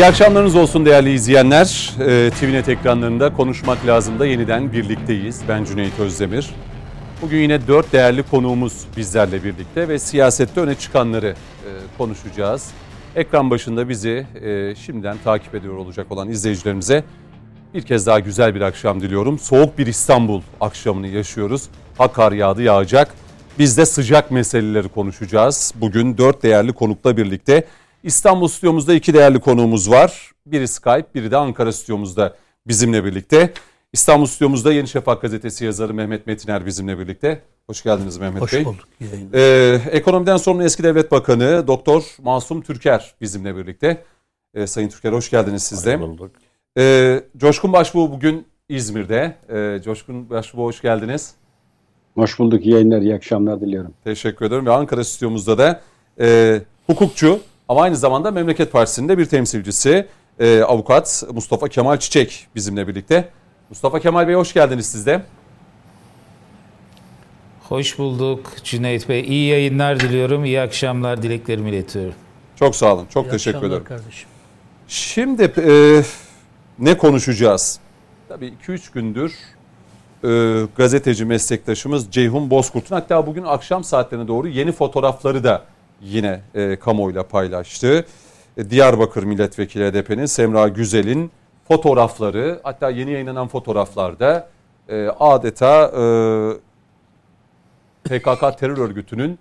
İyi 0.00 0.06
akşamlarınız 0.06 0.56
olsun 0.56 0.86
değerli 0.86 1.12
izleyenler. 1.12 1.94
Ee, 2.00 2.30
TVNet 2.30 2.68
ekranlarında 2.68 3.32
konuşmak 3.32 3.86
lazım 3.86 4.18
da 4.18 4.26
yeniden 4.26 4.72
birlikteyiz. 4.72 5.40
Ben 5.48 5.64
Cüneyt 5.64 5.98
Özdemir. 5.98 6.50
Bugün 7.22 7.38
yine 7.38 7.66
dört 7.66 7.92
değerli 7.92 8.22
konuğumuz 8.22 8.84
bizlerle 8.96 9.44
birlikte 9.44 9.88
ve 9.88 9.98
siyasette 9.98 10.60
öne 10.60 10.74
çıkanları 10.74 11.26
e, 11.26 11.70
konuşacağız. 11.98 12.70
Ekran 13.16 13.50
başında 13.50 13.88
bizi 13.88 14.26
e, 14.42 14.74
şimdiden 14.74 15.16
takip 15.24 15.54
ediyor 15.54 15.76
olacak 15.76 16.12
olan 16.12 16.28
izleyicilerimize 16.28 17.04
bir 17.74 17.82
kez 17.82 18.06
daha 18.06 18.20
güzel 18.20 18.54
bir 18.54 18.60
akşam 18.60 19.00
diliyorum. 19.00 19.38
Soğuk 19.38 19.78
bir 19.78 19.86
İstanbul 19.86 20.42
akşamını 20.60 21.08
yaşıyoruz. 21.08 21.62
Hakar 21.98 22.32
yağdı 22.32 22.62
yağacak. 22.62 23.14
Biz 23.58 23.78
de 23.78 23.86
sıcak 23.86 24.30
meseleleri 24.30 24.88
konuşacağız. 24.88 25.74
Bugün 25.76 26.18
dört 26.18 26.42
değerli 26.42 26.72
konukla 26.72 27.16
birlikte 27.16 27.64
İstanbul 28.04 28.48
stüdyomuzda 28.48 28.94
iki 28.94 29.14
değerli 29.14 29.40
konuğumuz 29.40 29.90
var. 29.90 30.30
Biri 30.46 30.68
Skype, 30.68 31.06
biri 31.14 31.30
de 31.30 31.36
Ankara 31.36 31.72
stüdyomuzda 31.72 32.36
bizimle 32.66 33.04
birlikte. 33.04 33.52
İstanbul 33.92 34.26
stüdyomuzda 34.26 34.72
Yeni 34.72 34.88
Şafak 34.88 35.22
gazetesi 35.22 35.64
yazarı 35.64 35.94
Mehmet 35.94 36.26
Metiner 36.26 36.66
bizimle 36.66 36.98
birlikte. 36.98 37.42
Hoş 37.66 37.82
geldiniz 37.82 38.18
Mehmet 38.18 38.42
Hoş 38.42 38.52
Bey. 38.52 38.64
bulduk. 38.64 38.88
Ee, 39.34 39.80
ekonomiden 39.90 40.36
sorumlu 40.36 40.64
eski 40.64 40.82
devlet 40.82 41.10
bakanı 41.12 41.66
Doktor 41.66 42.16
Masum 42.22 42.62
Türker 42.62 43.14
bizimle 43.20 43.56
birlikte. 43.56 44.04
Ee, 44.54 44.66
Sayın 44.66 44.88
Türker 44.88 45.12
hoş 45.12 45.30
geldiniz 45.30 45.62
siz 45.62 45.86
de. 45.86 45.96
Hoş 45.96 46.00
bulduk. 46.00 46.30
Ee, 46.78 47.22
Coşkun 47.36 47.72
Başbuğ 47.72 48.12
bugün 48.12 48.46
İzmir'de. 48.68 49.36
Ee, 49.52 49.82
Coşkun 49.84 50.30
Başbuğ 50.30 50.62
hoş 50.62 50.82
geldiniz. 50.82 51.34
Hoş 52.14 52.38
bulduk. 52.38 52.66
İyi 52.66 52.72
yayınlar, 52.72 53.00
iyi 53.00 53.14
akşamlar 53.14 53.60
diliyorum. 53.60 53.94
Teşekkür 54.04 54.46
ederim. 54.46 54.66
Ve 54.66 54.72
Ankara 54.72 55.04
stüdyomuzda 55.04 55.58
da 55.58 55.80
e, 56.20 56.60
hukukçu 56.86 57.40
ama 57.70 57.82
aynı 57.82 57.96
zamanda 57.96 58.30
Memleket 58.30 58.72
Partisi'nin 58.72 59.08
de 59.08 59.18
bir 59.18 59.26
temsilcisi 59.26 60.06
e, 60.38 60.62
avukat 60.62 61.24
Mustafa 61.32 61.68
Kemal 61.68 61.96
Çiçek 61.96 62.46
bizimle 62.54 62.88
birlikte. 62.88 63.28
Mustafa 63.68 64.00
Kemal 64.00 64.28
Bey 64.28 64.34
hoş 64.34 64.52
geldiniz 64.52 64.86
siz 64.86 65.06
de. 65.06 65.22
Hoş 67.68 67.98
bulduk 67.98 68.52
Cüneyt 68.64 69.08
Bey. 69.08 69.20
İyi 69.20 69.48
yayınlar 69.48 70.00
diliyorum. 70.00 70.44
İyi 70.44 70.60
akşamlar 70.60 71.22
dileklerimi 71.22 71.70
iletiyorum. 71.70 72.14
Çok 72.56 72.76
sağ 72.76 72.94
olun. 72.94 73.06
Çok 73.14 73.26
İyi 73.26 73.30
teşekkür 73.30 73.56
akşamlar 73.58 73.76
ederim. 73.76 73.84
kardeşim. 73.84 74.28
Şimdi 74.88 75.42
e, 75.42 76.02
ne 76.78 76.96
konuşacağız? 76.98 77.80
Tabii 78.28 78.52
2-3 78.66 78.92
gündür 78.94 79.34
e, 80.24 80.62
gazeteci 80.76 81.24
meslektaşımız 81.24 82.10
Ceyhun 82.10 82.50
Bozkurt'un 82.50 82.94
hatta 82.94 83.26
bugün 83.26 83.42
akşam 83.44 83.84
saatlerine 83.84 84.28
doğru 84.28 84.48
yeni 84.48 84.72
fotoğrafları 84.72 85.44
da 85.44 85.64
yine 86.00 86.40
e, 86.54 86.76
kamuoyuyla 86.76 87.22
paylaştı. 87.28 88.04
E, 88.56 88.70
Diyarbakır 88.70 89.22
Milletvekili 89.22 89.90
HDP'nin 89.90 90.26
Semra 90.26 90.68
Güzel'in 90.68 91.30
fotoğrafları 91.68 92.60
hatta 92.62 92.90
yeni 92.90 93.10
yayınlanan 93.10 93.48
fotoğraflarda 93.48 94.48
e, 94.88 95.08
adeta 95.20 95.84
e, 95.86 96.04
PKK 98.04 98.58
terör 98.58 98.78
örgütünün 98.78 99.38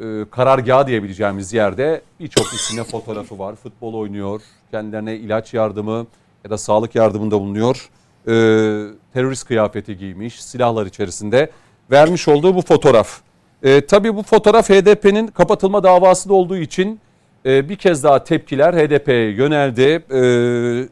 e, 0.00 0.24
karargahı 0.30 0.86
diyebileceğimiz 0.86 1.52
yerde 1.52 2.02
birçok 2.20 2.46
isimle 2.46 2.84
fotoğrafı 2.84 3.38
var. 3.38 3.54
Futbol 3.54 3.94
oynuyor, 3.94 4.40
kendilerine 4.70 5.16
ilaç 5.16 5.54
yardımı 5.54 6.06
ya 6.44 6.50
da 6.50 6.58
sağlık 6.58 6.94
yardımında 6.94 7.40
bulunuyor. 7.40 7.90
E, 8.26 8.32
terörist 9.12 9.46
kıyafeti 9.46 9.98
giymiş, 9.98 10.42
silahlar 10.42 10.86
içerisinde 10.86 11.50
vermiş 11.90 12.28
olduğu 12.28 12.54
bu 12.54 12.62
fotoğraf. 12.62 13.20
E, 13.64 13.86
tabii 13.86 14.16
bu 14.16 14.22
fotoğraf 14.22 14.70
HDP'nin 14.70 15.26
kapatılma 15.26 15.82
davası 15.82 16.28
da 16.28 16.34
olduğu 16.34 16.56
için 16.56 17.00
e, 17.46 17.68
bir 17.68 17.76
kez 17.76 18.04
daha 18.04 18.24
tepkiler 18.24 18.74
HDP'ye 18.74 19.30
yöneldi. 19.30 20.04
E, 20.14 20.22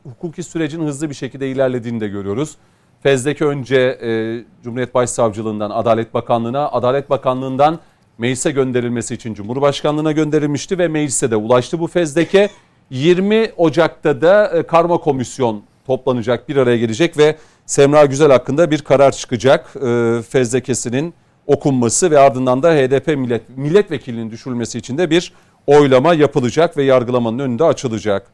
hukuki 0.08 0.42
sürecin 0.42 0.86
hızlı 0.86 1.10
bir 1.10 1.14
şekilde 1.14 1.50
ilerlediğini 1.50 2.00
de 2.00 2.08
görüyoruz. 2.08 2.56
Fezleke 3.02 3.44
önce 3.44 3.76
e, 3.76 4.40
Cumhuriyet 4.64 4.94
Başsavcılığından 4.94 5.70
Adalet 5.70 6.14
Bakanlığı'na, 6.14 6.68
Adalet 6.68 7.10
Bakanlığı'ndan 7.10 7.78
meclise 8.18 8.50
gönderilmesi 8.50 9.14
için 9.14 9.34
Cumhurbaşkanlığı'na 9.34 10.12
gönderilmişti 10.12 10.78
ve 10.78 10.88
meclise 10.88 11.30
de 11.30 11.36
ulaştı 11.36 11.80
bu 11.80 11.86
fezleke. 11.86 12.50
20 12.90 13.52
Ocak'ta 13.56 14.20
da 14.20 14.46
e, 14.46 14.62
karma 14.62 14.98
komisyon 14.98 15.62
toplanacak, 15.86 16.48
bir 16.48 16.56
araya 16.56 16.76
gelecek 16.76 17.18
ve 17.18 17.36
Semra 17.66 18.04
Güzel 18.04 18.32
hakkında 18.32 18.70
bir 18.70 18.78
karar 18.78 19.12
çıkacak. 19.12 19.76
E, 19.86 20.22
fezlekesinin 20.28 21.14
okunması 21.46 22.10
ve 22.10 22.18
ardından 22.18 22.62
da 22.62 22.72
HDP 22.72 23.06
millet, 23.06 23.42
milletvekilinin 23.56 24.30
düşürülmesi 24.30 24.78
için 24.78 24.98
de 24.98 25.10
bir 25.10 25.32
oylama 25.66 26.14
yapılacak 26.14 26.76
ve 26.76 26.82
yargılamanın 26.82 27.38
önünde 27.38 27.64
açılacak. 27.64 28.26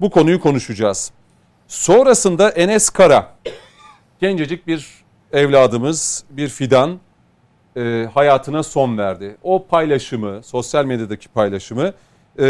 Bu 0.00 0.10
konuyu 0.10 0.40
konuşacağız. 0.40 1.10
Sonrasında 1.68 2.50
Enes 2.50 2.90
Kara, 2.90 3.34
gencecik 4.20 4.66
bir 4.66 4.86
evladımız, 5.32 6.24
bir 6.30 6.48
fidan 6.48 6.98
e, 7.76 8.08
hayatına 8.14 8.62
son 8.62 8.98
verdi. 8.98 9.36
O 9.42 9.66
paylaşımı, 9.66 10.42
sosyal 10.42 10.84
medyadaki 10.84 11.28
paylaşımı 11.28 11.92
e, 12.38 12.46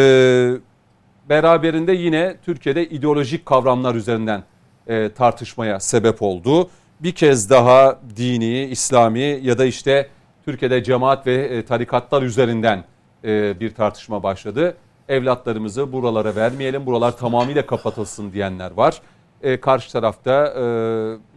beraberinde 1.28 1.92
yine 1.92 2.36
Türkiye'de 2.44 2.88
ideolojik 2.88 3.47
kavramlar 3.47 3.94
üzerinden 3.94 4.42
e, 4.86 5.10
tartışmaya 5.12 5.80
sebep 5.80 6.22
oldu. 6.22 6.70
Bir 7.04 7.12
kez 7.12 7.50
daha 7.50 7.98
dini, 8.16 8.65
İslami 8.65 9.41
ya 9.42 9.59
da 9.59 9.65
işte 9.65 10.09
Türkiye'de 10.44 10.84
cemaat 10.84 11.26
ve 11.26 11.34
e, 11.34 11.65
tarikatlar 11.65 12.22
üzerinden 12.22 12.84
e, 13.25 13.60
bir 13.60 13.75
tartışma 13.75 14.22
başladı. 14.22 14.76
Evlatlarımızı 15.09 15.92
buralara 15.92 16.37
vermeyelim, 16.37 16.87
buralar 16.87 17.16
tamamıyla 17.16 17.66
kapatılsın 17.66 18.32
diyenler 18.32 18.70
var. 18.70 19.03
E, 19.42 19.60
karşı 19.60 19.92
tarafta 19.92 20.54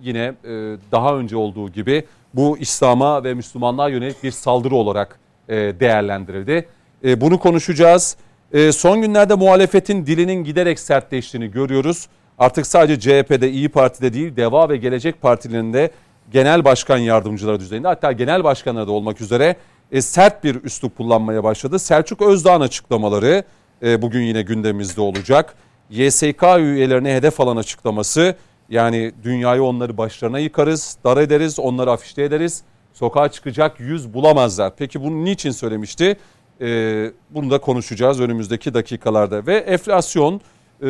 yine 0.01 0.33
daha 0.91 1.15
önce 1.15 1.37
olduğu 1.37 1.69
gibi 1.69 2.05
bu 2.33 2.57
İslam'a 2.57 3.23
ve 3.23 3.33
Müslümanlığa 3.33 3.89
yönelik 3.89 4.23
bir 4.23 4.31
saldırı 4.31 4.75
olarak 4.75 5.19
değerlendirildi. 5.49 6.67
Bunu 7.03 7.39
konuşacağız. 7.39 8.17
Son 8.71 9.01
günlerde 9.01 9.35
muhalefetin 9.35 10.05
dilinin 10.05 10.43
giderek 10.43 10.79
sertleştiğini 10.79 11.51
görüyoruz. 11.51 12.07
Artık 12.37 12.67
sadece 12.67 12.99
CHP'de, 12.99 13.51
İyi 13.51 13.69
Parti'de 13.69 14.13
değil, 14.13 14.35
DEVA 14.35 14.69
ve 14.69 14.77
Gelecek 14.77 15.21
Partilerinde 15.21 15.91
genel 16.31 16.65
başkan 16.65 16.97
yardımcıları 16.97 17.59
düzeyinde 17.59 17.87
hatta 17.87 18.11
genel 18.11 18.43
başkanları 18.43 18.87
da 18.87 18.91
olmak 18.91 19.21
üzere 19.21 19.55
e, 19.91 20.01
sert 20.01 20.43
bir 20.43 20.63
üslup 20.63 20.97
kullanmaya 20.97 21.43
başladı. 21.43 21.79
Selçuk 21.79 22.21
Özdağ'ın 22.21 22.61
açıklamaları 22.61 23.43
e, 23.83 24.01
bugün 24.01 24.21
yine 24.21 24.41
gündemimizde 24.41 25.01
olacak. 25.01 25.55
YSK 25.89 26.43
üyelerine 26.57 27.15
hedef 27.15 27.39
alan 27.39 27.57
açıklaması 27.57 28.35
yani 28.69 29.11
dünyayı 29.23 29.63
onları 29.63 29.97
başlarına 29.97 30.39
yıkarız, 30.39 30.97
dar 31.03 31.17
ederiz, 31.17 31.59
onları 31.59 31.91
afişte 31.91 32.23
ederiz. 32.23 32.61
Sokağa 32.93 33.31
çıkacak 33.31 33.79
yüz 33.79 34.13
bulamazlar. 34.13 34.73
Peki 34.77 35.03
bunu 35.03 35.25
niçin 35.25 35.51
söylemişti? 35.51 36.17
Ee, 36.61 37.11
bunu 37.29 37.51
da 37.51 37.57
konuşacağız 37.61 38.21
önümüzdeki 38.21 38.73
dakikalarda. 38.73 39.45
Ve 39.45 39.57
enflasyon 39.57 40.41
e, 40.81 40.87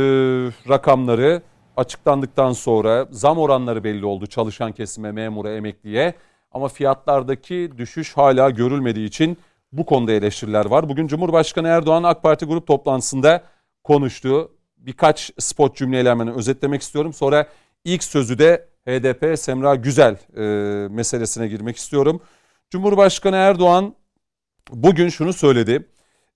rakamları 0.69 1.41
açıklandıktan 1.77 2.51
sonra 2.51 3.07
zam 3.11 3.37
oranları 3.37 3.83
belli 3.83 4.05
oldu 4.05 4.27
çalışan 4.27 4.71
kesime, 4.71 5.11
memura, 5.11 5.51
emekliye. 5.51 6.13
Ama 6.51 6.67
fiyatlardaki 6.67 7.71
düşüş 7.77 8.17
hala 8.17 8.49
görülmediği 8.49 9.07
için 9.07 9.37
bu 9.71 9.85
konuda 9.85 10.11
eleştiriler 10.11 10.65
var. 10.65 10.89
Bugün 10.89 11.07
Cumhurbaşkanı 11.07 11.67
Erdoğan 11.67 12.03
AK 12.03 12.23
Parti 12.23 12.45
grup 12.45 12.67
toplantısında 12.67 13.43
konuştu. 13.83 14.51
Birkaç 14.77 15.31
spot 15.39 15.75
cümleyle 15.75 16.09
hemen 16.09 16.27
özetlemek 16.27 16.81
istiyorum. 16.81 17.13
Sonra 17.13 17.47
ilk 17.83 18.03
sözü 18.03 18.39
de 18.39 18.67
HDP 18.87 19.39
Semra 19.39 19.75
Güzel 19.75 20.17
e, 20.37 20.41
meselesine 20.87 21.47
girmek 21.47 21.77
istiyorum. 21.77 22.21
Cumhurbaşkanı 22.69 23.35
Erdoğan 23.35 23.95
bugün 24.71 25.09
şunu 25.09 25.33
söyledi. 25.33 25.87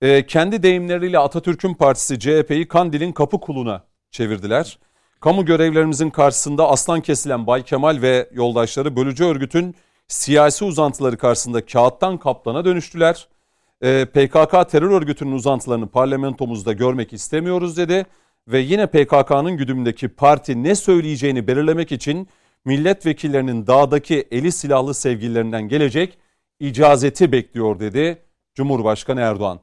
E, 0.02 0.26
kendi 0.26 0.64
deyimleriyle 0.64 1.20
Atatürk'ün 1.20 1.74
partisi 1.74 2.20
CHP'yi 2.20 2.68
Kandil'in 2.68 3.12
kapı 3.12 3.40
kuluna 3.40 3.84
çevirdiler. 4.12 4.80
Kamu 5.20 5.46
görevlerimizin 5.46 6.10
karşısında 6.10 6.70
aslan 6.70 7.02
kesilen 7.02 7.48
Bay 7.48 7.64
Kemal 7.64 8.02
ve 8.02 8.30
yoldaşları 8.34 8.96
bölücü 8.96 9.26
örgütün 9.26 9.76
siyasi 10.08 10.66
uzantıları 10.66 11.18
karşısında 11.18 11.66
kağıttan 11.66 12.18
kaplana 12.18 12.66
dönüştüler. 12.66 13.28
E, 13.82 14.06
PKK 14.06 14.70
terör 14.72 14.92
örgütünün 14.92 15.32
uzantılarını 15.32 15.88
parlamentomuzda 15.88 16.74
görmek 16.74 17.14
istemiyoruz 17.14 17.78
dedi 17.78 18.06
ve 18.48 18.60
yine 18.60 18.88
PKK'nın 18.88 19.58
güdümündeki 19.58 20.08
parti 20.08 20.64
ne 20.64 20.76
söyleyeceğini 20.76 21.48
belirlemek 21.48 21.92
için 21.92 22.28
milletvekillerinin 22.66 23.68
dağdaki 23.68 24.28
eli 24.32 24.52
silahlı 24.52 24.94
sevgililerinden 24.94 25.68
gelecek 25.68 26.18
icazeti 26.60 27.32
bekliyor 27.32 27.80
dedi 27.80 28.22
Cumhurbaşkanı 28.56 29.22
Erdoğan. 29.22 29.60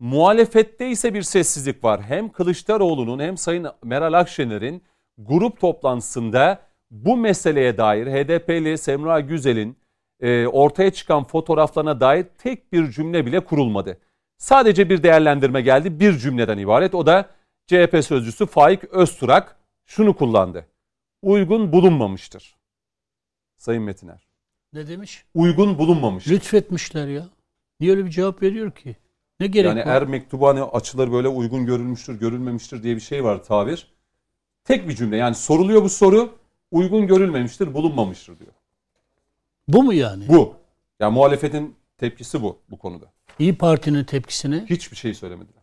Muhalefette 0.00 0.90
ise 0.90 1.14
bir 1.14 1.22
sessizlik 1.22 1.84
var. 1.84 2.02
Hem 2.02 2.28
Kılıçdaroğlu'nun 2.28 3.18
hem 3.18 3.36
Sayın 3.36 3.66
Meral 3.82 4.12
Akşener'in 4.12 4.82
grup 5.18 5.60
toplantısında 5.60 6.62
bu 6.90 7.16
meseleye 7.16 7.76
dair 7.76 8.06
HDP'li 8.06 8.78
Semra 8.78 9.20
Güzel'in 9.20 9.76
e, 10.20 10.46
ortaya 10.46 10.90
çıkan 10.90 11.24
fotoğraflarına 11.24 12.00
dair 12.00 12.26
tek 12.38 12.72
bir 12.72 12.90
cümle 12.90 13.26
bile 13.26 13.40
kurulmadı. 13.40 13.98
Sadece 14.38 14.90
bir 14.90 15.02
değerlendirme 15.02 15.60
geldi 15.60 16.00
bir 16.00 16.18
cümleden 16.18 16.58
ibaret. 16.58 16.94
O 16.94 17.06
da 17.06 17.30
CHP 17.66 18.04
sözcüsü 18.04 18.46
Faik 18.46 18.84
Özturak 18.84 19.56
şunu 19.86 20.16
kullandı. 20.16 20.66
Uygun 21.22 21.72
bulunmamıştır. 21.72 22.56
Sayın 23.56 23.82
Metiner. 23.82 24.28
Ne 24.72 24.88
demiş? 24.88 25.24
Uygun 25.34 25.78
bulunmamış. 25.78 26.28
Lütfetmişler 26.28 27.08
ya. 27.08 27.28
Niye 27.80 27.92
öyle 27.92 28.04
bir 28.04 28.10
cevap 28.10 28.42
veriyor 28.42 28.70
ki? 28.70 28.96
Ne 29.40 29.46
gerek 29.46 29.68
Yani 29.68 29.80
var? 29.80 29.86
er 29.86 30.06
mektubu 30.06 30.48
hani 30.48 30.62
açılır 30.62 31.12
böyle 31.12 31.28
uygun 31.28 31.66
görülmüştür, 31.66 32.20
görülmemiştir 32.20 32.82
diye 32.82 32.96
bir 32.96 33.00
şey 33.00 33.24
var 33.24 33.44
tabir. 33.44 33.86
Tek 34.64 34.88
bir 34.88 34.96
cümle 34.96 35.16
yani 35.16 35.34
soruluyor 35.34 35.82
bu 35.82 35.88
soru 35.88 36.34
uygun 36.70 37.06
görülmemiştir, 37.06 37.74
bulunmamıştır 37.74 38.38
diyor. 38.38 38.52
Bu 39.68 39.82
mu 39.82 39.92
yani? 39.94 40.28
Bu. 40.28 40.54
Yani 41.00 41.14
muhalefetin 41.14 41.74
tepkisi 41.98 42.42
bu 42.42 42.58
bu 42.70 42.78
konuda. 42.78 43.06
İyi 43.38 43.58
Parti'nin 43.58 44.04
tepkisini. 44.04 44.66
Hiçbir 44.70 44.96
şey 44.96 45.14
söylemediler. 45.14 45.62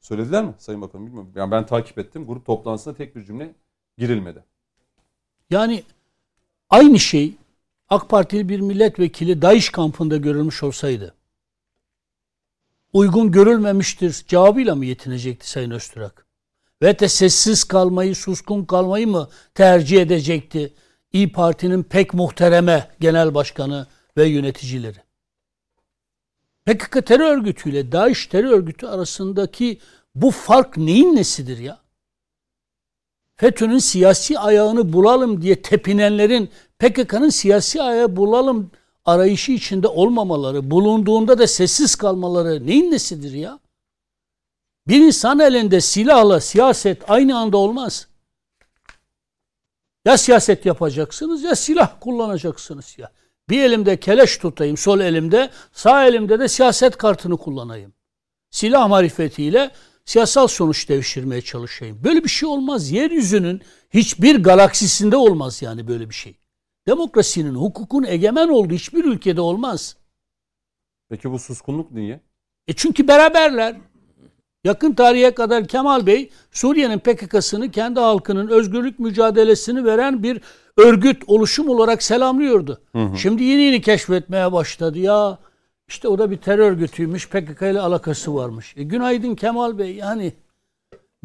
Söylediler 0.00 0.44
mi 0.44 0.54
Sayın 0.58 0.80
Bakanım 0.80 1.06
bilmiyorum. 1.06 1.32
Yani 1.34 1.50
ben 1.50 1.66
takip 1.66 1.98
ettim. 1.98 2.26
Grup 2.26 2.46
toplantısında 2.46 2.94
tek 2.94 3.16
bir 3.16 3.24
cümle 3.24 3.54
girilmedi. 3.98 4.44
Yani 5.50 5.82
aynı 6.70 6.98
şey 6.98 7.34
AK 7.88 8.08
Partili 8.08 8.48
bir 8.48 8.60
milletvekili 8.60 9.42
DAEŞ 9.42 9.70
kampında 9.70 10.16
görülmüş 10.16 10.62
olsaydı 10.62 11.14
uygun 12.92 13.32
görülmemiştir 13.32 14.24
cevabıyla 14.28 14.74
mı 14.74 14.84
yetinecekti 14.84 15.50
Sayın 15.50 15.70
Öztürk? 15.70 16.26
Ve 16.82 16.98
de 16.98 17.08
sessiz 17.08 17.64
kalmayı, 17.64 18.16
suskun 18.16 18.64
kalmayı 18.64 19.08
mı 19.08 19.28
tercih 19.54 20.02
edecekti 20.02 20.74
İyi 21.12 21.32
Parti'nin 21.32 21.82
pek 21.82 22.14
muhtereme 22.14 22.90
genel 23.00 23.34
başkanı 23.34 23.86
ve 24.16 24.26
yöneticileri? 24.26 24.98
PKK 26.66 27.06
terör 27.06 27.36
örgütüyle 27.36 27.92
DAEŞ 27.92 28.26
terör 28.26 28.50
örgütü 28.50 28.86
arasındaki 28.86 29.78
bu 30.14 30.30
fark 30.30 30.76
neyin 30.76 31.16
nesidir 31.16 31.58
ya? 31.58 31.80
FETÖ'nün 33.36 33.78
siyasi 33.78 34.38
ayağını 34.38 34.92
bulalım 34.92 35.42
diye 35.42 35.62
tepinenlerin 35.62 36.50
PKK'nın 36.78 37.28
siyasi 37.28 37.82
ayağı 37.82 38.16
bulalım 38.16 38.70
arayışı 39.08 39.52
içinde 39.52 39.88
olmamaları, 39.88 40.70
bulunduğunda 40.70 41.38
da 41.38 41.46
sessiz 41.46 41.96
kalmaları 41.96 42.66
neyin 42.66 42.90
nesidir 42.90 43.32
ya? 43.32 43.58
Bir 44.88 45.00
insan 45.00 45.38
elinde 45.38 45.80
silahla 45.80 46.40
siyaset 46.40 47.10
aynı 47.10 47.38
anda 47.38 47.56
olmaz. 47.56 48.08
Ya 50.04 50.18
siyaset 50.18 50.66
yapacaksınız 50.66 51.42
ya 51.42 51.56
silah 51.56 52.00
kullanacaksınız 52.00 52.98
ya. 52.98 53.12
Bir 53.48 53.64
elimde 53.64 54.00
keleş 54.00 54.38
tutayım 54.38 54.76
sol 54.76 55.00
elimde, 55.00 55.50
sağ 55.72 56.06
elimde 56.06 56.38
de 56.38 56.48
siyaset 56.48 56.96
kartını 56.96 57.36
kullanayım. 57.36 57.92
Silah 58.50 58.88
marifetiyle 58.88 59.70
siyasal 60.04 60.46
sonuç 60.46 60.88
devşirmeye 60.88 61.42
çalışayım. 61.42 62.04
Böyle 62.04 62.24
bir 62.24 62.28
şey 62.28 62.48
olmaz. 62.48 62.90
Yeryüzünün 62.90 63.62
hiçbir 63.90 64.42
galaksisinde 64.42 65.16
olmaz 65.16 65.62
yani 65.62 65.88
böyle 65.88 66.08
bir 66.08 66.14
şey. 66.14 66.37
Demokrasinin, 66.88 67.54
hukukun 67.54 68.04
egemen 68.04 68.48
olduğu 68.48 68.74
hiçbir 68.74 69.04
ülkede 69.04 69.40
olmaz. 69.40 69.96
Peki 71.08 71.30
bu 71.30 71.38
suskunluk 71.38 71.92
niye? 71.92 72.20
E 72.68 72.72
çünkü 72.72 73.08
beraberler. 73.08 73.76
Yakın 74.64 74.92
tarihe 74.92 75.30
kadar 75.30 75.68
Kemal 75.68 76.06
Bey 76.06 76.30
Suriye'nin 76.50 76.98
PKK'sını 76.98 77.70
kendi 77.70 78.00
halkının 78.00 78.48
özgürlük 78.48 78.98
mücadelesini 78.98 79.84
veren 79.84 80.22
bir 80.22 80.40
örgüt 80.76 81.22
oluşum 81.26 81.68
olarak 81.68 82.02
selamlıyordu. 82.02 82.80
Hı 82.92 82.98
hı. 82.98 83.18
Şimdi 83.18 83.44
yeni 83.44 83.62
yeni 83.62 83.80
keşfetmeye 83.80 84.52
başladı 84.52 84.98
ya. 84.98 85.38
İşte 85.88 86.08
o 86.08 86.18
da 86.18 86.30
bir 86.30 86.36
terör 86.36 86.70
örgütüymüş. 86.70 87.28
PKK 87.28 87.62
ile 87.62 87.80
alakası 87.80 88.34
varmış. 88.34 88.74
E, 88.76 88.82
günaydın 88.82 89.34
Kemal 89.34 89.78
Bey. 89.78 89.94
Yani 89.94 90.32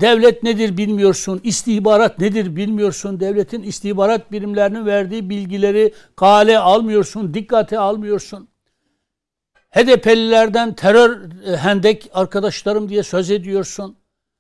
devlet 0.02 0.44
nedir 0.44 0.78
bilmiyorsun. 0.78 1.42
istihbarat 1.44 2.20
nedir 2.20 2.56
bilmiyorsun. 2.56 3.20
Devletin 3.20 3.64
istihbarat 3.64 4.32
birimlerinin 4.32 4.86
verdiği 4.86 5.30
bilgileri 5.30 5.94
kale 6.16 6.60
almıyorsun. 6.60 7.34
Dikkate 7.34 7.80
almıyorsun. 7.80 8.48
HDP'lilerden 9.72 10.74
terör 10.74 11.22
e, 11.46 11.58
hendek 11.58 12.10
arkadaşlarım 12.14 12.90
diye 12.90 13.04
söz 13.04 13.32
ediyorsun. 13.32 13.96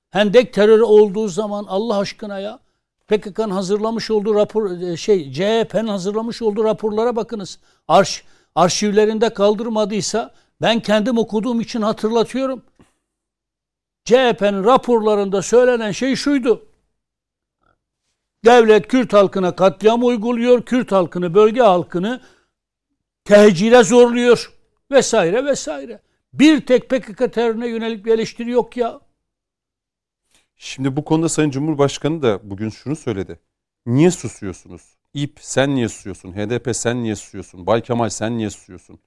Hendek 0.09 0.53
terörü 0.53 0.83
olduğu 0.83 1.27
zaman 1.27 1.65
Allah 1.67 1.97
aşkına 1.97 2.39
ya 2.39 2.59
PKK'nın 3.07 3.50
hazırlamış 3.50 4.11
olduğu 4.11 4.35
rapor 4.35 4.81
e, 4.81 4.97
şey 4.97 5.31
CHP'nin 5.31 5.88
hazırlamış 5.88 6.41
olduğu 6.41 6.63
raporlara 6.63 7.15
bakınız. 7.15 7.59
Arş 7.88 8.23
arşivlerinde 8.55 9.29
kaldırmadıysa 9.29 10.31
ben 10.61 10.79
kendim 10.79 11.17
okuduğum 11.17 11.61
için 11.61 11.81
hatırlatıyorum. 11.81 12.61
CHP'nin 14.05 14.63
raporlarında 14.63 15.41
söylenen 15.41 15.91
şey 15.91 16.15
şuydu. 16.15 16.65
Devlet 18.45 18.88
Kürt 18.88 19.13
halkına 19.13 19.55
katliam 19.55 20.05
uyguluyor, 20.05 20.65
Kürt 20.65 20.91
halkını, 20.91 21.33
bölge 21.33 21.61
halkını 21.61 22.21
tehcire 23.25 23.83
zorluyor 23.83 24.53
vesaire 24.91 25.45
vesaire. 25.45 26.01
Bir 26.33 26.65
tek 26.65 26.89
PKK 26.89 27.33
terörüne 27.33 27.67
yönelik 27.67 28.05
bir 28.05 28.13
eleştiri 28.13 28.51
yok 28.51 28.77
ya. 28.77 29.01
Şimdi 30.55 30.95
bu 30.95 31.05
konuda 31.05 31.29
Sayın 31.29 31.50
Cumhurbaşkanı 31.50 32.21
da 32.21 32.39
bugün 32.44 32.69
şunu 32.69 32.95
söyledi. 32.95 33.39
Niye 33.85 34.11
susuyorsunuz? 34.11 34.81
İP 35.13 35.39
sen 35.41 35.75
niye 35.75 35.89
susuyorsun? 35.89 36.33
HDP 36.33 36.75
sen 36.75 37.03
niye 37.03 37.15
susuyorsun? 37.15 37.67
Bay 37.67 37.81
Kemal 37.81 38.09
sen 38.09 38.38
niye 38.38 38.50
susuyorsun? 38.50 39.00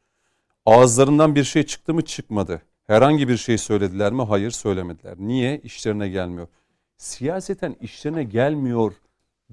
Ağızlarından 0.66 1.34
bir 1.34 1.44
şey 1.44 1.62
çıktı 1.62 1.94
mı 1.94 2.04
çıkmadı. 2.04 2.62
Herhangi 2.86 3.28
bir 3.28 3.36
şey 3.36 3.58
söylediler 3.58 4.12
mi? 4.12 4.22
Hayır 4.22 4.50
söylemediler. 4.50 5.14
Niye? 5.18 5.60
İşlerine 5.64 6.08
gelmiyor. 6.08 6.48
Siyaseten 6.96 7.76
işlerine 7.80 8.24
gelmiyor 8.24 8.92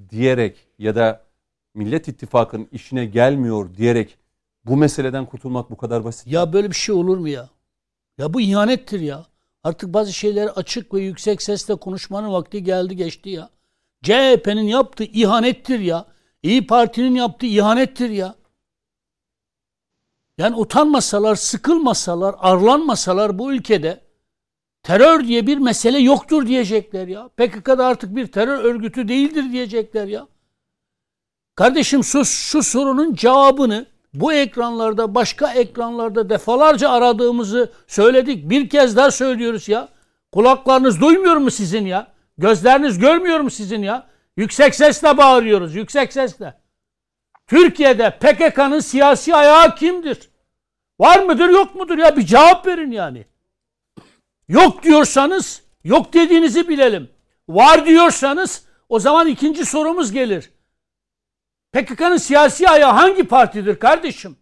diyerek 0.09 0.57
ya 0.79 0.95
da 0.95 1.23
Millet 1.73 2.07
İttifakı'nın 2.07 2.67
işine 2.71 3.05
gelmiyor 3.05 3.75
diyerek 3.75 4.17
bu 4.65 4.77
meseleden 4.77 5.25
kurtulmak 5.25 5.71
bu 5.71 5.77
kadar 5.77 6.03
basit. 6.03 6.27
Ya 6.27 6.53
böyle 6.53 6.69
bir 6.69 6.75
şey 6.75 6.95
olur 6.95 7.17
mu 7.17 7.27
ya? 7.27 7.49
Ya 8.17 8.33
bu 8.33 8.41
ihanettir 8.41 8.99
ya. 8.99 9.25
Artık 9.63 9.93
bazı 9.93 10.13
şeyleri 10.13 10.49
açık 10.49 10.93
ve 10.93 11.01
yüksek 11.01 11.41
sesle 11.41 11.75
konuşmanın 11.75 12.33
vakti 12.33 12.63
geldi 12.63 12.95
geçti 12.95 13.29
ya. 13.29 13.49
CHP'nin 14.03 14.61
yaptığı 14.67 15.03
ihanettir 15.03 15.79
ya. 15.79 16.05
İyi 16.43 16.67
Parti'nin 16.67 17.15
yaptığı 17.15 17.45
ihanettir 17.45 18.09
ya. 18.09 18.35
Yani 20.37 20.55
utanmasalar, 20.55 21.35
sıkılmasalar, 21.35 22.35
arlanmasalar 22.39 23.39
bu 23.39 23.53
ülkede 23.53 24.01
terör 24.83 25.27
diye 25.27 25.47
bir 25.47 25.57
mesele 25.57 25.99
yoktur 25.99 26.47
diyecekler 26.47 27.07
ya. 27.07 27.27
PKK'da 27.27 27.85
artık 27.85 28.15
bir 28.15 28.27
terör 28.27 28.63
örgütü 28.63 29.07
değildir 29.07 29.51
diyecekler 29.51 30.07
ya. 30.07 30.27
Kardeşim 31.55 32.03
sus 32.03 32.29
şu 32.29 32.63
sorunun 32.63 33.13
cevabını 33.13 33.85
bu 34.13 34.33
ekranlarda 34.33 35.15
başka 35.15 35.53
ekranlarda 35.53 36.29
defalarca 36.29 36.89
aradığımızı 36.89 37.71
söyledik. 37.87 38.49
Bir 38.49 38.69
kez 38.69 38.95
daha 38.95 39.11
söylüyoruz 39.11 39.69
ya. 39.69 39.89
Kulaklarınız 40.31 41.01
duymuyor 41.01 41.37
mu 41.37 41.51
sizin 41.51 41.85
ya? 41.85 42.07
Gözleriniz 42.37 42.99
görmüyor 42.99 43.39
mu 43.39 43.49
sizin 43.49 43.81
ya? 43.83 44.07
Yüksek 44.37 44.75
sesle 44.75 45.17
bağırıyoruz. 45.17 45.75
Yüksek 45.75 46.13
sesle. 46.13 46.62
Türkiye'de 47.47 48.17
PKK'nın 48.19 48.79
siyasi 48.79 49.35
ayağı 49.35 49.75
kimdir? 49.75 50.29
Var 50.99 51.19
mıdır 51.23 51.49
yok 51.49 51.75
mudur 51.75 51.97
ya? 51.97 52.17
Bir 52.17 52.25
cevap 52.25 52.67
verin 52.67 52.91
yani. 52.91 53.25
Yok 54.47 54.83
diyorsanız 54.83 55.61
yok 55.83 56.13
dediğinizi 56.13 56.69
bilelim. 56.69 57.09
Var 57.49 57.85
diyorsanız 57.85 58.63
o 58.89 58.99
zaman 58.99 59.27
ikinci 59.27 59.65
sorumuz 59.65 60.11
gelir. 60.11 60.51
PKK'nın 61.71 62.17
siyasi 62.17 62.69
ayağı 62.69 62.91
hangi 62.91 63.23
partidir 63.23 63.79
kardeşim? 63.79 64.37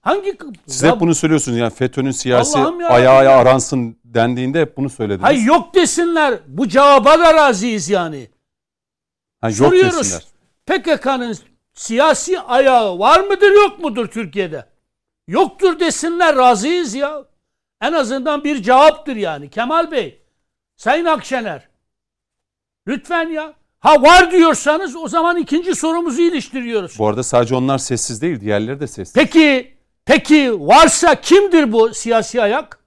Hangi 0.00 0.38
Siz 0.66 0.82
hep 0.82 1.00
bunu 1.00 1.14
söylüyorsunuz 1.14 1.58
yani 1.58 1.70
FETÖ'nün 1.74 2.10
siyasi 2.10 2.58
ayağı 2.88 3.24
ya. 3.24 3.38
aransın 3.38 3.96
dendiğinde 4.04 4.60
hep 4.60 4.76
bunu 4.76 4.90
söylediniz. 4.90 5.22
Hayır 5.24 5.42
yok 5.42 5.74
desinler. 5.74 6.40
Bu 6.46 6.68
cevaba 6.68 7.18
da 7.18 7.34
razıyız 7.34 7.88
yani. 7.88 8.30
Ha, 9.40 9.48
yok 9.48 9.56
Soruyoruz. 9.58 9.98
desinler. 9.98 10.29
PKK'nın 10.70 11.38
siyasi 11.74 12.40
ayağı 12.40 12.98
var 12.98 13.20
mıdır 13.20 13.52
yok 13.52 13.78
mudur 13.78 14.06
Türkiye'de? 14.06 14.66
Yoktur 15.28 15.80
desinler 15.80 16.36
razıyız 16.36 16.94
ya. 16.94 17.24
En 17.80 17.92
azından 17.92 18.44
bir 18.44 18.62
cevaptır 18.62 19.16
yani. 19.16 19.50
Kemal 19.50 19.90
Bey, 19.90 20.22
Sayın 20.76 21.04
Akşener. 21.04 21.68
Lütfen 22.86 23.28
ya. 23.28 23.54
Ha 23.80 24.02
var 24.02 24.30
diyorsanız 24.30 24.96
o 24.96 25.08
zaman 25.08 25.36
ikinci 25.36 25.74
sorumuzu 25.74 26.22
iliştiriyoruz. 26.22 26.98
Bu 26.98 27.08
arada 27.08 27.22
sadece 27.22 27.54
onlar 27.54 27.78
sessiz 27.78 28.22
değil, 28.22 28.40
diğerleri 28.40 28.80
de 28.80 28.86
sessiz. 28.86 29.14
Peki, 29.14 29.76
peki 30.04 30.60
varsa 30.60 31.20
kimdir 31.20 31.72
bu 31.72 31.94
siyasi 31.94 32.42
ayak? 32.42 32.78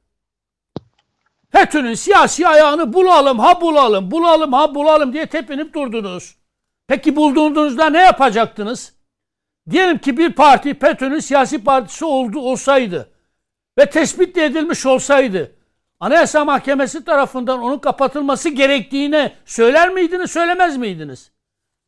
FETÖ'nün 1.52 1.94
siyasi 1.94 2.48
ayağını 2.48 2.94
bulalım, 2.94 3.40
ha 3.40 3.62
bulalım, 3.62 4.12
bulalım, 4.12 4.54
ha 4.54 4.76
bulalım 4.76 5.14
diye 5.14 5.26
tepinip 5.26 5.74
durdunuz. 5.74 6.43
Peki 6.88 7.16
bulduğunuzda 7.16 7.90
ne 7.90 8.02
yapacaktınız? 8.02 8.94
Diyelim 9.70 9.98
ki 9.98 10.18
bir 10.18 10.34
parti 10.34 10.80
FETÖ'nün 10.80 11.20
siyasi 11.20 11.64
partisi 11.64 12.06
oldu 12.06 12.40
olsaydı 12.40 13.10
ve 13.78 13.90
tespit 13.90 14.38
edilmiş 14.38 14.86
olsaydı 14.86 15.56
Anayasa 16.04 16.46
Mahkemesi 16.46 17.06
tarafından 17.06 17.60
onun 17.60 17.78
kapatılması 17.78 18.50
gerektiğini 18.50 19.32
söyler 19.46 19.90
miydiniz, 19.90 20.32
söylemez 20.32 20.78
miydiniz? 20.78 21.32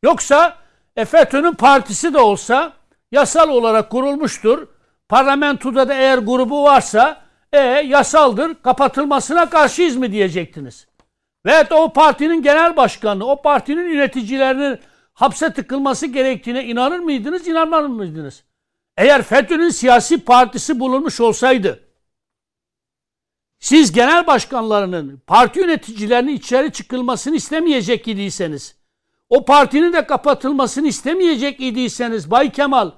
Yoksa 0.02 0.56
e, 0.96 1.04
FETÖ'nün 1.04 1.52
partisi 1.52 2.14
de 2.14 2.18
olsa 2.18 2.72
yasal 3.12 3.48
olarak 3.48 3.90
kurulmuştur. 3.90 4.68
Parlamentoda 5.08 5.88
da 5.88 5.94
eğer 5.94 6.18
grubu 6.18 6.62
varsa 6.62 7.22
e, 7.52 7.58
yasaldır, 7.60 8.54
kapatılmasına 8.62 9.50
karşıyız 9.50 9.96
mı 9.96 10.12
diyecektiniz. 10.12 10.86
Ve 11.46 11.66
o 11.70 11.92
partinin 11.92 12.42
genel 12.42 12.76
başkanı, 12.76 13.24
o 13.24 13.42
partinin 13.42 13.88
yöneticilerinin 13.88 14.78
hapse 15.14 15.52
tıkılması 15.52 16.06
gerektiğine 16.06 16.64
inanır 16.64 16.98
mıydınız, 16.98 17.48
inanmaz 17.48 17.90
mıydınız? 17.90 18.44
Eğer 18.96 19.22
FETÖ'nün 19.22 19.68
siyasi 19.68 20.24
partisi 20.24 20.80
bulunmuş 20.80 21.20
olsaydı, 21.20 21.80
siz 23.58 23.92
genel 23.92 24.26
başkanlarının, 24.26 25.22
parti 25.26 25.60
yöneticilerinin 25.60 26.32
içeri 26.32 26.72
çıkılmasını 26.72 27.36
istemeyecek 27.36 28.08
idiyseniz, 28.08 28.76
o 29.28 29.44
partinin 29.44 29.92
de 29.92 30.06
kapatılmasını 30.06 30.86
istemeyecek 30.86 31.60
idiyseniz 31.60 32.30
Bay 32.30 32.52
Kemal, 32.52 32.90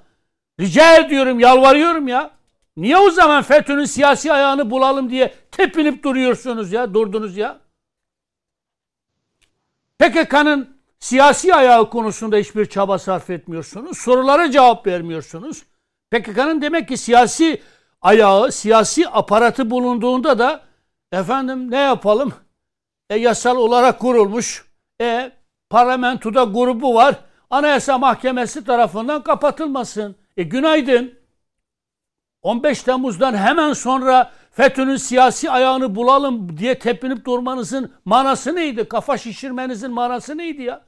rica 0.61 0.97
ediyorum, 0.97 1.41
yalvarıyorum 1.41 2.09
ya. 2.09 2.31
Niye 2.77 2.97
o 2.97 3.11
zaman 3.11 3.43
FETÖ'nün 3.43 3.85
siyasi 3.85 4.33
ayağını 4.33 4.71
bulalım 4.71 5.11
diye 5.11 5.35
tepinip 5.51 6.03
duruyorsunuz 6.03 6.73
ya, 6.73 6.95
durdunuz 6.95 7.37
ya? 7.37 7.68
PKK'nın 9.99 10.79
siyasi 10.99 11.55
ayağı 11.55 11.91
konusunda 11.91 12.37
hiçbir 12.37 12.67
çaba 12.67 12.99
sarf 12.99 13.31
etmiyorsunuz. 13.31 13.99
Sorulara 13.99 14.51
cevap 14.51 14.87
vermiyorsunuz. 14.87 15.63
PKK'nın 16.11 16.63
demek 16.63 16.89
ki 16.89 16.97
siyasi 16.97 17.63
ayağı, 18.01 18.53
siyasi 18.53 19.09
aparatı 19.09 19.71
bulunduğunda 19.71 20.39
da 20.39 20.61
efendim 21.13 21.71
ne 21.71 21.77
yapalım? 21.77 22.33
E, 23.11 23.17
yasal 23.17 23.57
olarak 23.57 23.99
kurulmuş. 23.99 24.65
E, 25.01 25.33
parlamentoda 25.71 26.45
grubu 26.45 26.95
var. 26.95 27.15
Anayasa 27.51 27.99
Mahkemesi 27.99 28.65
tarafından 28.65 29.23
kapatılmasın. 29.23 30.17
E 30.37 30.43
günaydın. 30.43 31.19
15 32.43 32.83
Temmuz'dan 32.83 33.37
hemen 33.37 33.73
sonra 33.73 34.33
FETÖ'nün 34.59 34.97
siyasi 34.97 35.51
ayağını 35.51 35.95
bulalım 35.95 36.59
diye 36.59 36.79
tepinip 36.79 37.25
durmanızın 37.25 37.93
manası 38.05 38.55
neydi? 38.55 38.89
Kafa 38.89 39.19
şişirmenizin 39.19 39.91
manası 39.91 40.39
neydi 40.39 40.63
ya? 40.63 40.85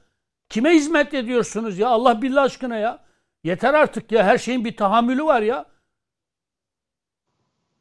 Kime 0.49 0.69
hizmet 0.69 1.13
ediyorsunuz 1.13 1.79
ya? 1.79 1.89
Allah 1.89 2.21
billah 2.21 2.43
aşkına 2.43 2.75
ya. 2.75 2.99
Yeter 3.43 3.73
artık 3.73 4.11
ya. 4.11 4.23
Her 4.23 4.37
şeyin 4.37 4.65
bir 4.65 4.77
tahammülü 4.77 5.23
var 5.23 5.41
ya. 5.41 5.65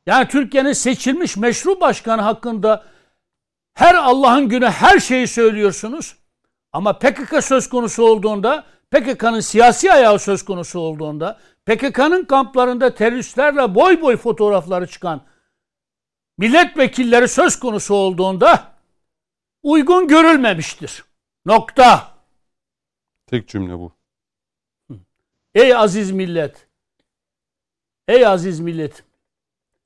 Yani 0.06 0.28
Türkiye'nin 0.28 0.72
seçilmiş 0.72 1.36
meşru 1.36 1.80
başkanı 1.80 2.22
hakkında 2.22 2.84
her 3.74 3.94
Allah'ın 3.94 4.48
günü 4.48 4.66
her 4.66 4.98
şeyi 4.98 5.26
söylüyorsunuz. 5.26 6.16
Ama 6.72 6.98
PKK 6.98 7.44
söz 7.44 7.68
konusu 7.68 8.02
olduğunda, 8.02 8.64
PKK'nın 8.90 9.40
siyasi 9.40 9.92
ayağı 9.92 10.18
söz 10.18 10.44
konusu 10.44 10.80
olduğunda, 10.80 11.38
PKK'nın 11.66 12.24
kamplarında 12.24 12.94
teröristlerle 12.94 13.74
boy 13.74 14.02
boy 14.02 14.16
fotoğrafları 14.16 14.86
çıkan 14.86 15.20
milletvekilleri 16.40 17.28
söz 17.28 17.58
konusu 17.58 17.94
olduğunda 17.94 18.72
uygun 19.62 20.08
görülmemiştir. 20.08 21.04
Nokta. 21.46 22.14
Tek 23.26 23.48
cümle 23.48 23.78
bu. 23.78 23.92
Ey 25.54 25.74
aziz 25.74 26.10
millet. 26.10 26.66
Ey 28.08 28.26
aziz 28.26 28.60
millet. 28.60 29.04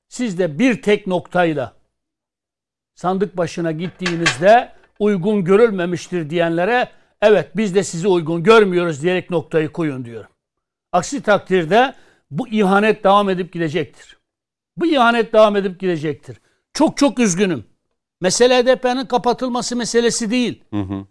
Siz 0.07 0.39
de 0.39 0.59
bir 0.59 0.81
tek 0.81 1.07
noktayla 1.07 1.73
sandık 2.93 3.37
başına 3.37 3.71
gittiğinizde 3.71 4.71
uygun 4.99 5.43
görülmemiştir 5.43 6.29
diyenlere 6.29 6.91
evet 7.21 7.57
biz 7.57 7.75
de 7.75 7.83
sizi 7.83 8.07
uygun 8.07 8.43
görmüyoruz 8.43 9.01
diyerek 9.01 9.29
noktayı 9.29 9.71
koyun 9.71 10.05
diyorum. 10.05 10.31
Aksi 10.91 11.21
takdirde 11.23 11.93
bu 12.31 12.47
ihanet 12.47 13.03
devam 13.03 13.29
edip 13.29 13.53
gidecektir. 13.53 14.17
Bu 14.77 14.85
ihanet 14.85 15.33
devam 15.33 15.55
edip 15.55 15.79
gidecektir. 15.79 16.37
Çok 16.75 16.97
çok 16.97 17.19
üzgünüm. 17.19 17.65
Mesele 18.21 18.63
HDP'nin 18.63 19.05
kapatılması 19.05 19.75
meselesi 19.75 20.31
değil. 20.31 20.63
Hı 20.69 20.81
hı. 20.81 21.05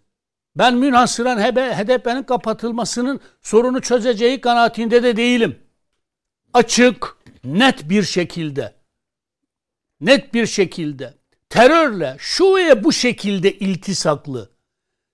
Ben 0.55 0.75
münhasıran 0.75 1.39
HDP'nin 1.39 2.23
kapatılmasının 2.23 3.19
sorunu 3.41 3.81
çözeceği 3.81 4.41
kanaatinde 4.41 5.03
de 5.03 5.17
değilim. 5.17 5.59
Açık, 6.53 7.17
net 7.43 7.89
bir 7.89 8.03
şekilde, 8.03 8.73
net 10.01 10.33
bir 10.33 10.45
şekilde 10.45 11.13
terörle 11.49 12.15
şu 12.19 12.55
ve 12.55 12.83
bu 12.83 12.91
şekilde 12.91 13.53
iltisaklı, 13.53 14.49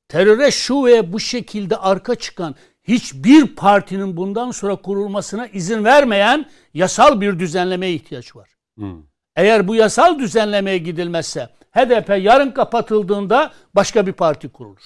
teröre 0.08 0.52
şu 0.52 0.86
ve 0.86 1.14
bu 1.14 1.20
şekilde 1.20 1.78
arka 1.78 2.16
çıkan 2.16 2.56
hiçbir 2.84 3.56
partinin 3.56 4.18
bundan 4.18 4.52
sonra 4.52 4.76
kurulmasına 4.76 5.48
izin 5.48 5.84
vermeyen 5.84 6.50
yasal 6.74 7.22
bir 7.22 7.40
düzenlemeye 7.40 7.94
ihtiyaç 7.94 8.36
var. 8.36 8.50
Hmm. 8.78 9.11
Eğer 9.36 9.68
bu 9.68 9.76
yasal 9.76 10.20
düzenlemeye 10.20 10.78
gidilmezse 10.78 11.50
HDP 11.72 12.10
yarın 12.26 12.52
kapatıldığında 12.52 13.52
başka 13.76 14.08
bir 14.08 14.14
parti 14.14 14.50
kurulur. 14.50 14.82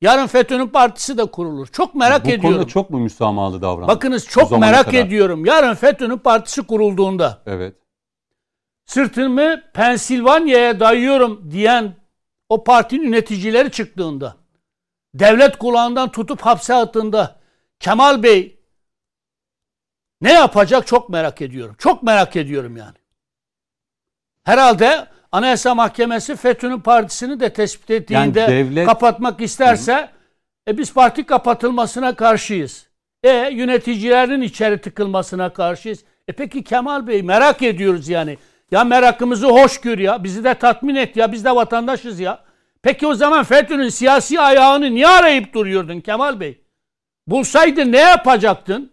Yarın 0.00 0.26
FETÖ'nün 0.26 0.68
partisi 0.68 1.18
de 1.18 1.24
kurulur. 1.24 1.66
Çok 1.66 1.94
merak 1.94 2.24
bu 2.24 2.28
ediyorum. 2.28 2.50
Bu 2.50 2.52
konuda 2.52 2.68
çok 2.68 2.90
mu 2.90 2.98
müsamahalı 2.98 3.62
davrandı? 3.62 3.88
Bakınız 3.88 4.26
çok 4.26 4.58
merak 4.58 4.84
kadar. 4.84 4.98
ediyorum. 4.98 5.44
Yarın 5.44 5.74
FETÖ'nün 5.74 6.18
partisi 6.18 6.62
kurulduğunda 6.62 7.42
evet. 7.46 7.76
sırtımı 8.86 9.62
Pensilvanya'ya 9.74 10.80
dayıyorum 10.80 11.50
diyen 11.50 11.94
o 12.48 12.64
partinin 12.64 13.04
yöneticileri 13.04 13.70
çıktığında 13.70 14.36
devlet 15.14 15.58
kulağından 15.58 16.10
tutup 16.10 16.40
hapse 16.40 16.74
attığında 16.74 17.36
Kemal 17.80 18.22
Bey 18.22 18.60
ne 20.20 20.32
yapacak 20.32 20.86
çok 20.86 21.08
merak 21.08 21.42
ediyorum. 21.42 21.76
Çok 21.78 22.02
merak 22.02 22.36
ediyorum 22.36 22.76
yani. 22.76 22.96
Herhalde 24.46 25.06
Anayasa 25.32 25.74
Mahkemesi 25.74 26.36
FETÖ'nün 26.36 26.80
partisini 26.80 27.40
de 27.40 27.52
tespit 27.52 27.90
ettiğinde 27.90 28.40
yani 28.40 28.52
devlet... 28.52 28.86
kapatmak 28.86 29.40
isterse 29.40 30.10
e 30.68 30.78
biz 30.78 30.94
parti 30.94 31.26
kapatılmasına 31.26 32.16
karşıyız. 32.16 32.86
E 33.22 33.30
yöneticilerin 33.30 34.40
içeri 34.40 34.80
tıkılmasına 34.80 35.52
karşıyız. 35.52 36.04
E 36.28 36.32
peki 36.32 36.64
Kemal 36.64 37.06
Bey 37.06 37.22
merak 37.22 37.62
ediyoruz 37.62 38.08
yani. 38.08 38.38
Ya 38.70 38.84
merakımızı 38.84 39.46
hoş 39.46 39.80
gör 39.80 39.98
ya. 39.98 40.24
Bizi 40.24 40.44
de 40.44 40.54
tatmin 40.54 40.94
et 40.94 41.16
ya. 41.16 41.32
Biz 41.32 41.44
de 41.44 41.54
vatandaşız 41.54 42.20
ya. 42.20 42.44
Peki 42.82 43.06
o 43.06 43.14
zaman 43.14 43.44
FETÖ'nün 43.44 43.88
siyasi 43.88 44.40
ayağını 44.40 44.94
niye 44.94 45.08
arayıp 45.08 45.54
duruyordun 45.54 46.00
Kemal 46.00 46.40
Bey? 46.40 46.60
Bulsaydın 47.26 47.92
ne 47.92 48.00
yapacaktın? 48.00 48.92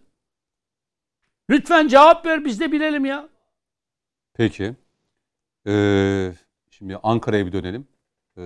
Lütfen 1.50 1.88
cevap 1.88 2.26
ver 2.26 2.44
biz 2.44 2.60
de 2.60 2.72
bilelim 2.72 3.04
ya. 3.04 3.28
Peki. 4.34 4.83
Ee, 5.66 6.32
şimdi 6.70 6.96
Ankara'ya 7.02 7.46
bir 7.46 7.52
dönelim. 7.52 7.86
Ee, 8.38 8.42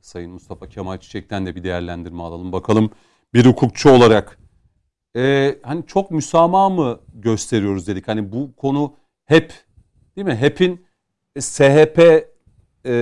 Sayın 0.00 0.30
Mustafa 0.30 0.68
Kemal 0.68 0.98
Çiçek'ten 0.98 1.46
de 1.46 1.54
bir 1.54 1.64
değerlendirme 1.64 2.22
alalım. 2.22 2.52
Bakalım 2.52 2.90
bir 3.34 3.46
hukukçu 3.46 3.90
olarak 3.90 4.38
e, 5.16 5.54
hani 5.62 5.86
çok 5.86 6.10
müsamaha 6.10 6.70
mı 6.70 7.00
gösteriyoruz 7.14 7.86
dedik. 7.86 8.08
Hani 8.08 8.32
bu 8.32 8.56
konu 8.56 8.94
hep 9.24 9.52
değil 10.16 10.26
mi? 10.26 10.36
Hep'in 10.36 10.86
SHP 11.40 11.98
e, 12.86 12.92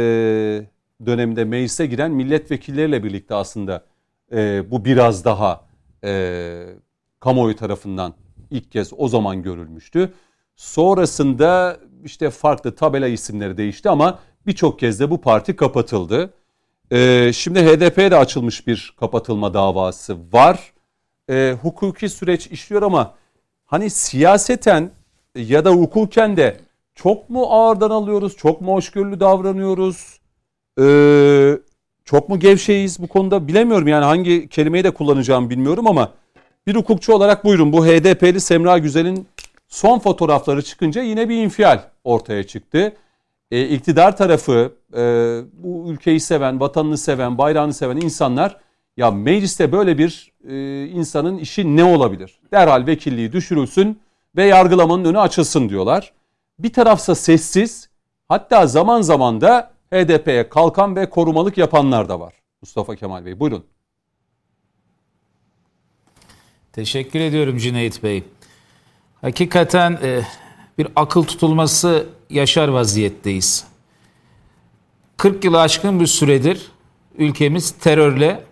döneminde 1.07 1.45
meclise 1.45 1.87
giren 1.87 2.11
milletvekilleriyle 2.11 3.04
birlikte 3.04 3.35
aslında 3.35 3.85
e, 4.33 4.71
bu 4.71 4.85
biraz 4.85 5.25
daha 5.25 5.66
e, 6.04 6.75
kamuoyu 7.21 7.57
tarafından 7.57 8.14
ilk 8.50 8.73
kez 8.73 8.92
o 8.97 9.09
zaman 9.09 9.42
görülmüştü. 9.42 10.12
Sonrasında 10.57 11.80
işte 12.04 12.30
farklı 12.30 12.75
tabela 12.75 13.09
isimleri 13.09 13.57
değişti 13.57 13.88
ama 13.90 14.19
birçok 14.47 14.78
kez 14.78 15.00
de 15.00 15.11
bu 15.11 15.21
parti 15.21 15.57
kapatıldı. 15.57 16.35
Ee, 16.92 17.30
şimdi 17.35 17.61
HDP'ye 17.61 18.11
de 18.11 18.16
açılmış 18.16 18.66
bir 18.66 18.95
kapatılma 19.00 19.54
davası 19.54 20.16
var. 20.33 20.73
Ee, 21.30 21.57
hukuki 21.62 22.09
süreç 22.09 22.47
işliyor 22.47 22.83
ama 22.83 23.14
hani 23.66 23.90
siyaseten 23.90 24.90
ya 25.37 25.64
da 25.64 25.71
hukuken 25.71 26.37
de 26.37 26.61
çok 26.95 27.30
mu 27.30 27.47
ağırdan 27.50 27.90
alıyoruz, 27.90 28.37
çok 28.37 28.61
mu 28.61 28.73
hoşgörülü 28.73 29.21
davranıyoruz, 29.21 30.21
ee, 30.80 31.59
çok 32.04 32.28
mu 32.28 32.38
gevşeyiz 32.38 33.02
bu 33.02 33.07
konuda 33.07 33.49
bilemiyorum. 33.49 33.88
Yani 33.88 34.04
hangi 34.04 34.49
kelimeyi 34.49 34.85
de 34.85 34.90
kullanacağımı 34.90 35.50
bilmiyorum 35.50 35.87
ama 35.87 36.12
bir 36.66 36.75
hukukçu 36.75 37.14
olarak 37.14 37.45
buyurun 37.45 37.73
bu 37.73 37.87
HDP'li 37.87 38.40
Semra 38.40 38.78
Güzel'in 38.78 39.26
son 39.69 39.99
fotoğrafları 39.99 40.62
çıkınca 40.62 41.02
yine 41.02 41.28
bir 41.28 41.37
infial 41.37 41.89
ortaya 42.04 42.47
çıktı. 42.47 42.92
E, 43.50 43.69
iktidar 43.69 44.16
tarafı 44.16 44.73
e, 44.97 45.02
bu 45.52 45.92
ülkeyi 45.92 46.21
seven, 46.21 46.61
vatanını 46.61 46.99
seven, 46.99 47.38
bayrağını 47.38 47.75
seven 47.75 47.97
insanlar 47.97 48.61
ya 48.97 49.11
mecliste 49.11 49.73
böyle 49.73 49.99
bir 49.99 50.33
e, 50.49 50.87
insanın 50.87 51.38
işi 51.38 51.76
ne 51.76 51.85
olabilir? 51.85 52.40
Derhal 52.52 52.87
vekilliği 52.87 53.33
düşürülsün 53.33 54.00
ve 54.37 54.45
yargılamanın 54.45 55.04
önü 55.04 55.19
açılsın 55.19 55.69
diyorlar. 55.69 56.12
Bir 56.59 56.73
tarafsa 56.73 57.14
sessiz 57.14 57.90
Hatta 58.30 58.66
zaman 58.66 59.02
zaman 59.02 59.40
da 59.40 59.71
HDP'ye 59.92 60.49
kalkan 60.49 60.97
ve 60.97 61.11
korumalık 61.11 61.59
yapanlar 61.59 62.09
da 62.09 62.21
var. 62.21 62.35
Mustafa 62.62 62.97
Kemal 62.97 63.25
Bey 63.25 63.40
buyurun. 63.40 63.64
Teşekkür 66.73 67.21
ediyorum 67.21 67.59
Cüneyt 67.59 68.02
Bey. 68.02 68.25
Hakikaten 69.21 69.99
e, 70.02 70.21
bir 70.79 70.89
akıl 70.97 71.23
tutulması 71.25 72.07
yaşar 72.31 72.69
vaziyetteyiz. 72.69 73.65
40 75.17 75.45
yılı 75.45 75.61
aşkın 75.61 76.00
bir 76.00 76.07
süredir 76.07 76.71
ülkemiz 77.19 77.71
terörle 77.71 78.45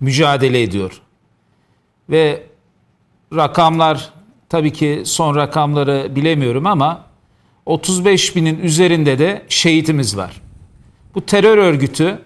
mücadele 0.00 0.62
ediyor. 0.62 1.00
Ve 2.10 2.42
rakamlar 3.36 4.12
tabii 4.48 4.72
ki 4.72 5.02
son 5.04 5.36
rakamları 5.36 6.16
bilemiyorum 6.16 6.66
ama 6.66 7.04
35 7.66 8.36
binin 8.36 8.58
üzerinde 8.58 9.18
de 9.18 9.42
şehitimiz 9.48 10.16
var. 10.16 10.42
Bu 11.14 11.26
terör 11.26 11.58
örgütü 11.58 12.18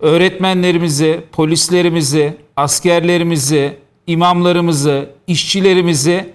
öğretmenlerimizi, 0.00 1.24
polislerimizi, 1.32 2.36
askerlerimizi, 2.56 3.78
imamlarımızı, 4.06 5.10
işçilerimizi 5.26 6.32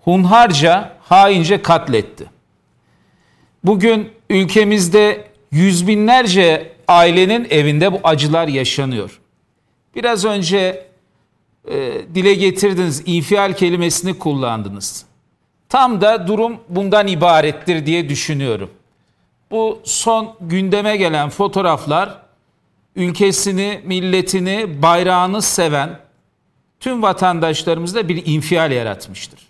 hunharca, 0.00 0.91
haince 1.12 1.62
katletti. 1.62 2.30
Bugün 3.64 4.10
ülkemizde 4.30 5.28
yüz 5.50 5.86
binlerce 5.86 6.72
ailenin 6.88 7.46
evinde 7.50 7.92
bu 7.92 8.00
acılar 8.04 8.48
yaşanıyor. 8.48 9.20
Biraz 9.94 10.24
önce 10.24 10.86
e, 11.68 11.92
dile 12.14 12.34
getirdiniz, 12.34 13.02
infial 13.06 13.52
kelimesini 13.52 14.18
kullandınız. 14.18 15.04
Tam 15.68 16.00
da 16.00 16.26
durum 16.26 16.60
bundan 16.68 17.06
ibarettir 17.06 17.86
diye 17.86 18.08
düşünüyorum. 18.08 18.70
Bu 19.50 19.80
son 19.84 20.34
gündeme 20.40 20.96
gelen 20.96 21.28
fotoğraflar 21.28 22.18
ülkesini, 22.96 23.80
milletini, 23.84 24.82
bayrağını 24.82 25.42
seven 25.42 25.98
tüm 26.80 27.02
vatandaşlarımızda 27.02 28.08
bir 28.08 28.22
infial 28.26 28.72
yaratmıştır. 28.72 29.40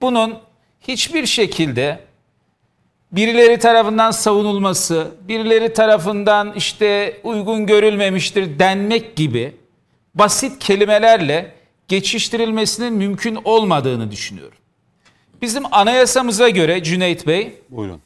Bunun 0.00 0.45
hiçbir 0.88 1.26
şekilde 1.26 2.00
birileri 3.12 3.58
tarafından 3.58 4.10
savunulması, 4.10 5.08
birileri 5.28 5.72
tarafından 5.72 6.52
işte 6.56 7.20
uygun 7.24 7.66
görülmemiştir 7.66 8.58
denmek 8.58 9.16
gibi 9.16 9.56
basit 10.14 10.58
kelimelerle 10.58 11.52
geçiştirilmesinin 11.88 12.92
mümkün 12.92 13.38
olmadığını 13.44 14.10
düşünüyorum. 14.10 14.58
Bizim 15.42 15.74
anayasamıza 15.74 16.48
göre 16.48 16.82
Cüneyt 16.82 17.26
Bey, 17.26 17.52
Buyurun. 17.70 18.00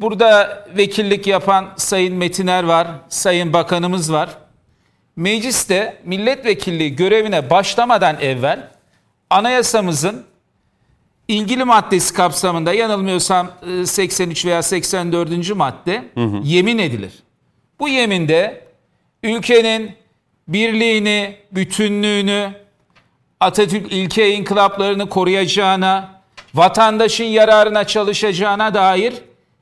burada 0.00 0.64
vekillik 0.76 1.26
yapan 1.26 1.72
Sayın 1.76 2.14
Metiner 2.14 2.64
var, 2.64 2.88
Sayın 3.08 3.52
Bakanımız 3.52 4.12
var. 4.12 4.30
Mecliste 5.16 5.98
milletvekilliği 6.04 6.96
görevine 6.96 7.50
başlamadan 7.50 8.20
evvel 8.20 8.68
anayasamızın 9.30 10.24
ilgili 11.28 11.64
maddesi 11.64 12.14
kapsamında 12.14 12.72
yanılmıyorsam 12.72 13.50
e, 13.82 13.86
83 13.86 14.46
veya 14.46 14.62
84. 14.62 15.54
madde 15.54 16.04
yemin 16.42 16.78
edilir. 16.78 17.12
Bu 17.80 17.88
yeminde 17.88 18.66
ülkenin 19.22 19.92
birliğini, 20.48 21.36
bütünlüğünü, 21.52 22.52
Atatürk 23.40 23.92
ilke 23.92 24.30
inkılaplarını 24.34 25.08
koruyacağına, 25.08 26.10
vatandaşın 26.54 27.24
yararına 27.24 27.84
çalışacağına 27.84 28.74
dair 28.74 29.14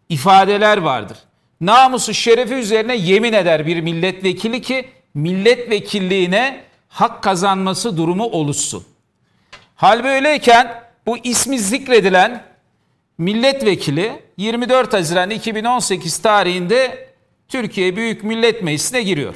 ifadeler 0.09 0.79
vardır. 0.79 1.19
Namusu 1.61 2.15
şerefi 2.15 2.55
üzerine 2.55 2.97
yemin 2.97 3.33
eder 3.33 3.67
bir 3.67 3.81
milletvekili 3.81 4.62
ki 4.62 4.88
milletvekilliğine 5.15 6.61
hak 6.88 7.23
kazanması 7.23 7.97
durumu 7.97 8.25
oluşsun. 8.25 8.85
Hal 9.77 10.05
böyleyken 10.05 10.84
bu 11.07 11.17
ismi 11.25 11.59
zikredilen 11.59 12.45
milletvekili 13.19 14.12
24 14.37 14.93
Haziran 14.93 15.31
2018 15.31 16.19
tarihinde 16.19 17.09
Türkiye 17.49 17.97
Büyük 17.97 18.25
Millet 18.25 18.62
Meclisi'ne 18.62 19.03
giriyor. 19.03 19.35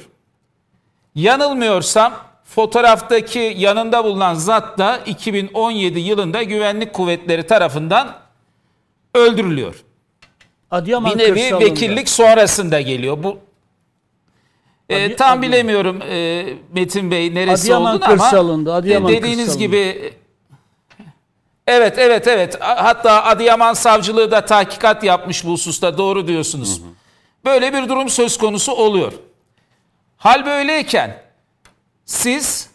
Yanılmıyorsam 1.14 2.14
fotoğraftaki 2.44 3.54
yanında 3.58 4.04
bulunan 4.04 4.34
zat 4.34 4.78
da 4.78 4.98
2017 5.06 5.98
yılında 6.00 6.42
güvenlik 6.42 6.92
kuvvetleri 6.92 7.46
tarafından 7.46 8.16
öldürülüyor. 9.14 9.84
Adıyaman 10.70 11.12
Bir 11.12 11.18
nevi 11.18 11.34
kırsalında. 11.34 11.64
vekillik 11.64 12.08
sonrasında 12.08 12.80
geliyor. 12.80 13.22
Bu 13.22 13.38
e, 14.88 14.96
Adi- 15.06 15.16
tam 15.16 15.26
Adıyaman. 15.38 15.42
bilemiyorum 15.42 16.02
e, 16.10 16.46
Metin 16.74 17.10
Bey 17.10 17.34
neresi 17.34 17.62
Adıyaman 17.62 17.96
olduğunu 17.96 18.04
ama 18.12 18.74
Adıyaman 18.74 19.12
e, 19.12 19.16
dediğiniz 19.16 19.44
kırsalında. 19.46 19.64
gibi 19.64 20.12
Evet 21.70 21.98
evet 21.98 22.26
evet 22.26 22.56
hatta 22.60 23.24
Adıyaman 23.24 23.74
savcılığı 23.74 24.30
da 24.30 24.46
tahkikat 24.46 25.04
yapmış 25.04 25.44
bu 25.44 25.52
hususta 25.52 25.98
doğru 25.98 26.28
diyorsunuz. 26.28 26.80
Böyle 27.44 27.72
bir 27.72 27.88
durum 27.88 28.08
söz 28.08 28.38
konusu 28.38 28.72
oluyor. 28.72 29.12
Hal 30.16 30.46
böyleyken 30.46 31.22
siz 32.04 32.70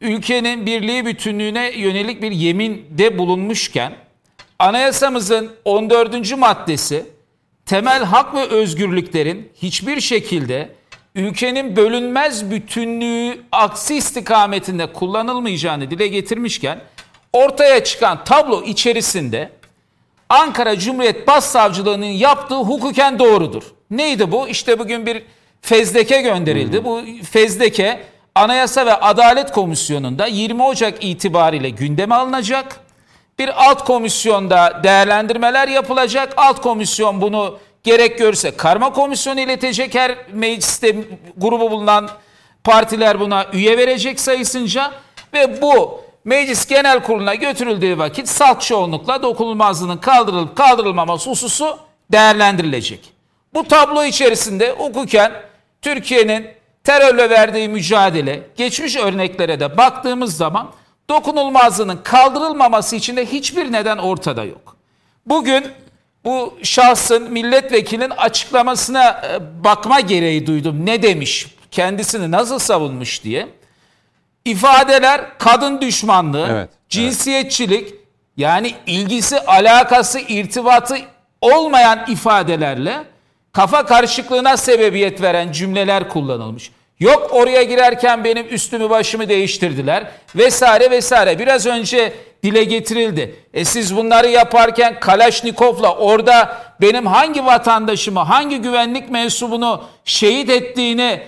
ülkenin 0.00 0.66
birliği 0.66 1.06
bütünlüğüne 1.06 1.70
yönelik 1.70 2.22
bir 2.22 2.32
yeminde 2.32 3.18
bulunmuşken 3.18 3.92
anayasamızın 4.58 5.50
14. 5.64 6.36
maddesi 6.38 7.06
temel 7.66 8.04
hak 8.04 8.34
ve 8.34 8.44
özgürlüklerin 8.44 9.52
hiçbir 9.62 10.00
şekilde 10.00 10.74
ülkenin 11.14 11.76
bölünmez 11.76 12.50
bütünlüğü 12.50 13.40
aksi 13.52 13.96
istikametinde 13.96 14.92
kullanılmayacağını 14.92 15.90
dile 15.90 16.08
getirmişken 16.08 16.80
ortaya 17.32 17.84
çıkan 17.84 18.24
tablo 18.24 18.62
içerisinde 18.62 19.50
Ankara 20.28 20.78
Cumhuriyet 20.78 21.26
Başsavcılığı'nın 21.26 22.06
yaptığı 22.06 22.54
hukuken 22.56 23.18
doğrudur. 23.18 23.62
Neydi 23.90 24.32
bu? 24.32 24.48
İşte 24.48 24.78
bugün 24.78 25.06
bir 25.06 25.22
fezleke 25.60 26.20
gönderildi. 26.20 26.84
Bu 26.84 27.02
fezleke 27.30 28.00
Anayasa 28.34 28.86
ve 28.86 28.94
Adalet 28.94 29.52
Komisyonu'nda 29.52 30.26
20 30.26 30.62
Ocak 30.62 31.04
itibariyle 31.04 31.70
gündeme 31.70 32.14
alınacak. 32.14 32.80
Bir 33.38 33.68
alt 33.68 33.84
komisyonda 33.84 34.80
değerlendirmeler 34.84 35.68
yapılacak. 35.68 36.32
Alt 36.36 36.60
komisyon 36.60 37.20
bunu 37.20 37.58
gerek 37.82 38.18
görse 38.18 38.56
karma 38.56 38.92
komisyonu 38.92 39.40
iletecek. 39.40 39.94
Her 39.94 40.16
mecliste 40.32 40.96
grubu 41.36 41.70
bulunan 41.70 42.10
partiler 42.64 43.20
buna 43.20 43.46
üye 43.52 43.78
verecek 43.78 44.20
sayısınca 44.20 44.92
ve 45.34 45.62
bu 45.62 46.00
meclis 46.28 46.66
genel 46.66 47.02
kuruluna 47.02 47.34
götürüldüğü 47.34 47.98
vakit 47.98 48.28
salt 48.28 48.62
çoğunlukla 48.62 49.22
dokunulmazlığının 49.22 49.96
kaldırılıp 49.96 50.56
kaldırılmaması 50.56 51.30
hususu 51.30 51.78
değerlendirilecek. 52.12 53.00
Bu 53.54 53.68
tablo 53.68 54.04
içerisinde 54.04 54.70
hukuken 54.78 55.32
Türkiye'nin 55.82 56.46
terörle 56.84 57.30
verdiği 57.30 57.68
mücadele, 57.68 58.42
geçmiş 58.56 58.96
örneklere 58.96 59.60
de 59.60 59.76
baktığımız 59.76 60.36
zaman 60.36 60.70
dokunulmazlığının 61.10 62.00
kaldırılmaması 62.04 62.96
için 62.96 63.16
de 63.16 63.26
hiçbir 63.26 63.72
neden 63.72 63.98
ortada 63.98 64.44
yok. 64.44 64.76
Bugün 65.26 65.66
bu 66.24 66.58
şahsın 66.62 67.32
milletvekilinin 67.32 68.10
açıklamasına 68.10 69.10
e, 69.10 69.64
bakma 69.64 70.00
gereği 70.00 70.46
duydum. 70.46 70.86
Ne 70.86 71.02
demiş, 71.02 71.46
kendisini 71.70 72.30
nasıl 72.30 72.58
savunmuş 72.58 73.24
diye. 73.24 73.57
İfadeler 74.50 75.20
kadın 75.38 75.80
düşmanlığı, 75.80 76.48
Evet, 76.50 76.68
cinsiyetçilik 76.88 77.94
yani 78.36 78.74
ilgisi, 78.86 79.40
alakası, 79.40 80.20
irtibatı 80.20 80.96
olmayan 81.40 81.98
ifadelerle 82.08 82.96
kafa 83.52 83.86
karışıklığına 83.86 84.56
sebebiyet 84.56 85.22
veren 85.22 85.52
cümleler 85.52 86.08
kullanılmış. 86.08 86.70
Yok 87.00 87.28
oraya 87.30 87.62
girerken 87.62 88.24
benim 88.24 88.46
üstümü 88.50 88.90
başımı 88.90 89.28
değiştirdiler 89.28 90.04
vesaire 90.36 90.90
vesaire. 90.90 91.38
Biraz 91.38 91.66
önce 91.66 92.12
dile 92.42 92.64
getirildi. 92.64 93.34
E 93.54 93.64
siz 93.64 93.96
bunları 93.96 94.28
yaparken 94.28 95.00
Kalaşnikov'la 95.00 95.96
orada 95.96 96.56
benim 96.80 97.06
hangi 97.06 97.46
vatandaşımı, 97.46 98.20
hangi 98.20 98.58
güvenlik 98.58 99.10
mensubunu 99.10 99.84
şehit 100.04 100.50
ettiğini 100.50 101.20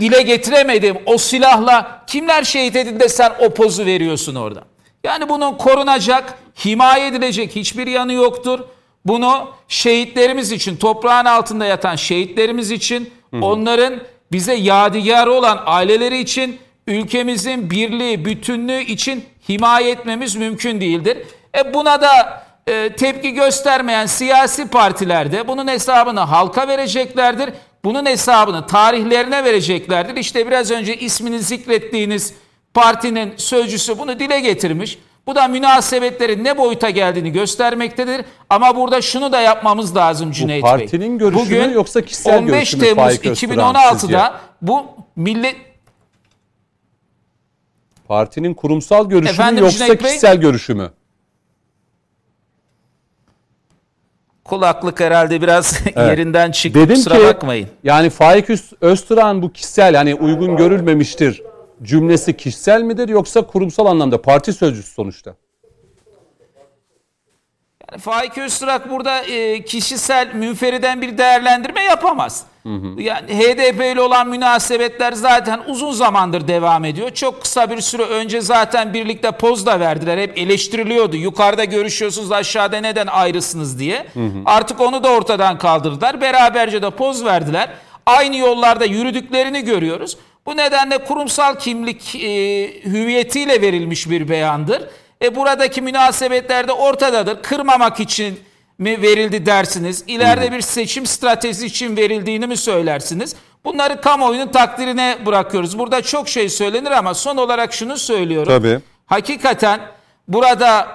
dile 0.00 0.22
getiremedim. 0.22 0.96
O 1.06 1.18
silahla 1.18 2.04
kimler 2.06 2.44
şehit 2.44 2.76
edildi 2.76 3.08
sen 3.08 3.32
o 3.40 3.54
pozu 3.54 3.86
veriyorsun 3.86 4.34
orada. 4.34 4.64
Yani 5.04 5.28
bunun 5.28 5.54
korunacak, 5.54 6.38
himaye 6.64 7.06
edilecek 7.06 7.56
hiçbir 7.56 7.86
yanı 7.86 8.12
yoktur. 8.12 8.60
Bunu 9.04 9.48
şehitlerimiz 9.68 10.52
için, 10.52 10.76
toprağın 10.76 11.24
altında 11.24 11.64
yatan 11.64 11.96
şehitlerimiz 11.96 12.70
için, 12.70 13.10
onların 13.40 13.94
bize 14.32 14.54
yadigarı 14.54 15.32
olan 15.32 15.62
aileleri 15.66 16.18
için, 16.18 16.58
ülkemizin 16.86 17.70
birliği, 17.70 18.24
bütünlüğü 18.24 18.80
için 18.80 19.24
himaye 19.48 19.90
etmemiz 19.90 20.36
mümkün 20.36 20.80
değildir. 20.80 21.18
E 21.58 21.74
buna 21.74 22.02
da 22.02 22.42
e, 22.66 22.92
tepki 22.92 23.32
göstermeyen 23.32 24.06
siyasi 24.06 24.68
partilerde 24.68 25.48
bunun 25.48 25.68
hesabını 25.68 26.20
halka 26.20 26.68
vereceklerdir. 26.68 27.50
Bunun 27.84 28.06
hesabını 28.06 28.66
tarihlerine 28.66 29.44
vereceklerdir. 29.44 30.16
İşte 30.16 30.46
biraz 30.46 30.70
önce 30.70 30.96
ismini 30.96 31.38
zikrettiğiniz 31.38 32.34
partinin 32.74 33.32
sözcüsü 33.36 33.98
bunu 33.98 34.18
dile 34.18 34.40
getirmiş. 34.40 34.98
Bu 35.26 35.34
da 35.34 35.48
münasebetlerin 35.48 36.44
ne 36.44 36.58
boyuta 36.58 36.90
geldiğini 36.90 37.32
göstermektedir. 37.32 38.24
Ama 38.50 38.76
burada 38.76 39.00
şunu 39.02 39.32
da 39.32 39.40
yapmamız 39.40 39.96
lazım 39.96 40.32
Cüneyt 40.32 40.64
Bey. 40.64 40.70
partinin 40.70 41.18
görüşü 41.18 41.66
mü 41.66 41.72
yoksa 41.74 42.02
kişisel 42.02 42.38
15 42.38 42.52
görüşü 42.52 42.76
mü 42.76 42.82
Temmuz 42.82 42.96
Faik 43.04 43.26
Öztürk'ün 43.26 43.54
2016'da 43.56 43.98
sizce? 43.98 44.20
bu 44.62 44.86
millet 45.16 45.56
Partinin 48.08 48.54
kurumsal 48.54 49.08
görüşü 49.08 49.24
mü 49.24 49.34
Efendim 49.34 49.64
yoksa 49.64 49.78
Cüneyt 49.78 50.02
Bey? 50.02 50.08
kişisel 50.10 50.36
görüşü 50.40 50.74
mü? 50.74 50.90
Kulaklık 54.44 55.00
herhalde 55.00 55.42
biraz 55.42 55.80
yerinden 55.96 56.50
çıktı 56.50 56.80
Dedim 56.80 56.94
kusura 56.94 57.14
ki 57.18 57.24
bakmayın. 57.24 57.68
yani 57.84 58.10
Faik 58.10 58.50
Öz- 58.50 58.72
Öztürk'ün 58.80 59.42
bu 59.42 59.52
kişisel 59.52 59.94
hani 59.96 60.14
uygun 60.14 60.56
görülmemiştir 60.56 61.42
cümlesi 61.82 62.36
kişisel 62.36 62.82
midir 62.82 63.08
yoksa 63.08 63.42
kurumsal 63.46 63.86
anlamda 63.86 64.22
parti 64.22 64.52
sözcüsü 64.52 64.92
sonuçta? 64.92 65.34
Faik 68.00 68.38
Öztürk 68.38 68.90
burada 68.90 69.20
e, 69.20 69.64
kişisel 69.64 70.34
münferiden 70.34 71.02
bir 71.02 71.18
değerlendirme 71.18 71.82
yapamaz. 71.82 72.44
Yani 72.96 73.28
HDP 73.38 73.80
ile 73.92 74.00
olan 74.00 74.28
münasebetler 74.28 75.12
zaten 75.12 75.60
uzun 75.66 75.92
zamandır 75.92 76.48
devam 76.48 76.84
ediyor. 76.84 77.10
Çok 77.10 77.42
kısa 77.42 77.70
bir 77.70 77.80
süre 77.80 78.02
önce 78.02 78.40
zaten 78.40 78.94
birlikte 78.94 79.30
poz 79.30 79.66
da 79.66 79.80
verdiler. 79.80 80.18
Hep 80.18 80.38
eleştiriliyordu. 80.38 81.16
Yukarıda 81.16 81.64
görüşüyorsunuz 81.64 82.32
aşağıda 82.32 82.76
neden 82.80 83.06
ayrısınız 83.06 83.78
diye. 83.78 84.06
Artık 84.46 84.80
onu 84.80 85.04
da 85.04 85.08
ortadan 85.10 85.58
kaldırdılar. 85.58 86.20
Beraberce 86.20 86.82
de 86.82 86.90
poz 86.90 87.24
verdiler. 87.24 87.68
Aynı 88.06 88.36
yollarda 88.36 88.84
yürüdüklerini 88.84 89.64
görüyoruz. 89.64 90.16
Bu 90.46 90.56
nedenle 90.56 90.98
kurumsal 90.98 91.54
kimlik 91.58 92.14
e, 92.14 92.20
hüviyetiyle 92.84 93.60
verilmiş 93.62 94.10
bir 94.10 94.28
beyandır. 94.28 94.82
E 95.22 95.34
buradaki 95.36 95.82
münasebetler 95.82 96.68
de 96.68 96.72
ortadadır. 96.72 97.42
Kırmamak 97.42 98.00
için 98.00 98.40
mi 98.78 99.02
verildi 99.02 99.46
dersiniz? 99.46 100.04
İleride 100.06 100.52
bir 100.52 100.60
seçim 100.60 101.06
stratejisi 101.06 101.66
için 101.66 101.96
verildiğini 101.96 102.46
mi 102.46 102.56
söylersiniz? 102.56 103.36
Bunları 103.64 104.00
kamuoyunun 104.00 104.48
takdirine 104.48 105.18
bırakıyoruz. 105.26 105.78
Burada 105.78 106.02
çok 106.02 106.28
şey 106.28 106.48
söylenir 106.48 106.90
ama 106.90 107.14
son 107.14 107.36
olarak 107.36 107.72
şunu 107.74 107.96
söylüyorum. 107.96 108.52
Tabii. 108.52 108.80
Hakikaten 109.06 109.80
burada 110.28 110.88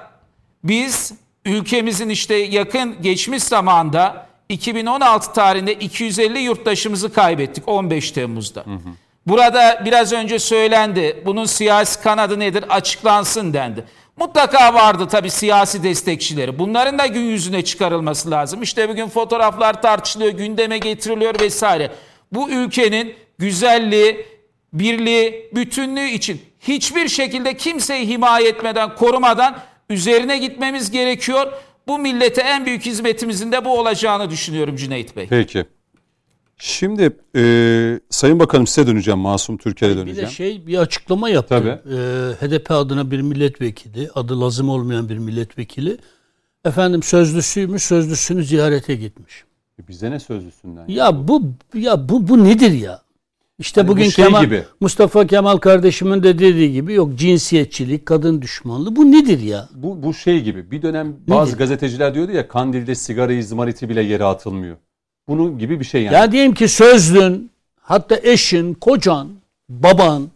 biz 0.63 1.13
ülkemizin 1.45 2.09
işte 2.09 2.35
yakın 2.35 3.01
geçmiş 3.01 3.43
zamanda 3.43 4.27
2016 4.49 5.33
tarihinde 5.33 5.73
250 5.73 6.39
yurttaşımızı 6.39 7.13
kaybettik 7.13 7.67
15 7.67 8.11
Temmuz'da. 8.11 8.63
Burada 9.27 9.81
biraz 9.85 10.13
önce 10.13 10.39
söylendi. 10.39 11.23
Bunun 11.25 11.45
siyasi 11.45 12.01
kanadı 12.01 12.39
nedir? 12.39 12.65
Açıklansın 12.69 13.53
dendi. 13.53 13.85
Mutlaka 14.17 14.73
vardı 14.73 15.07
tabii 15.11 15.29
siyasi 15.29 15.83
destekçileri. 15.83 16.59
Bunların 16.59 16.99
da 16.99 17.05
gün 17.05 17.21
yüzüne 17.21 17.63
çıkarılması 17.63 18.31
lazım. 18.31 18.61
İşte 18.61 18.89
bugün 18.89 19.07
fotoğraflar 19.07 19.81
tartışılıyor, 19.81 20.31
gündeme 20.31 20.77
getiriliyor 20.77 21.39
vesaire. 21.39 21.91
Bu 22.31 22.49
ülkenin 22.49 23.13
güzelliği, 23.37 24.25
birliği, 24.73 25.49
bütünlüğü 25.55 26.09
için 26.09 26.41
hiçbir 26.59 27.07
şekilde 27.07 27.57
kimseyi 27.57 28.07
himaye 28.07 28.47
etmeden, 28.47 28.95
korumadan 28.95 29.57
üzerine 29.89 30.37
gitmemiz 30.37 30.91
gerekiyor. 30.91 31.53
Bu 31.87 31.99
millete 31.99 32.41
en 32.41 32.65
büyük 32.65 32.85
hizmetimizin 32.85 33.51
de 33.51 33.65
bu 33.65 33.79
olacağını 33.79 34.29
düşünüyorum 34.29 34.75
Cüneyt 34.75 35.15
Bey. 35.15 35.27
Peki. 35.29 35.65
Şimdi 36.57 37.17
e, 37.35 37.99
Sayın 38.09 38.39
Bakanım 38.39 38.67
size 38.67 38.87
döneceğim. 38.87 39.19
Masum 39.19 39.57
Türkiye'ye 39.57 39.95
Bir 39.97 40.01
de 40.01 40.05
döneceğim. 40.05 40.29
şey 40.29 40.67
bir 40.67 40.77
açıklama 40.77 41.29
yaptı. 41.29 41.55
Ee, 41.89 42.45
HDP 42.47 42.71
adına 42.71 43.11
bir 43.11 43.21
milletvekili, 43.21 44.09
adı 44.15 44.41
lazım 44.41 44.69
olmayan 44.69 45.09
bir 45.09 45.17
milletvekili. 45.17 45.97
Efendim 46.65 47.03
sözlüsüymüş, 47.03 47.83
sözlüsünü 47.83 48.43
ziyarete 48.43 48.95
gitmiş. 48.95 49.43
E, 49.83 49.87
Bize 49.87 50.11
ne 50.11 50.19
sözlüsünden? 50.19 50.85
Ya 50.87 51.27
bu 51.27 51.43
ya 51.73 52.09
bu 52.09 52.27
bu 52.27 52.43
nedir 52.43 52.71
ya? 52.71 53.01
İşte 53.59 53.81
Hani 53.81 53.87
bu 53.87 53.91
bugün 53.91 54.09
şey 54.09 54.25
Kemal, 54.25 54.45
gibi. 54.45 54.63
Mustafa 54.79 55.27
Kemal 55.27 55.57
kardeşimin 55.57 56.23
de 56.23 56.39
dediği 56.39 56.71
gibi 56.73 56.93
yok 56.93 57.15
cinsiyetçilik, 57.15 58.05
kadın 58.05 58.41
düşmanlığı. 58.41 58.95
Bu 58.95 59.11
nedir 59.11 59.39
ya? 59.39 59.69
Bu, 59.75 60.03
bu 60.03 60.13
şey 60.13 60.41
gibi 60.43 60.71
bir 60.71 60.81
dönem 60.81 61.15
bazı 61.27 61.49
Nedir? 61.51 61.57
gazeteciler 61.59 62.13
diyordu 62.15 62.31
ya 62.31 62.47
kandilde 62.47 62.95
sigara 62.95 63.33
izmariti 63.33 63.89
bile 63.89 64.01
yere 64.01 64.23
atılmıyor. 64.23 64.77
Bunun 65.27 65.59
gibi 65.59 65.79
bir 65.79 65.85
şey 65.85 66.03
yani. 66.03 66.15
Ya 66.15 66.31
diyelim 66.31 66.53
ki 66.53 66.67
sözlün, 66.67 67.51
hatta 67.81 68.19
eşin, 68.23 68.73
kocan, 68.73 69.29
baban, 69.69 70.29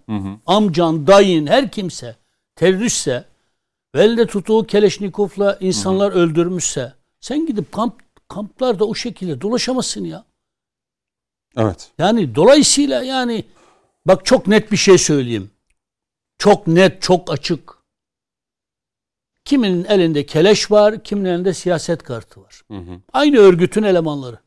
amcan, 0.45 1.07
dayın, 1.07 1.47
her 1.47 1.71
kimse 1.71 2.15
teröristse 2.55 3.25
ve 3.95 4.03
elde 4.03 4.27
tuttuğu 4.27 4.67
Keleşnikov'la 4.67 5.57
insanlar 5.59 6.11
öldürmüşse 6.11 6.93
sen 7.19 7.45
gidip 7.45 7.71
kamp 7.71 8.01
kamplarda 8.27 8.85
o 8.85 8.95
şekilde 8.95 9.41
dolaşamazsın 9.41 10.05
ya. 10.05 10.25
Evet. 11.57 11.91
Yani 11.97 12.35
dolayısıyla 12.35 13.03
yani 13.03 13.45
bak 14.05 14.25
çok 14.25 14.47
net 14.47 14.71
bir 14.71 14.77
şey 14.77 14.97
söyleyeyim. 14.97 15.51
Çok 16.37 16.67
net, 16.67 17.01
çok 17.01 17.31
açık. 17.31 17.77
Kiminin 19.45 19.83
elinde 19.83 20.25
keleş 20.25 20.71
var, 20.71 21.03
kiminin 21.03 21.29
elinde 21.29 21.53
siyaset 21.53 22.03
kartı 22.03 22.41
var. 22.41 22.61
Aynı 23.13 23.37
örgütün 23.37 23.83
elemanları. 23.83 24.39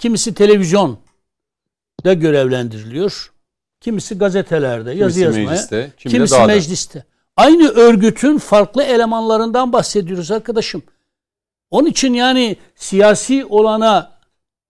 Kimisi 0.00 0.34
televizyon 0.34 0.98
da 2.04 2.12
görevlendiriliyor. 2.12 3.32
Kimisi 3.80 4.18
gazetelerde 4.18 4.90
yazı 4.92 5.20
Kimisi 5.20 5.20
yazmaya. 5.20 5.50
mecliste, 5.50 5.92
kimi 5.98 6.12
kimisi 6.12 6.34
dağda. 6.34 6.46
mecliste. 6.46 7.04
Aynı 7.36 7.68
örgütün 7.68 8.38
farklı 8.38 8.82
elemanlarından 8.82 9.72
bahsediyoruz 9.72 10.30
arkadaşım. 10.30 10.82
Onun 11.70 11.88
için 11.88 12.14
yani 12.14 12.56
siyasi 12.76 13.44
olana 13.44 14.18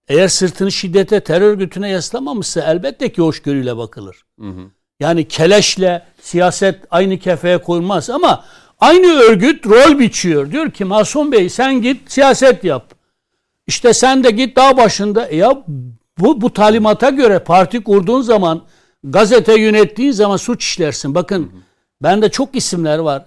eğer 0.07 0.27
sırtını 0.27 0.71
şiddete, 0.71 1.19
terör 1.19 1.47
örgütüne 1.51 1.89
yaslamamışsa 1.89 2.61
elbette 2.61 3.11
ki 3.11 3.21
hoşgörüyle 3.21 3.77
bakılır. 3.77 4.25
Yani 4.99 5.27
keleşle 5.27 6.05
siyaset 6.21 6.79
aynı 6.89 7.19
kefeye 7.19 7.57
koyulmaz 7.57 8.09
ama 8.09 8.45
aynı 8.79 9.07
örgüt 9.07 9.67
rol 9.67 9.99
biçiyor. 9.99 10.51
Diyor 10.51 10.71
ki 10.71 10.85
Masum 10.85 11.31
Bey 11.31 11.49
sen 11.49 11.81
git 11.81 12.11
siyaset 12.11 12.63
yap. 12.63 12.93
İşte 13.67 13.93
sen 13.93 14.23
de 14.23 14.31
git 14.31 14.55
dağ 14.55 14.77
başında. 14.77 15.25
E 15.25 15.35
ya 15.35 15.63
bu, 16.17 16.41
bu 16.41 16.53
talimata 16.53 17.09
göre 17.09 17.39
parti 17.39 17.83
kurduğun 17.83 18.21
zaman 18.21 18.65
gazete 19.03 19.59
yönettiğin 19.59 20.11
zaman 20.11 20.37
suç 20.37 20.63
işlersin. 20.63 21.15
Bakın 21.15 21.51
bende 22.03 22.29
çok 22.29 22.55
isimler 22.55 22.99
var. 22.99 23.25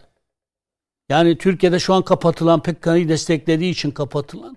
Yani 1.08 1.38
Türkiye'de 1.38 1.78
şu 1.78 1.94
an 1.94 2.02
kapatılan 2.02 2.62
PKK'yı 2.62 3.08
desteklediği 3.08 3.72
için 3.72 3.90
kapatılan 3.90 4.56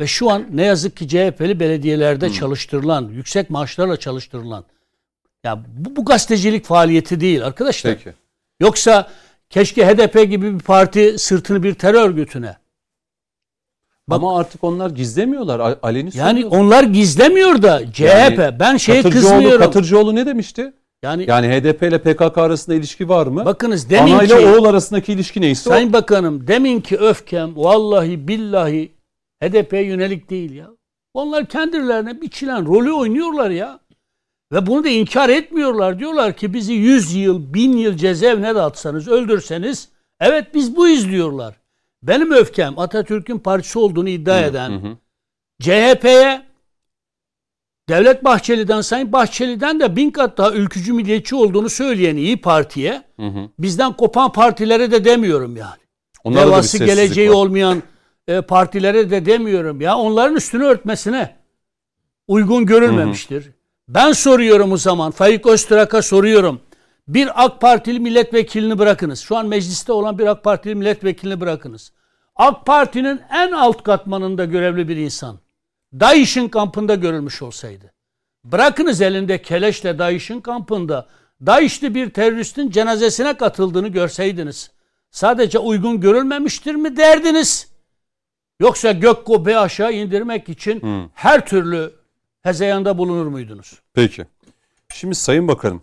ve 0.00 0.06
şu 0.06 0.30
an 0.30 0.46
ne 0.50 0.64
yazık 0.64 0.96
ki 0.96 1.08
CHP'li 1.08 1.60
belediyelerde 1.60 2.32
çalıştırılan, 2.32 3.08
yüksek 3.08 3.50
maaşlarla 3.50 3.96
çalıştırılan. 3.96 4.64
Ya 5.44 5.64
bu, 5.76 5.96
bu 5.96 6.04
gazetecilik 6.04 6.64
faaliyeti 6.64 7.20
değil 7.20 7.46
arkadaşlar. 7.46 7.94
Peki. 7.96 8.16
Yoksa 8.60 9.10
keşke 9.50 9.86
HDP 9.86 10.30
gibi 10.30 10.54
bir 10.54 10.62
parti 10.62 11.18
sırtını 11.18 11.62
bir 11.62 11.74
terör 11.74 12.08
örgütüne. 12.08 12.56
Bak- 14.08 14.16
Ama 14.16 14.38
artık 14.38 14.64
onlar 14.64 14.90
gizlemiyorlar. 14.90 15.76
Aleni 15.82 16.10
Yani 16.14 16.46
onlar 16.46 16.84
gizlemiyor 16.84 17.62
da 17.62 17.92
CHP. 17.92 18.00
Yani 18.00 18.58
ben 18.60 18.76
şeye 18.76 19.02
Katırcıoğlu, 19.02 19.32
kızmıyorum. 19.32 19.64
Katırcıoğlu 19.64 20.14
ne 20.14 20.26
demişti? 20.26 20.72
yani, 21.02 21.24
Yani 21.28 21.48
HDP 21.48 21.82
ile 21.82 21.98
PKK 21.98 22.38
arasında 22.38 22.76
ilişki 22.76 23.08
var 23.08 23.26
mı? 23.26 23.44
bakınız 23.44 23.90
demin 23.90 24.12
Ana 24.12 24.22
ile 24.22 24.34
oğul 24.34 24.64
arasındaki 24.64 25.12
ilişki 25.12 25.40
neyse 25.40 25.70
o. 25.70 25.72
Sayın 25.72 25.92
Bakanım 25.92 26.46
demin 26.46 26.80
ki 26.80 26.96
öfkem 26.96 27.56
vallahi 27.56 28.28
billahi 28.28 28.92
HDP'ye 29.42 29.82
yönelik 29.84 30.30
değil 30.30 30.52
ya. 30.54 30.70
Onlar 31.14 31.46
kendilerine 31.46 32.20
biçilen 32.20 32.66
rolü 32.66 32.92
oynuyorlar 32.92 33.50
ya. 33.50 33.80
Ve 34.52 34.66
bunu 34.66 34.84
da 34.84 34.88
inkar 34.88 35.28
etmiyorlar. 35.28 35.98
Diyorlar 35.98 36.32
ki 36.32 36.54
bizi 36.54 36.72
100 36.72 37.14
yıl, 37.14 37.54
1000 37.54 37.76
yıl 37.76 37.96
cezaevine 37.96 38.54
de 38.54 38.60
atsanız, 38.60 39.08
öldürseniz 39.08 39.88
evet 40.20 40.54
biz 40.54 40.76
bu 40.76 40.88
izliyorlar. 40.88 41.54
Benim 42.06 42.32
öfkem 42.32 42.78
Atatürk'ün 42.78 43.38
partisi 43.38 43.78
olduğunu 43.78 44.08
iddia 44.08 44.40
eden 44.40 44.96
CHP'ye 45.60 46.42
Devlet 47.88 48.24
Bahçeli'den, 48.24 48.80
Sayın 48.80 49.12
Bahçeli'den 49.12 49.80
de 49.80 49.96
bin 49.96 50.10
kat 50.10 50.38
daha 50.38 50.52
ülkücü 50.52 50.92
milliyetçi 50.92 51.34
olduğunu 51.34 51.68
söyleyen 51.68 52.16
İyi 52.16 52.40
Parti'ye 52.40 53.02
bizden 53.58 53.92
kopan 53.92 54.32
partilere 54.32 54.90
de 54.90 55.04
demiyorum 55.04 55.56
yani. 55.56 55.80
Bir 56.26 56.34
Devası 56.34 56.78
geleceği 56.78 57.30
var. 57.30 57.34
olmayan 57.34 57.82
e, 58.28 58.40
partilere 58.40 59.10
de 59.10 59.26
demiyorum 59.26 59.80
ya. 59.80 59.96
Onların 59.96 60.36
üstünü 60.36 60.64
örtmesine 60.64 61.36
uygun 62.28 62.66
görülmemiştir. 62.66 63.50
Ben 63.88 64.12
soruyorum 64.12 64.72
o 64.72 64.76
zaman. 64.76 65.10
Faik 65.10 65.46
Öztürk'a 65.46 66.02
soruyorum. 66.02 66.60
Bir 67.08 67.44
AK 67.44 67.60
Partili 67.60 68.00
milletvekilini 68.00 68.78
bırakınız. 68.78 69.20
Şu 69.20 69.36
an 69.36 69.46
mecliste 69.46 69.92
olan 69.92 70.18
bir 70.18 70.26
AK 70.26 70.44
Partili 70.44 70.74
milletvekilini 70.74 71.40
bırakınız. 71.40 71.92
AK 72.36 72.66
Parti'nin 72.66 73.20
en 73.30 73.52
alt 73.52 73.82
katmanında 73.82 74.44
görevli 74.44 74.88
bir 74.88 74.96
insan 74.96 75.38
DAEŞ'in 76.00 76.48
kampında 76.48 76.94
görülmüş 76.94 77.42
olsaydı. 77.42 77.92
Bırakınız 78.44 79.00
elinde 79.00 79.42
keleşle 79.42 79.98
DAEŞ'in 79.98 80.40
kampında 80.40 81.06
DAEŞ'li 81.46 81.94
bir 81.94 82.10
teröristin 82.10 82.70
cenazesine 82.70 83.36
katıldığını 83.36 83.88
görseydiniz. 83.88 84.70
Sadece 85.10 85.58
uygun 85.58 86.00
görülmemiştir 86.00 86.74
mi 86.74 86.96
derdiniz? 86.96 87.68
Yoksa 88.60 88.92
gök 88.92 89.24
kubbe 89.24 89.58
aşağı 89.58 89.92
indirmek 89.92 90.48
için 90.48 90.80
Hmm. 90.80 91.08
her 91.14 91.46
türlü 91.46 91.92
hezeyanda 92.42 92.98
bulunur 92.98 93.26
muydunuz? 93.26 93.80
Peki. 93.94 94.26
Şimdi 94.94 95.14
Sayın 95.14 95.48
Bakanım, 95.48 95.82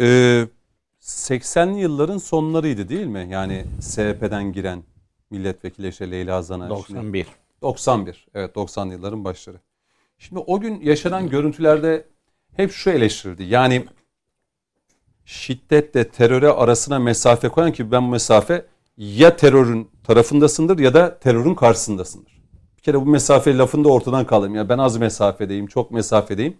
e, 0.00 0.46
80'li 1.00 1.80
yılların 1.80 2.18
sonlarıydı 2.18 2.88
değil 2.88 3.06
mi? 3.06 3.26
Yani 3.30 3.64
SHP'den 3.80 4.52
giren 4.52 4.82
milletvekili 5.30 5.88
işte 5.88 6.10
Leyla 6.10 6.42
Zana. 6.42 6.64
Şimdi- 6.64 6.98
91. 6.98 7.26
91. 7.62 8.26
Evet 8.34 8.56
90'lı 8.56 8.92
yılların 8.92 9.24
başları. 9.24 9.60
Şimdi 10.18 10.38
o 10.46 10.60
gün 10.60 10.80
yaşanan 10.80 11.28
görüntülerde 11.28 12.06
hep 12.56 12.72
şu 12.72 12.90
eleştirildi. 12.90 13.42
Yani 13.44 13.84
şiddetle 15.24 16.08
teröre 16.08 16.48
arasına 16.48 16.98
mesafe 16.98 17.48
koyan 17.48 17.72
ki 17.72 17.90
ben 17.92 18.02
bu 18.06 18.08
mesafe 18.08 18.66
ya 18.96 19.36
terörün 19.36 19.90
tarafındasındır 20.04 20.78
ya 20.78 20.94
da 20.94 21.18
terörün 21.18 21.54
karşısındasındır. 21.54 22.42
Bir 22.76 22.82
kere 22.82 23.00
bu 23.00 23.06
mesafe 23.06 23.58
lafını 23.58 23.84
da 23.84 23.88
ortadan 23.88 24.26
kaldırayım. 24.26 24.56
Ya 24.56 24.68
ben 24.68 24.78
az 24.78 24.96
mesafedeyim, 24.96 25.66
çok 25.66 25.90
mesafedeyim. 25.90 26.56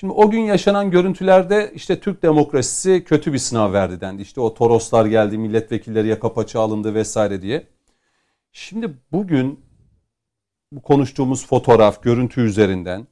Şimdi 0.00 0.12
o 0.12 0.30
gün 0.30 0.40
yaşanan 0.40 0.90
görüntülerde 0.90 1.72
işte 1.74 2.00
Türk 2.00 2.22
demokrasisi 2.22 3.04
kötü 3.04 3.32
bir 3.32 3.38
sınav 3.38 3.72
verdi 3.72 4.00
dendi. 4.00 4.22
İşte 4.22 4.40
o 4.40 4.54
Toroslar 4.54 5.06
geldi, 5.06 5.38
milletvekilleri 5.38 6.08
yaka 6.08 6.34
paça 6.34 6.60
alındı 6.60 6.94
vesaire 6.94 7.42
diye. 7.42 7.66
Şimdi 8.52 8.90
bugün 9.12 9.60
bu 10.72 10.82
konuştuğumuz 10.82 11.46
fotoğraf, 11.46 12.02
görüntü 12.02 12.40
üzerinden 12.40 13.06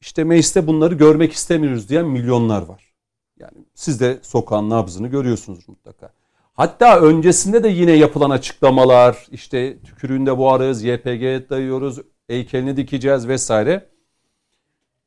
işte 0.00 0.24
mecliste 0.24 0.66
bunları 0.66 0.94
görmek 0.94 1.32
istemiyoruz 1.32 1.88
diyen 1.88 2.06
milyonlar 2.06 2.62
var. 2.62 2.94
Yani 3.38 3.64
siz 3.74 4.00
de 4.00 4.18
sokağın 4.22 4.70
nabzını 4.70 5.08
görüyorsunuz 5.08 5.68
mutlaka. 5.68 6.12
Hatta 6.54 7.00
öncesinde 7.00 7.64
de 7.64 7.68
yine 7.68 7.92
yapılan 7.92 8.30
açıklamalar, 8.30 9.26
işte 9.30 9.78
tükürüğünde 9.82 10.38
boğarız, 10.38 10.84
YPG 10.84 11.50
dayıyoruz, 11.50 11.98
heykelini 12.26 12.76
dikeceğiz 12.76 13.28
vesaire. 13.28 13.97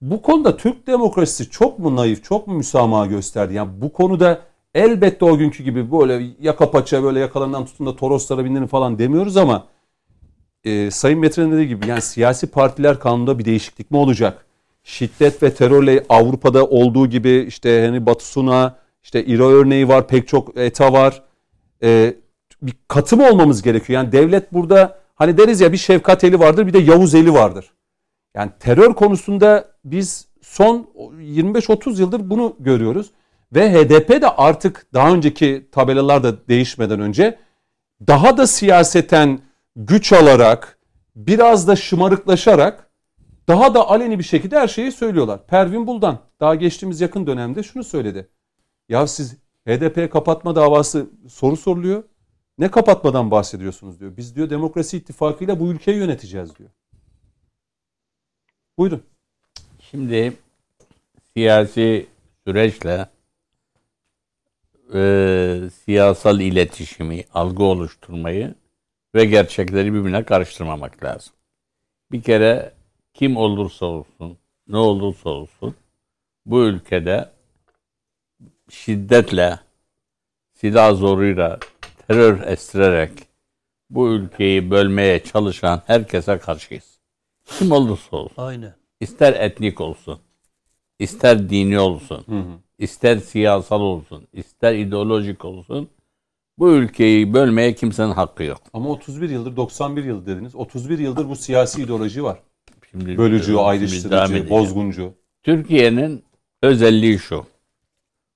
Bu 0.01 0.21
konuda 0.21 0.57
Türk 0.57 0.87
demokrasisi 0.87 1.49
çok 1.49 1.79
mu 1.79 1.95
naif, 1.95 2.23
çok 2.23 2.47
mu 2.47 2.53
müsamaha 2.53 3.05
gösterdi? 3.05 3.53
Yani 3.53 3.69
bu 3.81 3.93
konuda 3.93 4.41
elbette 4.75 5.25
o 5.25 5.37
günkü 5.37 5.63
gibi 5.63 5.91
böyle 5.91 6.27
yaka 6.41 6.71
paça 6.71 7.03
böyle 7.03 7.19
yakalarından 7.19 7.65
tutun 7.65 7.85
da 7.85 7.95
Toroslara 7.95 8.45
bindirin 8.45 8.67
falan 8.67 8.99
demiyoruz 8.99 9.37
ama 9.37 9.67
e, 10.63 10.91
Sayın 10.91 11.19
Metre'nin 11.19 11.51
dediği 11.51 11.67
gibi 11.67 11.87
yani 11.87 12.01
siyasi 12.01 12.47
partiler 12.47 12.99
kanununda 12.99 13.39
bir 13.39 13.45
değişiklik 13.45 13.91
mi 13.91 13.97
olacak? 13.97 14.45
Şiddet 14.83 15.43
ve 15.43 15.53
terörle 15.53 16.05
Avrupa'da 16.09 16.65
olduğu 16.65 17.07
gibi 17.07 17.45
işte 17.47 17.85
hani 17.85 18.05
Batusuna, 18.05 18.75
işte 19.03 19.25
İra 19.25 19.45
örneği 19.45 19.87
var, 19.87 20.07
pek 20.07 20.27
çok 20.27 20.57
ETA 20.57 20.93
var. 20.93 21.23
E, 21.83 22.15
bir 22.61 22.73
katı 22.87 23.17
mı 23.17 23.29
olmamız 23.29 23.61
gerekiyor? 23.61 23.99
Yani 23.99 24.11
devlet 24.11 24.53
burada 24.53 24.99
hani 25.15 25.37
deriz 25.37 25.61
ya 25.61 25.71
bir 25.71 25.77
şefkat 25.77 26.23
eli 26.23 26.39
vardır 26.39 26.67
bir 26.67 26.73
de 26.73 26.79
Yavuz 26.79 27.15
eli 27.15 27.33
vardır. 27.33 27.71
Yani 28.35 28.51
terör 28.59 28.93
konusunda 28.93 29.71
biz 29.85 30.27
son 30.41 30.89
25-30 31.19 31.99
yıldır 32.01 32.29
bunu 32.29 32.55
görüyoruz. 32.59 33.11
Ve 33.53 33.73
HDP 33.73 34.21
de 34.21 34.29
artık 34.29 34.85
daha 34.93 35.13
önceki 35.13 35.67
tabelalar 35.71 36.23
da 36.23 36.47
değişmeden 36.47 36.99
önce 36.99 37.39
daha 38.07 38.37
da 38.37 38.47
siyaseten 38.47 39.39
güç 39.75 40.13
alarak 40.13 40.79
biraz 41.15 41.67
da 41.67 41.75
şımarıklaşarak 41.75 42.89
daha 43.47 43.73
da 43.73 43.89
aleni 43.89 44.19
bir 44.19 44.23
şekilde 44.23 44.59
her 44.59 44.67
şeyi 44.67 44.91
söylüyorlar. 44.91 45.47
Pervin 45.47 45.87
Buldan 45.87 46.19
daha 46.39 46.55
geçtiğimiz 46.55 47.01
yakın 47.01 47.27
dönemde 47.27 47.63
şunu 47.63 47.83
söyledi. 47.83 48.29
Ya 48.89 49.07
siz 49.07 49.37
HDP 49.67 50.11
kapatma 50.11 50.55
davası 50.55 51.09
soru 51.29 51.57
soruluyor. 51.57 52.03
Ne 52.57 52.71
kapatmadan 52.71 53.31
bahsediyorsunuz 53.31 53.99
diyor. 53.99 54.17
Biz 54.17 54.35
diyor 54.35 54.49
demokrasi 54.49 54.97
ittifakıyla 54.97 55.59
bu 55.59 55.71
ülkeyi 55.71 55.97
yöneteceğiz 55.97 56.55
diyor. 56.55 56.69
Buyurun. 58.81 59.03
Şimdi 59.91 60.33
siyasi 61.33 62.07
süreçle 62.47 63.09
e, 64.93 65.69
siyasal 65.85 66.39
iletişimi, 66.39 67.23
algı 67.33 67.63
oluşturmayı 67.63 68.55
ve 69.15 69.25
gerçekleri 69.25 69.93
birbirine 69.93 70.23
karıştırmamak 70.23 71.03
lazım. 71.03 71.33
Bir 72.11 72.21
kere 72.21 72.73
kim 73.13 73.37
olursa 73.37 73.85
olsun, 73.85 74.37
ne 74.67 74.77
olursa 74.77 75.29
olsun 75.29 75.75
bu 76.45 76.63
ülkede 76.63 77.29
şiddetle, 78.69 79.59
silah 80.53 80.95
zoruyla, 80.95 81.59
terör 82.07 82.47
estirerek 82.47 83.11
bu 83.89 84.09
ülkeyi 84.09 84.71
bölmeye 84.71 85.23
çalışan 85.23 85.81
herkese 85.87 86.37
karşıyız. 86.37 86.90
Kim 87.59 87.71
olursa 87.71 88.17
olsun. 88.17 88.33
Aynen. 88.37 88.73
İster 88.99 89.33
etnik 89.33 89.81
olsun, 89.81 90.19
ister 90.99 91.49
dini 91.49 91.79
olsun, 91.79 92.25
ister 92.77 93.17
siyasal 93.17 93.81
olsun, 93.81 94.27
ister 94.33 94.75
ideolojik 94.75 95.45
olsun, 95.45 95.89
bu 96.57 96.71
ülkeyi 96.71 97.33
bölmeye 97.33 97.75
kimsenin 97.75 98.11
hakkı 98.11 98.43
yok. 98.43 98.61
Ama 98.73 98.89
31 98.89 99.29
yıldır 99.29 99.55
91 99.55 100.03
yıl 100.03 100.25
dediniz. 100.25 100.55
31 100.55 100.99
yıldır 100.99 101.29
bu 101.29 101.35
siyasi 101.35 101.81
ideoloji 101.81 102.23
var. 102.23 102.39
Şimdi 102.91 103.17
Bölücü, 103.17 103.55
ayrıştırıcı, 103.55 104.49
bozguncu. 104.49 105.13
Türkiye'nin 105.43 106.23
özelliği 106.61 107.19
şu. 107.19 107.45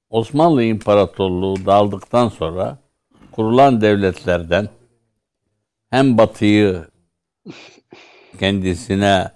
Osmanlı 0.10 0.64
İmparatorluğu 0.64 1.66
dağıldıktan 1.66 2.30
sonra 2.30 2.78
kurulan 3.32 3.82
devletlerden 3.82 4.70
hem 5.90 6.18
batıyı 6.18 6.86
kendisine 8.38 9.32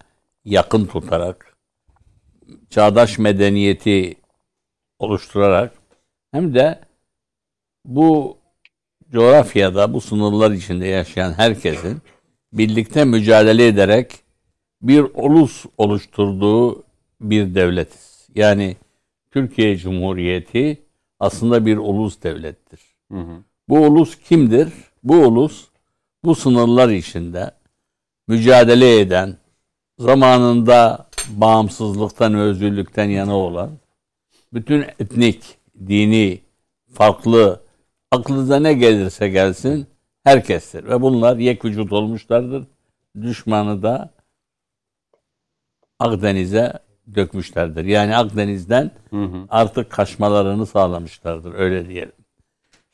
yakın 0.46 0.86
tutarak 0.86 1.58
çağdaş 2.70 3.20
medeniyeti 3.20 4.16
oluşturarak 5.00 5.74
hem 6.32 6.56
de 6.56 6.80
bu 7.86 8.38
coğrafyada 9.12 9.94
bu 9.94 10.02
sınırlar 10.02 10.52
içinde 10.52 10.88
yaşayan 10.88 11.34
herkesin 11.34 12.02
birlikte 12.54 13.06
mücadele 13.06 13.68
ederek 13.68 14.12
bir 14.82 15.06
ulus 15.14 15.66
oluşturduğu 15.78 16.84
bir 17.22 17.56
devletiz. 17.56 18.28
Yani 18.36 18.76
Türkiye 19.32 19.78
Cumhuriyeti 19.78 20.82
aslında 21.20 21.66
bir 21.66 21.78
ulus 21.78 22.24
devlettir. 22.24 22.82
Hı 23.12 23.18
hı. 23.18 23.44
Bu 23.70 23.80
ulus 23.80 24.16
kimdir? 24.16 24.70
Bu 25.04 25.16
ulus 25.16 25.68
bu 26.24 26.36
sınırlar 26.36 26.90
içinde 26.90 27.52
mücadele 28.30 29.00
eden, 29.00 29.38
zamanında 30.00 31.08
bağımsızlıktan, 31.30 32.34
özgürlükten 32.34 33.10
yana 33.10 33.38
olan, 33.38 33.70
bütün 34.54 34.86
etnik, 35.00 35.58
dini, 35.88 36.42
farklı, 36.94 37.62
aklınıza 38.12 38.60
ne 38.60 38.74
gelirse 38.74 39.30
gelsin 39.30 39.88
herkestir. 40.24 40.84
Ve 40.84 41.02
bunlar 41.02 41.38
yek 41.38 41.65
vücut 41.65 41.94
olmuşlardır. 41.94 42.68
Düşmanı 43.22 43.84
da 43.84 44.10
Akdeniz'e 46.00 46.74
dökmüşlerdir. 47.15 47.86
Yani 47.86 48.15
Akdeniz'den 48.18 48.92
artık 49.50 49.89
kaçmalarını 49.89 50.65
sağlamışlardır. 50.65 51.54
Öyle 51.54 51.89
diyelim. 51.89 52.15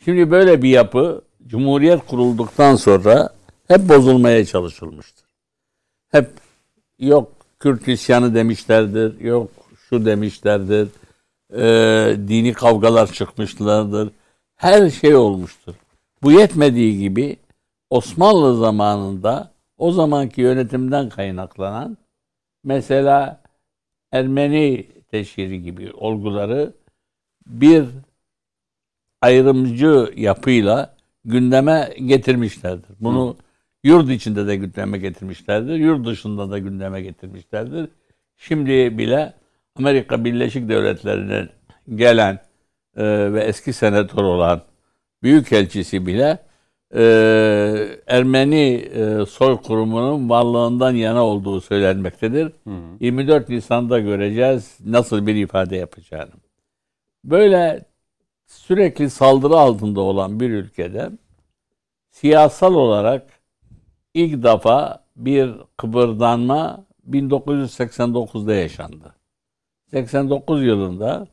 Şimdi 0.06 0.32
böyle 0.32 0.62
bir 0.62 0.70
yapı 0.70 1.22
Cumhuriyet 1.48 2.06
kurulduktan 2.08 2.76
sonra 2.76 3.30
hep 3.68 3.90
bozulmaya 3.90 4.46
çalışılmıştır. 4.46 5.25
Hep 6.16 6.32
yok 7.00 7.32
Kürt 7.60 7.88
isyanı 7.88 8.36
demişlerdir, 8.36 9.20
yok 9.20 9.52
şu 9.90 10.06
demişlerdir, 10.06 10.88
e, 11.54 11.64
dini 12.28 12.54
kavgalar 12.54 13.12
çıkmışlardır. 13.12 14.10
Her 14.56 14.90
şey 14.90 15.16
olmuştur. 15.16 15.74
Bu 16.24 16.32
yetmediği 16.32 17.00
gibi 17.00 17.38
Osmanlı 17.90 18.58
zamanında 18.58 19.52
o 19.78 19.92
zamanki 19.92 20.42
yönetimden 20.42 21.10
kaynaklanan 21.10 21.98
mesela 22.64 23.42
Ermeni 24.12 24.88
teşhiri 25.12 25.64
gibi 25.64 25.92
olguları 25.94 26.74
bir 27.48 27.86
ayrımcı 29.22 30.14
yapıyla 30.16 30.96
gündeme 31.26 31.94
getirmişlerdir. 32.06 32.96
Bunu 33.00 33.36
yurt 33.86 34.10
içinde 34.10 34.48
de 34.48 34.56
gündeme 34.56 34.98
getirmişlerdir, 34.98 35.76
yurt 35.76 36.06
dışında 36.06 36.52
da 36.52 36.60
gündeme 36.60 37.02
getirmişlerdir. 37.02 37.90
Şimdi 38.38 38.98
bile 38.98 39.34
Amerika 39.76 40.26
Birleşik 40.26 40.70
Devletleri'ne 40.70 41.50
gelen 41.96 42.40
e, 42.98 43.34
ve 43.34 43.44
eski 43.44 43.74
senatör 43.74 44.24
olan 44.24 44.62
büyükelçisi 45.24 46.06
bile 46.08 46.40
e, 46.96 47.04
Ermeni 48.08 48.74
e, 48.74 49.26
soykırımının 49.26 50.30
varlığından 50.30 50.92
yana 50.92 51.26
olduğu 51.26 51.62
söylenmektedir. 51.62 52.52
24 53.00 53.50
Nisan'da 53.50 54.00
göreceğiz 54.00 54.78
nasıl 54.86 55.28
bir 55.28 55.36
ifade 55.36 55.76
yapacağını. 55.76 56.32
Böyle 57.24 57.86
sürekli 58.48 59.10
saldırı 59.10 59.56
altında 59.56 60.02
olan 60.02 60.40
bir 60.40 60.50
ülkede 60.50 61.10
siyasal 62.12 62.76
olarak 62.76 63.35
ilk 64.16 64.44
defa 64.44 65.04
bir 65.16 65.52
kıpırdanma 65.78 66.86
1989'da 67.10 68.54
yaşandı. 68.54 69.16
89 69.92 70.64
yılında 70.64 71.28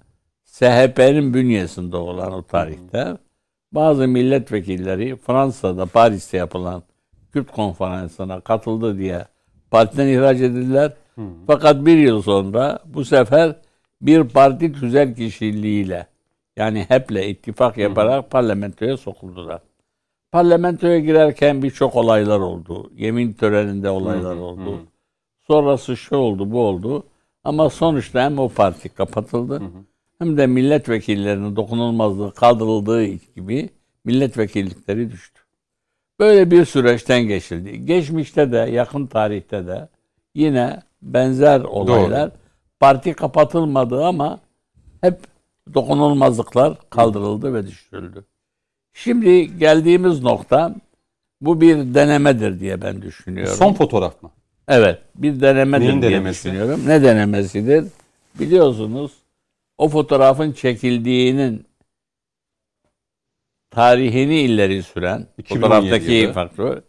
SHP'nin 0.45 1.35
bünyesinde 1.35 1.97
olan 1.97 2.33
o 2.33 2.43
tarihte 2.43 3.17
bazı 3.73 4.09
milletvekilleri 4.09 5.17
Fransa'da 5.17 5.87
Paris'te 5.87 6.37
yapılan 6.37 6.83
Kürt 7.33 7.53
konferansına 7.53 8.41
katıldı 8.41 8.99
diye 8.99 9.27
partiden 9.71 10.07
ihraç 10.07 10.37
edildiler. 10.37 10.93
Fakat 11.47 11.87
bir 11.87 11.97
yıl 11.99 12.23
sonra 12.23 12.79
bu 12.85 13.05
sefer 13.05 13.57
bir 14.01 14.25
parti 14.25 14.73
tüzel 14.73 15.15
kişiliğiyle 15.15 16.07
yani 16.57 16.85
HEP'le 16.89 17.29
ittifak 17.29 17.79
yaparak 17.79 18.31
parlamentoya 18.31 18.97
sokuldular. 18.97 19.61
Parlamentoya 20.33 20.99
girerken 20.99 21.63
birçok 21.63 21.97
olaylar 21.97 22.41
oldu. 22.41 22.91
Yemin 22.97 23.33
töreninde 23.33 23.91
olaylar 23.91 24.37
oldu. 24.37 24.81
Sonrası 25.47 25.97
şu 25.97 26.17
oldu 26.17 26.51
bu 26.51 26.61
oldu. 26.61 27.07
Ama 27.45 27.71
sonuçta 27.71 28.25
hem 28.25 28.39
o 28.39 28.49
parti 28.49 28.89
kapatıldı 28.89 29.63
hem 30.19 30.37
de 30.37 30.47
milletvekillerinin 30.47 31.57
dokunulmazlığı 31.57 32.35
kaldırıldığı 32.35 33.05
gibi 33.05 33.71
milletvekillikleri 34.05 35.11
düştü. 35.11 35.41
Böyle 36.21 36.51
bir 36.51 36.65
süreçten 36.65 37.23
geçildi. 37.23 37.87
Geçmişte 37.87 38.53
de 38.53 38.57
yakın 38.57 39.07
tarihte 39.07 39.67
de 39.67 39.89
yine 40.35 40.83
benzer 41.03 41.61
olaylar 41.61 42.31
parti 42.81 43.13
kapatılmadı 43.13 44.05
ama 44.05 44.41
hep 45.01 45.19
dokunulmazlıklar 45.75 46.79
kaldırıldı 46.91 47.55
ve 47.55 47.67
düşürüldü. 47.67 48.25
Şimdi 48.93 49.59
geldiğimiz 49.59 50.23
nokta 50.23 50.75
bu 51.41 51.61
bir 51.61 51.77
denemedir 51.77 52.61
diye 52.61 52.83
ben 52.83 53.03
düşünüyorum. 53.03 53.55
Son 53.57 53.73
fotoğraf 53.73 54.23
mı? 54.23 54.31
Evet, 54.69 54.99
bir 55.15 55.41
denemedir 55.41 55.87
Neyin 55.89 56.03
diye 56.03 56.11
denemesi? 56.11 56.45
düşünüyorum. 56.45 56.81
Ne 56.87 57.03
denemesidir? 57.03 57.85
Biliyorsunuz 58.41 59.13
o 59.79 59.89
fotoğrafın 59.89 60.53
çekildiğinin 60.53 61.67
tarihini 63.71 64.41
ileri 64.41 64.83
süren 64.83 65.27
2017 65.39 65.75
fotoğraftaki 65.75 66.13
yılı. 66.13 66.33
faktör 66.33 66.83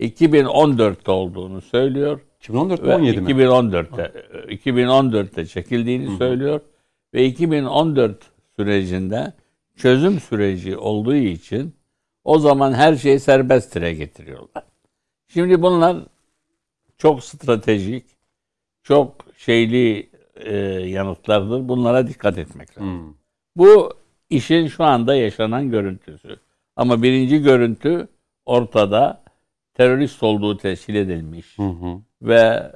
2014'te 0.00 1.10
olduğunu 1.10 1.60
söylüyor. 1.60 2.20
2014 2.40 2.82
Ve 2.82 2.94
17 2.94 3.20
mi? 3.20 3.30
2014'te 3.30 4.12
2014'te 4.54 5.46
çekildiğini 5.46 6.16
söylüyor 6.16 6.60
ve 7.14 7.24
2014 7.26 8.16
sürecinde 8.56 9.32
çözüm 9.80 10.20
süreci 10.20 10.76
olduğu 10.76 11.14
için 11.14 11.74
o 12.24 12.38
zaman 12.38 12.72
her 12.72 12.96
şeyi 12.96 13.20
serbest 13.20 13.74
dire 13.74 13.94
getiriyorlar. 13.94 14.64
Şimdi 15.28 15.62
bunlar 15.62 15.96
çok 16.98 17.24
stratejik, 17.24 18.04
çok 18.82 19.14
şeyli 19.36 20.10
e, 20.36 20.56
yanıtlardır. 20.88 21.68
Bunlara 21.68 22.08
dikkat 22.08 22.38
etmek 22.38 22.78
lazım. 22.78 23.06
Hmm. 23.06 23.14
Bu 23.56 23.92
işin 24.30 24.66
şu 24.66 24.84
anda 24.84 25.14
yaşanan 25.14 25.70
görüntüsü. 25.70 26.36
Ama 26.76 27.02
birinci 27.02 27.42
görüntü 27.42 28.08
ortada 28.46 29.22
terörist 29.74 30.22
olduğu 30.22 30.56
tescil 30.56 30.94
edilmiş 30.94 31.58
Hı 31.58 31.62
hı. 31.62 32.00
ve 32.22 32.72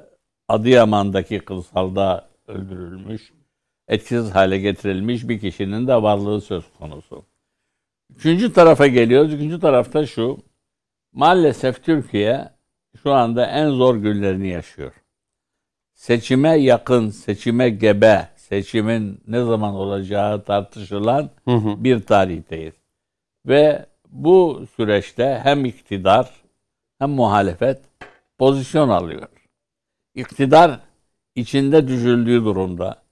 Adıyaman'daki 0.47 1.39
kırsalda 1.39 2.29
öldürülmüş, 2.47 3.33
etkisiz 3.87 4.35
hale 4.35 4.57
getirilmiş 4.57 5.29
bir 5.29 5.39
kişinin 5.39 5.87
de 5.87 5.95
varlığı 5.95 6.41
söz 6.41 6.65
konusu. 6.79 7.25
Üçüncü 8.15 8.53
tarafa 8.53 8.87
geliyoruz. 8.87 9.33
Üçüncü 9.33 9.59
tarafta 9.59 10.05
şu, 10.05 10.37
maalesef 11.13 11.83
Türkiye 11.83 12.49
şu 13.03 13.13
anda 13.13 13.45
en 13.45 13.69
zor 13.69 13.95
günlerini 13.95 14.47
yaşıyor. 14.47 14.93
Seçime 15.93 16.55
yakın, 16.57 17.09
seçime 17.09 17.69
gebe, 17.69 18.29
seçimin 18.35 19.21
ne 19.27 19.43
zaman 19.43 19.73
olacağı 19.75 20.43
tartışılan 20.43 21.29
Hı 21.45 21.55
hı. 21.55 21.83
bir 21.83 21.99
tarihteyiz. 21.99 22.73
Ve 23.45 23.85
bu 24.09 24.65
süreçte 24.75 25.39
hem 25.43 25.65
iktidar 25.65 26.31
hem 26.99 27.09
muhalefet 27.09 27.81
pozisyon 28.37 28.89
alıyor. 28.89 29.27
İktidar 30.15 30.79
içinde 31.35 31.87
düşüldüğü 31.87 32.45
durumda 32.45 33.04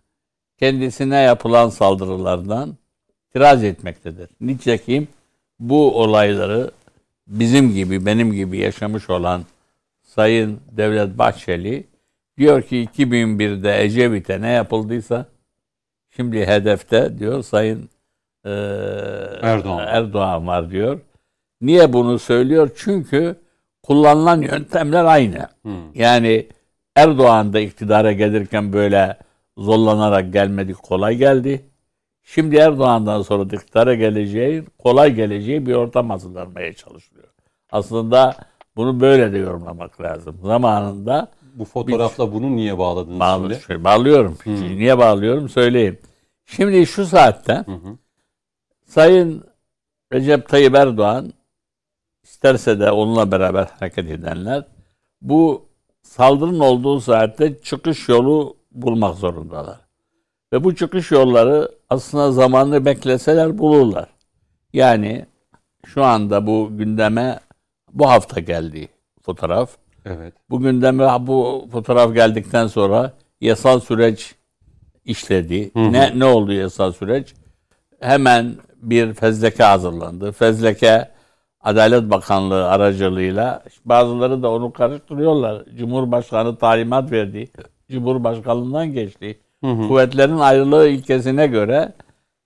kendisine 0.60 1.18
yapılan 1.18 1.70
saldırılardan 1.70 2.78
itiraz 3.30 3.64
etmektedir. 3.64 4.30
Nitekim 4.42 5.08
bu 5.60 6.02
olayları 6.02 6.72
bizim 7.28 7.74
gibi, 7.74 8.06
benim 8.06 8.34
gibi 8.34 8.58
yaşamış 8.58 9.10
olan 9.10 9.44
Sayın 10.04 10.60
Devlet 10.72 11.18
Bahçeli 11.18 11.88
diyor 12.38 12.62
ki 12.62 12.88
2001'de 12.98 13.84
Ecevit'e 13.84 14.42
ne 14.42 14.50
yapıldıysa 14.50 15.26
şimdi 16.16 16.46
hedefte 16.48 17.20
diyor 17.20 17.44
Sayın 17.44 17.90
eee, 18.46 18.52
Erdoğan. 19.42 19.88
Erdoğan 19.88 20.48
var 20.48 20.72
diyor. 20.72 21.00
Niye 21.62 21.94
bunu 21.94 22.20
söylüyor? 22.20 22.70
Çünkü 22.76 23.36
kullanılan 23.84 24.42
yöntemler 24.42 25.06
aynı. 25.06 25.48
Yani 25.96 26.48
Erdoğan 26.96 27.54
da 27.54 27.60
iktidara 27.60 28.12
gelirken 28.12 28.74
böyle 28.74 29.18
zorlanarak 29.58 30.34
gelmedi, 30.34 30.74
kolay 30.74 31.16
geldi. 31.18 31.66
Şimdi 32.24 32.56
Erdoğan'dan 32.56 33.22
sonra 33.22 33.50
da 33.50 33.56
iktidara 33.56 33.94
geleceği, 33.96 34.64
kolay 34.80 35.14
geleceği 35.14 35.66
bir 35.66 35.74
ortam 35.74 36.10
hazırlanmaya 36.10 36.74
çalışılıyor. 36.74 37.28
Aslında 37.72 38.36
bunu 38.76 39.00
böyle 39.00 39.34
de 39.34 39.38
yorumlamak 39.38 40.02
lazım. 40.02 40.40
Zamanında 40.44 41.32
Bu 41.56 41.66
fotoğrafla 41.66 42.34
bunu 42.34 42.56
niye 42.56 42.78
bağladınız 42.78 43.20
Bağlı, 43.20 43.50
şimdi? 43.50 43.64
şöyle 43.66 43.84
bağlıyorum. 43.84 44.38
Şimdi 44.44 44.78
Niye 44.80 44.98
bağlıyorum 44.98 45.50
söyleyeyim. 45.50 46.00
Şimdi 46.46 46.86
şu 46.86 47.06
saatte 47.06 47.66
Sayın 48.86 49.44
Recep 50.14 50.50
Tayyip 50.50 50.76
Erdoğan 50.76 51.34
isterse 52.24 52.80
de 52.80 52.92
onunla 52.92 53.32
beraber 53.32 53.68
hareket 53.80 54.12
edenler 54.12 54.66
bu 55.22 55.66
saldırının 56.02 56.60
olduğu 56.60 57.00
saatte 57.02 57.62
çıkış 57.62 58.10
yolu 58.10 58.58
bulmak 58.74 59.16
zorundalar. 59.16 59.80
Ve 60.54 60.64
bu 60.64 60.76
çıkış 60.76 61.12
yolları 61.12 61.70
aslında 61.90 62.32
zamanını 62.32 62.86
bekleseler 62.86 63.58
bulurlar. 63.58 64.10
Yani 64.74 65.26
şu 65.86 66.04
anda 66.04 66.48
bu 66.48 66.70
gündeme 66.78 67.40
bu 67.94 68.10
hafta 68.10 68.40
geldi 68.40 68.90
fotoğraf. 69.22 69.70
Evet. 70.06 70.34
Bu 70.50 70.60
gündeme 70.60 71.28
bu 71.28 71.68
fotoğraf 71.72 72.14
geldikten 72.14 72.68
sonra 72.68 73.14
yasal 73.42 73.80
süreç 73.80 74.36
işledi. 75.06 75.72
Ne 75.76 76.20
ne 76.20 76.26
oldu 76.26 76.52
yasal 76.54 76.92
süreç? 76.92 77.34
Hemen 78.00 78.56
bir 78.82 79.14
fezleke 79.14 79.64
hazırlandı. 79.64 80.32
Fezleke 80.32 81.14
Adalet 81.62 82.10
Bakanlığı 82.10 82.70
aracılığıyla 82.70 83.64
bazıları 83.86 84.44
da 84.44 84.52
onu 84.52 84.74
karıştırıyorlar. 84.74 85.66
Cumhurbaşkanı 85.78 86.56
talimat 86.58 87.12
verdi. 87.12 87.52
Cumhurbaşkanlığından 87.92 88.94
geçti. 88.94 89.40
Kuvvetlerin 89.62 90.38
ayrılığı 90.38 90.88
ilkesine 90.88 91.48
göre 91.48 91.94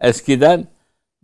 eskiden 0.02 0.68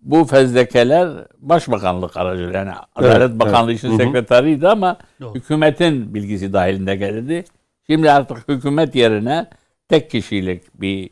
bu 0.02 0.24
fezlekeler 0.26 1.10
Başbakanlık 1.38 2.18
aracılığıyla 2.18 2.60
yani 2.60 2.72
Adalet 2.96 3.30
evet. 3.30 3.40
Bakanlığı 3.40 3.74
için 3.74 3.98
sekreteriydi 3.98 4.68
ama 4.68 4.98
hükümetin 5.36 6.14
bilgisi 6.14 6.54
dahilinde 6.54 6.96
gelirdi. 6.96 7.46
Şimdi 7.88 8.12
artık 8.12 8.48
hükümet 8.48 8.96
yerine 8.96 9.48
tek 9.90 10.10
kişilik 10.10 10.82
bir 10.82 11.10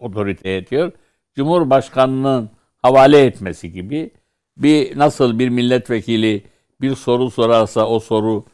otorite 0.00 0.48
yetiyor. 0.48 0.92
Cumhurbaşkanının 1.34 2.50
havale 2.82 3.24
etmesi 3.24 3.72
gibi 3.72 4.10
bir 4.56 4.98
nasıl 4.98 5.38
bir 5.38 5.48
milletvekili 5.48 6.44
bir 6.80 6.94
soru 6.94 7.30
sorarsa 7.30 7.86
o 7.86 8.00
soru 8.00 8.44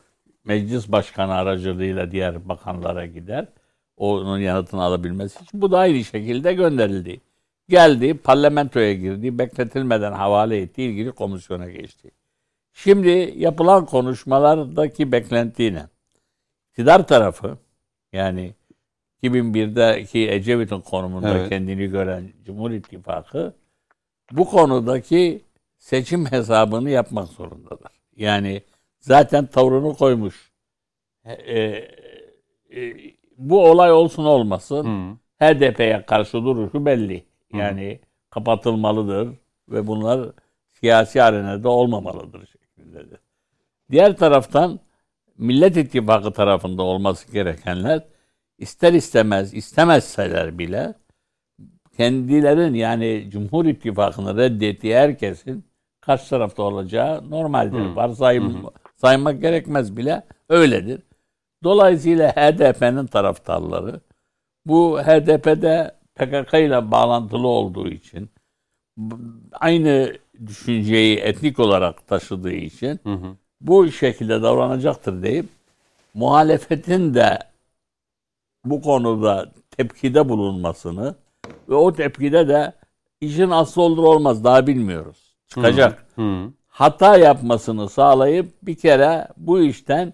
meclis 0.45 0.93
başkanı 0.93 1.33
aracılığıyla 1.33 2.11
diğer 2.11 2.49
bakanlara 2.49 3.07
gider. 3.07 3.47
Onun 4.03 4.39
yanıtını 4.39 4.83
alabilmesi 4.83 5.45
için. 5.45 5.63
Bu 5.63 5.71
da 5.71 5.79
aynı 5.79 6.05
şekilde 6.05 6.53
gönderildi. 6.53 7.21
Geldi, 7.69 8.15
parlamentoya 8.15 8.95
girdi, 8.95 9.39
bekletilmeden 9.39 10.13
havale 10.13 10.59
etti, 10.59 10.83
ilgili 10.83 11.13
komisyona 11.13 11.71
geçti. 11.71 12.11
Şimdi 12.73 13.35
yapılan 13.37 13.87
konuşmalardaki 13.87 15.13
beklenti 15.13 15.75
ne? 15.75 15.87
İktidar 16.71 17.07
tarafı, 17.07 17.59
yani 18.13 18.55
2001'deki 19.23 20.31
Ecevit'in 20.31 20.81
konumunda 20.81 21.39
Evet. 21.39 21.49
kendini 21.49 21.87
gören 21.87 22.33
Cumhur 22.45 22.71
İttifakı 22.71 23.55
bu 24.33 24.45
konudaki 24.45 25.41
seçim 25.79 26.27
hesabını 26.27 26.91
yapmak 26.91 27.29
zorundalar. 27.29 27.93
Yani 28.17 28.63
zaten 29.01 29.47
tavrını 29.47 29.95
koymuş. 29.95 30.53
E, 31.25 31.33
e, 31.33 31.89
e, 32.71 33.22
bu 33.51 33.71
olay 33.71 33.93
olsun 33.93 34.25
olmasın 34.25 34.85
Hı. 34.85 35.17
HDP'ye 35.45 36.05
karşı 36.07 36.33
duruşu 36.33 36.87
belli. 36.87 37.25
Yani 37.55 38.01
kapatılmalıdır 38.31 39.29
ve 39.69 39.87
bunlar 39.87 40.31
siyasi 40.73 41.23
arenada 41.23 41.69
olmamalıdır 41.69 42.47
şeklindedir. 42.47 43.19
Diğer 43.91 44.17
taraftan 44.17 44.81
Millet 45.39 45.77
İttifakı 45.77 46.33
tarafında 46.33 46.83
olması 46.83 47.33
gerekenler 47.33 48.03
ister 48.59 48.93
istemez 48.93 49.55
istemezseler 49.55 50.59
bile 50.59 50.95
kendilerin 51.97 52.75
yani 52.75 53.29
Cumhur 53.31 53.65
İttifakı'nı 53.65 54.37
reddettiği 54.37 54.97
herkesin 54.97 55.65
karşı 56.01 56.31
tarafta 56.31 56.63
olacağı 56.63 57.31
normaldir. 57.31 57.91
Hı. 57.91 57.97
Varsayım, 57.97 58.67
saymak 58.97 59.41
gerekmez 59.41 59.97
bile 59.97 60.23
öyledir. 60.49 61.03
Dolayısıyla 61.63 62.33
HDP'nin 62.33 63.07
taraftarları 63.07 64.01
bu 64.67 64.99
HDP'de 64.99 65.95
PKK 66.15 66.55
ile 66.55 66.91
bağlantılı 66.91 67.47
olduğu 67.47 67.89
için 67.89 68.31
aynı 69.53 70.13
düşünceyi 70.47 71.17
etnik 71.17 71.59
olarak 71.59 72.07
taşıdığı 72.07 72.53
için 72.53 73.01
Hı 73.05 73.13
hı. 73.13 73.37
bu 73.61 73.93
şekilde 73.93 74.43
davranacaktır 74.43 75.23
deyip 75.23 75.47
muhalefetin 76.15 77.15
de 77.15 77.39
bu 78.65 78.83
konuda 78.83 79.53
tepkide 79.71 80.29
bulunmasını 80.29 81.15
ve 81.69 81.75
o 81.75 81.93
tepkide 81.93 82.49
de 82.49 82.73
işin 83.21 83.51
aslı 83.51 83.83
olur 83.83 84.05
olmaz 84.05 84.45
daha 84.45 84.67
bilmiyoruz. 84.67 85.35
Çıkacak. 85.49 86.07
Hı. 86.17 86.51
Hata 86.69 87.17
yapmasını 87.17 87.89
sağlayıp 87.89 88.53
bir 88.63 88.75
kere 88.75 89.29
bu 89.37 89.61
işten 89.61 90.13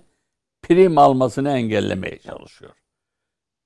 prim 0.63 0.99
almasını 0.99 1.51
engellemeye 1.51 2.19
çalışıyor. 2.19 2.73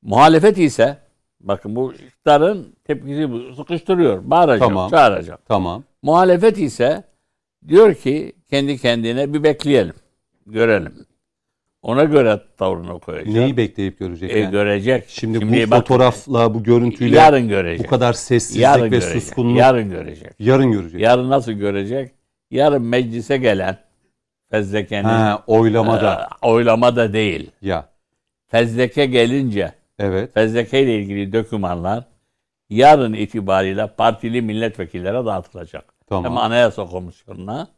Muhalefet 0.03 0.59
ise 0.59 0.99
bakın 1.41 1.77
bu 1.77 1.93
iktidarın 1.95 2.75
tepkisi 2.85 3.31
bu. 3.33 3.55
Sıkıştırıyor. 3.55 4.31
Bağıracak, 4.31 4.69
Tamam. 4.69 4.91
çağıracak. 4.91 5.47
Tamam. 5.49 5.85
Muhalefet 6.03 6.59
ise 6.59 7.05
diyor 7.69 7.95
ki 7.95 8.33
kendi 8.51 8.79
kendine 8.79 9.35
bir 9.35 9.43
bekleyelim. 9.43 9.95
Görelim. 10.47 11.07
Ona 11.83 12.05
göre 12.05 12.41
tavrını 12.59 13.01
koyacak. 13.01 13.35
Neyi 13.35 13.57
bekleyip 13.57 13.99
görecek 13.99 14.31
E, 14.31 14.39
yani? 14.39 14.51
görecek. 14.51 15.05
Şimdi, 15.09 15.39
Şimdi 15.39 15.71
bu 15.71 15.75
fotoğrafla, 15.75 16.55
bu 16.55 16.63
görüntüyle 16.63 17.17
yarın 17.17 17.49
görecek. 17.49 17.87
bu 17.87 17.91
kadar 17.91 18.13
sessizlik 18.13 18.63
yarın 18.63 18.83
ve 18.85 18.89
görecek. 18.89 19.13
suskunluk 19.23 19.59
Yarın 19.59 19.91
görecek. 19.91 20.33
yarın 20.39 20.73
görecek. 20.73 21.01
Yarın 21.01 21.31
nasıl 21.31 21.53
görecek? 21.53 22.11
Yarın 22.51 22.83
meclise 22.83 23.37
gelen 23.37 23.79
fezlekenin 24.57 25.05
ha, 25.09 25.43
oylamada. 25.47 26.29
e, 26.43 26.47
oylama 26.47 26.97
da 26.97 27.13
değil. 27.13 27.51
ya. 27.63 27.85
Fezleke 28.49 29.07
gelince 29.07 29.73
Evet. 29.99 30.35
fezleke 30.35 30.83
ile 30.83 30.97
ilgili 30.99 31.33
dokümanlar 31.33 32.05
yarın 32.71 33.13
itibariyle 33.13 33.87
partili 33.87 34.43
milletvekillere 34.43 35.25
dağıtılacak. 35.27 35.85
Tamam. 36.09 36.25
Hem 36.25 36.39
Anayasa 36.39 36.87
Komisyonu'na 36.87 37.69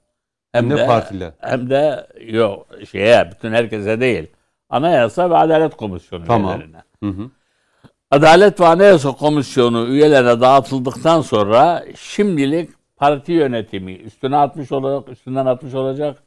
hem, 0.53 0.64
Hem 0.64 0.70
de 0.70 0.77
de 0.77 0.87
partiler. 0.87 1.33
hem 1.41 1.70
de 1.70 2.07
yok 2.27 2.66
şeye 2.91 3.31
bütün 3.31 3.53
herkese 3.53 4.01
değil. 4.01 4.27
Anayasa 4.70 5.31
ve 5.31 5.37
Adalet 5.37 5.77
Komisyonu 5.77 6.25
Tamam. 6.25 6.51
üyelerine. 6.51 6.83
Hı 7.03 7.09
hı. 7.09 7.31
Adalet 8.11 8.61
ve 8.61 8.66
Anayasa 8.66 9.12
Komisyonu 9.12 9.87
üyelerine 9.87 10.41
dağıtıldıktan 10.41 11.20
sonra 11.20 11.85
şimdilik 11.99 12.70
parti 12.97 13.33
yönetimi 13.33 13.93
üstüne 13.95 14.37
atmış 14.37 14.72
olacak, 14.72 15.09
üstünden 15.09 15.47
atmış 15.47 15.75
olacak. 15.75 16.22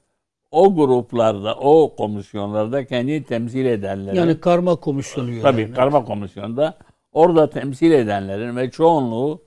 O 0.51 0.75
gruplarda, 0.75 1.55
o 1.55 1.95
komisyonlarda 1.95 2.85
kendi 2.85 3.23
temsil 3.23 3.65
edenleri 3.65 4.17
Yani 4.17 4.39
karma 4.39 4.75
komisyonu. 4.75 5.41
Tabii 5.41 5.73
karma 5.73 6.05
komisyonda 6.05 6.77
orada 7.11 7.49
temsil 7.49 7.91
edenlerin 7.91 8.55
ve 8.55 8.71
çoğunluğu 8.71 9.41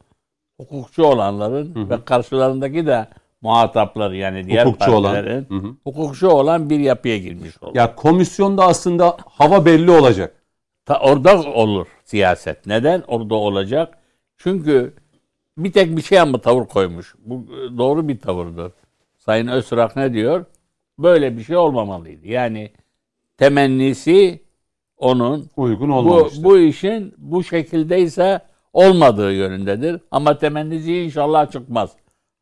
hukukçu 0.61 1.05
olanların 1.05 1.90
ve 1.90 2.05
karşılarındaki 2.05 2.86
de 2.86 3.09
muhatapları 3.42 4.16
yani 4.16 4.46
diğer 4.46 4.66
Hukukçu 4.66 4.92
olan. 4.92 5.12
partilerin 5.14 5.46
Hı 5.48 5.55
hı. 5.55 5.74
hukukçu 5.84 6.28
olan 6.28 6.70
bir 6.70 6.78
yapıya 6.80 7.18
girmiş 7.18 7.62
olur. 7.62 7.74
Ya 7.74 7.94
komisyonda 7.94 8.64
aslında 8.64 9.16
hava 9.26 9.64
belli 9.64 9.90
olacak. 9.90 10.34
Ta, 10.84 11.01
orada 11.01 11.42
olur 11.42 11.86
siyaset. 12.05 12.66
Neden? 12.66 13.03
Orada 13.09 13.34
olacak. 13.34 13.98
Çünkü 14.36 14.94
bir 15.59 15.72
tek 15.72 15.96
bir 15.96 16.03
şey 16.03 16.20
ama 16.20 16.40
tavır 16.40 16.66
koymuş. 16.66 17.14
Bu 17.18 17.34
e, 17.34 17.78
doğru 17.78 18.09
bir 18.09 18.18
tavırdır. 18.18 18.72
Sayın 19.18 19.46
Öztürk 19.46 19.96
ne 19.96 20.12
diyor? 20.12 20.44
Böyle 21.03 21.36
bir 21.36 21.42
şey 21.44 21.57
olmamalıydı. 21.57 22.26
Yani 22.28 22.70
temennisi 23.38 24.40
onun 24.96 25.51
Uygun 25.57 25.88
bu, 25.88 25.94
olmamıştır. 25.94 26.44
bu 26.44 26.59
işin 26.59 27.14
bu 27.18 27.44
şekildeyse 27.44 28.40
olmadığı 28.72 29.32
yönündedir. 29.32 30.01
Ama 30.11 30.38
temennisi 30.38 31.03
inşallah 31.03 31.51
çıkmaz. 31.51 31.90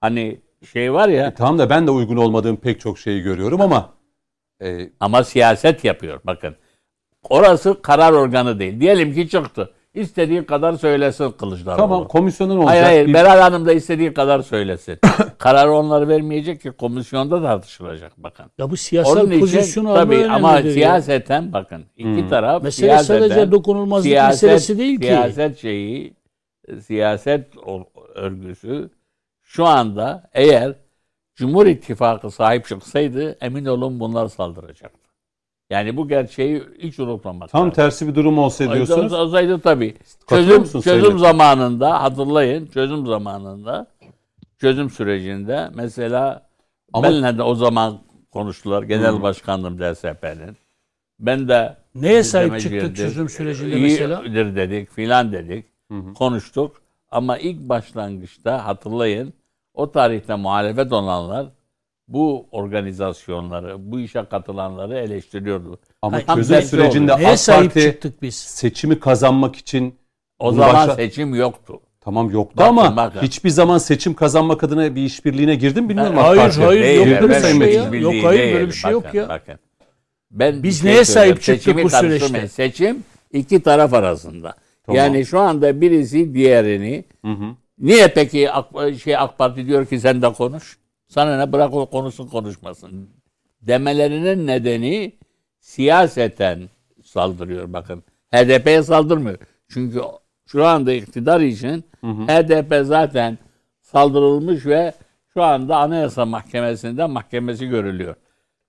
Hani 0.00 0.40
şey 0.72 0.92
var 0.92 1.08
ya 1.08 1.26
E, 1.26 1.34
tamam 1.34 1.58
da 1.58 1.70
ben 1.70 1.86
de 1.86 1.90
uygun 1.90 2.16
olmadığım 2.16 2.56
pek 2.56 2.80
çok 2.80 2.98
şeyi 2.98 3.22
görüyorum 3.22 3.60
ama 3.60 3.94
e, 4.62 4.90
ama 5.00 5.24
siyaset 5.24 5.84
yapıyor 5.84 6.20
bakın. 6.24 6.56
Orası 7.30 7.82
karar 7.82 8.12
organı 8.12 8.58
değil. 8.58 8.80
Diyelim 8.80 9.14
ki 9.14 9.28
çıktı. 9.28 9.74
İstediği 9.98 10.46
kadar 10.46 10.72
söylesin 10.72 11.30
Kılıçdaroğlu. 11.30 11.76
tamam 11.78 12.08
komisyonun 12.08 12.56
olacak. 12.56 12.70
Hayır 12.70 12.82
hayır 12.84 13.06
bir- 13.06 13.14
Beral 13.14 13.40
Hanım 13.40 13.66
da 13.66 13.72
istediği 13.72 14.14
kadar 14.14 14.42
söylesin. 14.42 14.98
Kararı 15.38 15.72
onlar 15.72 16.08
vermeyecek 16.08 16.60
ki 16.62 16.70
komisyonda 16.70 17.42
tartışılacak 17.42 18.12
bakın. 18.16 18.46
Ya 18.58 18.70
bu 18.70 18.76
siyasal 18.76 19.16
Onun 19.16 19.30
için 19.30 19.40
pozisyon 19.40 19.84
alma 19.84 19.94
tabii 19.94 20.26
ama 20.26 20.52
önemlidir 20.52 20.68
ya. 20.68 20.74
siyaseten 20.74 21.52
bakın 21.52 21.84
iki 21.96 22.28
taraf 22.28 22.62
Mesele 22.62 22.86
siyaseten, 22.86 23.18
sadece 23.28 23.52
dokunulmazlık 23.52 24.04
siyaset, 24.08 24.42
meselesi 24.42 24.78
değil 24.78 25.00
ki. 25.00 25.06
Siyaset 25.06 25.58
şeyi 25.58 26.14
siyaset 26.80 27.46
örgüsü 28.14 28.90
şu 29.42 29.66
anda 29.66 30.30
eğer 30.34 30.74
Cumhur 31.34 31.66
İttifakı 31.66 32.30
sahip 32.30 32.66
çıksaydı 32.66 33.36
emin 33.40 33.64
olun 33.64 34.00
bunlar 34.00 34.28
saldıracaktı. 34.28 35.07
Yani 35.70 35.96
bu 35.96 36.08
gerçeği 36.08 36.62
hiç 36.78 36.98
unutmamak 36.98 37.50
Tam 37.50 37.60
lazım. 37.60 37.74
tersi 37.74 38.08
bir 38.08 38.14
durum 38.14 38.38
olsa 38.38 38.74
diyorsunuz. 38.74 39.12
Olsaydı 39.12 39.60
tabii. 39.60 39.94
Çözüm, 40.28 40.80
çözüm 40.80 41.18
zamanında 41.18 42.02
hatırlayın 42.02 42.66
çözüm 42.66 43.06
zamanında 43.06 43.86
çözüm 44.58 44.90
sürecinde 44.90 45.70
mesela 45.74 46.48
Ama- 46.92 47.08
benimle 47.08 47.38
de 47.38 47.42
o 47.42 47.54
zaman 47.54 47.98
konuştular. 48.30 48.82
Genel 48.82 49.22
başkandım 49.22 49.78
DSP'nin. 49.78 50.56
Ben 51.20 51.48
de 51.48 51.76
Neye 51.94 52.22
sahip 52.22 52.60
çıktık 52.60 52.96
çözüm 52.96 53.28
sürecinde 53.28 53.76
mesela? 53.76 54.22
İyidir 54.22 54.56
dedik 54.56 54.90
filan 54.90 55.32
dedik. 55.32 55.64
Konuştuk. 56.14 56.82
Ama 57.10 57.38
ilk 57.38 57.60
başlangıçta 57.60 58.66
hatırlayın 58.66 59.32
o 59.74 59.92
tarihte 59.92 60.34
muhalefet 60.34 60.92
olanlar 60.92 61.46
bu 62.08 62.46
organizasyonları, 62.50 63.92
bu 63.92 64.00
işe 64.00 64.24
katılanları 64.24 64.98
eleştiriyordu. 64.98 65.78
Ama 66.02 66.20
Tam 66.20 66.36
çözüm 66.36 66.62
sürecinde 66.62 67.12
oluyor. 67.12 67.18
Neye 67.28 67.32
AK 67.34 67.46
Parti 67.46 67.80
çıktık 67.82 68.22
biz? 68.22 68.34
seçimi 68.34 69.00
kazanmak 69.00 69.56
için 69.56 69.94
O 70.38 70.52
zaman 70.52 70.74
başla- 70.74 70.94
seçim 70.96 71.34
yoktu. 71.34 71.80
Tamam 72.00 72.30
yoktu 72.30 72.54
Bakın, 72.56 72.68
ama 72.68 72.96
bakın. 72.96 73.20
hiçbir 73.20 73.50
zaman 73.50 73.78
seçim 73.78 74.14
kazanmak 74.14 74.64
adına 74.64 74.94
bir 74.94 75.02
işbirliğine 75.02 75.54
girdim 75.54 75.84
mi 75.84 75.88
bilmiyorum 75.88 76.18
AK 76.18 76.24
Hayır, 76.26 76.40
Parti. 76.40 76.64
hayır, 76.64 76.82
Değil, 76.82 77.06
yok 77.10 77.22
böyle 77.22 77.40
şey 77.40 77.74
ya. 77.74 77.84
Yok, 77.84 78.14
hayır, 78.24 78.38
değil. 78.42 78.54
böyle 78.54 78.66
bir 78.66 78.72
şey 78.72 78.90
yok 78.92 79.14
ya. 79.14 79.28
Bakın. 79.28 79.58
Ben 80.30 80.62
Biz 80.62 80.84
bir 80.84 80.88
neye 80.88 81.04
sahip 81.04 81.42
çıktık 81.42 81.84
bu 81.84 81.90
süreçte? 81.90 82.48
Seçim 82.48 83.04
iki 83.32 83.62
taraf 83.62 83.94
arasında. 83.94 84.54
Tamam. 84.86 84.96
Yani 84.96 85.26
şu 85.26 85.40
anda 85.40 85.80
birisi 85.80 86.34
diğerini 86.34 87.04
Hı 87.24 87.30
hı. 87.32 87.44
niye 87.78 88.08
peki 88.08 88.50
AK, 88.50 88.66
şey 89.04 89.16
AK 89.16 89.38
Parti 89.38 89.66
diyor 89.66 89.86
ki 89.86 90.00
sen 90.00 90.22
de 90.22 90.32
konuş. 90.32 90.78
Sana 91.08 91.36
ne 91.38 91.52
bırak 91.52 91.74
o 91.74 91.86
konuşsun 91.86 92.26
konuşmasın. 92.28 93.10
Demelerinin 93.62 94.46
nedeni 94.46 95.12
siyaseten 95.60 96.68
saldırıyor 97.04 97.72
bakın. 97.72 98.02
HDP'ye 98.34 98.82
saldırmıyor. 98.82 99.38
Çünkü 99.68 100.00
şu 100.46 100.66
anda 100.66 100.92
iktidar 100.92 101.40
için 101.40 101.84
HDP 102.26 102.86
zaten 102.86 103.38
saldırılmış 103.80 104.66
ve 104.66 104.92
şu 105.34 105.42
anda 105.42 105.76
Anayasa 105.76 106.26
Mahkemesi'nde 106.26 107.06
mahkemesi 107.06 107.66
görülüyor. 107.66 108.14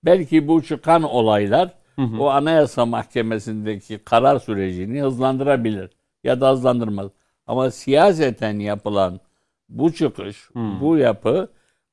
Belki 0.04 0.48
bu 0.48 0.62
çıkan 0.62 1.02
olaylar 1.02 1.74
o 2.18 2.28
Anayasa 2.30 2.86
Mahkemesi'ndeki 2.86 3.98
karar 3.98 4.38
sürecini 4.38 5.02
hızlandırabilir 5.02 5.90
ya 6.24 6.40
da 6.40 6.50
hızlandırmaz. 6.52 7.10
Ama 7.46 7.70
siyaseten 7.70 8.58
yapılan 8.58 9.20
bu 9.68 9.92
çıkış, 9.92 10.48
bu 10.80 10.96
yapı 10.96 11.48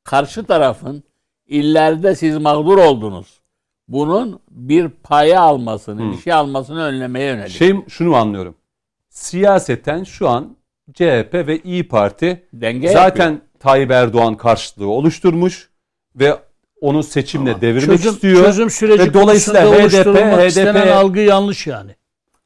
karşı 0.08 0.44
tarafın 0.44 1.04
illerde 1.48 2.16
siz 2.16 2.38
mağdur 2.38 2.78
oldunuz. 2.78 3.40
Bunun 3.88 4.40
bir 4.50 4.90
paya 4.90 5.42
almasını, 5.42 6.12
bir 6.12 6.18
şey 6.18 6.34
almasını 6.34 6.84
önlemeye 6.84 7.26
yönelik. 7.26 7.52
Şey 7.52 7.76
şunu 7.88 8.16
anlıyorum. 8.16 8.56
Siyaseten 9.10 10.04
şu 10.04 10.30
an 10.30 10.58
CHP 10.94 11.34
ve 11.34 11.60
İyi 11.64 11.88
Parti 11.88 12.48
Denge 12.54 12.90
zaten 12.90 13.42
Tayyip 13.60 13.92
Erdoğan 13.92 14.38
karşıtlığı 14.38 14.88
oluşturmuş 14.88 15.70
ve 16.16 16.36
onu 16.82 17.04
seçimle 17.04 17.62
devirmek 17.62 17.98
çözüm, 17.98 18.14
istiyor. 18.14 18.46
çözüm 18.46 18.70
süreci 18.70 19.04
ve 19.04 19.14
dolayısıyla 19.14 19.72
HDP, 19.72 20.06
HDP 20.06 20.48
istenen 20.48 20.88
algı 20.88 21.20
yanlış 21.20 21.68
yani. 21.68 21.96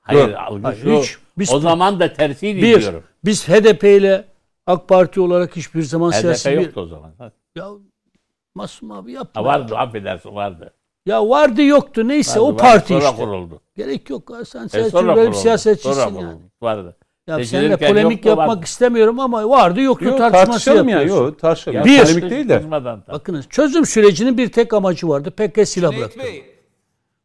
Hayır, 0.01 0.28
Yok. 0.28 0.38
algı 0.38 0.64
Hayır, 0.64 0.84
şu. 0.84 1.01
hiç. 1.01 1.18
Biz- 1.38 1.53
o 1.53 1.59
zaman 1.59 1.99
da 1.99 2.14
tersiydi 2.14 2.62
Bir, 2.62 2.82
diyorum. 2.82 3.03
biz 3.26 3.47
HDP 3.47 3.84
ile 3.84 4.26
AK 4.68 4.88
Parti 4.88 5.22
olarak 5.22 5.55
hiçbir 5.55 5.82
zaman 5.82 6.12
siyasi 6.12 6.49
HDP 6.49 6.57
bir... 6.57 6.66
yoktu 6.66 6.82
o 6.82 6.86
zaman. 6.86 7.12
Ha, 7.58 7.60
Ya 7.64 7.70
Masum 8.56 8.91
abi 8.91 9.12
yapma. 9.12 9.43
vardı 9.45 9.76
affedersin 9.78 10.36
vardı. 10.36 10.74
Ya 11.06 11.30
vardı 11.30 11.64
yoktu 11.64 12.08
neyse 12.08 12.32
Vardı, 12.32 12.41
o 12.41 12.47
vardı. 12.47 12.58
parti 12.62 12.88
sonra 12.88 13.04
işte. 13.04 13.16
kuruldu. 13.16 13.62
Gerek 13.78 14.10
yok. 14.10 14.30
ha, 14.34 14.45
Sen 14.45 14.70
E, 14.74 14.89
sonra 14.89 15.16
böyle 15.16 15.30
bir 15.32 15.36
siyasetçisin 15.36 15.91
Sonra 15.93 16.02
yani. 16.02 16.16
kuruldu. 16.18 16.41
Vardı. 16.62 16.95
Ya 17.28 17.45
seninle 17.45 17.78
polemik 17.78 18.26
yapmak 18.26 18.47
vardı. 18.47 18.62
istemiyorum 18.64 19.20
ama 19.20 19.49
vardı 19.49 19.82
yoktu 19.82 20.06
Yok, 20.06 20.18
tartışması 20.18 20.52
tartışalım 20.52 20.89
ya. 20.89 20.97
yapıyorsun. 20.99 21.26
Yok, 21.26 21.39
tartışalım. 21.39 21.78
Ya, 21.78 21.86
Bir- 21.86 22.04
Polemik 22.04 22.30
değil 22.30 22.49
de. 22.49 22.72
Bakınız 23.12 23.45
çözüm 23.49 23.86
sürecinin 23.86 24.38
bir 24.38 24.52
tek 24.52 24.74
amacı 24.74 25.08
vardı. 25.10 25.32
PKK 25.32 25.66
silah 25.68 25.97
bıraktı. 25.97 26.20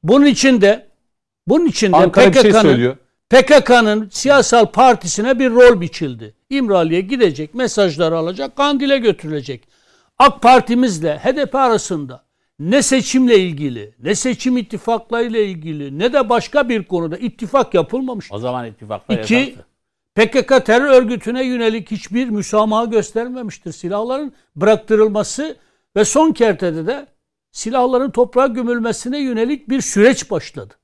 Bunun 0.03 0.27
içinde 0.27 0.87
bunun 1.49 1.67
içinde 1.67 1.97
Ankara 1.97 2.29
bir 2.29 2.33
şey 2.33 2.43
PKK'nın 2.43 2.63
söylüyor. 2.63 2.97
PKK'nın 3.31 4.09
siyasal 4.13 4.67
partisine 4.67 5.39
bir 5.39 5.51
rol 5.51 5.81
biçildi. 5.81 6.35
İmralı'ya 6.51 7.01
gidecek, 7.01 7.55
mesajları 7.55 8.17
alacak, 8.19 8.57
Kandil'e 8.57 8.99
götürülecek. 8.99 9.69
AK 10.19 10.43
Parti'mizle 10.43 11.19
HDP 11.19 11.55
arasında 11.55 12.25
ne 12.59 12.83
seçimle 12.83 13.39
ilgili, 13.39 13.95
ne 14.03 14.15
seçim 14.15 14.57
ittifaklarıyla 14.57 15.41
ilgili, 15.41 15.99
ne 15.99 16.13
de 16.13 16.29
başka 16.29 16.69
bir 16.69 16.85
konuda 16.85 17.17
ittifak 17.17 17.75
yapılmamış. 17.75 18.33
O 18.33 18.39
zaman 18.39 18.67
ittifakta 18.67 19.15
İki, 19.15 19.35
yasaktı. 19.35 19.67
PKK 20.15 20.67
terör 20.67 20.91
örgütüne 20.91 21.45
yönelik 21.47 21.91
hiçbir 21.91 22.29
müsamaha 22.29 22.85
göstermemiştir. 22.85 23.73
Silahların 23.73 24.33
bıraktırılması 24.57 25.57
ve 25.97 26.05
son 26.05 26.33
kertede 26.33 26.87
de 26.87 27.07
silahların 27.53 28.11
toprağa 28.11 28.47
gömülmesine 28.47 29.19
yönelik 29.19 29.69
bir 29.69 29.81
süreç 29.81 30.31
başladı. 30.31 30.75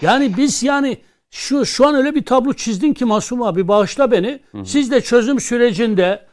Yani 0.00 0.36
biz 0.36 0.62
yani 0.62 0.98
şu 1.30 1.66
şu 1.66 1.86
an 1.86 1.94
öyle 1.94 2.14
bir 2.14 2.24
tablo 2.24 2.52
çizdin 2.52 2.92
ki 2.92 3.04
Masum 3.04 3.42
abi 3.42 3.68
bağışla 3.68 4.10
beni. 4.10 4.40
Siz 4.64 4.90
de 4.90 5.00
çözüm 5.00 5.40
sürecinde 5.40 6.26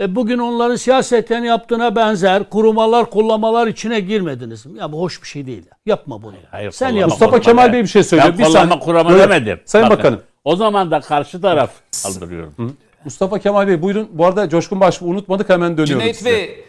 e, 0.00 0.14
bugün 0.14 0.38
onların 0.38 0.76
siyaseten 0.76 1.44
yaptığına 1.44 1.96
benzer 1.96 2.50
kurumalar, 2.50 3.10
kullamalar 3.10 3.66
içine 3.66 4.00
girmediniz. 4.00 4.66
Ya 4.78 4.92
bu 4.92 5.00
hoş 5.00 5.22
bir 5.22 5.28
şey 5.28 5.46
değil. 5.46 5.62
Yapma 5.86 6.22
bunu. 6.22 6.34
Hayır, 6.50 6.70
Sen 6.70 6.90
yapma. 6.90 7.06
Mustafa 7.06 7.40
Kemal. 7.40 7.72
Bey 7.72 7.82
bir 7.82 7.88
şey 7.88 8.02
söylüyor. 8.02 8.32
Ben 8.32 8.38
Bir 8.38 8.44
kollama 8.44 8.68
saniye. 8.68 8.78
kurama 8.80 9.10
Yok, 9.10 9.20
demedim. 9.20 9.60
Sayın 9.64 9.86
Bakın, 9.86 9.98
Bakanım. 9.98 10.22
O 10.44 10.56
zaman 10.56 10.90
da 10.90 11.00
karşı 11.00 11.40
taraf 11.40 11.70
saldırıyorum. 11.90 12.76
Mustafa 13.04 13.38
Kemal 13.38 13.68
Bey 13.68 13.82
buyurun. 13.82 14.08
Bu 14.12 14.26
arada 14.26 14.48
Coşkun 14.48 14.80
Başbuğ 14.80 15.06
unutmadık 15.06 15.48
hemen 15.48 15.78
dönüyoruz 15.78 16.02
Cüneyt 16.02 16.16
size. 16.16 16.30
Bey, 16.30 16.64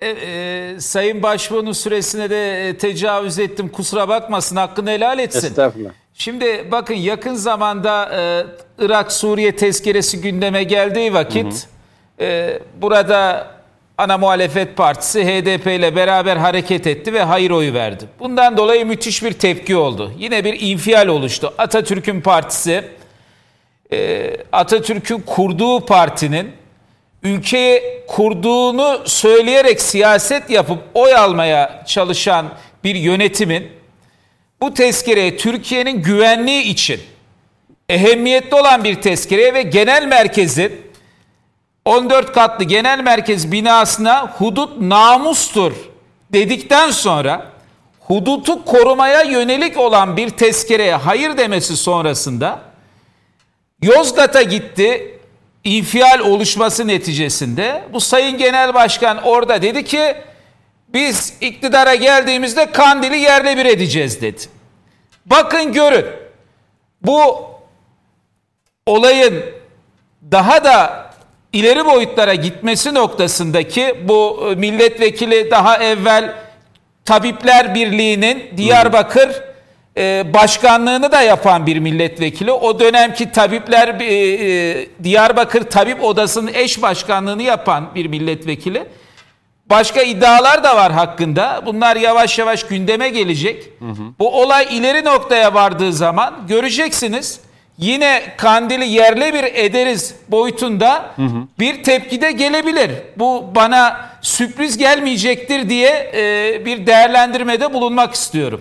e, 0.00 0.08
e, 0.08 0.80
Sayın 0.80 1.22
Başbuğ'un 1.22 1.72
süresine 1.72 2.30
de 2.30 2.68
e, 2.68 2.78
tecavüz 2.78 3.38
ettim. 3.38 3.68
Kusura 3.68 4.08
bakmasın, 4.08 4.56
hakkını 4.56 4.90
helal 4.90 5.18
etsin. 5.18 5.46
Estağfurullah. 5.46 5.90
Şimdi 6.14 6.68
bakın 6.72 6.94
yakın 6.94 7.34
zamanda 7.34 8.10
e, 8.14 8.46
Irak-Suriye 8.78 9.56
tezkeresi 9.56 10.20
gündeme 10.20 10.64
geldiği 10.64 11.14
vakit 11.14 11.68
e, 12.20 12.58
burada 12.80 13.46
ana 13.98 14.18
muhalefet 14.18 14.76
partisi 14.76 15.24
HDP 15.24 15.66
ile 15.66 15.96
beraber 15.96 16.36
hareket 16.36 16.86
etti 16.86 17.12
ve 17.12 17.22
hayır 17.22 17.50
oyu 17.50 17.74
verdi. 17.74 18.04
Bundan 18.20 18.56
dolayı 18.56 18.86
müthiş 18.86 19.22
bir 19.22 19.32
tepki 19.32 19.76
oldu. 19.76 20.12
Yine 20.18 20.44
bir 20.44 20.60
infial 20.60 21.06
oluştu. 21.06 21.54
Atatürk'ün 21.58 22.20
partisi 22.20 22.84
e, 23.92 24.30
Atatürk'ün 24.52 25.20
kurduğu 25.20 25.86
partinin 25.86 26.52
ülkeyi 27.22 27.82
kurduğunu 28.08 29.02
söyleyerek 29.04 29.80
siyaset 29.80 30.50
yapıp 30.50 30.78
oy 30.94 31.14
almaya 31.14 31.84
çalışan 31.86 32.46
bir 32.84 32.94
yönetimin 32.94 33.68
bu 34.60 34.74
tezkereye 34.74 35.36
Türkiye'nin 35.36 36.02
güvenliği 36.02 36.62
için 36.62 37.00
ehemmiyetli 37.88 38.56
olan 38.56 38.84
bir 38.84 38.94
tezkereye 38.94 39.54
ve 39.54 39.62
genel 39.62 40.06
merkezin 40.06 40.91
14 41.84 42.32
katlı 42.32 42.64
genel 42.64 43.00
merkez 43.00 43.52
binasına 43.52 44.26
hudut 44.38 44.80
namustur 44.80 45.72
dedikten 46.32 46.90
sonra 46.90 47.46
hudutu 48.00 48.64
korumaya 48.64 49.22
yönelik 49.22 49.78
olan 49.78 50.16
bir 50.16 50.30
tezkereye 50.30 50.94
hayır 50.94 51.36
demesi 51.36 51.76
sonrasında 51.76 52.60
Yozgat'a 53.82 54.42
gitti. 54.42 55.18
İnfial 55.64 56.20
oluşması 56.20 56.86
neticesinde 56.86 57.84
bu 57.92 58.00
Sayın 58.00 58.38
Genel 58.38 58.74
Başkan 58.74 59.22
orada 59.22 59.62
dedi 59.62 59.84
ki 59.84 60.16
biz 60.88 61.34
iktidara 61.40 61.94
geldiğimizde 61.94 62.72
Kandil'i 62.72 63.16
yerle 63.18 63.56
bir 63.56 63.64
edeceğiz 63.64 64.20
dedi. 64.20 64.40
Bakın 65.26 65.72
görün. 65.72 66.06
Bu 67.02 67.44
olayın 68.86 69.44
daha 70.30 70.64
da 70.64 71.11
ileri 71.52 71.86
boyutlara 71.86 72.34
gitmesi 72.34 72.94
noktasındaki 72.94 73.94
bu 74.04 74.48
e, 74.50 74.54
milletvekili 74.54 75.50
daha 75.50 75.76
evvel 75.76 76.34
Tabipler 77.04 77.74
Birliği'nin 77.74 78.56
Diyarbakır 78.56 79.42
e, 79.96 80.34
başkanlığını 80.34 81.12
da 81.12 81.22
yapan 81.22 81.66
bir 81.66 81.78
milletvekili. 81.78 82.52
O 82.52 82.80
dönemki 82.80 83.32
Tabipler 83.32 84.00
e, 84.00 84.04
e, 84.04 84.88
Diyarbakır 85.04 85.62
Tabip 85.62 86.02
Odası'nın 86.04 86.50
eş 86.54 86.82
başkanlığını 86.82 87.42
yapan 87.42 87.94
bir 87.94 88.06
milletvekili. 88.06 88.84
Başka 89.70 90.02
iddialar 90.02 90.64
da 90.64 90.76
var 90.76 90.92
hakkında. 90.92 91.62
Bunlar 91.66 91.96
yavaş 91.96 92.38
yavaş 92.38 92.66
gündeme 92.66 93.08
gelecek. 93.08 93.68
Bu 94.18 94.40
olay 94.42 94.66
ileri 94.70 95.04
noktaya 95.04 95.54
vardığı 95.54 95.92
zaman 95.92 96.34
göreceksiniz. 96.48 97.40
Yine 97.78 98.22
Kandil'i 98.36 98.88
yerle 98.88 99.34
bir 99.34 99.44
ederiz 99.44 100.16
boyutunda 100.28 101.14
bir 101.58 101.82
tepki 101.82 102.20
de 102.20 102.32
gelebilir. 102.32 102.90
Bu 103.16 103.54
bana 103.54 104.10
sürpriz 104.22 104.78
gelmeyecektir 104.78 105.68
diye 105.68 106.10
e, 106.14 106.62
bir 106.64 106.86
değerlendirmede 106.86 107.72
bulunmak 107.74 108.14
istiyorum. 108.14 108.60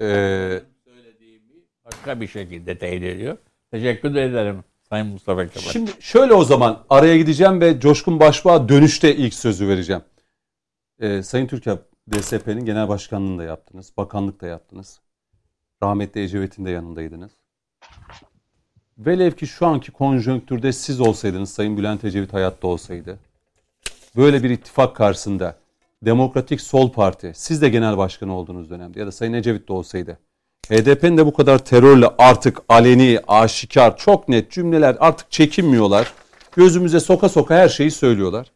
Ee, 0.00 0.60
Başka 1.84 2.20
bir 2.20 2.28
şekilde 2.28 2.78
teyit 2.78 3.02
ediyor. 3.02 3.36
Teşekkür 3.70 4.14
ederim 4.14 4.64
Sayın 4.88 5.06
Mustafa 5.06 5.46
Kemal. 5.46 5.70
Şimdi 5.70 5.90
şöyle 6.00 6.34
o 6.34 6.44
zaman 6.44 6.84
araya 6.90 7.16
gideceğim 7.16 7.60
ve 7.60 7.80
Coşkun 7.80 8.20
Başbuğ'a 8.20 8.68
dönüşte 8.68 9.16
ilk 9.16 9.34
sözü 9.34 9.68
vereceğim. 9.68 10.02
Ee, 11.00 11.22
Sayın 11.22 11.46
Türker, 11.46 11.78
DSP'nin 12.12 12.64
genel 12.64 12.88
başkanlığını 12.88 13.38
da 13.38 13.44
yaptınız, 13.44 13.92
bakanlık 13.96 14.40
da 14.40 14.46
yaptınız. 14.46 15.00
Rahmetli 15.82 16.22
Ecevit'in 16.22 16.64
de 16.64 16.70
yanındaydınız. 16.70 17.32
Velev 18.98 19.32
ki 19.32 19.46
şu 19.46 19.66
anki 19.66 19.92
konjonktürde 19.92 20.72
siz 20.72 21.00
olsaydınız, 21.00 21.50
Sayın 21.50 21.76
Bülent 21.76 22.04
Ecevit 22.04 22.32
hayatta 22.32 22.66
olsaydı, 22.66 23.18
böyle 24.16 24.42
bir 24.42 24.50
ittifak 24.50 24.96
karşısında 24.96 25.56
Demokratik 26.02 26.60
Sol 26.60 26.92
Parti, 26.92 27.32
siz 27.34 27.62
de 27.62 27.68
genel 27.68 27.96
başkan 27.96 28.28
olduğunuz 28.28 28.70
dönemde 28.70 29.00
ya 29.00 29.06
da 29.06 29.12
Sayın 29.12 29.32
Ecevit 29.32 29.68
de 29.68 29.72
olsaydı, 29.72 30.18
HDP'nin 30.70 31.16
de 31.16 31.26
bu 31.26 31.32
kadar 31.32 31.58
terörle 31.58 32.06
artık 32.18 32.58
aleni, 32.68 33.20
aşikar, 33.28 33.96
çok 33.96 34.28
net 34.28 34.50
cümleler 34.50 34.96
artık 35.00 35.30
çekinmiyorlar. 35.30 36.12
Gözümüze 36.56 37.00
soka 37.00 37.28
soka 37.28 37.54
her 37.54 37.68
şeyi 37.68 37.90
söylüyorlar. 37.90 38.52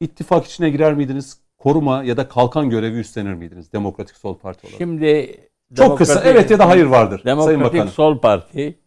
İttifak 0.00 0.46
içine 0.46 0.70
girer 0.70 0.94
miydiniz? 0.94 1.38
Koruma 1.58 2.04
ya 2.04 2.16
da 2.16 2.28
kalkan 2.28 2.70
görevi 2.70 2.98
üstlenir 2.98 3.34
miydiniz 3.34 3.72
Demokratik 3.72 4.16
Sol 4.16 4.38
Parti 4.38 4.66
olarak? 4.66 4.78
Şimdi 4.78 5.36
Çok 5.76 5.98
kısa 5.98 6.12
Demokratik- 6.14 6.30
evet 6.30 6.50
ya 6.50 6.58
da 6.58 6.68
hayır 6.68 6.84
vardır 6.84 7.20
Sayın 7.24 7.38
Demokratik 7.38 7.64
Bakanım. 7.64 7.88
Sol 7.88 8.18
Parti 8.18 8.78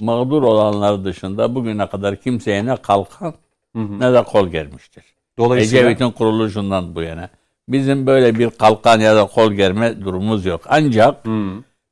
mağdur 0.00 0.42
olanlar 0.42 1.04
dışında 1.04 1.54
bugüne 1.54 1.88
kadar 1.88 2.16
kimseye 2.16 2.66
ne 2.66 2.76
kalkan 2.76 3.34
ne 3.74 4.12
de 4.12 4.22
kol 4.22 4.48
germiştir. 4.48 5.04
Dolayısıyla 5.38 5.84
Ecevit'in 5.84 6.10
kuruluşundan 6.10 6.94
bu 6.94 7.02
yana. 7.02 7.28
Bizim 7.68 8.06
böyle 8.06 8.38
bir 8.38 8.50
kalkan 8.50 9.00
ya 9.00 9.16
da 9.16 9.26
kol 9.26 9.52
germe 9.52 10.00
durumumuz 10.00 10.46
yok. 10.46 10.60
Ancak 10.68 11.24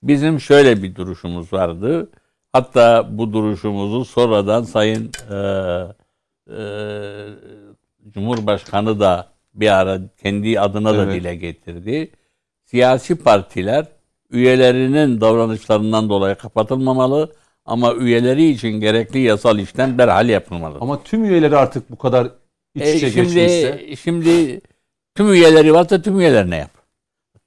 bizim 0.03 0.41
şöyle 0.41 0.83
bir 0.83 0.95
duruşumuz 0.95 1.53
vardı. 1.53 2.11
Hatta 2.53 3.09
bu 3.11 3.33
duruşumuzu 3.33 4.05
sonradan 4.05 4.63
Sayın 4.63 5.11
e, 5.31 5.37
e, 6.51 6.63
Cumhurbaşkanı 8.11 9.01
da 9.01 9.29
bir 9.55 9.79
ara 9.81 10.01
kendi 10.23 10.61
adına 10.61 10.99
da 10.99 11.03
Evet. 11.03 11.15
dile 11.15 11.35
getirdi. 11.35 12.11
Siyasi 12.65 13.17
partiler 13.17 13.87
üyelerinin 14.31 15.21
davranışlarından 15.21 16.09
dolayı 16.09 16.35
kapatılmamalı 16.35 17.33
ama 17.65 17.95
üyeleri 17.95 18.49
için 18.49 18.69
gerekli 18.69 19.19
yasal 19.19 19.59
işlem 19.59 19.99
derhal 19.99 20.29
yapılmalı. 20.29 20.79
ama 20.81 21.03
tüm 21.03 21.25
üyeleri 21.25 21.57
artık 21.57 21.91
bu 21.91 21.97
kadar 21.97 22.29
iç 22.75 22.83
E, 22.83 22.95
içe 22.97 23.11
şimdi 23.11 23.35
geçmişse 23.35 23.97
şimdi 23.97 24.61
tüm 25.15 25.33
üyeleri 25.33 25.75
varsa 25.75 26.03
tüm 26.03 26.21
üyelerine 26.21 26.57
yap. 26.57 26.71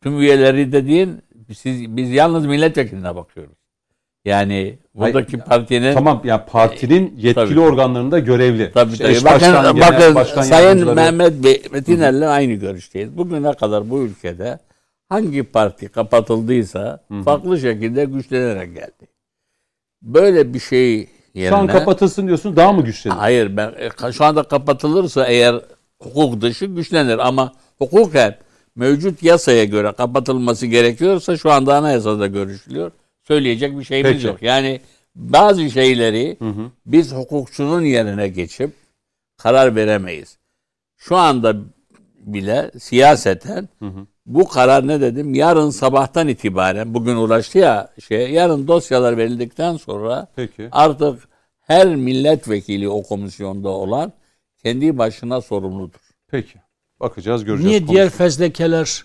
Tüm 0.04 0.20
üyeleri 0.20 0.72
dediğin 0.72 1.22
siz 1.58 1.98
biz 1.98 2.12
yalnız 2.12 2.46
milletvekiline 2.46 3.16
bakıyoruz. 3.16 3.56
Yani 4.26 4.78
buradaki 4.96 5.38
partinin 5.38 5.94
Tamam 5.94 6.22
yani 6.24 6.42
partinin 6.48 7.14
yetkili 7.18 7.34
tabii. 7.34 7.60
organlarında 7.60 8.20
görevli. 8.20 8.72
Tabii 8.72 8.94
İşte 8.94 9.04
tabii. 9.14 9.26
Bakın, 9.26 9.40
genel 9.76 9.80
bakın 9.80 10.16
başkan 10.16 10.42
Sayın. 10.42 10.96
Mehmet 10.96 11.44
Bey, 11.44 11.62
Metiner'le 11.72 12.28
aynı 12.28 12.54
görüşteyiz. 12.54 13.18
Bugüne 13.18 13.54
kadar 13.54 13.90
bu 13.90 14.00
ülkede 14.02 14.60
hangi 15.10 15.44
parti 15.44 15.88
kapatıldıysa 15.88 17.04
farklı 17.26 17.60
şekilde 17.60 18.06
güçlenerek 18.06 18.76
geldi. 18.76 19.15
Böyle 20.06 20.54
bir 20.54 20.60
şey 20.60 21.10
yerine... 21.34 21.50
Şu 21.50 21.56
an 21.56 21.68
kapatılsın 21.68 22.28
diyorsun 22.28 22.56
daha 22.56 22.74
mı 22.74 22.86
güçlenir? 22.86 23.16
Hayır 23.16 23.58
ben 23.58 23.74
e, 24.08 24.12
şu 24.12 24.26
anda 24.26 24.44
kapatılırsa 24.44 25.26
eğer 25.28 25.62
hukuk 26.02 26.42
dışı 26.42 26.66
güçlenir 26.66 27.28
ama 27.28 27.54
hukuken 27.78 28.38
mevcut 28.76 29.24
yasaya 29.24 29.66
göre 29.66 29.92
kapatılması 29.92 30.66
gerekiyorsa 30.66 31.38
şu 31.38 31.52
anda 31.52 31.76
anayasada 31.76 32.28
görüşülüyor. 32.28 32.92
Söyleyecek 33.28 33.80
bir 33.80 33.84
şeyimiz 33.84 34.12
Peki. 34.12 34.28
yok. 34.28 34.42
Yani 34.42 34.82
bazı 35.16 35.70
şeyleri 35.70 36.38
biz 36.86 37.14
hukukçunun 37.14 37.82
yerine 37.82 38.28
geçip 38.28 38.72
karar 39.38 39.76
veremeyiz. 39.76 40.38
Şu 40.98 41.16
anda 41.16 41.56
bile 42.20 42.72
siyaseten 42.80 43.70
bu 44.26 44.48
karar 44.48 44.88
ne 44.88 45.02
dedim? 45.02 45.34
Yarın 45.34 45.70
sabahtan 45.70 46.28
itibaren 46.28 46.94
bugün 46.94 47.16
ulaştı 47.16 47.58
ya 47.58 47.94
şey 48.08 48.32
yarın 48.32 48.68
dosyalar 48.68 49.18
verildikten 49.18 49.78
sonra 49.78 50.28
Peki. 50.36 50.68
artık 50.72 51.28
her 51.62 51.96
milletvekili 51.96 52.90
o 52.90 53.04
komisyonda 53.04 53.70
olan 53.70 54.14
kendi 54.64 54.98
başına 54.98 55.42
sorumludur. 55.42 56.00
Peki. 56.28 56.60
Bakacağız 57.00 57.46
göreceğiz. 57.46 57.70
Niye 57.82 57.88
diğer 57.88 58.10
fezlekeler 58.10 59.04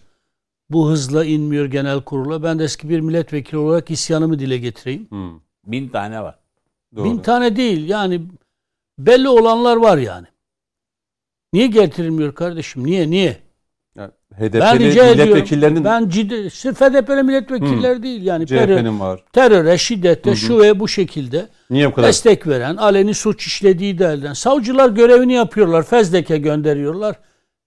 bu 0.70 0.90
hızla 0.90 1.24
inmiyor 1.24 1.66
genel 1.66 2.00
kurula? 2.00 2.42
Ben 2.42 2.58
de 2.58 2.64
eski 2.64 2.88
bir 2.88 3.00
milletvekili 3.00 3.58
olarak 3.58 3.90
isyanımı 3.90 4.38
dile 4.38 4.58
getireyim. 4.58 5.10
Hmm, 5.10 5.40
Bin 5.66 5.88
tane 5.88 6.22
var. 6.22 6.38
doğru. 6.96 7.04
Bin 7.04 7.18
tane 7.18 7.56
değil 7.56 7.88
yani 7.88 8.22
belli 8.98 9.28
olanlar 9.28 9.76
var 9.76 9.98
yani. 9.98 10.26
Niye 11.52 11.66
getirilmiyor 11.66 12.34
kardeşim? 12.34 12.86
Niye? 12.86 13.10
Niye? 13.10 13.36
Ben 14.39 14.49
HDP'li 14.49 14.87
ediyorum. 14.87 15.11
milletvekillerinin 15.11 15.85
Ben 15.85 16.09
ciddi, 16.09 16.51
sırf 16.51 16.81
HDP'li 16.81 17.22
milletvekiller 17.22 18.03
değil 18.03 18.22
yani 18.22 18.47
terör, 18.47 18.78
CHP'nin 18.78 19.01
var. 19.01 19.20
teröre, 19.33 19.78
şiddete, 19.78 20.37
şu 20.37 20.59
ve 20.59 20.81
bu 20.81 20.89
şekilde 20.89 21.49
Niye 21.70 21.91
bu 21.91 21.95
kadar? 21.95 22.09
destek 22.09 22.47
veren, 22.47 22.76
aleni 22.76 23.14
suç 23.14 23.47
işlediği 23.47 23.99
de 23.99 24.05
elden. 24.05 24.33
Savcılar 24.33 24.89
görevini 24.89 25.33
yapıyorlar, 25.33 25.83
fezleke 25.83 26.39
gönderiyorlar. 26.39 27.16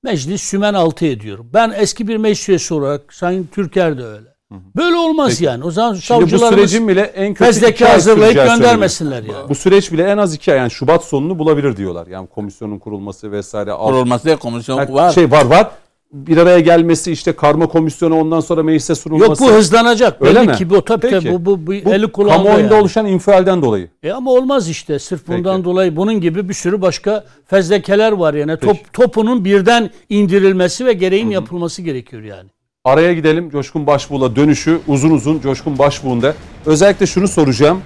Meclis 0.03 0.41
sümen 0.41 0.73
altı 0.73 1.05
ediyor. 1.05 1.39
Ben 1.53 1.73
eski 1.77 2.07
bir 2.07 2.17
meclis 2.17 2.49
üyesi 2.49 2.73
olarak, 2.73 3.13
Sayın 3.13 3.49
Türker 3.53 3.97
de 3.97 4.03
öyle. 4.03 4.33
Böyle 4.75 4.95
olmaz 4.95 5.29
Peki. 5.29 5.43
yani. 5.43 5.63
O 5.63 5.71
zaman 5.71 5.93
Şimdi 5.93 6.31
bu 6.31 6.39
sürecin 6.39 6.87
bile 6.87 7.01
en 7.01 7.33
kötü 7.33 7.45
fezleke 7.45 7.85
hazırlayıp 7.85 8.35
göndermesinler 8.35 9.23
yani. 9.23 9.49
Bu 9.49 9.55
süreç 9.55 9.91
bile 9.91 10.03
en 10.03 10.17
az 10.17 10.33
iki 10.35 10.51
ay 10.51 10.57
yani 10.57 10.71
Şubat 10.71 11.03
sonunu 11.03 11.39
bulabilir 11.39 11.77
diyorlar. 11.77 12.07
Yani 12.07 12.27
komisyonun 12.27 12.79
kurulması 12.79 13.31
vesaire. 13.31 13.71
Kurulması 13.71 14.25
diye 14.25 14.35
komisyon 14.35 14.77
Yani 14.77 14.93
var. 14.93 15.11
Şey 15.11 15.31
var 15.31 15.45
var. 15.45 15.71
Bir 16.13 16.37
araya 16.37 16.59
gelmesi 16.59 17.11
işte 17.11 17.31
karma 17.35 17.67
komisyonu 17.67 18.19
ondan 18.19 18.39
sonra 18.39 18.63
meclise 18.63 18.95
sunulması. 18.95 19.43
Yok 19.43 19.51
bu 19.51 19.57
hızlanacak. 19.57 20.21
Öyle 20.21 20.39
Belli 20.39 20.47
mi? 20.47 20.55
ki 20.55 20.69
bu 20.69 20.85
tabii 20.85 21.09
Peki. 21.09 21.31
bu, 21.31 21.45
bu, 21.45 21.67
bu, 21.67 21.67
Bu 21.67 21.71
eli 21.93 22.07
kulağında 22.11 22.35
kamuoyunda 22.43 22.73
yani. 22.73 22.81
oluşan 22.81 23.05
infialden 23.05 23.61
dolayı. 23.61 23.89
E 24.03 24.11
ama 24.11 24.31
olmaz 24.31 24.69
işte. 24.69 24.99
Sırf 24.99 25.27
bundan 25.27 25.55
Peki. 25.55 25.65
dolayı 25.65 25.95
bunun 25.95 26.21
gibi 26.21 26.49
bir 26.49 26.53
sürü 26.53 26.81
başka 26.81 27.23
fezlekeler 27.45 28.11
var 28.11 28.33
yani. 28.33 28.57
Peki. 28.61 28.65
Top, 28.65 28.93
topunun 28.93 29.45
birden 29.45 29.89
indirilmesi 30.09 30.85
ve 30.85 30.93
gereğin 30.93 31.29
yapılması 31.29 31.81
gerekiyor 31.81 32.23
yani. 32.23 32.49
Araya 32.83 33.13
gidelim. 33.13 33.49
Coşkun 33.49 33.87
Başbuğ'la 33.87 34.35
dönüşü 34.35 34.79
uzun 34.87 35.11
uzun 35.11 35.39
Coşkun 35.39 35.77
Başbuğ'unda. 35.79 36.33
Özellikle 36.65 37.05
şunu 37.05 37.27
soracağım. 37.27 37.81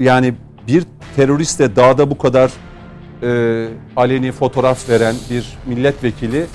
Yani 0.00 0.34
bir 0.68 0.84
teröriste 1.16 1.76
dağda 1.76 2.10
bu 2.10 2.18
kadar 2.18 2.50
e, 3.22 3.68
aleni 3.96 4.32
fotoğraf 4.32 4.88
veren 4.88 5.14
bir 5.30 5.44
milletvekili 5.66 6.46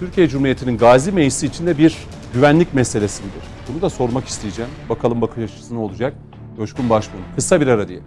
Türkiye 0.00 0.28
Cumhuriyeti'nin 0.28 0.78
Gazi 0.78 1.12
Meclisi 1.12 1.46
içinde 1.46 1.78
bir 1.78 1.96
güvenlik 2.34 2.74
meselesi 2.74 3.22
midir? 3.22 3.42
Bunu 3.68 3.82
da 3.82 3.90
sormak 3.90 4.28
isteyeceğim. 4.28 4.70
Bakalım 4.88 5.20
bakış 5.20 5.44
açısı 5.44 5.74
ne 5.74 5.78
olacak? 5.78 6.14
Coşkun 6.56 6.90
Başbuğ. 6.90 7.16
Kısa 7.36 7.60
bir 7.60 7.66
ara 7.66 7.88
diye. 7.88 7.98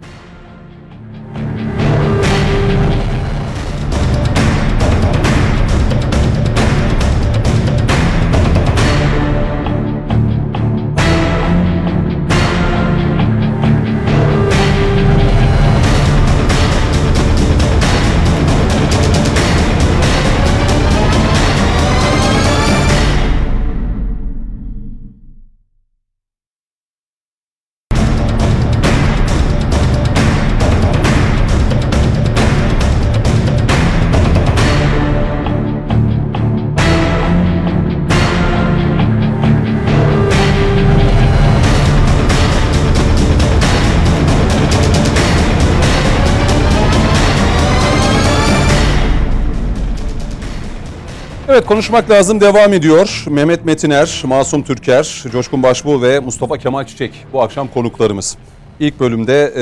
Konuşmak 51.68 52.10
lazım 52.10 52.40
devam 52.40 52.72
ediyor. 52.72 53.24
Mehmet 53.30 53.64
Metiner, 53.64 54.22
Masum 54.24 54.62
Türker, 54.62 55.24
Coşkun 55.32 55.62
Başbuğ 55.62 56.02
ve 56.02 56.20
Mustafa 56.20 56.58
Kemal 56.58 56.84
Çiçek 56.84 57.26
bu 57.32 57.42
akşam 57.42 57.68
konuklarımız. 57.68 58.38
İlk 58.80 59.00
bölümde 59.00 59.52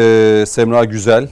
e, 0.42 0.46
Semra 0.46 0.84
Güzel, 0.84 1.28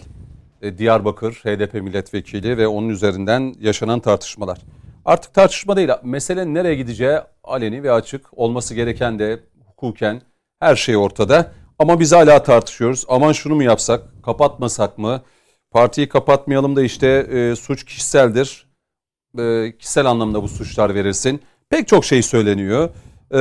e, 0.63 0.79
Diyarbakır 0.79 1.33
HDP 1.33 1.75
milletvekili 1.75 2.59
ve 2.59 2.67
onun 2.67 2.89
üzerinden 2.89 3.55
yaşanan 3.61 4.01
tartışmalar. 4.01 4.59
Artık 5.05 5.35
tartışma 5.35 5.77
değil, 5.77 5.89
mesele 6.03 6.55
nereye 6.55 6.75
gideceği 6.75 7.19
aleni 7.45 7.83
ve 7.83 7.93
açık. 7.93 8.39
Olması 8.39 8.75
gereken 8.75 9.19
de 9.19 9.41
hukuken 9.67 10.23
her 10.61 10.77
şey 10.77 10.97
ortada. 10.97 11.53
Ama 11.79 12.01
biz 12.01 12.13
hala 12.13 12.43
tartışıyoruz. 12.43 13.05
Aman 13.09 13.33
şunu 13.33 13.55
mu 13.55 13.63
yapsak, 13.63 14.03
kapatmasak 14.25 14.99
mı? 14.99 15.23
Partiyi 15.71 16.09
kapatmayalım 16.09 16.77
da 16.77 16.83
işte 16.83 17.09
e, 17.09 17.57
suç 17.57 17.85
kişiseldir 17.85 18.74
e, 19.39 19.73
kişisel 19.79 20.07
anlamda 20.07 20.43
bu 20.43 20.49
suçlar 20.49 20.95
verilsin. 20.95 21.41
Pek 21.71 21.89
çok 21.89 22.05
şey 22.05 22.23
söyleniyor. 22.23 22.91
E, 23.35 23.41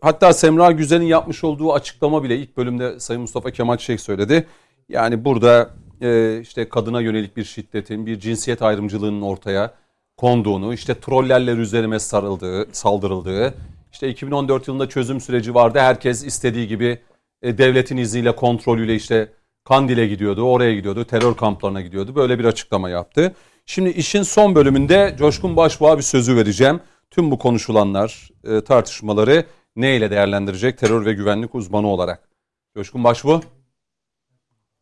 hatta 0.00 0.32
Semra 0.32 0.72
Güzel'in 0.72 1.04
yapmış 1.04 1.44
olduğu 1.44 1.72
açıklama 1.72 2.22
bile 2.22 2.36
ilk 2.38 2.56
bölümde 2.56 3.00
Sayın 3.00 3.22
Mustafa 3.22 3.50
Kemal 3.50 3.76
Çiçek 3.76 4.00
söyledi. 4.00 4.46
Yani 4.88 5.24
burada 5.24 5.70
e, 6.00 6.40
işte 6.40 6.68
kadına 6.68 7.00
yönelik 7.00 7.36
bir 7.36 7.44
şiddetin, 7.44 8.06
bir 8.06 8.20
cinsiyet 8.20 8.62
ayrımcılığının 8.62 9.22
ortaya 9.22 9.74
konduğunu, 10.16 10.74
işte 10.74 10.94
trollerler 11.00 11.56
üzerime 11.56 11.98
sarıldığı, 11.98 12.66
saldırıldığı, 12.72 13.54
işte 13.92 14.08
2014 14.08 14.68
yılında 14.68 14.88
çözüm 14.88 15.20
süreci 15.20 15.54
vardı. 15.54 15.78
Herkes 15.78 16.24
istediği 16.24 16.68
gibi 16.68 16.98
e, 17.42 17.58
devletin 17.58 17.96
izniyle, 17.96 18.36
kontrolüyle 18.36 18.94
işte 18.94 19.32
Kandil'e 19.64 20.06
gidiyordu, 20.06 20.42
oraya 20.42 20.74
gidiyordu, 20.74 21.04
terör 21.04 21.34
kamplarına 21.34 21.80
gidiyordu. 21.80 22.14
Böyle 22.14 22.38
bir 22.38 22.44
açıklama 22.44 22.90
yaptı. 22.90 23.34
Şimdi 23.66 23.90
işin 23.90 24.22
son 24.22 24.54
bölümünde 24.54 25.14
Coşkun 25.18 25.56
Başbuğ'a 25.56 25.98
bir 25.98 26.02
sözü 26.02 26.36
vereceğim. 26.36 26.80
Tüm 27.10 27.30
bu 27.30 27.38
konuşulanlar, 27.38 28.30
e, 28.44 28.60
tartışmaları 28.60 29.44
ne 29.76 29.96
ile 29.96 30.10
değerlendirecek 30.10 30.78
terör 30.78 31.06
ve 31.06 31.12
güvenlik 31.12 31.54
uzmanı 31.54 31.86
olarak? 31.86 32.28
Coşkun 32.74 33.04
Başbuğ. 33.04 33.40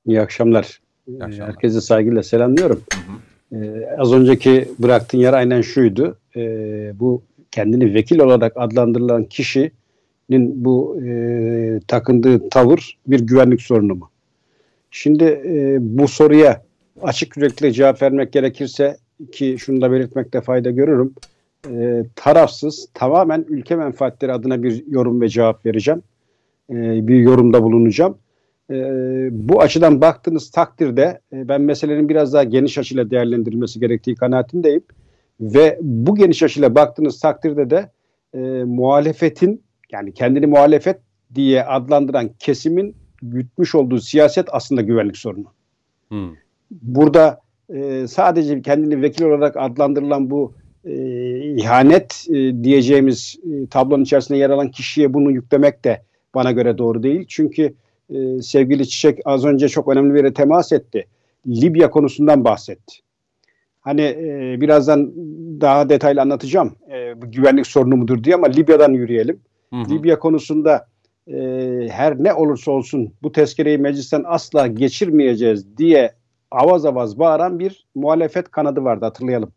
İyi 0.07 0.21
akşamlar. 0.21 0.81
İyi 1.07 1.25
akşamlar. 1.25 1.49
Herkese 1.49 1.81
saygıyla 1.81 2.23
selamlıyorum. 2.23 2.83
Ee, 3.53 3.87
az 3.99 4.13
önceki 4.13 4.69
bıraktığın 4.79 5.19
yer 5.19 5.33
aynen 5.33 5.61
şuydu. 5.61 6.19
Ee, 6.37 6.93
bu 6.95 7.23
kendini 7.51 7.95
vekil 7.95 8.19
olarak 8.19 8.53
adlandırılan 8.57 9.25
kişinin 9.25 9.73
bu 10.65 11.01
e, 11.07 11.81
takındığı 11.89 12.49
tavır 12.49 12.99
bir 13.07 13.21
güvenlik 13.21 13.63
sorunu 13.63 13.95
mu? 13.95 14.11
Şimdi 14.91 15.25
e, 15.25 15.77
bu 15.81 16.09
soruya 16.09 16.64
açık 17.03 17.37
yürekli 17.37 17.73
cevap 17.73 18.03
vermek 18.03 18.33
gerekirse 18.33 18.97
ki 19.33 19.57
şunu 19.59 19.81
da 19.81 19.93
belirtmekte 19.93 20.41
fayda 20.41 20.71
görürüm. 20.71 21.15
E, 21.71 22.05
tarafsız 22.17 22.89
tamamen 22.95 23.45
ülke 23.49 23.77
menfaatleri 23.77 24.33
adına 24.33 24.63
bir 24.63 24.87
yorum 24.87 25.21
ve 25.21 25.29
cevap 25.29 25.67
vereceğim. 25.67 26.03
E, 26.71 27.09
bir 27.09 27.19
yorumda 27.19 27.63
bulunacağım. 27.63 28.19
E, 28.71 28.75
bu 29.31 29.61
açıdan 29.61 30.01
baktığınız 30.01 30.51
takdirde 30.51 31.21
e, 31.33 31.49
ben 31.49 31.61
meselenin 31.61 32.09
biraz 32.09 32.33
daha 32.33 32.45
geniş 32.45 32.79
açıyla 32.79 33.11
değerlendirilmesi 33.11 33.81
gerektiği 33.81 34.15
kanaatindeyim. 34.15 34.83
Ve 35.41 35.79
bu 35.83 36.15
geniş 36.15 36.43
açıyla 36.43 36.75
baktığınız 36.75 37.21
takdirde 37.21 37.71
de 37.71 37.91
e, 38.35 38.39
muhalefetin 38.65 39.63
yani 39.93 40.15
kendini 40.15 40.47
muhalefet 40.47 41.01
diye 41.35 41.65
adlandıran 41.65 42.31
kesimin 42.39 42.97
gütmüş 43.23 43.75
olduğu 43.75 44.01
siyaset 44.01 44.47
aslında 44.53 44.83
güvenlik 44.83 45.17
sorunu. 45.17 45.47
Hı. 46.13 46.29
Burada 46.83 47.41
e, 47.75 48.07
sadece 48.09 48.63
kendini 48.63 49.03
vekil 49.03 49.25
olarak 49.25 49.57
adlandırılan 49.57 50.31
bu 50.31 50.53
e, 50.85 50.95
ihanet 51.55 52.27
e, 52.29 52.65
diyeceğimiz 52.65 53.37
e, 53.45 53.67
tablonun 53.67 54.03
içerisinde 54.03 54.39
yer 54.39 54.51
alan 54.51 54.71
kişiye 54.71 55.15
bunu 55.15 55.31
yüklemek 55.33 55.85
de 55.85 56.03
bana 56.35 56.53
göre 56.53 56.79
doğru 56.79 57.03
değil. 57.03 57.25
Çünkü 57.29 57.75
e, 58.11 58.43
sevgili 58.43 58.89
Çiçek 58.89 59.19
az 59.25 59.45
önce 59.45 59.69
çok 59.69 59.89
önemli 59.89 60.15
bir 60.15 60.19
yere 60.19 60.35
temas 60.35 60.73
etti. 60.73 61.07
Libya 61.47 61.91
konusundan 61.91 62.45
bahsetti. 62.45 62.95
Hani 63.81 64.03
e, 64.03 64.57
birazdan 64.61 65.13
daha 65.61 65.89
detaylı 65.89 66.21
anlatacağım 66.21 66.77
e, 66.93 67.23
bu 67.23 67.31
güvenlik 67.31 67.67
sorunu 67.67 67.97
mudur 67.97 68.25
diye 68.25 68.35
ama 68.35 68.47
Libya'dan 68.47 68.93
yürüyelim. 68.93 69.41
Hı 69.71 69.77
hı. 69.77 69.91
Libya 69.91 70.19
konusunda 70.19 70.87
e, 71.29 71.37
her 71.91 72.25
ne 72.25 72.35
olursa 72.35 72.71
olsun 72.71 73.13
bu 73.23 73.33
tezkereyi 73.33 73.79
meclisten 73.79 74.25
asla 74.27 74.67
geçirmeyeceğiz 74.67 75.77
diye 75.77 76.13
avaz 76.55 76.87
avaz 76.87 77.19
bağıran 77.19 77.59
bir 77.59 77.87
muhalefet 77.95 78.51
kanadı 78.51 78.85
vardı 78.85 79.05
hatırlayalım. 79.05 79.53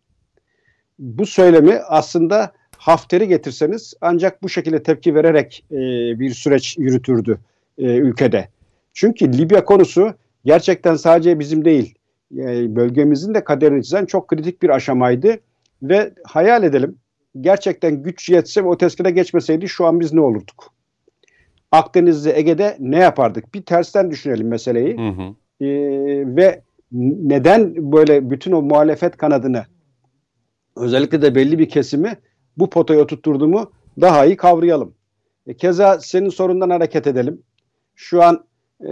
Bu 0.99 1.25
söylemi 1.25 1.73
aslında 1.87 2.51
Hafter'i 2.77 3.27
getirseniz 3.27 3.93
ancak 4.01 4.43
bu 4.43 4.49
şekilde 4.49 4.83
tepki 4.83 5.15
vererek 5.15 5.65
e, 5.71 5.77
bir 6.19 6.29
süreç 6.29 6.77
yürütürdü 6.77 7.39
e, 7.77 7.83
ülkede. 7.83 8.49
Çünkü 8.93 9.37
Libya 9.37 9.65
konusu 9.65 10.13
gerçekten 10.45 10.95
sadece 10.95 11.39
bizim 11.39 11.65
değil 11.65 11.95
e, 12.37 12.75
bölgemizin 12.75 13.33
de 13.33 13.43
kaderini 13.43 13.83
çizen 13.83 14.05
çok 14.05 14.27
kritik 14.27 14.61
bir 14.61 14.69
aşamaydı 14.69 15.39
ve 15.83 16.13
hayal 16.23 16.63
edelim 16.63 16.97
gerçekten 17.41 18.03
güç 18.03 18.29
yetse 18.29 18.63
ve 18.63 18.67
o 18.67 18.77
tezkere 18.77 19.11
geçmeseydi 19.11 19.69
şu 19.69 19.85
an 19.85 19.99
biz 19.99 20.13
ne 20.13 20.21
olurduk? 20.21 20.73
Akdeniz'de, 21.71 22.37
Ege'de 22.37 22.77
ne 22.79 22.99
yapardık? 22.99 23.53
Bir 23.53 23.61
tersten 23.61 24.11
düşünelim 24.11 24.47
meseleyi. 24.47 24.97
Hı 24.97 25.09
hı. 25.09 25.35
Ee, 25.65 26.35
ve 26.35 26.61
neden 26.91 27.91
böyle 27.91 28.29
bütün 28.29 28.51
o 28.51 28.61
muhalefet 28.61 29.17
kanadını 29.17 29.65
özellikle 30.75 31.21
de 31.21 31.35
belli 31.35 31.59
bir 31.59 31.69
kesimi 31.69 32.17
bu 32.57 32.69
potaya 32.69 32.99
oturtturduğumu 32.99 33.71
daha 34.01 34.25
iyi 34.25 34.37
kavrayalım. 34.37 34.93
E, 35.47 35.53
keza 35.53 35.99
senin 35.99 36.29
sorundan 36.29 36.69
hareket 36.69 37.07
edelim. 37.07 37.41
Şu 37.95 38.23
an 38.23 38.45
e, 38.87 38.91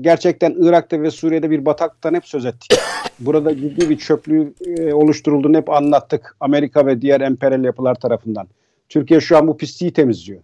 gerçekten 0.00 0.54
Irak'ta 0.58 1.02
ve 1.02 1.10
Suriye'de 1.10 1.50
bir 1.50 1.66
bataklıktan 1.66 2.14
hep 2.14 2.26
söz 2.26 2.46
ettik. 2.46 2.80
Burada 3.20 3.56
ciddi 3.56 3.90
bir 3.90 3.98
çöplüğü 3.98 4.54
e, 4.66 4.94
oluşturulduğunu 4.94 5.56
hep 5.56 5.70
anlattık. 5.70 6.36
Amerika 6.40 6.86
ve 6.86 7.02
diğer 7.02 7.20
emperyal 7.20 7.64
yapılar 7.64 7.94
tarafından. 7.94 8.48
Türkiye 8.88 9.20
şu 9.20 9.36
an 9.36 9.48
bu 9.48 9.56
pisliği 9.56 9.92
temizliyor. 9.92 10.42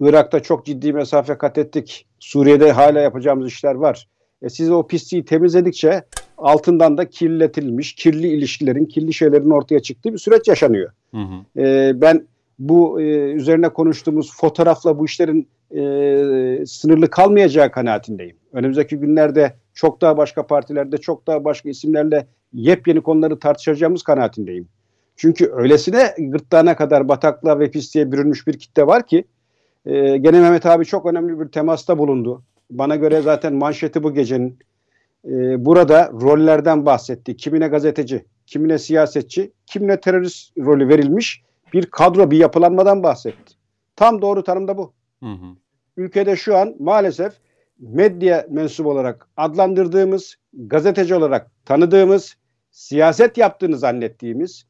Irak'ta 0.00 0.40
çok 0.40 0.66
ciddi 0.66 0.92
mesafe 0.92 1.38
kat 1.38 1.58
ettik. 1.58 2.06
Suriye'de 2.18 2.72
hala 2.72 3.00
yapacağımız 3.00 3.46
işler 3.46 3.74
var. 3.74 4.08
E 4.42 4.48
siz 4.48 4.70
o 4.70 4.86
pisliği 4.86 5.24
temizledikçe 5.24 6.04
altından 6.38 6.98
da 6.98 7.08
kirletilmiş, 7.08 7.94
kirli 7.94 8.28
ilişkilerin, 8.28 8.84
kirli 8.84 9.12
şeylerin 9.12 9.50
ortaya 9.50 9.80
çıktığı 9.80 10.12
bir 10.12 10.18
süreç 10.18 10.48
yaşanıyor. 10.48 10.90
Hı 11.14 11.20
hı. 11.20 11.60
E, 11.60 11.92
ben 12.00 12.26
bu 12.58 13.00
e, 13.00 13.04
üzerine 13.32 13.68
konuştuğumuz 13.68 14.36
fotoğrafla 14.36 14.98
bu 14.98 15.04
işlerin 15.04 15.48
e, 15.70 16.66
sınırlı 16.66 17.10
kalmayacağı 17.10 17.70
kanaatindeyim. 17.70 18.36
Önümüzdeki 18.52 18.96
günlerde 18.96 19.54
çok 19.74 20.00
daha 20.00 20.16
başka 20.16 20.46
partilerde, 20.46 20.98
çok 20.98 21.26
daha 21.26 21.44
başka 21.44 21.68
isimlerle 21.68 22.26
yepyeni 22.52 23.00
konuları 23.00 23.38
tartışacağımız 23.38 24.02
kanaatindeyim. 24.02 24.68
Çünkü 25.16 25.50
öylesine 25.54 26.14
gırtlağına 26.18 26.76
kadar 26.76 27.08
bataklığa 27.08 27.58
ve 27.58 27.70
pisliğe 27.70 28.12
bürünmüş 28.12 28.46
bir 28.46 28.58
kitle 28.58 28.86
var 28.86 29.06
ki 29.06 29.24
e, 29.86 30.16
gene 30.16 30.40
Mehmet 30.40 30.66
abi 30.66 30.84
çok 30.84 31.06
önemli 31.06 31.40
bir 31.40 31.48
temasta 31.48 31.98
bulundu. 31.98 32.42
Bana 32.70 32.96
göre 32.96 33.20
zaten 33.20 33.54
manşeti 33.54 34.02
bu 34.02 34.14
gecenin. 34.14 34.58
E, 35.24 35.64
burada 35.64 36.12
rollerden 36.12 36.86
bahsetti. 36.86 37.36
Kimine 37.36 37.68
gazeteci, 37.68 38.24
kimine 38.46 38.78
siyasetçi, 38.78 39.52
kimine 39.66 40.00
terörist 40.00 40.58
rolü 40.58 40.88
verilmiş 40.88 41.42
bir 41.72 41.86
kadro, 41.86 42.30
bir 42.30 42.38
yapılanmadan 42.38 43.02
bahsetti. 43.02 43.54
Tam 43.96 44.22
doğru 44.22 44.44
tanım 44.44 44.68
da 44.68 44.78
bu. 44.78 44.92
Hı 45.22 45.26
hı. 45.26 45.46
Ülkede 45.96 46.36
şu 46.36 46.56
an 46.56 46.74
maalesef 46.78 47.32
medya 47.78 48.46
mensubu 48.50 48.90
olarak 48.90 49.28
adlandırdığımız, 49.36 50.36
gazeteci 50.52 51.14
olarak 51.14 51.50
tanıdığımız, 51.64 52.36
siyaset 52.70 53.38
yaptığını 53.38 53.78
zannettiğimiz, 53.78 54.64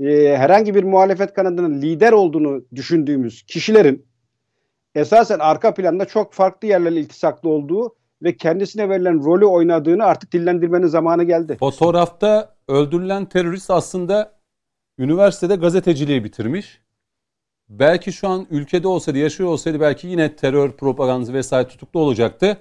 e, 0.00 0.36
herhangi 0.36 0.74
bir 0.74 0.84
muhalefet 0.84 1.34
kanadının 1.34 1.82
lider 1.82 2.12
olduğunu 2.12 2.64
düşündüğümüz 2.74 3.42
kişilerin 3.42 4.06
esasen 4.94 5.38
arka 5.38 5.74
planda 5.74 6.04
çok 6.04 6.32
farklı 6.32 6.68
yerlerle 6.68 7.00
iltisaklı 7.00 7.48
olduğu 7.48 7.94
ve 8.22 8.36
kendisine 8.36 8.88
verilen 8.88 9.24
rolü 9.24 9.44
oynadığını 9.44 10.04
artık 10.04 10.32
dillendirmenin 10.32 10.86
zamanı 10.86 11.24
geldi. 11.24 11.56
Fotoğrafta 11.60 12.54
öldürülen 12.68 13.26
terörist 13.26 13.70
aslında 13.70 14.32
üniversitede 14.98 15.56
gazeteciliği 15.56 16.24
bitirmiş. 16.24 16.80
Belki 17.68 18.12
şu 18.12 18.28
an 18.28 18.46
ülkede 18.50 18.88
olsaydı, 18.88 19.18
yaşıyor 19.18 19.48
olsaydı 19.48 19.80
belki 19.80 20.06
yine 20.06 20.36
terör 20.36 20.72
propagandası 20.72 21.32
vesaire 21.32 21.68
tutuklu 21.68 22.00
olacaktı. 22.00 22.56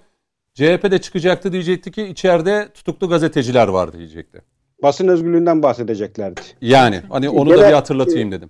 CHP'de 0.53 1.01
çıkacaktı 1.01 1.51
diyecekti 1.51 1.91
ki 1.91 2.03
içeride 2.03 2.69
tutuklu 2.73 3.09
gazeteciler 3.09 3.67
var 3.67 3.93
diyecekti. 3.93 4.41
Basın 4.83 5.07
özgürlüğünden 5.07 5.63
bahsedeceklerdi. 5.63 6.41
Yani 6.61 7.01
hani 7.09 7.29
onu 7.29 7.49
da 7.49 7.55
Gene- 7.55 7.67
bir 7.67 7.73
hatırlatayım 7.73 8.31
dedim. 8.31 8.49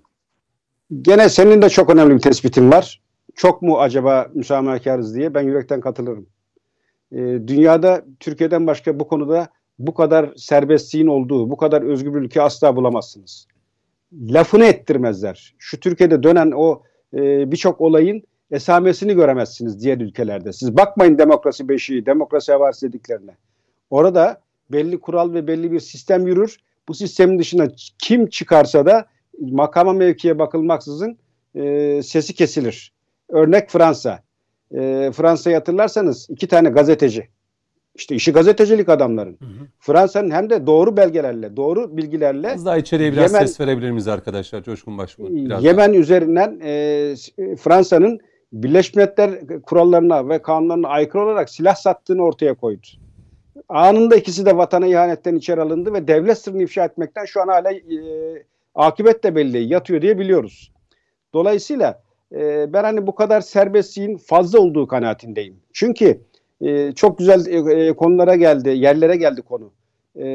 Gene 1.02 1.30
senin 1.30 1.62
de 1.62 1.70
çok 1.70 1.90
önemli 1.90 2.16
bir 2.16 2.20
tespitin 2.20 2.72
var. 2.72 3.03
Çok 3.36 3.62
mu 3.62 3.80
acaba 3.80 4.28
müsamahakarız 4.34 5.16
diye 5.16 5.34
ben 5.34 5.42
yürekten 5.42 5.82
katılırım. 5.82 6.28
Ee, 7.12 7.18
dünyada 7.48 8.06
Türkiye'den 8.20 8.68
başka 8.68 9.00
bu 9.00 9.08
konuda 9.08 9.48
bu 9.80 9.94
kadar 9.94 10.34
serbestliğin 10.36 11.08
olduğu, 11.08 11.50
bu 11.50 11.58
kadar 11.58 11.82
özgür 11.82 12.14
bir 12.14 12.20
ülke 12.20 12.42
asla 12.42 12.76
bulamazsınız. 12.76 13.48
Lafını 14.14 14.66
ettirmezler. 14.66 15.56
Şu 15.58 15.80
Türkiye'de 15.80 16.24
dönen 16.24 16.52
o 16.56 16.82
e, 17.14 17.52
birçok 17.52 17.82
olayın 17.82 18.24
esamesini 18.52 19.14
göremezsiniz 19.14 19.84
diğer 19.84 19.98
ülkelerde. 19.98 20.54
Siz 20.54 20.78
bakmayın 20.78 21.18
demokrasi 21.18 21.70
beşiği, 21.70 22.06
demokrasi 22.06 22.52
havası 22.52 22.88
dediklerine. 22.88 23.32
Orada 23.90 24.42
belli 24.72 25.00
kural 25.00 25.34
ve 25.34 25.48
belli 25.48 25.72
bir 25.72 25.80
sistem 25.80 26.28
yürür. 26.28 26.58
Bu 26.88 26.94
sistemin 26.94 27.40
dışına 27.40 27.68
kim 28.00 28.30
çıkarsa 28.30 28.86
da 28.86 29.06
makama 29.40 29.94
mevkiye 29.94 30.40
bakılmaksızın 30.40 31.18
e, 31.56 32.02
sesi 32.04 32.34
kesilir. 32.34 32.93
Örnek 33.34 33.70
Fransa. 33.70 34.20
E, 34.76 35.12
Fransa'yı 35.14 35.56
hatırlarsanız 35.56 36.28
iki 36.30 36.48
tane 36.48 36.70
gazeteci. 36.70 37.28
İşte 37.96 38.16
işi 38.16 38.32
gazetecilik 38.34 38.90
adamların. 38.90 39.38
Fransa'nın 39.80 40.32
hem 40.32 40.50
de 40.50 40.68
doğru 40.68 40.98
belgelerle, 40.98 41.56
doğru 41.58 41.98
bilgilerle 41.98 42.48
Biraz 42.48 42.66
daha 42.66 42.78
içeriye 42.78 43.12
biraz 43.14 43.34
Yemen- 43.34 43.46
ses 43.46 43.60
verebilir 43.60 43.92
miyiz 43.92 44.08
arkadaşlar? 44.08 44.64
Coşkun 44.64 44.98
Başbuğ. 44.98 45.50
Daha. 45.50 45.60
Yemen 45.60 45.94
üzerinden 45.94 46.60
e, 46.64 47.16
s- 47.18 47.56
Fransa'nın 47.56 48.20
Birleşmiş 48.54 48.96
Milletler 48.96 49.62
kurallarına 49.62 50.30
ve 50.30 50.42
kanunlarına 50.42 50.88
aykırı 50.88 51.24
olarak 51.26 51.50
silah 51.50 51.76
sattığını 51.76 52.22
ortaya 52.24 52.54
koydu. 52.54 52.88
Anında 53.70 54.16
ikisi 54.16 54.46
de 54.46 54.58
vatana 54.58 54.88
ihanetten 54.88 55.36
içeri 55.36 55.62
alındı 55.62 55.94
ve 55.94 56.08
devlet 56.08 56.38
sırrını 56.38 56.64
ifşa 56.64 56.86
etmekten 56.86 57.26
şu 57.26 57.42
an 57.42 57.48
hala 57.48 57.72
e, 57.72 57.80
akıbet 58.76 59.24
de 59.24 59.36
belli 59.36 59.58
yatıyor 59.74 60.02
diye 60.02 60.20
biliyoruz. 60.20 60.72
Dolayısıyla 61.34 62.02
e, 62.34 62.74
ben 62.74 62.84
hani 62.84 63.08
bu 63.08 63.16
kadar 63.16 63.42
serbestliğin 63.42 64.18
fazla 64.18 64.60
olduğu 64.60 64.88
kanaatindeyim. 64.88 65.56
Çünkü 65.74 66.22
e, 66.62 66.92
çok 66.92 67.18
güzel 67.18 67.46
e, 67.46 67.88
e, 67.88 67.94
konulara 67.94 68.36
geldi, 68.36 68.70
yerlere 68.70 69.16
geldi 69.16 69.42
konu. 69.42 69.72
E, 70.20 70.26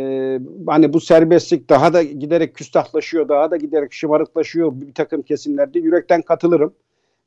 hani 0.66 0.92
bu 0.92 1.00
serbestlik 1.00 1.70
daha 1.70 1.92
da 1.92 2.02
giderek 2.02 2.54
küstahlaşıyor, 2.54 3.28
daha 3.28 3.50
da 3.50 3.56
giderek 3.56 3.92
şımarıklaşıyor 3.92 4.72
bir 4.80 4.94
takım 4.94 5.22
kesimlerde. 5.22 5.78
Yürekten 5.78 6.22
katılırım. 6.22 6.74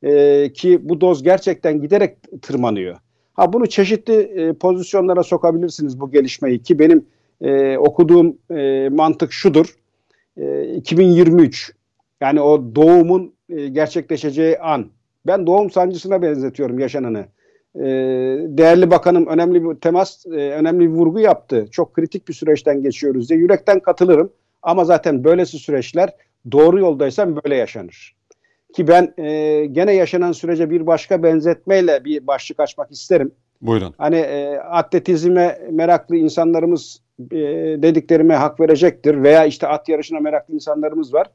E, 0.03 0.53
ki 0.53 0.89
bu 0.89 1.01
doz 1.01 1.23
gerçekten 1.23 1.81
giderek 1.81 2.17
tırmanıyor. 2.41 2.97
Ha 3.33 3.53
bunu 3.53 3.67
çeşitli 3.67 4.13
e, 4.13 4.53
pozisyonlara 4.53 5.23
sokabilirsiniz 5.23 5.99
bu 5.99 6.11
gelişmeyi 6.11 6.63
ki 6.63 6.79
benim 6.79 7.05
e, 7.41 7.77
okuduğum 7.77 8.37
e, 8.51 8.89
mantık 8.89 9.33
şudur. 9.33 9.75
E, 10.37 10.73
2023 10.73 11.73
yani 12.21 12.41
o 12.41 12.75
doğumun 12.75 13.33
e, 13.51 13.67
gerçekleşeceği 13.67 14.59
an. 14.59 14.85
Ben 15.27 15.47
doğum 15.47 15.71
sancısına 15.71 16.21
benzetiyorum 16.21 16.79
yaşananı. 16.79 17.25
E, 17.75 17.83
değerli 18.47 18.91
bakanım 18.91 19.27
önemli 19.27 19.63
bir 19.63 19.75
temas, 19.75 20.25
e, 20.25 20.29
önemli 20.29 20.79
bir 20.79 20.93
vurgu 20.93 21.19
yaptı. 21.19 21.65
Çok 21.71 21.93
kritik 21.93 22.27
bir 22.27 22.33
süreçten 22.33 22.81
geçiyoruz 22.81 23.29
diye 23.29 23.39
yürekten 23.39 23.79
katılırım. 23.79 24.31
Ama 24.61 24.85
zaten 24.85 25.23
böylesi 25.23 25.57
süreçler 25.57 26.09
doğru 26.51 26.79
yoldaysam 26.79 27.35
böyle 27.43 27.55
yaşanır. 27.55 28.15
Ki 28.73 28.87
ben 28.87 29.13
e, 29.17 29.65
gene 29.65 29.93
yaşanan 29.93 30.31
sürece 30.31 30.69
bir 30.69 30.87
başka 30.87 31.23
benzetmeyle 31.23 32.05
bir 32.05 32.27
başlık 32.27 32.59
açmak 32.59 32.91
isterim. 32.91 33.31
Buyurun. 33.61 33.93
Hani 33.97 34.15
e, 34.15 34.57
atletizme 34.57 35.59
meraklı 35.71 36.15
insanlarımız 36.15 37.01
e, 37.31 37.37
dediklerime 37.81 38.35
hak 38.35 38.59
verecektir 38.59 39.23
veya 39.23 39.45
işte 39.45 39.67
at 39.67 39.89
yarışına 39.89 40.19
meraklı 40.19 40.53
insanlarımız 40.53 41.13
var. 41.13 41.27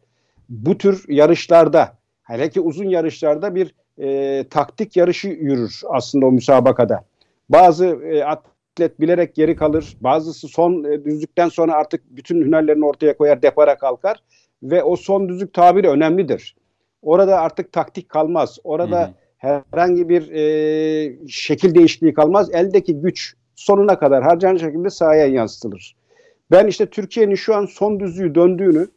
Bu 0.49 0.79
tür 0.79 1.05
yarışlarda 1.09 1.93
hele 2.27 2.51
ki 2.51 2.61
uzun 2.61 2.89
yarışlarda 2.89 3.55
bir 3.55 3.75
e, 3.99 4.45
taktik 4.49 4.97
yarışı 4.97 5.29
yürür 5.29 5.81
aslında 5.89 6.27
o 6.27 6.33
müsabakada. 6.33 7.05
Bazı 7.49 7.87
e, 7.87 8.25
atlet 8.25 9.01
bilerek 9.01 9.35
geri 9.35 9.57
kalır. 9.57 9.97
Bazısı 10.01 10.49
son 10.49 10.85
e, 10.85 11.05
düzlükten 11.05 11.49
sonra 11.49 11.75
artık 11.75 12.17
bütün 12.17 12.43
hünerlerini 12.43 12.87
ortaya 12.87 13.17
koyar, 13.17 13.43
depara 13.43 13.79
kalkar 13.79 14.23
ve 14.63 14.83
o 14.83 14.97
son 14.97 15.29
düzlük 15.29 15.55
tabiri 15.55 15.89
önemlidir. 15.89 16.57
Orada 17.03 17.41
artık 17.41 17.73
taktik 17.73 18.09
kalmaz. 18.09 18.59
Orada 18.65 19.01
Hı 19.01 19.49
hı. 19.49 19.63
herhangi 19.73 20.09
bir 20.09 20.31
e, 20.31 21.29
şekil 21.29 21.75
değişikliği 21.75 22.15
kalmaz. 22.15 22.51
Eldeki 22.53 23.01
güç 23.01 23.35
sonuna 23.55 23.99
kadar 23.99 24.23
harcanan 24.23 24.57
şekilde 24.57 24.91
sahaya 24.91 25.27
yansıtılır. 25.27 25.97
Ben 26.51 26.67
işte 26.67 26.87
Türkiye'nin 26.87 27.35
şu 27.35 27.55
an 27.55 27.67
son 27.67 28.01
düzlüğü 28.01 28.35
döndüğünü 28.35 28.89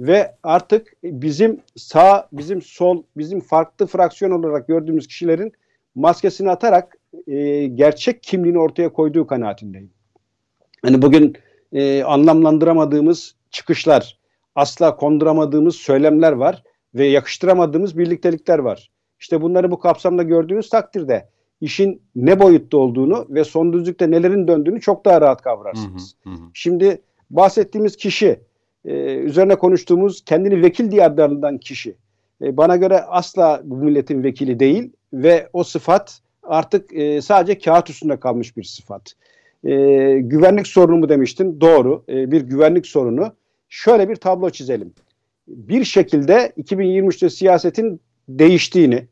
ve 0.00 0.34
artık 0.42 0.92
bizim 1.02 1.60
sağ, 1.76 2.28
bizim 2.32 2.62
sol, 2.62 3.02
bizim 3.16 3.40
farklı 3.40 3.86
fraksiyon 3.86 4.30
olarak 4.30 4.68
gördüğümüz 4.68 5.06
kişilerin 5.06 5.52
maskesini 5.94 6.50
atarak 6.50 6.98
e, 7.26 7.66
gerçek 7.66 8.22
kimliğini 8.22 8.58
ortaya 8.58 8.92
koyduğu 8.92 9.26
kanaatindeyim. 9.26 9.90
Hani 10.82 11.02
bugün 11.02 11.36
e, 11.72 12.02
anlamlandıramadığımız 12.02 13.34
çıkışlar, 13.50 14.18
asla 14.54 14.96
konduramadığımız 14.96 15.76
söylemler 15.76 16.32
var 16.32 16.62
ve 16.94 17.06
yakıştıramadığımız 17.06 17.98
birliktelikler 17.98 18.58
var. 18.58 18.90
İşte 19.20 19.42
bunları 19.42 19.70
bu 19.70 19.78
kapsamda 19.78 20.22
gördüğünüz 20.22 20.68
takdirde 20.68 21.28
işin 21.60 22.02
ne 22.16 22.40
boyutta 22.40 22.76
olduğunu 22.76 23.26
ve 23.30 23.44
son 23.44 23.72
düzlükte 23.72 24.10
nelerin 24.10 24.48
döndüğünü 24.48 24.80
çok 24.80 25.04
daha 25.04 25.20
rahat 25.20 25.42
kavrarsınız. 25.42 26.16
Hı 26.24 26.30
hı 26.30 26.34
hı. 26.34 26.38
Şimdi 26.54 27.02
bahsettiğimiz 27.30 27.96
kişi, 27.96 28.40
e, 28.84 29.14
üzerine 29.14 29.54
konuştuğumuz 29.54 30.24
kendini 30.24 30.62
vekil 30.62 30.90
diye 30.90 31.04
adlandırılan 31.04 31.58
kişi, 31.58 31.94
e, 32.42 32.56
bana 32.56 32.76
göre 32.76 33.00
asla 33.00 33.60
bu 33.64 33.76
milletin 33.76 34.22
vekili 34.22 34.60
değil 34.60 34.92
ve 35.12 35.48
o 35.52 35.64
sıfat 35.64 36.20
artık 36.42 36.94
e, 36.94 37.22
sadece 37.22 37.58
kağıt 37.58 37.90
üstünde 37.90 38.20
kalmış 38.20 38.56
bir 38.56 38.64
sıfat. 38.64 39.14
E, 39.64 39.70
güvenlik 40.18 40.66
sorunu 40.66 40.96
mu 40.96 41.08
demiştin? 41.08 41.60
Doğru. 41.60 42.04
E, 42.08 42.30
bir 42.30 42.40
güvenlik 42.40 42.86
sorunu. 42.86 43.32
Şöyle 43.68 44.08
bir 44.08 44.16
tablo 44.16 44.50
çizelim. 44.50 44.94
Bir 45.48 45.84
şekilde 45.84 46.52
2023'te 46.58 47.30
siyasetin 47.30 48.00
değiştiğini 48.28 49.06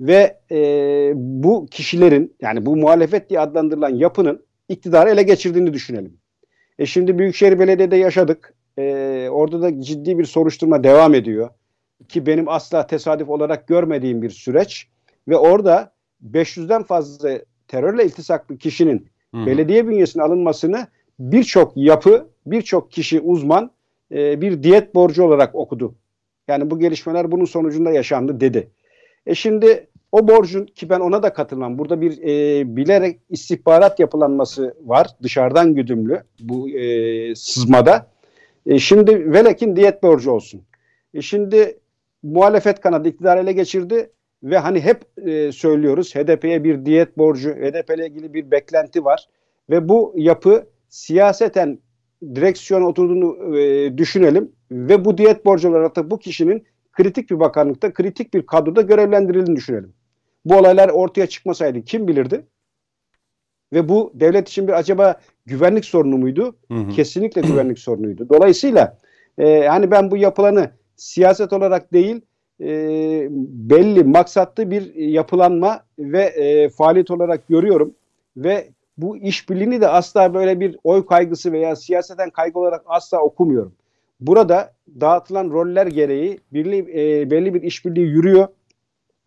ve 0.00 0.36
e, 0.50 1.12
bu 1.14 1.66
kişilerin 1.70 2.34
yani 2.40 2.66
bu 2.66 2.76
muhalefet 2.76 3.30
diye 3.30 3.40
adlandırılan 3.40 3.94
yapının 3.94 4.42
iktidarı 4.68 5.10
ele 5.10 5.22
geçirdiğini 5.22 5.72
düşünelim. 5.72 6.12
E 6.78 6.86
şimdi 6.86 7.18
Büyükşehir 7.18 7.58
Belediye'de 7.58 7.96
yaşadık. 7.96 8.54
E, 8.78 9.28
orada 9.30 9.62
da 9.62 9.82
ciddi 9.82 10.18
bir 10.18 10.24
soruşturma 10.24 10.84
devam 10.84 11.14
ediyor. 11.14 11.50
Ki 12.08 12.26
benim 12.26 12.48
asla 12.48 12.86
tesadüf 12.86 13.28
olarak 13.28 13.68
görmediğim 13.68 14.22
bir 14.22 14.30
süreç. 14.30 14.88
Ve 15.28 15.36
orada 15.36 15.92
500'den 16.32 16.82
fazla 16.82 17.38
terörle 17.68 18.04
iltisaklı 18.04 18.58
kişinin 18.58 19.06
Hı 19.34 19.46
belediye 19.46 19.88
bünyesine 19.88 20.22
alınmasını 20.22 20.86
birçok 21.18 21.72
yapı, 21.76 22.28
birçok 22.46 22.92
kişi 22.92 23.20
uzman 23.20 23.70
e, 24.12 24.40
bir 24.40 24.62
diyet 24.62 24.94
borcu 24.94 25.24
olarak 25.24 25.54
okudu. 25.54 25.94
Yani 26.48 26.70
bu 26.70 26.78
gelişmeler 26.78 27.32
bunun 27.32 27.44
sonucunda 27.44 27.90
yaşandı 27.90 28.40
dedi. 28.40 28.70
E 29.26 29.34
şimdi 29.34 29.86
o 30.12 30.28
borcun 30.28 30.66
ki 30.66 30.90
ben 30.90 31.00
ona 31.00 31.22
da 31.22 31.32
katılmam. 31.32 31.78
Burada 31.78 32.00
bir 32.00 32.22
e, 32.22 32.76
bilerek 32.76 33.20
istihbarat 33.30 34.00
yapılanması 34.00 34.74
var 34.84 35.06
dışarıdan 35.22 35.74
güdümlü 35.74 36.22
bu 36.40 36.68
e, 36.68 37.34
sızmada. 37.34 38.06
E, 38.66 38.78
şimdi 38.78 39.32
velekin 39.32 39.76
diyet 39.76 40.02
borcu 40.02 40.30
olsun. 40.30 40.62
E 41.14 41.22
şimdi 41.22 41.78
muhalefet 42.22 42.80
kanadı 42.80 43.08
iktidar 43.08 43.36
ele 43.36 43.52
geçirdi 43.52 44.10
ve 44.42 44.58
hani 44.58 44.80
hep 44.80 45.28
e, 45.28 45.52
söylüyoruz 45.52 46.14
HDP'ye 46.14 46.64
bir 46.64 46.84
diyet 46.84 47.18
borcu, 47.18 47.50
HDP 47.50 47.90
ile 47.90 48.06
ilgili 48.06 48.34
bir 48.34 48.50
beklenti 48.50 49.04
var 49.04 49.28
ve 49.70 49.88
bu 49.88 50.14
yapı 50.16 50.66
siyaseten 50.88 51.78
direksiyona 52.34 52.86
oturduğunu 52.88 53.58
e, 53.58 53.98
düşünelim 53.98 54.52
ve 54.70 55.04
bu 55.04 55.18
diyet 55.18 55.44
borcu 55.44 55.70
olarak 55.70 55.96
da 55.96 56.10
bu 56.10 56.18
kişinin 56.18 56.64
kritik 56.92 57.30
bir 57.30 57.40
bakanlıkta, 57.40 57.92
kritik 57.92 58.34
bir 58.34 58.46
kadroda 58.46 58.82
görevlendirildiğini 58.82 59.56
düşünelim. 59.56 59.92
Bu 60.44 60.56
olaylar 60.56 60.88
ortaya 60.88 61.26
çıkmasaydı 61.26 61.84
kim 61.84 62.08
bilirdi? 62.08 62.46
Ve 63.72 63.88
bu 63.88 64.12
devlet 64.14 64.48
için 64.48 64.68
bir 64.68 64.72
acaba 64.72 65.20
güvenlik 65.50 65.84
sorunu 65.84 66.18
muydu? 66.18 66.56
Hı 66.68 66.74
hı. 66.74 66.90
Kesinlikle 66.90 67.40
güvenlik 67.40 67.78
sorunuydu. 67.78 68.28
Dolayısıyla 68.28 68.98
e, 69.38 69.66
hani 69.66 69.90
ben 69.90 70.10
bu 70.10 70.16
yapılanı 70.16 70.70
siyaset 70.96 71.52
olarak 71.52 71.92
değil 71.92 72.20
e, 72.60 72.68
belli 73.70 74.04
maksatlı 74.04 74.70
bir 74.70 74.94
yapılanma 74.94 75.80
ve 75.98 76.22
e, 76.22 76.68
faaliyet 76.68 77.10
olarak 77.10 77.48
görüyorum 77.48 77.94
ve 78.36 78.68
bu 78.98 79.16
işbirliğini 79.16 79.80
de 79.80 79.88
asla 79.88 80.34
böyle 80.34 80.60
bir 80.60 80.76
oy 80.84 81.06
kaygısı 81.06 81.52
veya 81.52 81.76
siyaseten 81.76 82.30
kaygı 82.30 82.58
olarak 82.58 82.82
asla 82.86 83.20
okumuyorum. 83.20 83.72
Burada 84.20 84.72
dağıtılan 85.00 85.50
roller 85.50 85.86
gereği 85.86 86.40
birli, 86.52 86.78
e, 86.78 87.30
belli 87.30 87.54
bir 87.54 87.62
işbirliği 87.62 88.06
yürüyor 88.06 88.48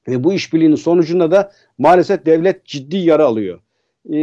ve 0.08 0.24
bu 0.24 0.34
işbirliğinin 0.34 0.76
sonucunda 0.76 1.32
da 1.32 1.52
maalesef 1.78 2.26
devlet 2.26 2.66
ciddi 2.66 2.98
yara 2.98 3.26
alıyor. 3.26 3.60
E, 4.10 4.18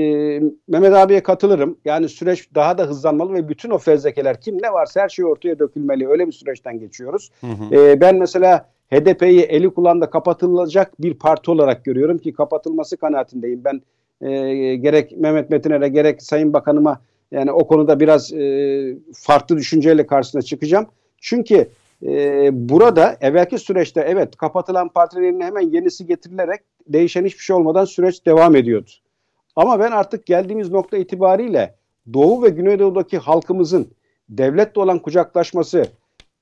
Mehmet 0.69 0.93
abiye 0.93 1.23
katılırım. 1.23 1.79
Yani 1.85 2.09
süreç 2.09 2.55
daha 2.55 2.79
da 2.79 2.83
hızlanmalı 2.85 3.35
ve 3.35 3.49
bütün 3.49 3.71
o 3.71 3.79
fezlekeler 3.79 4.41
kim 4.41 4.63
ne 4.63 4.73
varsa 4.73 5.01
her 5.01 5.09
şey 5.09 5.25
ortaya 5.25 5.59
dökülmeli. 5.59 6.09
Öyle 6.09 6.27
bir 6.27 6.33
süreçten 6.33 6.79
geçiyoruz. 6.79 7.31
Hı 7.41 7.47
hı. 7.47 7.75
E, 7.75 8.01
ben 8.01 8.17
mesela 8.17 8.69
HDP'yi 8.91 9.41
eli 9.41 9.71
kulağında 9.71 10.11
kapatılacak 10.11 11.03
bir 11.03 11.15
parti 11.15 11.51
olarak 11.51 11.85
görüyorum 11.85 12.19
ki 12.19 12.33
kapatılması 12.33 12.97
kanaatindeyim. 12.97 13.65
Ben 13.65 13.83
e, 14.29 14.77
gerek 14.77 15.19
Mehmet 15.19 15.51
Metiner'e 15.51 15.89
gerek 15.89 16.23
Sayın 16.23 16.53
Bakanıma 16.53 17.01
yani 17.31 17.53
o 17.53 17.67
konuda 17.67 18.01
biraz 18.01 18.33
e, 18.33 18.97
farklı 19.15 19.57
düşünceyle 19.57 20.07
karşısına 20.07 20.43
çıkacağım. 20.43 20.87
Çünkü 21.19 21.69
e, 22.03 22.49
burada 22.53 23.17
evvelki 23.21 23.59
süreçte 23.59 24.01
evet 24.09 24.37
kapatılan 24.37 24.89
partilerin 24.89 25.41
hemen 25.41 25.73
yenisi 25.73 26.07
getirilerek 26.07 26.61
değişen 26.89 27.25
hiçbir 27.25 27.43
şey 27.43 27.57
olmadan 27.57 27.85
süreç 27.85 28.27
devam 28.27 28.57
ediyordu. 28.57 28.91
Ama 29.61 29.81
ben 29.81 29.91
artık 29.91 30.27
geldiğimiz 30.27 30.71
nokta 30.71 30.97
itibariyle 30.97 31.75
Doğu 32.13 32.43
ve 32.43 32.49
Güneydoğu'daki 32.49 33.19
halkımızın 33.19 33.91
devletle 34.29 34.81
olan 34.81 34.99
kucaklaşması, 34.99 35.87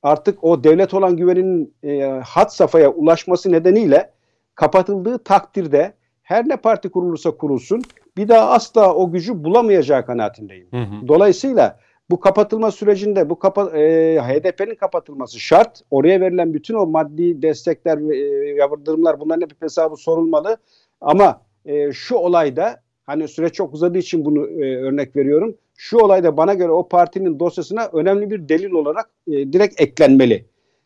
artık 0.02 0.44
o 0.44 0.64
devlet 0.64 0.94
olan 0.94 1.16
güveninin 1.16 1.74
e, 1.82 2.02
hat 2.24 2.54
safhaya 2.54 2.90
ulaşması 2.90 3.52
nedeniyle 3.52 4.10
kapatıldığı 4.54 5.18
takdirde 5.18 5.92
her 6.22 6.48
ne 6.48 6.56
parti 6.56 6.88
kurulursa 6.88 7.30
kurulsun 7.30 7.82
bir 8.16 8.28
daha 8.28 8.50
asla 8.50 8.94
o 8.94 9.10
gücü 9.12 9.44
bulamayacağı 9.44 10.06
kanaatindeyim. 10.06 10.66
Hı 10.70 10.76
hı. 10.76 11.08
Dolayısıyla 11.08 11.78
bu 12.10 12.20
kapatılma 12.20 12.70
sürecinde 12.70 13.30
bu 13.30 13.38
kapa, 13.38 13.78
e, 13.78 14.18
HDP'nin 14.20 14.74
kapatılması 14.74 15.40
şart. 15.40 15.82
Oraya 15.90 16.20
verilen 16.20 16.54
bütün 16.54 16.74
o 16.74 16.86
maddi 16.86 17.42
destekler 17.42 17.98
e, 18.10 18.48
yardımlar 18.54 19.20
bunların 19.20 19.42
hep 19.42 19.62
hesabı 19.62 19.96
sorulmalı. 19.96 20.56
Ama 21.00 21.40
e, 21.64 21.92
şu 21.92 22.14
olayda 22.16 22.87
hani 23.08 23.28
süreç 23.28 23.54
çok 23.54 23.74
uzadığı 23.74 23.98
için 23.98 24.24
bunu 24.24 24.46
e, 24.46 24.76
örnek 24.76 25.16
veriyorum. 25.16 25.54
Şu 25.76 25.98
olayda 25.98 26.36
bana 26.36 26.54
göre 26.54 26.70
o 26.70 26.88
partinin 26.88 27.40
dosyasına 27.40 27.88
önemli 27.92 28.30
bir 28.30 28.48
delil 28.48 28.70
olarak 28.70 29.10
e, 29.26 29.32
direkt 29.52 29.80
eklenmeli. 29.80 30.44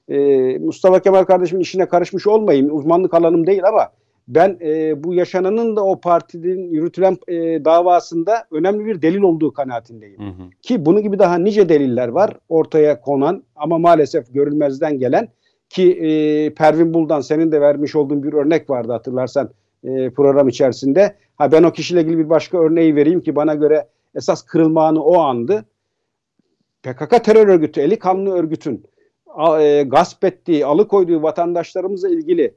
E, 0.09 0.19
Mustafa 0.59 1.01
Kemal 1.01 1.25
kardeşimin 1.25 1.63
işine 1.63 1.89
karışmış 1.89 2.27
olmayayım. 2.27 2.77
Uzmanlık 2.77 3.15
alanım 3.15 3.47
değil 3.47 3.65
ama 3.65 3.89
ben 4.29 4.59
e, 4.61 5.05
bu 5.05 5.15
yaşananın 5.15 5.77
da 5.77 5.85
o 5.85 6.01
partinin 6.01 6.71
yürütülen 6.71 7.17
e, 7.29 7.65
davasında 7.65 8.45
önemli 8.51 8.87
bir 8.87 9.03
delil 9.03 9.23
olduğu 9.23 9.53
kanaatindeyim. 9.53 10.21
Hı 10.21 10.29
hı. 10.29 10.51
Ki 10.63 10.87
bunun 10.87 11.03
gibi 11.03 11.19
daha 11.19 11.39
nice 11.39 11.69
deliller 11.69 12.09
var 12.09 12.37
ortaya 12.49 13.01
konan 13.01 13.43
ama 13.57 13.79
maalesef 13.79 14.35
görülmezden 14.35 14.99
gelen 14.99 15.29
ki 15.69 15.93
e, 15.93 16.55
Pervin 16.55 16.95
Buldan 16.95 17.21
senin 17.21 17.53
de 17.53 17.61
vermiş 17.61 17.97
olduğun 17.97 18.23
bir 18.23 18.33
örnek 18.33 18.71
vardı 18.71 18.93
hatırlarsan 18.93 19.51
e, 19.85 20.11
program 20.11 20.49
içerisinde. 20.49 21.17
Ha 21.37 21.53
ben 21.53 21.63
o 21.63 21.73
kişiyle 21.73 22.01
ilgili 22.01 22.19
bir 22.19 22.31
başka 22.31 22.59
örneği 22.59 22.97
vereyim 22.97 23.21
ki 23.21 23.37
bana 23.37 23.55
göre 23.55 23.89
esas 24.15 24.43
kırılma 24.43 24.87
anı 24.87 25.05
o 25.05 25.19
andı. 25.19 25.65
PKK 26.83 27.25
terör 27.25 27.49
örgütü, 27.49 27.81
eli 27.81 27.99
kanlı 27.99 28.33
örgütün 28.33 28.87
e, 29.61 29.83
gasp 29.83 30.25
ettiği, 30.25 30.67
alıkoyduğu 30.67 31.23
vatandaşlarımızla 31.23 32.09
ilgili 32.09 32.55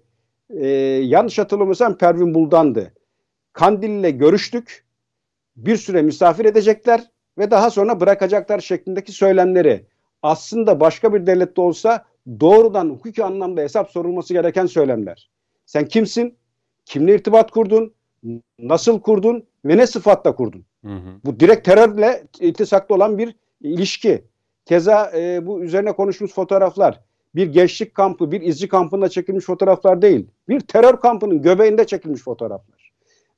e, 0.49 0.67
yanlış 1.03 1.39
hatırlamıyorsam 1.39 1.97
Pervin 1.97 2.33
Buldan'dı. 2.33 2.93
Kandil'le 3.53 4.17
görüştük. 4.17 4.85
Bir 5.55 5.77
süre 5.77 6.01
misafir 6.01 6.45
edecekler 6.45 7.01
ve 7.37 7.51
daha 7.51 7.69
sonra 7.69 7.99
bırakacaklar 7.99 8.59
şeklindeki 8.59 9.11
söylemleri 9.11 9.85
aslında 10.23 10.79
başka 10.79 11.13
bir 11.13 11.27
devlette 11.27 11.61
olsa 11.61 12.05
doğrudan 12.39 12.89
hukuki 12.89 13.23
anlamda 13.23 13.61
hesap 13.61 13.91
sorulması 13.91 14.33
gereken 14.33 14.65
söylemler. 14.65 15.29
Sen 15.65 15.87
kimsin? 15.87 16.37
Kimle 16.85 17.15
irtibat 17.15 17.51
kurdun? 17.51 17.93
Nasıl 18.59 18.99
kurdun? 18.99 19.43
Ve 19.65 19.77
ne 19.77 19.87
sıfatla 19.87 20.35
kurdun? 20.35 20.65
Hı 20.85 20.93
hı. 20.93 21.09
Bu 21.25 21.39
direkt 21.39 21.65
terörle 21.65 22.23
iltisaklı 22.39 22.95
olan 22.95 23.17
bir 23.17 23.35
ilişki. 23.61 24.23
Keza 24.65 25.11
e, 25.15 25.45
bu 25.47 25.63
üzerine 25.63 25.91
konuşmuş 25.91 26.33
fotoğraflar 26.33 27.01
bir 27.35 27.47
gençlik 27.47 27.95
kampı, 27.95 28.31
bir 28.31 28.41
izci 28.41 28.67
kampında 28.67 29.09
çekilmiş 29.09 29.45
fotoğraflar 29.45 30.01
değil. 30.01 30.27
Bir 30.49 30.59
terör 30.59 30.99
kampının 30.99 31.41
göbeğinde 31.41 31.87
çekilmiş 31.87 32.21
fotoğraflar. 32.21 32.91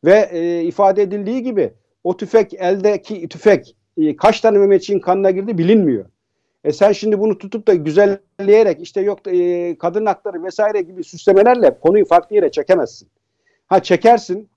Ve 0.05 0.29
e, 0.31 0.63
ifade 0.63 1.01
edildiği 1.01 1.43
gibi 1.43 1.73
o 2.03 2.17
tüfek 2.17 2.53
eldeki 2.53 3.29
tüfek 3.29 3.75
e, 3.97 4.15
kaç 4.15 4.41
tane 4.41 4.57
Mehmetçiğin 4.57 4.99
kanına 4.99 5.31
girdi 5.31 5.57
bilinmiyor. 5.57 6.05
E 6.63 6.71
sen 6.71 6.91
şimdi 6.91 7.19
bunu 7.19 7.37
tutup 7.37 7.67
da 7.67 7.73
güzelleyerek 7.73 8.81
işte 8.81 9.01
yok 9.01 9.27
e, 9.27 9.77
kadın 9.77 10.05
hakları 10.05 10.43
vesaire 10.43 10.81
gibi 10.81 11.03
süslemelerle 11.03 11.79
konuyu 11.79 12.05
farklı 12.05 12.35
yere 12.35 12.51
çekemezsin. 12.51 13.09
Ha 13.67 13.83
çekersin 13.83 14.49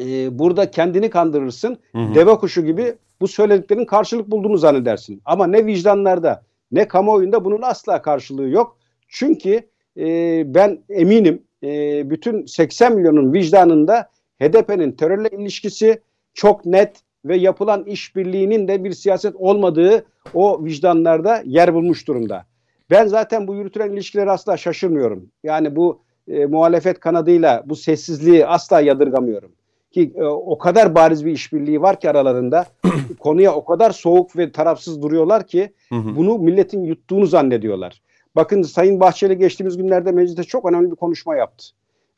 e, 0.00 0.38
burada 0.38 0.70
kendini 0.70 1.10
kandırırsın. 1.10 1.78
Hı 1.92 1.98
hı. 1.98 2.14
Deve 2.14 2.34
kuşu 2.34 2.64
gibi 2.64 2.94
bu 3.20 3.28
söylediklerin 3.28 3.84
karşılık 3.84 4.30
bulduğunu 4.30 4.58
zannedersin. 4.58 5.22
Ama 5.24 5.46
ne 5.46 5.66
vicdanlarda 5.66 6.42
ne 6.72 6.88
kamuoyunda 6.88 7.44
bunun 7.44 7.62
asla 7.62 8.02
karşılığı 8.02 8.48
yok. 8.48 8.76
Çünkü 9.08 9.60
e, 9.96 10.42
ben 10.54 10.78
eminim 10.88 11.42
e, 11.62 12.10
bütün 12.10 12.46
80 12.46 12.96
milyonun 12.96 13.32
vicdanında 13.32 14.10
HDP'nin 14.42 14.92
terörle 14.92 15.28
ilişkisi 15.28 16.00
çok 16.34 16.66
net 16.66 17.00
ve 17.24 17.36
yapılan 17.36 17.84
işbirliğinin 17.84 18.68
de 18.68 18.84
bir 18.84 18.92
siyaset 18.92 19.36
olmadığı 19.36 20.04
o 20.34 20.64
vicdanlarda 20.64 21.42
yer 21.44 21.74
bulmuş 21.74 22.08
durumda. 22.08 22.46
Ben 22.90 23.06
zaten 23.06 23.46
bu 23.46 23.54
yürütülen 23.54 23.92
ilişkileri 23.92 24.30
asla 24.30 24.56
şaşırmıyorum. 24.56 25.30
Yani 25.44 25.76
bu 25.76 26.02
e, 26.30 26.46
muhalefet 26.46 27.00
kanadıyla 27.00 27.62
bu 27.66 27.76
sessizliği 27.76 28.46
asla 28.46 28.80
yadırgamıyorum. 28.80 29.52
Ki 29.90 30.12
e, 30.16 30.24
o 30.24 30.58
kadar 30.58 30.94
bariz 30.94 31.24
bir 31.26 31.32
işbirliği 31.32 31.82
var 31.82 32.00
ki 32.00 32.10
aralarında 32.10 32.66
konuya 33.18 33.54
o 33.54 33.64
kadar 33.64 33.90
soğuk 33.90 34.36
ve 34.36 34.52
tarafsız 34.52 35.02
duruyorlar 35.02 35.46
ki 35.46 35.72
Hı 35.88 35.94
hı. 35.94 36.16
bunu 36.16 36.38
milletin 36.38 36.84
yuttuğunu 36.84 37.26
zannediyorlar. 37.26 38.02
Bakın 38.36 38.62
Sayın 38.62 39.00
Bahçeli 39.00 39.38
geçtiğimiz 39.38 39.76
günlerde 39.76 40.12
mecliste 40.12 40.44
çok 40.44 40.70
önemli 40.70 40.90
bir 40.90 40.96
konuşma 40.96 41.36
yaptı. 41.36 41.66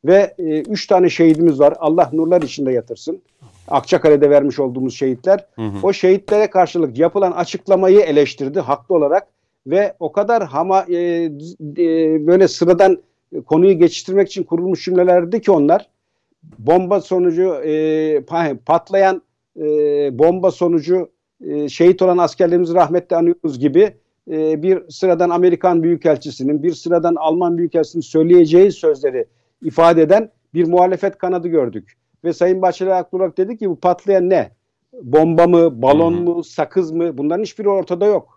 Ve 0.05 0.35
e, 0.39 0.61
üç 0.61 0.87
tane 0.87 1.11
şehidimiz 1.11 1.61
var. 1.61 1.75
Allah 1.79 2.11
nurlar 2.13 2.43
içinde 2.43 2.73
yatırsın. 2.73 3.23
Akçakale'de 3.69 4.31
vermiş 4.31 4.59
olduğumuz 4.59 4.97
şehitler. 4.97 5.47
Hı 5.55 5.63
hı. 5.63 5.77
O 5.83 5.93
şehitlere 5.93 6.51
karşılık 6.51 6.99
yapılan 6.99 7.33
açıklamayı 7.33 8.01
eleştirdi 8.01 8.61
haklı 8.61 8.95
olarak. 8.95 9.27
Ve 9.67 9.95
o 10.01 10.13
kadar 10.13 10.43
hama 10.43 10.87
e, 10.89 10.97
e, 10.97 12.27
böyle 12.27 12.49
sıradan 12.49 12.99
konuyu 13.41 13.79
geçiştirmek 13.79 14.29
için 14.29 14.43
kurulmuş 14.43 14.85
cümlelerdi 14.85 15.41
ki 15.41 15.51
onlar. 15.51 15.89
Bomba 16.59 17.01
sonucu 17.01 17.55
e, 17.55 17.73
pa- 18.19 18.57
patlayan 18.57 19.23
e, 19.57 19.65
bomba 20.19 20.51
sonucu 20.51 21.11
e, 21.47 21.69
şehit 21.69 22.03
olan 22.03 22.19
askerlerimizi 22.19 22.75
rahmetle 22.75 23.17
anıyoruz 23.17 23.59
gibi 23.59 23.95
e, 24.31 24.63
bir 24.63 24.89
sıradan 24.89 25.31
Amerikan 25.31 25.83
Büyükelçisinin, 25.83 26.63
bir 26.63 26.73
sıradan 26.73 27.15
Alman 27.15 27.59
Büyükelçisinin 27.59 28.03
söyleyeceği 28.03 28.73
sözleri 28.73 29.27
ifade 29.63 30.03
eden 30.03 30.31
bir 30.55 30.69
muhalefet 30.69 31.19
kanadı 31.19 31.49
gördük. 31.49 31.97
Ve 32.25 32.33
Sayın 32.33 32.63
Bahçeli 32.63 32.91
haklı 32.91 33.19
olarak 33.19 33.39
dedi 33.39 33.57
ki 33.57 33.71
bu 33.71 33.77
patlayan 33.77 34.31
ne? 34.31 34.51
Bomba 35.03 35.47
mı, 35.47 35.83
balon 35.83 36.15
mu, 36.15 36.45
sakız 36.45 36.93
mı? 36.93 37.19
Bunların 37.19 37.43
hiçbiri 37.43 37.69
ortada 37.69 38.07
yok. 38.07 38.32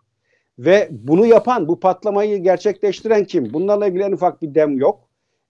Ve 0.59 0.87
bunu 0.91 1.25
yapan, 1.25 1.67
bu 1.67 1.79
patlamayı 1.79 2.37
gerçekleştiren 2.37 3.25
kim? 3.25 3.53
Bunlarla 3.53 3.87
ilgili 3.87 4.03
en 4.03 4.11
ufak 4.11 4.41
bir 4.41 4.55
dem 4.55 4.77
yok. 4.77 4.99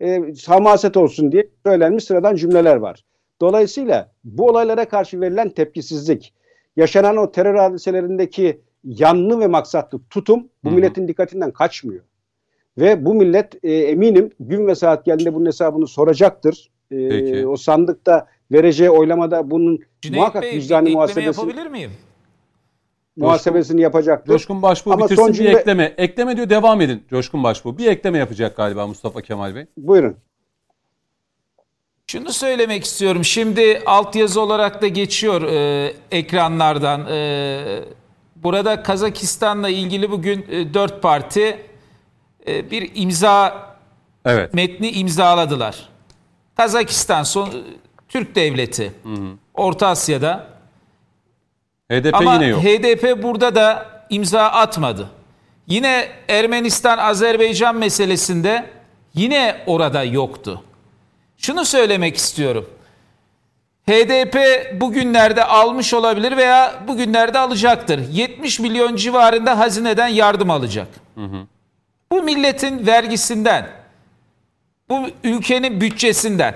E, 0.02 0.34
hamaset 0.48 0.98
olsun 0.98 1.32
diye 1.32 1.48
söylenmiş 1.66 2.04
sıradan 2.04 2.36
cümleler 2.36 2.76
var. 2.76 3.04
Dolayısıyla 3.42 4.12
bu 4.24 4.48
olaylara 4.48 4.86
karşı 4.86 5.22
verilen 5.22 5.50
tepkisizlik, 5.50 6.34
yaşanan 6.76 7.18
o 7.18 7.32
terör 7.32 7.56
hadiselerindeki 7.56 8.62
yanlı 8.84 9.40
ve 9.40 9.48
maksatlı 9.48 10.00
tutum 10.10 10.50
bu 10.64 10.72
milletin 10.72 11.08
dikkatinden 11.08 11.52
kaçmıyor. 11.52 12.04
Ve 12.78 13.06
bu 13.06 13.14
millet 13.14 13.64
e, 13.64 13.74
eminim 13.74 14.32
gün 14.40 14.68
ve 14.68 14.76
saat 14.76 15.06
geldiğinde 15.06 15.34
bunun 15.34 15.46
hesabını 15.46 15.88
soracaktır. 15.88 16.72
E, 16.92 17.10
Peki. 17.10 17.48
o 17.48 17.58
sandıkta 17.58 18.28
vereceği 18.52 18.90
oylamada 18.90 19.52
bunun 19.52 19.80
Cüneyt 20.02 20.20
muhakkak 20.20 20.44
Bey 20.44 20.56
vicdani 20.56 20.90
muhasebesi, 20.90 21.40
yapabilir 21.40 21.68
miyim? 21.68 21.92
Muhasebesini 23.18 23.82
yapacaktır. 23.82 24.34
Coşkun 24.34 24.62
Başbuğ 24.62 24.94
Ama 24.94 25.06
bitirsin 25.06 25.22
son 25.24 25.32
bir 25.32 25.38
cümle- 25.38 25.58
ekleme. 25.60 25.94
Ekleme 25.98 26.38
diyor 26.38 26.50
devam 26.50 26.82
edin 26.82 27.04
Coşkun 27.10 27.44
Başbuğ. 27.44 27.78
Bir 27.78 27.86
ekleme 27.88 28.18
yapacak 28.18 28.58
galiba 28.58 28.88
Mustafa 28.88 29.22
Kemal 29.22 29.56
Bey. 29.56 29.66
Buyurun. 29.78 30.18
Şunu 32.08 32.34
söylemek 32.34 32.84
istiyorum. 32.84 33.26
Şimdi 33.26 33.82
altyazı 33.86 34.42
olarak 34.42 34.82
da 34.82 34.88
geçiyor 34.88 35.42
e, 35.42 35.94
ekranlardan. 36.12 37.08
E, 37.12 37.62
burada 38.36 38.84
Kazakistan'la 38.84 39.70
ilgili 39.70 40.12
bugün 40.12 40.46
e, 40.52 40.74
dört 40.74 41.02
parti 41.02 41.58
e, 42.48 42.72
bir 42.72 42.92
imza 42.96 43.66
Evet. 44.26 44.54
metni 44.54 44.90
imzaladılar. 44.92 45.90
Kazakistan 46.58 47.24
son 47.24 47.50
Türk 48.10 48.36
devleti. 48.36 48.92
Orta 49.54 49.88
Asya'da. 49.88 50.48
HDP 51.92 52.14
Ama 52.16 52.34
yine 52.34 52.46
yok. 52.48 52.64
HDP 52.64 53.24
burada 53.24 53.56
da 53.56 53.86
imza 54.10 54.42
atmadı. 54.44 55.10
Yine 55.68 56.08
Ermenistan 56.28 56.98
Azerbaycan 56.98 57.76
meselesinde 57.76 58.66
yine 59.14 59.56
orada 59.66 60.04
yoktu. 60.04 60.64
Şunu 61.38 61.66
söylemek 61.66 62.16
istiyorum. 62.18 62.70
HDP 63.90 64.38
bugünlerde 64.82 65.44
almış 65.44 65.94
olabilir 65.94 66.38
veya 66.38 66.74
bugünlerde 66.88 67.40
alacaktır. 67.40 68.02
70 68.12 68.60
milyon 68.60 68.96
civarında 68.96 69.60
hazineden 69.60 70.08
yardım 70.08 70.50
alacak. 70.50 70.88
Bu 72.12 72.22
milletin 72.24 72.88
vergisinden, 72.88 73.70
bu 74.90 75.08
ülkenin 75.24 75.82
bütçesinden. 75.82 76.56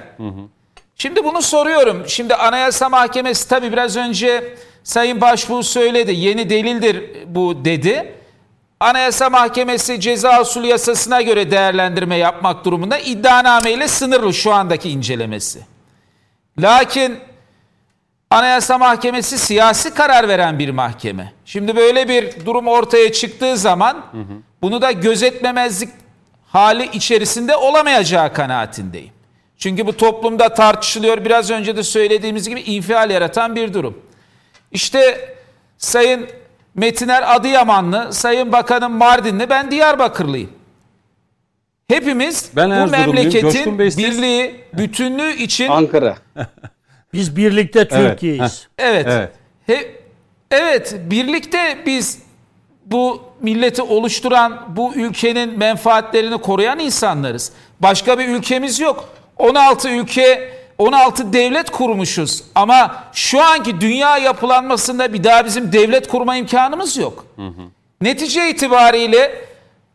Şimdi 0.96 1.24
bunu 1.24 1.42
soruyorum. 1.42 2.04
Şimdi 2.08 2.36
Anayasa 2.36 2.90
Mahkemesi 2.90 3.50
tabii 3.50 3.72
biraz 3.72 3.98
önce 3.98 4.56
Sayın 4.90 5.22
Başbuğ 5.22 5.64
söyledi. 5.64 6.12
Yeni 6.12 6.50
delildir 6.50 7.04
bu 7.28 7.66
dedi. 7.66 8.14
Anayasa 8.80 9.30
Mahkemesi 9.30 10.00
ceza 10.00 10.42
usulü 10.42 10.68
yasasına 10.68 11.22
göre 11.22 11.52
değerlendirme 11.52 12.16
yapmak 12.16 12.66
durumunda 12.66 13.00
iddianame 13.00 13.72
ile 13.72 13.88
sınırlı 13.88 14.34
şu 14.34 14.54
andaki 14.54 14.90
incelemesi. 14.90 15.60
Lakin 16.60 17.20
Anayasa 18.30 18.78
Mahkemesi 18.78 19.38
siyasi 19.38 19.94
karar 19.94 20.28
veren 20.28 20.60
bir 20.60 20.70
mahkeme. 20.70 21.34
Şimdi 21.46 21.76
böyle 21.76 22.10
bir 22.10 22.46
durum 22.46 22.68
ortaya 22.68 23.12
çıktığı 23.12 23.58
zaman 23.58 24.06
bunu 24.62 24.82
da 24.82 24.92
gözetmemezlik 24.92 25.90
hali 26.48 26.90
içerisinde 26.94 27.56
olamayacağı 27.56 28.34
kanaatindeyim. 28.34 29.14
Çünkü 29.58 29.88
bu 29.88 29.98
toplumda 29.98 30.54
tartışılıyor. 30.54 31.26
Biraz 31.26 31.52
önce 31.52 31.78
de 31.78 31.84
söylediğimiz 31.84 32.50
gibi 32.50 32.62
infial 32.62 33.10
yaratan 33.10 33.56
bir 33.56 33.74
durum. 33.74 34.09
İşte 34.72 35.36
Sayın 35.78 36.28
Metiner 36.76 37.36
Adıyamanlı, 37.36 38.14
Sayın 38.14 38.52
Bakanım 38.52 38.92
Mardinli, 38.92 39.50
ben 39.50 39.72
Diyarbakırlıyım. 39.72 40.50
Hepimiz 41.88 42.50
Ben 42.56 42.88
bu 42.88 42.92
memleketin 42.92 43.80
birliği, 43.80 44.56
bütünlüğü 44.74 45.32
için 45.34 45.68
Ankara. 45.68 46.16
Biz 47.14 47.36
birlikte 47.36 47.88
Türkiye'yiz. 47.88 48.68
Evet. 48.78 49.06
Evet. 49.10 49.32
He, 49.66 49.96
evet, 50.52 50.96
birlikte 51.10 51.78
biz 51.86 52.20
bu 52.86 53.22
milleti 53.42 53.82
oluşturan, 53.82 54.66
bu 54.76 54.94
ülkenin 54.96 55.60
menfaatlerini 55.60 56.38
koruyan 56.38 56.80
insanlarız. 56.80 57.52
Başka 57.80 58.20
bir 58.20 58.28
ülkemiz 58.28 58.80
yok. 58.80 59.10
16 59.38 59.90
ülke, 59.90 60.59
16 60.80 61.34
devlet 61.34 61.70
kurmuşuz. 61.70 62.44
Ama 62.56 63.04
şu 63.14 63.42
anki 63.42 63.82
dünya 63.82 64.18
yapılanmasında 64.18 65.14
bir 65.14 65.24
daha 65.24 65.46
bizim 65.46 65.72
devlet 65.72 66.08
kurma 66.08 66.36
imkanımız 66.36 66.98
yok. 66.98 67.26
Netice 68.02 68.50
itibariyle 68.50 69.46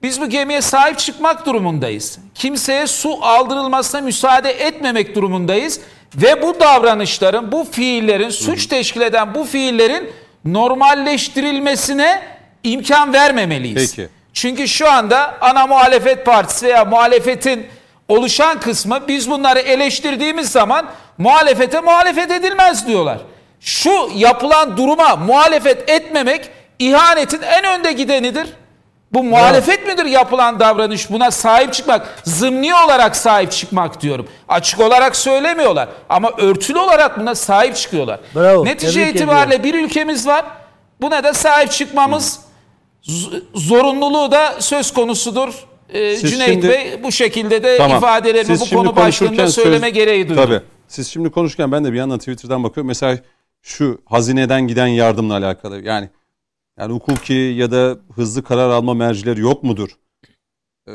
biz 0.03 0.20
bu 0.20 0.28
gemiye 0.28 0.61
sahip 0.62 0.99
çıkmak 0.99 1.47
durumundayız. 1.47 2.18
Kimseye 2.35 2.87
su 2.87 3.18
aldırılmasına 3.22 4.01
müsaade 4.01 4.51
etmemek 4.51 5.14
durumundayız. 5.14 5.80
Ve 6.14 6.43
bu 6.43 6.61
davranışların, 6.61 7.53
bu 7.53 7.64
fiillerin, 7.64 8.28
suç 8.30 8.66
teşkil 8.66 9.01
eden 9.01 9.35
bu 9.35 9.45
fiillerin 9.45 10.11
normalleştirilmesine 10.45 12.22
imkan 12.62 13.12
vermemeliyiz. 13.12 13.97
Peki. 13.97 14.09
Çünkü 14.32 14.68
şu 14.68 14.91
anda 14.91 15.39
ana 15.41 15.66
muhalefet 15.66 16.26
partisi 16.26 16.66
veya 16.66 16.85
muhalefetin 16.85 17.66
oluşan 18.09 18.61
kısmı 18.61 19.09
biz 19.09 19.30
bunları 19.30 19.59
eleştirdiğimiz 19.59 20.50
zaman 20.50 20.86
muhalefete 21.18 21.80
muhalefet 21.80 22.30
edilmez 22.30 22.86
diyorlar. 22.86 23.18
Şu 23.61 24.11
yapılan 24.14 24.76
duruma 24.76 25.16
muhalefet 25.16 25.90
etmemek 25.90 26.50
ihanetin 26.78 27.42
en 27.42 27.64
önde 27.64 27.92
gidenidir. 27.92 28.46
Bu 29.12 29.22
muhalefet 29.24 29.86
midir 29.86 30.05
yapılan 30.05 30.61
davranış? 30.61 31.11
Buna 31.11 31.30
sahip 31.30 31.72
çıkmak, 31.72 32.22
zımni 32.24 32.74
olarak 32.74 33.16
sahip 33.16 33.52
çıkmak 33.52 34.00
diyorum. 34.02 34.28
Açık 34.48 34.80
olarak 34.80 35.16
söylemiyorlar 35.16 35.88
ama 36.09 36.30
örtülü 36.38 36.78
olarak 36.78 37.20
buna 37.20 37.34
sahip 37.34 37.76
çıkıyorlar. 37.76 38.20
Bravo, 38.34 38.64
Netice 38.64 39.11
itibariyle 39.11 39.64
bir 39.64 39.74
ülkemiz 39.74 40.26
var. 40.26 40.44
Buna 41.00 41.24
da 41.24 41.34
sahip 41.34 41.70
çıkmamız 41.72 42.40
zorunluluğu 43.55 44.32
da 44.32 44.55
söz 44.59 44.92
konusudur. 44.94 45.55
Ee, 45.95 46.16
Siz 46.16 46.30
Cüneyt 46.30 46.51
şimdi- 46.51 46.68
Bey 46.68 47.01
bu 47.03 47.12
şekilde 47.12 47.62
de 47.62 47.76
Tamam. 47.78 47.99
ifadelerimi 47.99 48.59
Siz 48.59 48.72
bu 48.72 48.76
konu 48.76 48.97
başlığında 48.97 49.49
söyleme 49.49 49.86
söz- 49.86 49.95
gereği 49.95 50.28
duydum. 50.28 50.45
Tabii. 50.45 50.61
Siz 50.88 51.09
şimdi 51.09 51.30
konuşurken 51.30 51.72
ben 51.72 51.84
de 51.84 51.92
bir 51.92 51.99
yandan 51.99 52.18
Twitter'dan 52.18 52.64
bakıyorum. 52.64 52.86
Mesela 52.88 53.18
şu 53.62 54.01
hazineden 54.05 54.66
giden 54.66 54.86
yardımla 54.86 55.34
alakalı. 55.36 55.82
Yani 55.82 56.09
yani 56.78 56.92
hukuki 56.92 57.32
ya 57.34 57.70
da 57.70 57.99
hızlı 58.14 58.42
karar 58.42 58.70
alma 58.70 58.95
mercileri 58.95 59.40
yok 59.40 59.62
mudur? 59.62 59.88
Ee, 60.88 60.92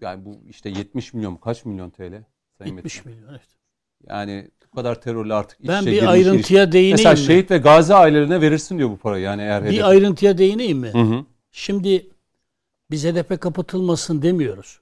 yani 0.00 0.24
bu 0.24 0.40
işte 0.48 0.68
70 0.70 1.14
milyon 1.14 1.36
kaç 1.36 1.64
milyon 1.64 1.90
TL? 1.90 2.24
Sayın 2.58 2.76
70 2.76 3.04
Metin? 3.04 3.12
milyon. 3.20 3.30
Evet. 3.30 3.48
Yani 4.08 4.48
bu 4.72 4.76
kadar 4.76 5.00
terörle 5.00 5.34
artık 5.34 5.60
iç 5.60 5.68
Ben 5.68 5.86
bir 5.86 5.90
girmiş 5.92 6.08
ayrıntıya 6.08 6.72
değineyim 6.72 6.96
Mesela 6.96 7.12
mi? 7.12 7.18
şehit 7.18 7.50
ve 7.50 7.58
gazi 7.58 7.94
ailelerine 7.94 8.40
verirsin 8.40 8.78
diyor 8.78 8.90
bu 8.90 8.96
parayı 8.96 9.24
yani 9.24 9.42
eğer 9.42 9.60
hedef. 9.62 9.72
Bir 9.72 9.88
ayrıntıya 9.88 10.38
değineyim 10.38 10.78
mi? 10.78 10.88
Hı 10.92 10.98
hı. 10.98 11.24
Şimdi 11.50 12.06
biz 12.92 13.04
HDP 13.04 13.40
kapatılmasın 13.40 14.22
demiyoruz. 14.22 14.80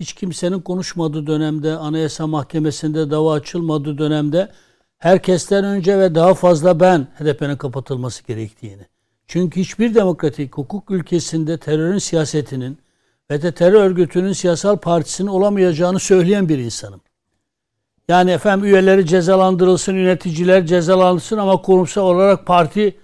Hiç 0.00 0.12
kimsenin 0.12 0.60
konuşmadığı 0.60 1.26
dönemde, 1.26 1.72
Anayasa 1.72 2.26
Mahkemesi'nde 2.26 3.10
dava 3.10 3.32
açılmadığı 3.34 3.98
dönemde 3.98 4.52
herkesten 4.98 5.64
önce 5.64 5.98
ve 5.98 6.14
daha 6.14 6.34
fazla 6.34 6.80
ben 6.80 7.00
HDP'nin 7.18 7.56
kapatılması 7.56 8.26
gerektiğini. 8.26 8.86
Çünkü 9.26 9.60
hiçbir 9.60 9.94
demokratik 9.94 10.56
hukuk 10.56 10.90
ülkesinde 10.90 11.58
terörün 11.58 11.98
siyasetinin 11.98 12.78
ve 13.30 13.42
de 13.42 13.52
terör 13.52 13.80
örgütünün 13.80 14.32
siyasal 14.32 14.76
partisinin 14.76 15.28
olamayacağını 15.28 16.00
söyleyen 16.00 16.48
bir 16.48 16.58
insanım. 16.58 17.00
Yani 18.08 18.30
efendim 18.30 18.66
üyeleri 18.66 19.06
cezalandırılsın, 19.06 19.94
yöneticiler 19.94 20.66
cezalandırsın 20.66 21.38
ama 21.38 21.62
kurumsal 21.62 22.02
olarak 22.02 22.46
parti 22.46 22.96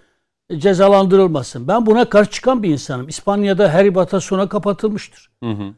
cezalandırılmasın. 0.59 1.68
Ben 1.68 1.86
buna 1.86 2.05
karşı 2.05 2.30
çıkan 2.30 2.62
bir 2.62 2.70
insanım. 2.70 3.09
İspanya'da 3.09 3.68
her 3.68 3.84
ibatasyona 3.84 4.48
kapatılmıştır. 4.48 5.30
Hı 5.42 5.51
hı. 5.51 5.74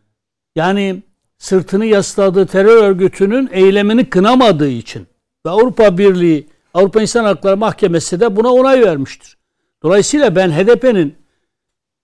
Yani 0.57 1.03
sırtını 1.39 1.85
yasladığı 1.85 2.47
terör 2.47 2.83
örgütünün 2.83 3.49
eylemini 3.53 4.11
kınamadığı 4.11 4.69
için 4.69 5.07
ve 5.47 5.51
Avrupa 5.51 5.99
Birliği, 5.99 6.47
Avrupa 6.75 7.03
İnsan 7.03 7.25
Hakları 7.25 7.57
Mahkemesi 7.57 8.21
de 8.21 8.37
buna 8.37 8.49
onay 8.49 8.83
vermiştir. 8.83 9.37
Dolayısıyla 9.83 10.37
ben 10.37 10.51
HDP'nin 10.51 11.15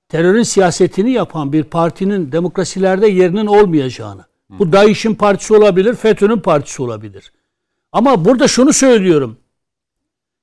terörün 0.08 0.42
siyasetini 0.42 1.10
yapan 1.10 1.52
bir 1.52 1.64
partinin 1.64 2.32
demokrasilerde 2.32 3.08
yerinin 3.08 3.46
olmayacağını, 3.46 4.24
bu 4.50 4.72
DAEŞ'in 4.72 5.14
partisi 5.14 5.54
olabilir, 5.54 5.94
FETÖ'nün 5.94 6.38
partisi 6.40 6.82
olabilir. 6.82 7.32
Ama 7.92 8.24
burada 8.24 8.48
şunu 8.48 8.72
söylüyorum. 8.72 9.36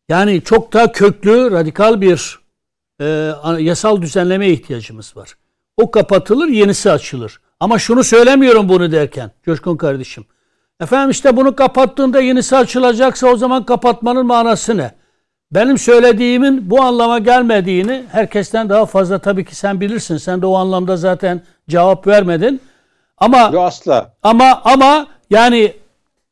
Yani 0.09 0.41
çok 0.41 0.73
daha 0.73 0.91
köklü, 0.91 1.51
radikal 1.51 2.01
bir 2.01 2.39
e, 3.01 3.05
yasal 3.59 4.01
düzenleme 4.01 4.47
ihtiyacımız 4.49 5.17
var. 5.17 5.33
O 5.77 5.91
kapatılır, 5.91 6.47
yenisi 6.47 6.91
açılır. 6.91 7.39
Ama 7.59 7.79
şunu 7.79 8.03
söylemiyorum 8.03 8.69
bunu 8.69 8.91
derken, 8.91 9.31
Coşkun 9.45 9.77
kardeşim. 9.77 10.25
Efendim 10.81 11.09
işte 11.09 11.37
bunu 11.37 11.55
kapattığında 11.55 12.21
yenisi 12.21 12.55
açılacaksa 12.57 13.27
o 13.27 13.37
zaman 13.37 13.63
kapatmanın 13.63 14.25
manası 14.25 14.77
ne? 14.77 14.91
Benim 15.51 15.77
söylediğimin 15.77 16.69
bu 16.69 16.81
anlama 16.81 17.19
gelmediğini 17.19 18.03
herkesten 18.11 18.69
daha 18.69 18.85
fazla 18.85 19.19
tabii 19.19 19.45
ki 19.45 19.55
sen 19.55 19.81
bilirsin. 19.81 20.17
Sen 20.17 20.41
de 20.41 20.45
o 20.45 20.55
anlamda 20.55 20.97
zaten 20.97 21.41
cevap 21.69 22.07
vermedin. 22.07 22.61
Ama 23.17 23.49
Yo 23.53 23.61
asla. 23.61 24.13
ama 24.23 24.61
ama 24.63 25.07
yani 25.29 25.73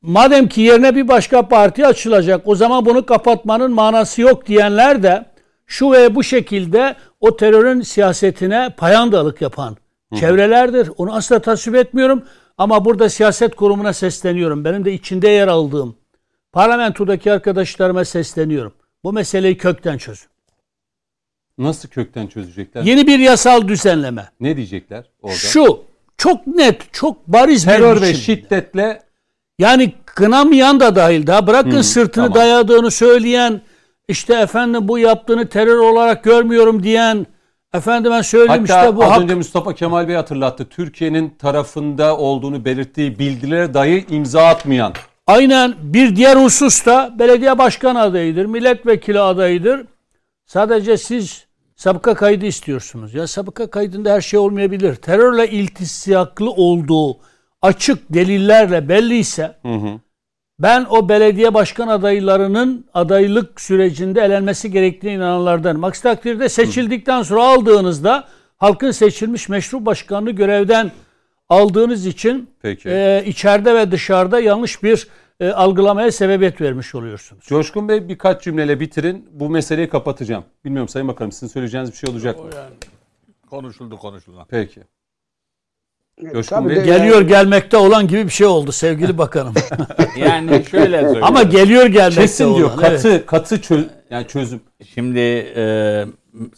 madem 0.04 0.48
ki 0.48 0.62
yerine 0.62 0.96
bir 0.96 1.08
başka 1.08 1.48
parti 1.48 1.88
açılacak 1.88 2.42
o 2.46 2.56
zaman 2.56 2.86
bunu 2.86 3.06
kapatmanın 3.06 3.72
manası 3.72 4.22
yok 4.22 4.48
diyenler 4.48 5.04
de 5.04 5.26
şu 5.68 5.92
ve 5.92 6.16
bu 6.16 6.24
şekilde 6.24 6.96
o 7.20 7.38
terörün 7.38 7.82
siyasetine 7.82 8.70
payandalık 8.78 9.42
yapan 9.42 9.78
çevrelerdir. 10.16 10.90
Onu 10.98 11.16
asla 11.16 11.40
tasvip 11.40 11.76
etmiyorum 11.76 12.24
ama 12.58 12.86
burada 12.86 13.10
siyaset 13.10 13.56
kurumuna 13.56 13.94
sesleniyorum. 13.94 14.66
Benim 14.66 14.86
de 14.86 14.94
içinde 14.94 15.30
yer 15.30 15.48
aldığım 15.48 15.96
parlamentodaki 16.52 17.32
arkadaşlarıma 17.32 18.06
sesleniyorum. 18.06 18.74
Bu 19.04 19.14
meseleyi 19.14 19.58
kökten 19.58 19.98
çözün. 19.98 20.28
Nasıl 21.58 21.90
kökten 21.90 22.28
çözecekler? 22.28 22.84
Yeni 22.84 23.08
bir 23.08 23.20
yasal 23.20 23.68
düzenleme. 23.68 24.30
Ne 24.40 24.58
diyecekler 24.58 25.06
orada? 25.22 25.36
Şu 25.36 25.84
çok 26.18 26.48
net, 26.48 26.94
çok 26.94 27.28
bariz 27.28 27.66
Terör 27.66 27.96
bir 27.96 28.02
ve 28.02 28.10
biçimde. 28.10 28.22
şiddetle 28.22 29.00
Yani 29.60 29.94
kınamayan 30.06 30.80
da 30.80 30.96
dahil. 30.96 31.28
Daha 31.28 31.48
bırakın 31.48 31.82
sırtını 31.82 32.26
tamam. 32.26 32.36
dayadığını 32.36 32.92
söyleyen, 32.92 33.62
işte 34.08 34.34
efendim 34.34 34.88
bu 34.88 35.00
yaptığını 35.00 35.50
terör 35.50 35.78
olarak 35.78 36.24
görmüyorum 36.24 36.84
diyen, 36.84 37.26
efendim 37.74 38.12
ben 38.12 38.22
söyleyeyim 38.22 38.62
Hatta 38.68 38.82
işte 38.82 38.96
bu 38.96 39.04
az 39.04 39.12
hak. 39.12 39.22
önce 39.22 39.36
Mustafa 39.36 39.74
Kemal 39.74 40.08
Bey 40.08 40.16
hatırlattı. 40.16 40.66
Türkiye'nin 40.70 41.30
tarafında 41.30 42.18
olduğunu 42.18 42.66
belirttiği 42.66 43.20
bilgilere 43.20 43.74
dahi 43.74 44.06
imza 44.10 44.48
atmayan. 44.48 44.94
Aynen 45.28 45.74
bir 45.82 46.16
diğer 46.16 46.36
husus 46.38 46.86
da 46.86 47.16
belediye 47.20 47.58
başkan 47.58 47.96
adayıdır, 47.96 48.46
milletvekili 48.46 49.20
adayıdır. 49.20 49.86
Sadece 50.46 50.98
siz 50.98 51.46
sabıka 51.76 52.14
kaydı 52.14 52.46
istiyorsunuz. 52.46 53.14
Ya 53.14 53.28
sabıka 53.28 53.70
kaydında 53.70 54.14
her 54.14 54.22
şey 54.22 54.40
olmayabilir. 54.40 54.96
Terörle 54.96 55.50
iltisaklı 55.50 56.52
olduğu 56.52 57.18
açık 57.64 58.14
delillerle 58.14 58.90
belliyse 58.90 59.56
ben 60.60 60.86
o 60.90 61.10
belediye 61.10 61.54
başkan 61.54 61.88
adaylarının 61.88 62.86
adaylık 62.94 63.62
sürecinde 63.62 64.22
elenmesi 64.22 64.72
gerektiğine 64.72 65.16
inananlardanım. 65.16 65.84
Aksi 65.84 66.04
takdirde 66.04 66.50
seçildikten 66.50 67.24
sonra 67.24 67.44
aldığınızda 67.44 68.28
halkın 68.58 68.92
seçilmiş 68.92 69.50
meşru 69.50 69.86
başkanını 69.86 70.32
görevden 70.32 70.92
aldığınız 71.50 72.06
için 72.06 72.50
Peki. 72.62 72.90
e, 72.90 73.24
içeride 73.26 73.76
ve 73.76 73.92
dışarıda 73.92 74.40
yanlış 74.40 74.84
bir 74.84 75.08
e, 75.40 75.50
algılamaya 75.50 76.12
sebebiyet 76.12 76.62
vermiş 76.62 76.96
oluyorsunuz. 76.96 77.46
Coşkun 77.46 77.90
Bey 77.90 78.10
birkaç 78.10 78.44
cümleyle 78.44 78.80
bitirin. 78.80 79.30
Bu 79.32 79.50
meseleyi 79.50 79.90
kapatacağım. 79.90 80.44
Bilmiyorum 80.66 80.90
Sayın 80.90 81.08
Bakanım 81.08 81.32
sizin 81.32 81.48
söyleyeceğiniz 81.48 81.92
bir 81.92 81.98
şey 81.98 82.10
olacak 82.10 82.40
mı? 82.40 82.50
Konuşuldu 83.50 83.98
konuşuldu. 83.98 84.46
Peki. 84.50 84.82
Coşkun 86.22 86.56
Tabii 86.56 86.70
Bey. 86.70 86.84
Geliyor 86.84 87.22
gelmekte 87.22 87.78
olan 87.78 88.08
gibi 88.08 88.26
bir 88.26 88.30
şey 88.30 88.48
oldu 88.48 88.72
sevgili 88.72 89.18
bakanım. 89.18 89.54
Yani 90.18 90.66
şöyle 90.72 91.02
söyleyeyim. 91.02 91.24
Ama 91.24 91.44
geliyor 91.44 91.86
gelmekte 91.86 92.22
Kesin 92.22 92.46
olan. 92.46 92.56
diyor. 92.58 92.72
evet. 92.80 93.02
Katı 93.04 93.26
katı 93.26 93.62
çöz 93.62 93.86
yani 94.10 94.28
çözüm. 94.28 94.62
Şimdi 94.94 95.20
e, 95.56 96.06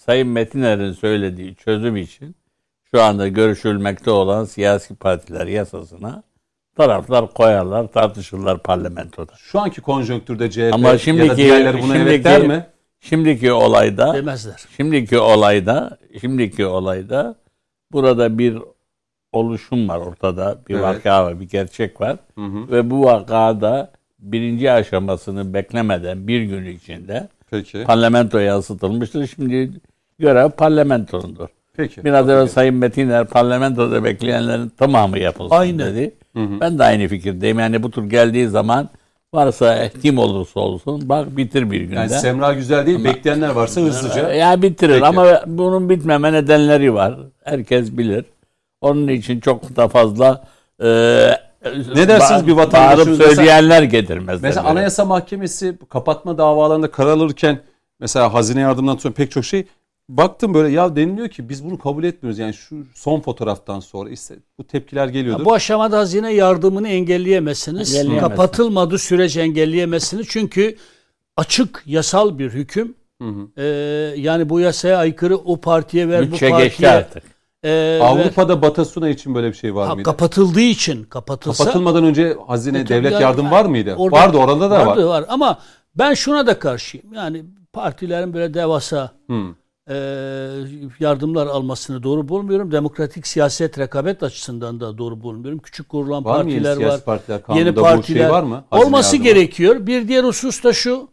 Sayın 0.05 0.27
Metiner'in 0.27 0.91
söylediği 0.93 1.55
çözüm 1.55 1.97
için 1.97 2.35
şu 2.91 3.01
anda 3.01 3.27
görüşülmekte 3.27 4.11
olan 4.11 4.45
siyasi 4.45 4.95
partiler 4.95 5.47
yasasına 5.47 6.23
taraflar 6.77 7.33
koyarlar, 7.33 7.87
tartışırlar 7.87 8.63
parlamentoda. 8.63 9.31
Şu 9.37 9.59
anki 9.59 9.81
konjonktürde 9.81 10.51
CHP 10.51 10.69
Ama 10.73 10.87
ya 10.87 10.93
da 10.93 10.97
şimdiki 10.97 11.35
diğerleri 11.37 11.81
buna 11.81 11.95
evet 11.97 12.05
şimdiki, 12.07 12.23
der 12.23 12.47
mi? 12.47 12.65
şimdiki 12.99 13.51
olayda 13.53 14.13
Demezler. 14.13 14.61
Şimdiki 14.77 15.19
olayda, 15.19 15.97
şimdiki 16.21 16.65
olayda 16.65 17.35
burada 17.91 18.37
bir 18.37 18.57
oluşum 19.35 19.89
var 19.89 19.97
ortada. 19.97 20.57
Bir 20.69 20.73
Evet. 20.75 20.83
vaka 20.83 21.25
var, 21.25 21.39
bir 21.39 21.49
gerçek 21.49 22.01
var. 22.01 22.17
Ve 22.71 22.89
bu 22.89 23.03
vakada 23.03 23.91
birinci 24.19 24.71
aşamasını 24.71 25.53
beklemeden 25.53 26.27
bir 26.27 26.41
gün 26.41 26.65
içinde 26.65 27.27
Peki. 27.51 27.83
parlamentoya 27.83 28.45
yansıtılmıştır. 28.45 29.27
Şimdi 29.27 29.71
görev 30.19 30.49
parlamentonundur. 30.49 31.47
Peki. 31.77 32.03
Biraz 32.03 32.29
evvel 32.29 32.47
Sayın 32.47 32.75
Metiner 32.75 33.25
parlamentoda 33.27 34.03
bekleyenlerin 34.03 34.69
tamamı 34.69 35.19
yapılsın 35.19 35.55
Aynen. 35.55 35.79
dedi. 35.79 36.15
Ben 36.35 36.79
de 36.79 36.83
aynı 36.83 37.07
fikirdeyim. 37.07 37.59
Yani 37.59 37.83
bu 37.83 37.91
tür 37.91 38.03
geldiği 38.09 38.47
zaman 38.47 38.89
varsa 39.33 39.89
kim 40.01 40.17
olursa 40.17 40.59
olsun 40.59 41.09
bak 41.09 41.37
bitir 41.37 41.71
bir 41.71 41.81
günde. 41.81 41.95
Yani 41.95 42.09
Semra 42.09 42.53
güzel 42.53 42.85
değil. 42.85 43.03
Bekleyenler 43.03 43.49
varsa 43.49 43.81
hızlıca. 43.81 44.33
Ya 44.33 44.61
bitirir 44.61 44.93
Peki. 44.93 45.05
ama 45.05 45.41
bunun 45.47 45.89
bitmeme 45.89 46.33
nedenleri 46.33 46.93
var. 46.93 47.15
Herkes 47.43 47.97
bilir. 47.97 48.25
Onun 48.81 49.07
için 49.07 49.39
çok 49.39 49.75
da 49.75 49.87
fazla 49.87 50.47
e, 50.79 50.85
Ne 51.95 52.07
dersiniz 52.07 52.47
bir 52.47 52.51
vatandaşımız 52.51 53.07
bağırıp 53.07 53.19
mesela- 53.19 53.35
söyleyenler 53.35 53.83
getirmezler. 53.83 54.49
Mesela 54.49 54.63
böyle. 54.63 54.71
Anayasa 54.71 55.05
Mahkemesi 55.05 55.77
kapatma 55.89 56.37
davalarında 56.37 56.91
karar 56.91 57.11
alırken 57.11 57.59
mesela 57.99 58.33
hazine 58.33 58.61
yardımından 58.61 58.97
sonra 58.97 59.13
pek 59.13 59.31
çok 59.31 59.45
şey 59.45 59.65
baktım 60.09 60.53
böyle 60.53 60.69
ya 60.75 60.95
deniliyor 60.95 61.29
ki 61.29 61.49
biz 61.49 61.65
bunu 61.65 61.79
kabul 61.79 62.03
etmiyoruz. 62.03 62.39
Yani 62.39 62.53
şu 62.53 62.85
son 62.93 63.19
fotoğraftan 63.21 63.79
sonra 63.79 64.09
işte 64.09 64.35
bu 64.59 64.63
tepkiler 64.67 65.07
geliyordur. 65.07 65.45
Bu 65.45 65.53
aşamada 65.53 65.97
hazine 65.97 66.33
yardımını 66.33 66.87
engelleyemezsiniz. 66.87 67.95
Engelleyemezsin. 67.95 68.29
Kapatılmadığı 68.29 68.99
sürece 68.99 69.41
engelleyemezsiniz. 69.41 70.27
Çünkü 70.29 70.75
açık 71.37 71.83
yasal 71.85 72.39
bir 72.39 72.49
hüküm. 72.49 72.95
Ee, 73.57 73.63
yani 74.17 74.49
bu 74.49 74.59
yasaya 74.59 74.97
aykırı 74.97 75.37
o 75.37 75.57
partiye 75.57 76.09
ver, 76.09 76.27
bu 76.27 76.31
Bütçe 76.31 76.49
partiye 76.49 76.67
geçti 76.67 76.89
artık. 76.89 77.23
E, 77.65 77.69
ver. 77.71 77.99
Avrupa'da 77.99 78.61
Batasuna 78.61 79.09
için 79.09 79.35
böyle 79.35 79.47
bir 79.47 79.53
şey 79.53 79.75
var 79.75 79.87
Ha, 79.87 79.95
mıydı? 79.95 80.05
kapatıldığı 80.09 80.61
için 80.61 81.03
kapatılsa 81.03 81.63
Kapatılmadan 81.63 82.03
önce 82.03 82.37
hazine 82.47 82.87
devlet 82.87 83.21
yardım 83.21 83.51
var 83.51 83.65
mıydı? 83.65 83.95
Orada- 83.97 84.15
Vardı 84.15 84.37
orada 84.37 84.71
da 84.71 84.87
vardı, 84.87 85.07
var. 85.07 85.19
var. 85.21 85.25
Ama 85.29 85.59
ben 85.95 86.13
şuna 86.13 86.47
da 86.47 86.59
karşıyım. 86.59 87.13
Yani 87.13 87.45
partilerin 87.73 88.33
böyle 88.33 88.53
devasa 88.53 89.11
Hmm. 89.27 89.49
e, 89.89 89.95
yardımlar 90.99 91.47
almasını 91.47 92.03
doğru 92.03 92.27
bulmuyorum. 92.29 92.71
Demokratik 92.71 93.27
siyaset 93.27 93.79
rekabet 93.79 94.23
açısından 94.23 94.79
da 94.79 94.97
doğru 94.97 95.21
bulmuyorum. 95.23 95.59
Küçük 95.59 95.89
kurulan 95.89 96.25
Var 96.25 96.37
partiler 96.37 96.77
var. 96.85 97.01
partiler 97.05 97.41
Yeni 97.55 97.75
bu 97.75 97.81
partiler 97.81 98.19
şey 98.19 98.29
var 98.29 98.43
mı? 98.43 98.63
Hazine 98.69 98.85
olması 98.87 99.15
yardımı. 99.15 99.33
gerekiyor. 99.33 99.87
Bir 99.87 100.07
diğer 100.07 100.23
husus 100.23 100.63
da 100.63 100.73
şu. 100.73 101.07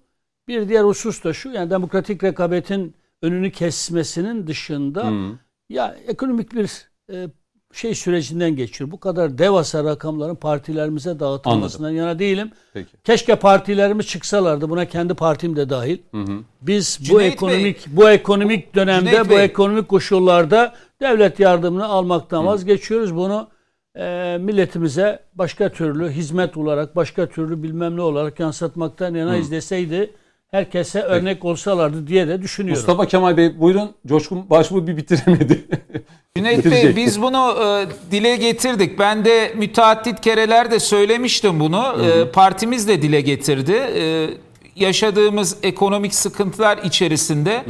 Bir 0.48 0.68
diğer 0.68 0.84
husus 0.84 1.24
da 1.24 1.32
şu. 1.32 1.48
Yani 1.50 1.70
demokratik 1.70 2.24
rekabetin 2.24 2.94
önünü 3.22 3.50
kesmesinin 3.52 4.46
dışında 4.46 5.06
Hı. 5.06 5.38
Ya 5.72 5.96
ekonomik 6.06 6.54
bir 6.54 6.88
e, 7.12 7.28
şey 7.72 7.94
sürecinden 7.94 8.56
geçiyor. 8.56 8.90
Bu 8.90 9.00
kadar 9.00 9.38
devasa 9.38 9.84
rakamların 9.84 10.34
partilerimize 10.34 11.20
dağıtılmasından 11.20 11.90
yana 11.90 12.18
değilim. 12.18 12.50
Peki. 12.72 12.90
Keşke 13.04 13.36
partilerimiz 13.36 14.06
çıksalardı. 14.06 14.70
Buna 14.70 14.84
kendi 14.84 15.14
partim 15.14 15.56
de 15.56 15.70
dahil. 15.70 15.98
Hı 16.10 16.20
hı. 16.20 16.38
Biz 16.62 16.98
bu 17.00 17.04
Cüneyt 17.04 17.32
ekonomik 17.32 17.86
bu 17.86 18.10
ekonomik 18.10 18.74
dönemde 18.74 19.10
Cüneyt 19.10 19.26
bu 19.26 19.30
Bey. 19.30 19.44
ekonomik 19.44 19.88
koşullarda 19.88 20.74
devlet 21.00 21.40
yardımını 21.40 21.86
almaktan 21.86 22.46
vazgeçiyoruz. 22.46 23.16
Bunu 23.16 23.48
e, 23.96 24.38
milletimize 24.40 25.22
başka 25.34 25.68
türlü 25.68 26.10
hizmet 26.10 26.56
olarak, 26.56 26.96
başka 26.96 27.26
türlü 27.26 27.62
bilmem 27.62 27.96
ne 27.96 28.02
olarak 28.02 28.40
yansıtmaktan 28.40 29.14
yanayız 29.14 29.50
deseydi 29.50 30.10
herkese 30.52 31.02
örnek 31.02 31.44
olsalardı 31.44 32.06
diye 32.06 32.28
de 32.28 32.42
düşünüyorum. 32.42 32.80
Mustafa 32.80 33.06
Kemal 33.06 33.36
Bey 33.36 33.60
buyurun. 33.60 33.94
Coşkun 34.06 34.50
Başbuğ 34.50 34.86
bir 34.86 34.96
bitiremedi. 34.96 35.64
Cüneyt 36.36 36.64
Bey 36.64 36.96
biz 36.96 37.22
bunu 37.22 37.56
e, 37.64 37.86
dile 38.10 38.36
getirdik. 38.36 38.98
Ben 38.98 39.24
de 39.24 39.52
müteaddit 39.56 40.20
kereler 40.20 40.70
de 40.70 40.80
söylemiştim 40.80 41.60
bunu. 41.60 41.96
E, 42.06 42.30
partimiz 42.30 42.88
de 42.88 43.02
dile 43.02 43.20
getirdi. 43.20 43.72
E, 43.72 44.30
yaşadığımız 44.76 45.56
ekonomik 45.62 46.14
sıkıntılar 46.14 46.78
içerisinde 46.78 47.64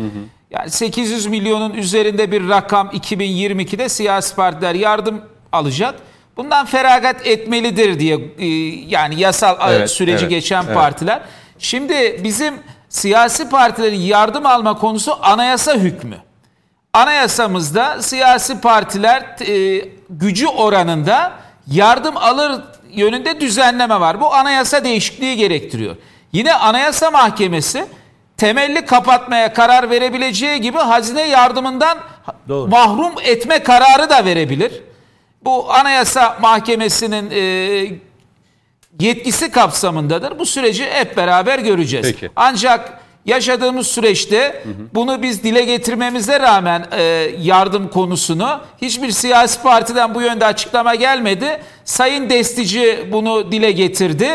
yani 0.51 0.71
800 0.71 1.27
milyonun 1.27 1.75
üzerinde 1.75 2.33
bir 2.33 2.49
rakam 2.49 2.89
2022'de 2.89 3.89
siyasi 3.89 4.35
partiler 4.35 4.75
yardım 4.75 5.21
alacak. 5.53 5.95
Bundan 6.37 6.67
feragat 6.67 7.27
etmelidir 7.27 7.99
diye 7.99 8.19
e, 8.39 8.47
yani 8.89 9.21
yasal 9.21 9.57
Evet, 9.71 9.91
süreci 9.91 10.25
evet, 10.25 10.31
geçen 10.31 10.65
evet. 10.65 10.75
partiler. 10.75 11.23
Şimdi 11.63 12.21
bizim 12.25 12.55
siyasi 12.93 13.49
partilerin 13.49 14.01
yardım 14.01 14.47
alma 14.47 14.79
konusu 14.79 15.19
anayasa 15.23 15.75
hükmü. 15.75 16.17
Anayasamızda 16.93 18.03
siyasi 18.03 18.61
partiler 18.61 19.23
e, 19.41 19.89
gücü 20.11 20.47
oranında 20.47 21.33
yardım 21.67 22.17
alır 22.17 22.63
yönünde 22.91 23.41
düzenleme 23.41 24.01
var. 24.01 24.21
Bu 24.21 24.35
anayasa 24.35 24.85
değişikliği 24.85 25.37
gerektiriyor. 25.37 25.97
Yine 26.33 26.55
Anayasa 26.55 27.11
Mahkemesi 27.11 27.87
temelli 28.37 28.87
kapatmaya 28.87 29.53
karar 29.53 29.91
verebileceği 29.91 30.61
gibi 30.61 30.79
hazine 30.79 31.23
yardımından 31.23 31.99
Doğru. 32.49 32.71
mahrum 32.71 33.13
etme 33.23 33.63
kararı 33.63 34.11
da 34.11 34.25
verebilir. 34.25 34.83
Bu 35.45 35.73
Anayasa 35.73 36.39
Mahkemesi'nin 36.41 37.31
e, 37.31 38.12
yetkisi 39.01 39.51
kapsamındadır. 39.51 40.39
Bu 40.39 40.47
süreci 40.47 40.85
hep 40.85 41.17
beraber 41.17 41.59
göreceğiz. 41.59 42.07
Peki. 42.07 42.31
Ancak 42.37 43.03
yaşadığımız 43.27 43.87
süreçte 43.87 44.65
bunu 44.95 45.23
biz 45.23 45.43
dile 45.43 45.65
getirmemize 45.65 46.41
rağmen 46.41 46.87
e, 46.93 47.03
yardım 47.41 47.89
konusunu 47.89 48.61
hiçbir 48.83 49.11
siyasi 49.11 49.63
partiden 49.63 50.15
bu 50.15 50.23
yönde 50.23 50.47
açıklama 50.47 50.95
gelmedi. 50.95 51.61
Sayın 51.85 52.31
Destici 52.31 53.09
bunu 53.13 53.53
dile 53.53 53.73
getirdi. 53.73 54.29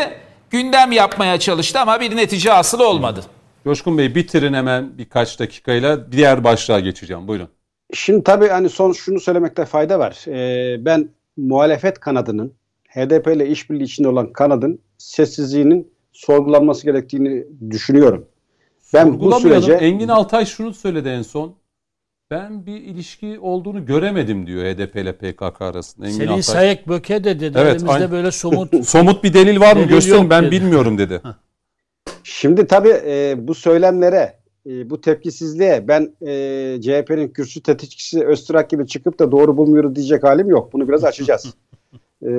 Gündem 0.50 0.92
yapmaya 0.92 1.38
çalıştı 1.38 1.80
ama 1.80 2.00
bir 2.00 2.16
netice 2.16 2.52
asıl 2.52 2.80
olmadı. 2.80 3.20
Coşkun 3.64 3.98
Bey 3.98 4.14
bitirin 4.14 4.54
hemen 4.54 4.98
birkaç 4.98 5.40
dakikayla 5.40 6.12
diğer 6.12 6.44
başlığa 6.44 6.80
geçeceğim. 6.80 7.28
Buyurun. 7.28 7.48
Şimdi 7.94 8.24
tabii 8.24 8.48
hani 8.48 8.68
son 8.68 8.92
şunu 8.92 9.20
söylemekte 9.20 9.64
fayda 9.64 9.98
var. 9.98 10.24
Ee, 10.28 10.84
ben 10.84 11.08
muhalefet 11.36 12.00
kanadının 12.00 12.54
HDP 12.88 13.26
ile 13.26 13.48
işbirliği 13.48 13.84
içinde 13.84 14.08
olan 14.08 14.32
kanadın 14.32 14.78
sessizliğinin 14.98 15.92
sorgulanması 16.12 16.84
gerektiğini 16.84 17.46
düşünüyorum. 17.70 18.26
Ben 18.94 19.20
bu 19.20 19.32
sürece 19.32 19.72
Engin 19.72 20.08
Altay 20.08 20.46
şunu 20.46 20.74
söyledi 20.74 21.08
en 21.08 21.22
son. 21.22 21.54
Ben 22.30 22.66
bir 22.66 22.80
ilişki 22.80 23.38
olduğunu 23.40 23.86
göremedim 23.86 24.46
diyor 24.46 24.64
HDP 24.64 24.96
ile 24.96 25.12
PKK 25.12 25.62
arasında. 25.62 26.06
Engin 26.06 26.18
Selin 26.18 26.28
Altay. 26.28 26.42
Sayek 26.42 26.88
Böke 26.88 27.24
de 27.24 27.40
dedi. 27.40 27.58
Evet, 27.60 27.74
Elimizde 27.74 27.92
aynen. 27.92 28.10
böyle 28.10 28.30
somut 28.30 28.84
Somut 28.86 29.24
bir 29.24 29.34
delil 29.34 29.60
var 29.60 29.76
mı? 29.76 29.82
Delil 29.82 29.88
Gösterin 29.88 30.30
ben 30.30 30.44
dedi. 30.44 30.50
bilmiyorum 30.50 30.98
dedi. 30.98 31.20
Şimdi 32.24 32.66
tabii 32.66 33.00
e, 33.06 33.34
bu 33.38 33.54
söylemlere, 33.54 34.38
e, 34.66 34.90
bu 34.90 35.00
tepkisizliğe 35.00 35.88
ben 35.88 36.12
e, 36.20 36.80
CHP'nin 36.82 37.28
kürsü 37.28 37.62
tetikçisi 37.62 38.24
Öztürk 38.24 38.70
gibi 38.70 38.86
çıkıp 38.86 39.18
da 39.18 39.32
doğru 39.32 39.56
bulmuyoruz 39.56 39.96
diyecek 39.96 40.24
halim 40.24 40.50
yok. 40.50 40.72
Bunu 40.72 40.88
biraz 40.88 41.04
açacağız. 41.04 41.54
E, 42.26 42.30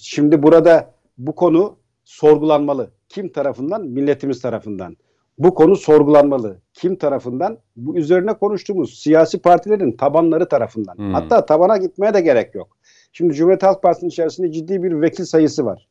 şimdi 0.00 0.42
burada 0.42 0.94
bu 1.18 1.34
konu 1.34 1.76
sorgulanmalı. 2.04 2.90
Kim 3.08 3.32
tarafından? 3.32 3.86
Milletimiz 3.86 4.42
tarafından. 4.42 4.96
Bu 5.38 5.54
konu 5.54 5.76
sorgulanmalı. 5.76 6.60
Kim 6.74 6.96
tarafından? 6.96 7.58
Bu 7.76 7.96
üzerine 7.96 8.34
konuştuğumuz 8.34 8.98
siyasi 8.98 9.38
partilerin 9.38 9.92
tabanları 9.92 10.48
tarafından. 10.48 10.94
Hmm. 10.96 11.14
Hatta 11.14 11.46
tabana 11.46 11.76
gitmeye 11.76 12.14
de 12.14 12.20
gerek 12.20 12.54
yok. 12.54 12.76
Şimdi 13.12 13.34
Cumhuriyet 13.34 13.62
Halk 13.62 13.82
Partisi'nin 13.82 14.10
içerisinde 14.10 14.52
ciddi 14.52 14.82
bir 14.82 15.00
vekil 15.00 15.24
sayısı 15.24 15.64
var. 15.64 15.88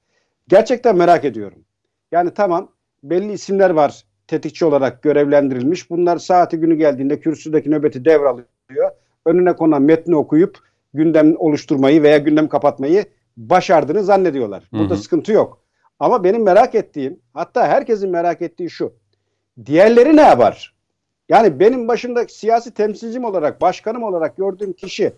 Gerçekten 0.48 0.96
merak 0.98 1.26
ediyorum. 1.26 1.60
Yani 2.12 2.34
tamam 2.34 2.72
belli 3.04 3.32
isimler 3.32 3.70
var 3.70 4.04
tetikçi 4.28 4.66
olarak 4.66 5.04
görevlendirilmiş. 5.04 5.90
Bunlar 5.90 6.18
saati 6.18 6.58
günü 6.58 6.76
geldiğinde 6.76 7.20
kürsüdeki 7.20 7.72
nöbeti 7.72 8.06
devralıyor. 8.06 8.92
Önüne 9.26 9.54
konan 9.54 9.82
metni 9.82 10.16
okuyup 10.16 10.58
gündem 10.94 11.36
oluşturmayı 11.38 12.04
veya 12.04 12.18
gündem 12.18 12.48
kapatmayı 12.48 13.06
başardığını 13.40 14.04
zannediyorlar. 14.04 14.64
Burada 14.72 14.94
Hı 14.94 14.98
hı. 14.98 15.02
sıkıntı 15.02 15.32
yok. 15.32 15.62
Ama 16.00 16.24
benim 16.24 16.44
merak 16.44 16.76
ettiğim 16.76 17.20
hatta 17.34 17.68
herkesin 17.68 18.10
merak 18.10 18.42
ettiği 18.42 18.70
şu. 18.70 18.94
Diğerleri 19.66 20.16
ne 20.16 20.22
yapar? 20.22 20.74
Yani 21.30 21.60
benim 21.60 21.88
başımda 21.88 22.28
siyasi 22.28 22.74
temsilcim 22.74 23.26
olarak, 23.26 23.62
başkanım 23.62 24.04
olarak 24.04 24.38
gördüğüm 24.38 24.74
kişi 24.74 25.14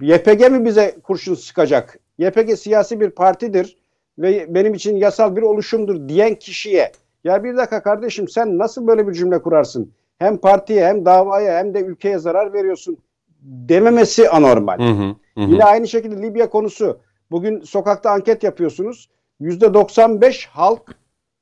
YPG 0.00 0.50
mi 0.50 0.64
bize 0.64 0.96
kurşun 1.02 1.34
sıkacak? 1.34 1.98
YPG 2.18 2.58
siyasi 2.58 3.00
bir 3.00 3.10
partidir 3.10 3.76
ve 4.18 4.54
benim 4.54 4.74
için 4.74 4.96
yasal 4.96 5.36
bir 5.36 5.42
oluşumdur 5.42 6.08
diyen 6.08 6.34
kişiye 6.34 6.92
ya 7.24 7.44
bir 7.44 7.56
dakika 7.56 7.82
kardeşim 7.82 8.28
sen 8.28 8.58
nasıl 8.58 8.86
böyle 8.86 9.08
bir 9.08 9.12
cümle 9.12 9.42
kurarsın? 9.42 9.92
Hem 10.18 10.36
partiye 10.36 10.86
hem 10.86 11.04
davaya 11.04 11.58
hem 11.58 11.74
de 11.74 11.80
ülkeye 11.80 12.18
zarar 12.18 12.52
veriyorsun 12.52 12.98
dememesi 13.42 14.30
anormal. 14.30 14.78
Hı 14.78 15.02
hı, 15.02 15.14
hı. 15.42 15.50
Yine 15.50 15.64
aynı 15.64 15.88
şekilde 15.88 16.22
Libya 16.22 16.50
konusu. 16.50 16.98
Bugün 17.30 17.60
sokakta 17.60 18.10
anket 18.10 18.42
yapıyorsunuz. 18.42 19.08
%95 19.40 20.46
halk 20.46 20.96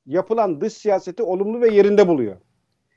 yapılan 0.05 0.61
dış 0.61 0.73
siyaseti 0.73 1.23
olumlu 1.23 1.61
ve 1.61 1.73
yerinde 1.73 2.07
buluyor. 2.07 2.35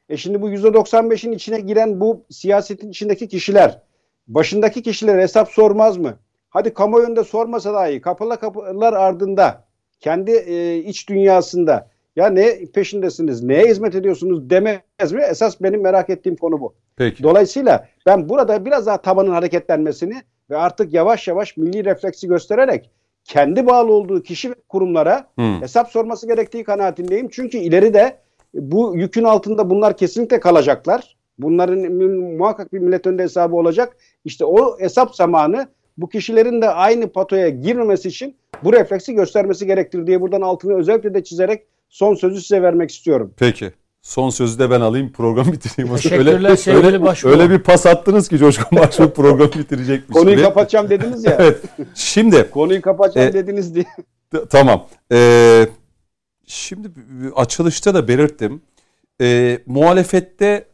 E 0.09 0.17
şimdi 0.17 0.43
bu 0.43 0.51
%95'in 0.51 1.33
içine 1.33 1.61
giren 1.61 2.01
bu 2.01 2.25
siyasetin 2.31 2.91
içindeki 2.91 3.29
kişiler 3.29 3.83
başındaki 4.29 4.83
kişilere 4.83 5.23
hesap 5.23 5.49
sormaz 5.49 5.97
mı? 5.97 6.19
Hadi 6.49 6.75
kamuoyunda 6.75 7.25
sormasa 7.25 7.75
dahi 7.75 8.01
kapıla 8.01 8.37
kapılar 8.37 8.93
ardında 8.93 9.65
kendi 10.01 10.31
e, 10.31 10.79
iç 10.79 11.09
dünyasında 11.09 11.91
ya 12.17 12.29
ne 12.29 12.65
peşindesiniz, 12.75 13.43
neye 13.43 13.67
hizmet 13.67 13.95
ediyorsunuz 13.95 14.51
demez 14.51 15.13
mi? 15.13 15.23
Esas 15.31 15.61
benim 15.61 15.83
merak 15.83 16.11
ettiğim 16.11 16.37
konu 16.37 16.61
bu. 16.61 16.75
Peki. 16.97 17.23
Dolayısıyla 17.23 17.89
ben 18.07 18.29
burada 18.29 18.65
biraz 18.65 18.87
daha 18.87 19.01
tabanın 19.01 19.31
hareketlenmesini 19.31 20.23
ve 20.51 20.57
artık 20.57 20.95
yavaş 20.95 21.29
yavaş 21.29 21.57
milli 21.57 21.85
refleksi 21.85 22.29
göstererek 22.29 22.91
kendi 23.25 23.67
bağlı 23.67 23.93
olduğu 23.93 24.23
kişi 24.23 24.51
ve 24.51 24.55
kurumlara 24.69 25.27
Hı. 25.39 25.43
hesap 25.61 25.89
sorması 25.91 26.27
gerektiği 26.27 26.65
kanaatindeyim. 26.65 27.29
Çünkü 27.29 27.59
ileride 27.59 28.19
bu 28.55 28.97
yükün 28.97 29.25
altında 29.25 29.71
bunlar 29.71 29.97
kesinlikle 29.97 30.41
kalacaklar. 30.41 31.17
Bunların 31.39 31.79
mu- 31.79 32.37
muhakkak 32.37 32.73
bir 32.73 32.79
millet 32.79 33.07
önünde 33.07 33.23
hesabı 33.23 33.57
olacak. 33.57 33.97
İşte 34.25 34.45
o 34.45 34.81
hesap 34.81 35.15
zamanı 35.15 35.69
bu 35.97 36.09
kişilerin 36.09 36.63
de 36.63 36.69
aynı 36.69 37.13
patoya 37.13 37.49
girmemesi 37.49 38.09
için 38.09 38.37
bu 38.65 38.73
refleksi 38.73 39.15
göstermesi 39.15 39.67
gerektir 39.67 40.07
diye 40.07 40.21
buradan 40.21 40.41
altını 40.41 40.75
özellikle 40.79 41.15
de 41.15 41.25
çizerek 41.25 41.63
son 41.89 42.15
sözü 42.15 42.41
size 42.41 42.63
vermek 42.63 42.91
istiyorum. 42.91 43.35
Peki. 43.39 43.73
Son 44.03 44.31
sözü 44.31 44.59
de 44.59 44.71
ben 44.71 44.81
alayım 44.81 45.13
program 45.13 45.47
bitireyim. 45.53 45.97
Teşekkürler 45.97 46.57
sevgili 46.57 46.87
öyle, 46.87 47.03
Başbuğ. 47.03 47.29
öyle 47.29 47.51
bir 47.51 47.59
pas 47.59 47.87
attınız 47.87 48.29
ki 48.29 48.39
Coşkun 48.39 48.79
Başbuğ 48.79 49.13
program 49.15 49.49
bitirecekmiş 49.49 50.17
Konuyu 50.19 50.37
gibi. 50.37 50.45
kapatacağım 50.45 50.91
dediniz 50.91 51.25
ya. 51.25 51.37
Evet. 51.41 51.61
Şimdi 51.95 52.51
Konuyu 52.51 52.83
kapatacağım 52.83 53.29
E, 53.29 53.33
dediniz 53.33 53.75
diye. 53.75 53.85
Tamam. 54.51 54.87
Ee, 55.13 55.69
şimdi 56.47 56.91
açılışta 57.37 57.95
da 57.95 58.09
belirttim. 58.09 58.63
Ee, 59.21 59.59
muhalefette 59.67 60.69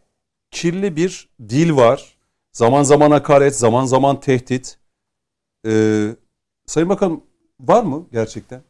kirli 0.51 0.97
bir 0.97 1.29
dil 1.49 1.77
var. 1.77 2.17
Zaman 2.53 2.83
zaman 2.83 3.11
hakaret, 3.11 3.57
zaman 3.57 3.85
zaman 3.85 4.21
tehdit. 4.21 4.79
Ee, 5.67 6.07
Sayın 6.67 6.89
Bakanım 6.89 7.21
var 7.61 7.83
mı 7.83 8.07
gerçekten? 8.13 8.61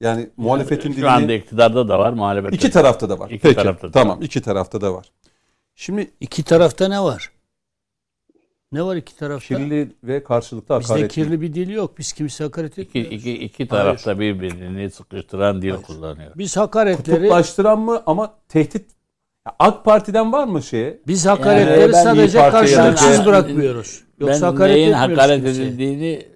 Yani 0.00 0.30
muhalefetin 0.36 0.92
Şu 0.92 1.08
anda 1.10 1.20
dilini 1.20 1.34
iktidarda 1.34 1.88
da 1.88 1.98
var, 1.98 2.12
muhalefette 2.12 2.56
iki 2.56 2.70
tarafta 2.70 3.08
da 3.10 3.18
var. 3.18 3.30
İki 3.30 3.42
Peki. 3.42 3.54
tarafta 3.54 3.88
da 3.88 3.92
tamam, 3.92 4.18
var. 4.18 4.24
iki 4.24 4.40
tarafta 4.42 4.80
da 4.80 4.94
var. 4.94 5.06
Şimdi 5.74 6.10
iki 6.20 6.42
tarafta 6.42 6.88
ne 6.88 7.00
var? 7.00 7.30
Ne 8.72 8.82
var 8.82 8.96
iki 8.96 9.16
tarafta? 9.16 9.56
Kirli 9.56 9.92
ve 10.04 10.24
karşılıklı 10.24 10.80
Bizde 10.80 10.92
hakaret. 10.92 11.12
kirli 11.12 11.40
bir 11.40 11.54
dil 11.54 11.68
yok. 11.70 11.98
Biz 11.98 12.12
kimse 12.12 12.44
hakaret 12.44 12.72
İki, 12.78 12.82
etmiyoruz. 12.82 13.12
iki, 13.12 13.32
iki 13.44 13.68
tarafta 13.68 14.20
birbirini 14.20 14.90
sıkıştıran 14.90 15.62
dil 15.62 15.74
kullanıyor. 15.74 16.32
Biz 16.36 16.56
hakaretleri 16.56 17.16
Kutuplaştıran 17.16 17.80
mı 17.80 18.02
ama 18.06 18.34
tehdit 18.48 18.86
Ya 19.46 19.52
AK 19.58 19.84
Parti'den 19.84 20.32
var 20.32 20.44
mı 20.44 20.62
şeye? 20.62 21.00
biz 21.06 21.26
hakaretleri 21.26 21.80
Yani 21.80 21.92
sadece 21.92 22.38
karşılıksız 22.38 23.26
bırakmıyoruz. 23.26 24.02
Yoksa 24.20 24.34
ben 24.46 24.52
hakaret 24.52 24.74
neyin 24.76 24.92
hakaret 24.92 25.44
kimseye. 25.44 25.66
edildiğini 25.66 26.26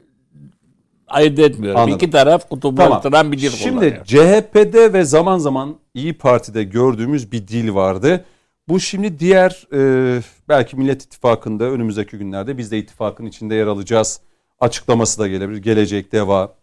ayırt 1.11 1.39
etmiyorum. 1.39 1.81
Anladım. 1.81 1.97
İki 1.97 2.11
taraf 2.11 2.49
kutuplaştıran 2.49 3.33
bir 3.33 3.39
dil 3.39 3.51
Şimdi 3.51 3.75
kullanıyor. 3.75 4.05
CHP'de 4.05 4.93
ve 4.93 5.05
zaman 5.05 5.39
zaman 5.39 5.77
İyi 5.95 6.19
Parti'de 6.19 6.65
gördüğümüz 6.65 7.33
bir 7.33 7.49
dil 7.49 7.75
vardı. 7.75 8.25
Bu 8.69 8.81
şimdi 8.81 9.19
diğer 9.19 9.67
e, 9.73 10.23
belki 10.49 10.77
Millet 10.77 11.03
İttifakı'nda 11.03 11.65
önümüzdeki 11.65 12.19
günlerde 12.19 12.59
biz 12.59 12.71
de 12.71 12.79
ittifakın 12.79 13.27
içinde 13.27 13.55
yer 13.55 13.67
alacağız. 13.67 14.21
Açıklaması 14.61 15.19
da 15.19 15.29
gelebilir. 15.29 15.63
Gelecek 15.63 16.13
Deva, 16.13 16.55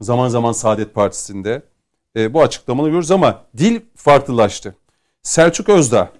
zaman 0.00 0.28
zaman 0.28 0.52
Saadet 0.52 0.94
Partisi'nde 0.94 1.62
e, 2.16 2.34
bu 2.34 2.42
açıklamaları 2.42 2.88
görüyoruz 2.88 3.10
ama 3.10 3.42
dil 3.56 3.80
farklılaştı. 3.94 4.74
Selçuk 5.22 5.68
Özdağ, 5.68 6.10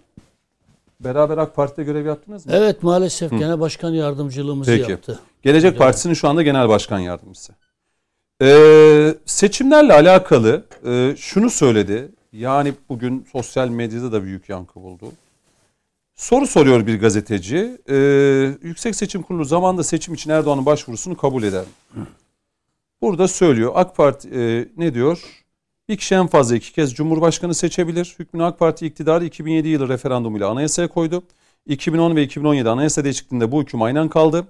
beraber 1.01 1.39
AK 1.39 1.57
Parti'de 1.57 1.85
görev 1.85 2.07
yaptınız 2.07 2.47
mı? 2.47 2.53
Evet 2.55 2.83
maalesef 2.83 3.31
genel 3.31 3.61
başkan 3.61 3.91
yardımcılığımızı 3.91 4.77
Peki. 4.77 4.91
yaptı. 4.91 5.21
Gelecek 5.43 5.79
Partisi'nin 5.79 6.15
şu 6.15 6.29
anda 6.29 6.43
genel 6.43 6.69
başkan 6.69 6.99
yardımcısı. 6.99 7.53
Ee, 8.43 9.15
seçimlerle 9.27 9.93
alakalı 9.93 10.65
e, 10.87 11.15
şunu 11.17 11.51
söyledi. 11.51 12.09
Yani 12.33 12.73
bugün 12.89 13.27
sosyal 13.33 13.69
medyada 13.69 14.13
da 14.13 14.25
büyük 14.25 14.49
yankı 14.49 14.83
buldu. 14.83 15.13
Soru 16.15 16.47
soruyor 16.47 16.87
bir 16.87 17.01
gazeteci. 17.01 17.79
Ee, 17.89 17.97
Yüksek 18.63 18.97
Seçim 18.97 19.23
Kurulu 19.23 19.45
zamanında 19.45 19.85
seçim 19.85 20.15
için 20.15 20.31
Erdoğan'ın 20.31 20.67
başvurusunu 20.67 21.17
kabul 21.17 21.43
eder? 21.43 21.65
Burada 23.03 23.29
söylüyor. 23.29 23.73
AK 23.75 23.97
Parti 23.97 24.29
e, 24.29 24.69
ne 24.77 24.95
diyor? 24.95 25.23
Bir 25.89 25.97
kişi 25.97 26.15
en 26.15 26.27
fazla 26.27 26.57
iki 26.57 26.73
kez 26.73 26.95
Cumhurbaşkanı 26.95 27.55
seçebilir. 27.55 28.17
Hükmünü 28.19 28.45
AK 28.45 28.59
Parti 28.59 28.87
iktidarı 28.87 29.25
2007 29.25 29.69
yılı 29.69 29.89
referandumuyla 29.89 30.49
anayasaya 30.49 30.89
koydu. 30.89 31.23
2010 31.67 32.17
ve 32.17 32.23
2017 32.23 32.69
anayasa 32.69 33.05
değişikliğinde 33.05 33.53
bu 33.53 33.63
hüküm 33.63 33.83
aynen 33.83 34.09
kaldı. 34.09 34.47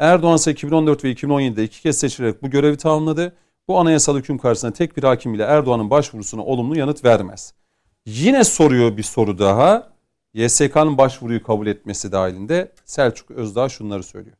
Erdoğan 0.00 0.36
ise 0.36 0.50
2014 0.50 1.04
ve 1.04 1.12
2017'de 1.12 1.64
iki 1.64 1.82
kez 1.82 1.98
seçilerek 1.98 2.42
bu 2.42 2.50
görevi 2.50 2.76
tamamladı. 2.76 3.36
Bu 3.68 3.78
anayasal 3.78 4.16
hüküm 4.16 4.38
karşısında 4.38 4.72
tek 4.72 4.96
bir 4.96 5.02
hakim 5.02 5.34
bile 5.34 5.42
Erdoğan'ın 5.42 5.90
başvurusuna 5.90 6.42
olumlu 6.42 6.78
yanıt 6.78 7.04
vermez. 7.04 7.54
Yine 8.06 8.44
soruyor 8.44 8.96
bir 8.96 9.02
soru 9.02 9.38
daha. 9.38 9.90
YSK'nın 10.34 10.98
başvuruyu 10.98 11.42
kabul 11.42 11.66
etmesi 11.66 12.12
dahilinde 12.12 12.72
Selçuk 12.84 13.30
Özdağ 13.30 13.68
şunları 13.68 14.02
söylüyor. 14.02 14.36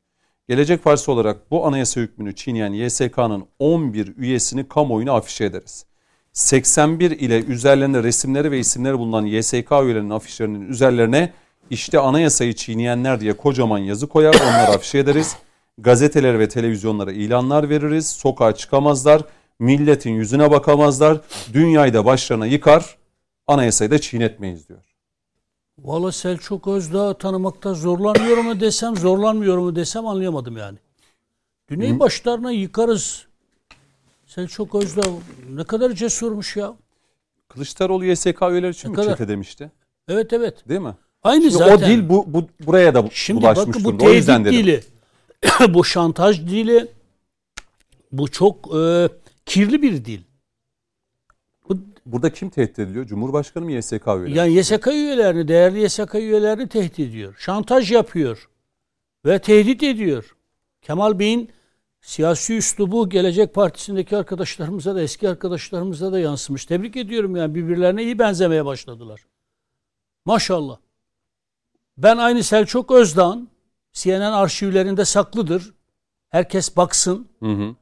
Gelecek 0.49 0.85
Partisi 0.85 1.11
olarak 1.11 1.51
bu 1.51 1.67
anayasa 1.67 2.01
hükmünü 2.01 2.35
çiğneyen 2.35 2.73
YSK'nın 2.73 3.45
11 3.59 4.17
üyesini 4.17 4.69
kamuoyuna 4.69 5.13
afişe 5.13 5.45
ederiz. 5.45 5.87
81 6.33 7.11
ile 7.11 7.45
üzerlerinde 7.45 8.03
resimleri 8.03 8.51
ve 8.51 8.59
isimleri 8.59 8.99
bulunan 8.99 9.27
YSK 9.27 9.73
üyelerinin 9.73 10.11
afişlerinin 10.11 10.69
üzerlerine 10.69 11.33
işte 11.71 11.99
anayasayı 11.99 12.53
çiğneyenler 12.55 13.21
diye 13.21 13.33
kocaman 13.33 13.79
yazı 13.79 14.07
koyar 14.07 14.35
onları 14.35 14.71
afişe 14.71 14.99
ederiz. 14.99 15.37
Gazetelere 15.83 16.39
ve 16.39 16.49
televizyonlara 16.49 17.13
ilanlar 17.13 17.69
veririz. 17.71 18.09
Sokağa 18.09 18.55
çıkamazlar. 18.55 19.23
Milletin 19.59 20.11
yüzüne 20.11 20.51
bakamazlar. 20.51 21.21
Dünyayı 21.53 21.95
da 21.95 22.05
başlarına 22.05 22.47
yıkar. 22.47 22.97
Anayasayı 23.47 23.91
da 23.91 23.99
çiğnetmeyiz 23.99 24.69
diyor. 24.69 24.81
Valla 25.79 26.13
Selçuk 26.13 26.69
Özdağ'ı 26.69 27.15
tanımakta 27.19 27.75
zorlanıyor 27.75 28.37
mu 28.39 28.61
desem 28.61 28.97
zorlanmıyor 28.97 29.59
mu 29.59 29.77
desem 29.77 30.07
anlayamadım 30.07 30.57
yani. 30.57 30.79
Dünyayı 31.71 32.01
başlarına 32.01 32.51
yıkarız. 32.53 33.27
Selçuk 34.27 34.75
Özdağ 34.75 35.03
ne 35.51 35.65
kadar 35.65 35.91
cesurmuş 35.91 36.57
ya. 36.57 36.75
Kılıçdaroğlu 37.49 38.05
YSK 38.05 38.43
üyeleri 38.51 38.71
için 38.71 38.89
Ne 38.89 38.91
mi 38.91 38.97
kadar? 38.97 39.11
çete 39.11 39.29
demişti? 39.29 39.71
Evet 40.09 40.33
evet. 40.33 40.69
Değil 40.69 40.81
mi? 40.81 40.95
Aynı 41.23 41.43
Şimdi 41.43 41.55
zaten. 41.55 41.77
o 41.77 41.89
dil 41.89 42.09
bu, 42.09 42.25
bu 42.29 42.45
buraya 42.67 42.95
da 42.95 43.05
Şimdi 43.13 43.43
bulaşmış 43.43 43.67
bakın 43.69 43.85
bu 43.85 43.89
durumda. 43.89 44.05
O 44.05 44.11
yüzden 44.11 44.45
dedim. 44.45 44.59
dili, 44.59 44.81
bu 45.69 45.85
şantaj 45.85 46.41
dili, 46.41 46.89
bu 48.13 48.31
çok 48.31 48.77
e, 48.77 49.09
kirli 49.47 49.83
bir 49.83 50.05
dil. 50.05 50.21
Bu, 51.69 51.79
Burada 52.07 52.33
kim 52.33 52.51
tehdit 52.51 52.79
ediliyor? 52.79 53.07
Cumhurbaşkanı 53.07 53.65
mı 53.65 53.73
YSK 53.73 54.07
üyeleri? 54.07 54.39
yani 54.39 54.53
YSK 54.53 54.87
üyelerini, 54.87 55.49
değerli 55.49 55.83
YSK 55.83 56.15
üyelerini 56.15 56.69
tehdit 56.69 56.99
ediyor. 57.01 57.35
Şantaj 57.39 57.93
yapıyor 57.93 58.49
ve 59.25 59.39
tehdit 59.39 59.83
ediyor. 59.83 60.37
Kemal 60.83 61.19
Bey'in 61.19 61.51
siyasi 62.01 62.57
üslubu 62.57 63.09
Gelecek 63.09 63.55
Partisi'ndeki 63.55 64.17
arkadaşlarımıza 64.17 64.95
da 64.95 65.03
eski 65.03 65.29
arkadaşlarımıza 65.29 66.13
da 66.13 66.19
yansımış. 66.19 66.67
Tebrik 66.67 66.97
ediyorum 66.97 67.37
yani 67.37 67.55
birbirlerine 67.55 68.03
iyi 68.03 68.19
benzemeye 68.19 68.65
başladılar. 68.65 69.27
Maşallah. 70.25 70.79
Ben 71.99 72.17
aynı 72.17 72.43
Selçuk 72.43 72.91
Özdağ'ın 72.91 73.49
CNN 73.93 74.33
arşivlerinde 74.33 75.05
saklıdır. 75.05 75.75
Herkes 76.29 76.77
baksın. 76.77 77.29
Hı 77.41 77.53
hı. 77.53 77.77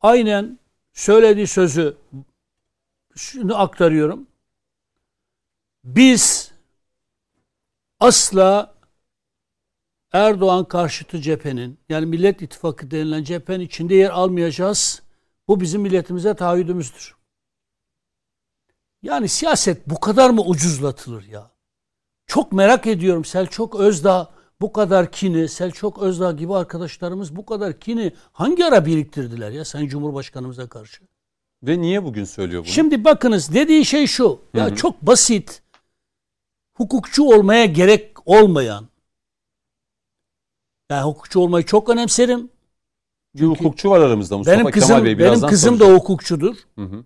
Aynen 0.00 0.58
söylediği 0.92 1.46
sözü 1.46 1.96
şunu 3.16 3.60
aktarıyorum. 3.60 4.26
Biz 5.84 6.52
asla 8.00 8.74
Erdoğan 10.12 10.64
karşıtı 10.64 11.20
cephenin 11.20 11.78
yani 11.88 12.06
Millet 12.06 12.42
İttifakı 12.42 12.90
denilen 12.90 13.24
cephenin 13.24 13.64
içinde 13.64 13.94
yer 13.94 14.10
almayacağız. 14.10 15.02
Bu 15.48 15.60
bizim 15.60 15.82
milletimize 15.82 16.34
taahhüdümüzdür. 16.34 17.16
Yani 19.02 19.28
siyaset 19.28 19.86
bu 19.86 20.00
kadar 20.00 20.30
mı 20.30 20.42
ucuzlatılır 20.42 21.24
ya? 21.24 21.50
Çok 22.26 22.52
merak 22.52 22.86
ediyorum 22.86 23.24
Selçuk 23.24 23.74
Özdağ 23.74 24.30
bu 24.60 24.72
kadar 24.72 25.12
kini, 25.12 25.48
Selçuk 25.48 25.98
Özdağ 25.98 26.32
gibi 26.32 26.54
arkadaşlarımız 26.54 27.36
bu 27.36 27.46
kadar 27.46 27.80
kini 27.80 28.12
hangi 28.32 28.64
ara 28.64 28.86
biriktirdiler 28.86 29.50
ya 29.50 29.64
Sayın 29.64 29.88
Cumhurbaşkanımıza 29.88 30.68
karşı? 30.68 31.02
Ve 31.62 31.80
niye 31.80 32.04
bugün 32.04 32.24
söylüyor 32.24 32.62
bunu? 32.62 32.70
Şimdi 32.70 33.04
bakınız 33.04 33.54
dediği 33.54 33.84
şey 33.84 34.06
şu. 34.06 34.40
Ya 34.54 34.74
çok 34.76 35.02
basit. 35.02 35.62
Hukukçu 36.76 37.24
olmaya 37.24 37.64
gerek 37.64 38.28
olmayan. 38.28 38.88
Yani 40.90 41.04
hukukçu 41.04 41.40
olmayı 41.40 41.64
çok 41.66 41.88
önemserim. 41.88 42.50
bir 43.34 43.46
hukukçu 43.46 43.90
var 43.90 44.00
aramızda 44.00 44.38
Mustafa 44.38 44.58
Benim 44.58 44.70
Kemal 44.70 44.80
kızım 44.80 45.04
Bey. 45.04 45.18
benim 45.18 45.40
kızım 45.40 45.74
da 45.74 45.78
soracağım. 45.78 46.00
hukukçudur. 46.00 46.56
Hı 46.74 46.84
hı. 46.84 47.04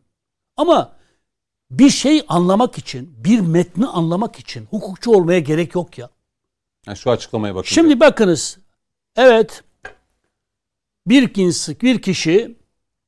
Ama 0.57 0.97
bir 1.71 1.91
şey 1.91 2.23
anlamak 2.29 2.79
için, 2.79 3.15
bir 3.25 3.41
metni 3.41 3.87
anlamak 3.87 4.39
için 4.39 4.67
hukukçu 4.71 5.11
olmaya 5.11 5.41
gerek 5.41 5.75
yok 5.75 5.99
ya. 5.99 6.11
Ha, 6.87 6.95
şu 6.95 7.11
açıklamaya 7.11 7.55
bakın. 7.55 7.69
Şimdi 7.69 8.01
bakınız. 8.01 8.59
Evet. 9.17 9.65
Bir 11.07 11.29
kişi, 11.29 11.81
bir 11.81 12.03
kişi 12.03 12.57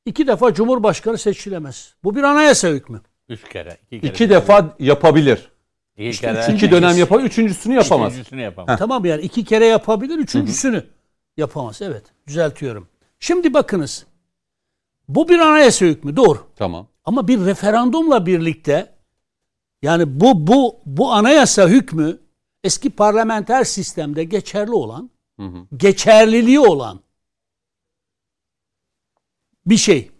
iki 0.07 0.27
defa 0.27 0.55
cumhurbaşkanı 0.55 1.19
seçilemez. 1.19 1.95
Bu 2.05 2.17
bir 2.17 2.23
anayasa 2.23 2.69
hükmü. 2.69 3.01
Üç 3.29 3.49
kere. 3.49 3.79
iki 3.91 4.01
kere. 4.01 4.13
İki 4.13 4.31
defa 4.31 4.77
yapabilir. 4.79 5.51
İki 5.97 6.21
kere. 6.21 6.55
İki 6.55 6.71
dönem 6.71 6.99
yapar, 6.99 7.21
üçüncüsünü 7.21 7.75
yapamaz. 7.75 8.13
Üçüncüsünü 8.13 8.41
yapamaz. 8.41 8.79
Tamam 8.79 9.05
yani 9.05 9.23
iki 9.23 9.45
kere 9.45 9.67
yapabilir, 9.67 10.19
üçüncüsünü 10.19 10.87
yapamaz. 11.37 11.83
Evet, 11.83 12.05
düzeltiyorum. 12.27 12.89
Şimdi 13.21 13.55
bakınız. 13.55 14.07
Bu 15.09 15.29
bir 15.29 15.39
anayasa 15.39 15.87
hükmü, 15.87 16.17
doğru. 16.17 16.47
Tamam. 16.57 16.87
Ama 17.05 17.29
bir 17.29 17.47
referandumla 17.47 18.27
birlikte 18.27 18.95
yani 19.83 20.21
bu 20.21 20.47
bu 20.47 20.81
bu 20.87 21.13
anayasa 21.13 21.69
hükmü 21.69 22.19
eski 22.65 22.91
parlamenter 22.91 23.65
sistemde 23.65 24.25
geçerli 24.25 24.73
olan, 24.73 25.11
Hı 25.41 25.47
hı. 25.47 25.67
geçerliliği 25.77 26.61
olan 26.61 27.01
bir 29.67 29.77
şey. 29.77 30.11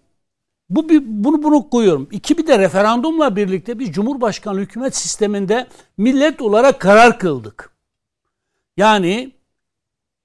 Bu 0.71 0.89
bir, 0.89 1.03
bunu 1.05 1.43
bunu 1.43 1.71
koyuyorum. 1.71 2.09
İki 2.11 2.39
bir 2.39 2.47
de 2.47 2.59
referandumla 2.59 3.37
birlikte 3.37 3.79
biz 3.79 3.93
Cumhurbaşkanı 3.93 4.61
hükümet 4.61 4.97
sisteminde 4.97 5.69
millet 5.97 6.43
olarak 6.43 6.81
karar 6.81 7.19
kıldık. 7.19 7.71
Yani 8.77 9.33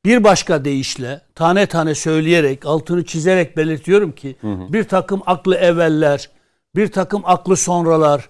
bir 0.06 0.24
başka 0.24 0.66
deyişle 0.66 1.22
tane 1.36 1.66
tane 1.66 1.96
söyleyerek 1.96 2.66
altını 2.66 3.06
çizerek 3.06 3.58
belirtiyorum 3.58 4.12
ki 4.12 4.36
bir 4.44 4.84
takım 4.84 5.22
aklı 5.26 5.56
evveller, 5.56 6.30
bir 6.76 6.92
takım 6.92 7.22
aklı 7.26 7.58
sonralar, 7.58 8.30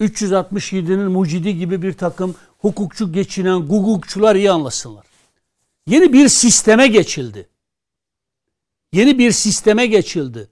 367'nin 0.00 1.10
mucidi 1.10 1.58
gibi 1.58 1.82
bir 1.82 1.92
takım 1.92 2.34
hukukçu 2.58 3.12
geçinen 3.12 3.68
gugukçular 3.68 4.36
iyi 4.36 4.50
anlasınlar. 4.50 5.06
Yeni 5.86 6.12
bir 6.12 6.28
sisteme 6.28 6.86
geçildi. 6.86 7.48
Yeni 8.92 9.18
bir 9.18 9.32
sisteme 9.32 9.86
geçildi. 9.86 10.48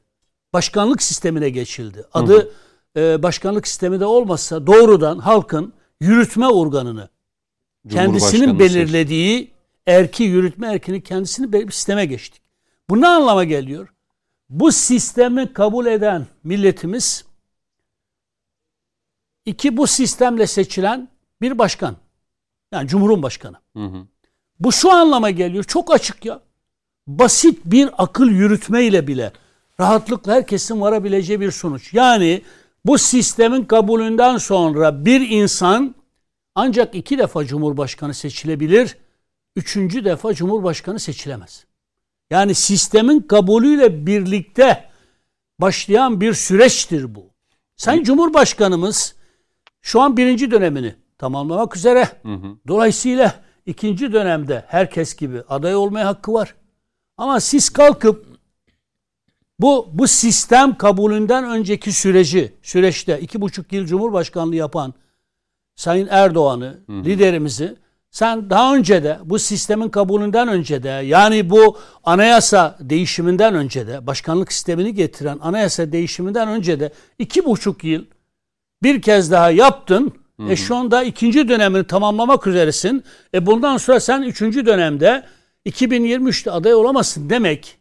Başkanlık 0.52 1.02
sistemine 1.02 1.50
geçildi. 1.50 2.04
Adı 2.12 2.52
e, 2.96 3.22
başkanlık 3.22 3.68
sistemi 3.68 4.00
de 4.00 4.04
olmazsa 4.04 4.66
doğrudan 4.66 5.18
halkın 5.18 5.72
yürütme 6.00 6.48
organını 6.48 7.08
kendisinin 7.90 8.58
belirlediği 8.58 9.50
erki 9.86 10.24
yürütme 10.24 10.66
erkini 10.72 11.02
kendisini 11.02 11.52
bir 11.52 11.70
sisteme 11.70 12.06
geçtik. 12.06 12.42
Bu 12.90 13.00
ne 13.00 13.08
anlama 13.08 13.44
geliyor? 13.44 13.88
Bu 14.48 14.72
sistemi 14.72 15.52
kabul 15.52 15.86
eden 15.86 16.26
milletimiz 16.44 17.24
iki 19.46 19.76
bu 19.76 19.86
sistemle 19.86 20.46
seçilen 20.46 21.08
bir 21.40 21.58
başkan. 21.58 21.96
Yani 22.72 22.88
Cumhurbaşkanı. 22.88 23.56
Hı 23.76 23.84
hı. 23.84 24.06
Bu 24.60 24.72
şu 24.72 24.92
anlama 24.92 25.30
geliyor. 25.30 25.64
Çok 25.64 25.94
açık 25.94 26.24
ya. 26.24 26.40
Basit 27.06 27.60
bir 27.64 27.90
akıl 27.98 28.28
yürütmeyle 28.28 29.06
bile 29.06 29.32
rahatlıkla 29.80 30.32
herkesin 30.32 30.80
varabileceği 30.80 31.40
bir 31.40 31.50
sonuç. 31.50 31.94
Yani 31.94 32.42
bu 32.84 32.98
sistemin 32.98 33.64
kabulünden 33.64 34.36
sonra 34.36 35.04
bir 35.04 35.28
insan 35.30 35.94
ancak 36.54 36.94
iki 36.94 37.18
defa 37.18 37.44
Cumhurbaşkanı 37.44 38.14
seçilebilir. 38.14 38.96
Üçüncü 39.56 40.04
defa 40.04 40.34
Cumhurbaşkanı 40.34 41.00
seçilemez. 41.00 41.65
Yani 42.30 42.54
sistemin 42.54 43.20
kabulüyle 43.20 44.06
birlikte 44.06 44.90
başlayan 45.58 46.20
bir 46.20 46.32
süreçtir 46.34 47.14
bu. 47.14 47.30
Sayın 47.76 48.04
Cumhurbaşkanımız 48.04 49.14
şu 49.82 50.00
an 50.00 50.16
birinci 50.16 50.50
dönemini 50.50 50.94
tamamlamak 51.18 51.76
üzere. 51.76 52.08
Hı 52.22 52.34
hı. 52.34 52.56
Dolayısıyla 52.68 53.34
ikinci 53.66 54.12
dönemde 54.12 54.64
herkes 54.68 55.16
gibi 55.16 55.42
aday 55.48 55.76
olmaya 55.76 56.06
hakkı 56.06 56.32
var. 56.32 56.54
Ama 57.16 57.40
siz 57.40 57.70
kalkıp 57.70 58.26
bu 59.58 59.88
bu 59.92 60.08
sistem 60.08 60.78
kabulünden 60.78 61.44
önceki 61.44 61.92
süreci 61.92 62.54
süreçte 62.62 63.20
iki 63.20 63.40
buçuk 63.40 63.72
yıl 63.72 63.86
Cumhurbaşkanlığı 63.86 64.56
yapan 64.56 64.94
Sayın 65.74 66.08
Erdoğan'ı 66.10 66.80
hı 66.86 66.92
hı. 66.92 67.04
liderimizi 67.04 67.76
sen 68.10 68.50
daha 68.50 68.76
önce 68.76 69.04
de 69.04 69.18
bu 69.24 69.38
sistemin 69.38 69.88
kabulünden 69.88 70.48
önce 70.48 70.82
de 70.82 70.88
yani 70.88 71.50
bu 71.50 71.78
anayasa 72.04 72.76
değişiminden 72.80 73.54
önce 73.54 73.86
de 73.86 74.06
başkanlık 74.06 74.52
sistemini 74.52 74.94
getiren 74.94 75.38
anayasa 75.42 75.92
değişiminden 75.92 76.48
önce 76.48 76.80
de 76.80 76.92
iki 77.18 77.44
buçuk 77.44 77.84
yıl 77.84 78.04
bir 78.82 79.02
kez 79.02 79.30
daha 79.30 79.50
yaptın. 79.50 80.12
Hı 80.36 80.42
hı. 80.42 80.50
E 80.50 80.56
şu 80.56 80.76
anda 80.76 81.02
ikinci 81.02 81.48
dönemini 81.48 81.86
tamamlamak 81.86 82.46
üzeresin. 82.46 83.04
E 83.34 83.46
bundan 83.46 83.76
sonra 83.76 84.00
sen 84.00 84.22
üçüncü 84.22 84.66
dönemde 84.66 85.24
2023'te 85.66 86.50
aday 86.50 86.74
olamazsın 86.74 87.30
demek. 87.30 87.78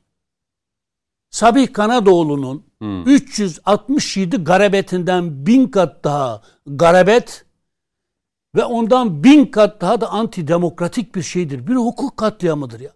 Sabih 1.30 1.74
Kanadoğlu'nun 1.74 2.66
hı. 2.82 3.04
367 3.06 4.38
garabetinden 4.38 5.46
bin 5.46 5.68
kat 5.68 6.04
daha 6.04 6.42
garabet 6.66 7.45
ve 8.56 8.66
ondan 8.66 9.24
bin 9.24 9.46
kat 9.46 9.82
daha 9.82 10.02
da 10.02 10.10
antidemokratik 10.10 11.16
bir 11.16 11.22
şeydir. 11.22 11.68
Bir 11.68 11.76
hukuk 11.76 12.18
katliamıdır 12.18 12.80
ya. 12.80 12.92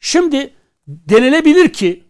Şimdi 0.00 0.54
denilebilir 0.86 1.72
ki 1.72 2.04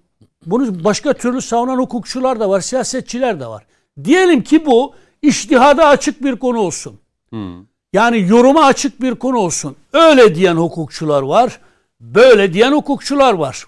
bunu 0.47 0.85
başka 0.85 1.13
türlü 1.13 1.41
savunan 1.41 1.79
hukukçular 1.79 2.41
da 2.41 2.51
var, 2.51 2.61
siyasetçiler 2.61 3.41
de 3.41 3.47
var. 3.47 3.67
Diyelim 4.05 4.43
ki 4.43 4.67
bu 4.67 4.95
iştihada 5.23 5.87
açık 5.87 6.25
bir 6.25 6.37
konu 6.37 6.59
olsun. 6.59 7.01
Hmm. 7.31 7.67
Yani 7.93 8.29
yoruma 8.29 8.65
açık 8.65 9.03
bir 9.03 9.15
konu 9.15 9.39
olsun. 9.39 9.77
Öyle 9.93 10.35
diyen 10.35 10.57
hukukçular 10.57 11.23
var, 11.23 11.61
böyle 12.01 12.55
diyen 12.55 12.73
hukukçular 12.73 13.35
var. 13.35 13.67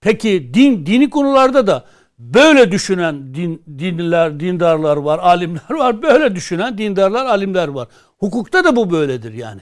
Peki 0.00 0.50
din 0.54 0.86
dini 0.86 1.10
konularda 1.10 1.66
da 1.66 1.84
böyle 2.22 2.72
düşünen 2.72 3.34
din, 3.34 3.62
dinler, 3.78 4.40
dindarlar 4.40 4.96
var, 4.96 5.18
alimler 5.18 5.70
var. 5.70 6.02
Böyle 6.02 6.34
düşünen 6.34 6.78
dindarlar, 6.78 7.26
alimler 7.26 7.68
var. 7.68 7.88
Hukukta 8.18 8.64
da 8.64 8.76
bu 8.76 8.90
böyledir 8.90 9.32
yani. 9.32 9.60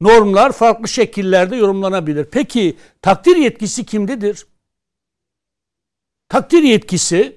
Normlar 0.00 0.52
farklı 0.52 0.88
şekillerde 0.88 1.56
yorumlanabilir. 1.56 2.24
Peki 2.24 2.76
takdir 3.02 3.36
yetkisi 3.36 3.86
kimdedir? 3.86 4.46
Takdir 6.28 6.62
yetkisi 6.62 7.36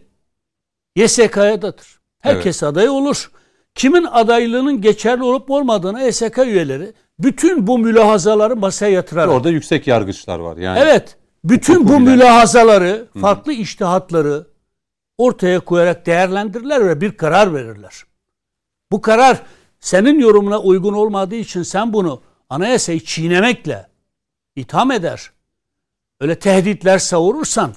YSK'dadır. 0.95 2.01
Herkes 2.19 2.63
evet. 2.63 2.73
aday 2.73 2.89
olur. 2.89 3.31
Kimin 3.75 4.03
adaylığının 4.03 4.81
geçerli 4.81 5.23
olup 5.23 5.51
olmadığını 5.51 6.03
YSK 6.03 6.37
üyeleri 6.37 6.93
bütün 7.19 7.67
bu 7.67 7.77
mülahazaları 7.77 8.55
masaya 8.55 8.91
yatırarak. 8.91 9.35
Orada 9.35 9.49
yüksek 9.49 9.87
yargıçlar 9.87 10.39
var 10.39 10.57
yani. 10.57 10.79
Evet. 10.79 11.17
Bütün 11.43 11.87
bu 11.87 11.99
mülahazaları, 11.99 13.07
farklı 13.21 13.53
iştihatları 13.53 14.47
ortaya 15.17 15.59
koyarak 15.59 16.05
değerlendirirler 16.05 16.87
ve 16.87 17.01
bir 17.01 17.17
karar 17.17 17.53
verirler. 17.53 18.03
Bu 18.91 19.01
karar 19.01 19.41
senin 19.79 20.19
yorumuna 20.19 20.59
uygun 20.59 20.93
olmadığı 20.93 21.35
için 21.35 21.63
sen 21.63 21.93
bunu 21.93 22.21
anayasayı 22.49 22.99
çiğnemekle 22.99 23.87
itham 24.55 24.91
eder. 24.91 25.31
Öyle 26.19 26.39
tehditler 26.39 26.99
savurursan 26.99 27.73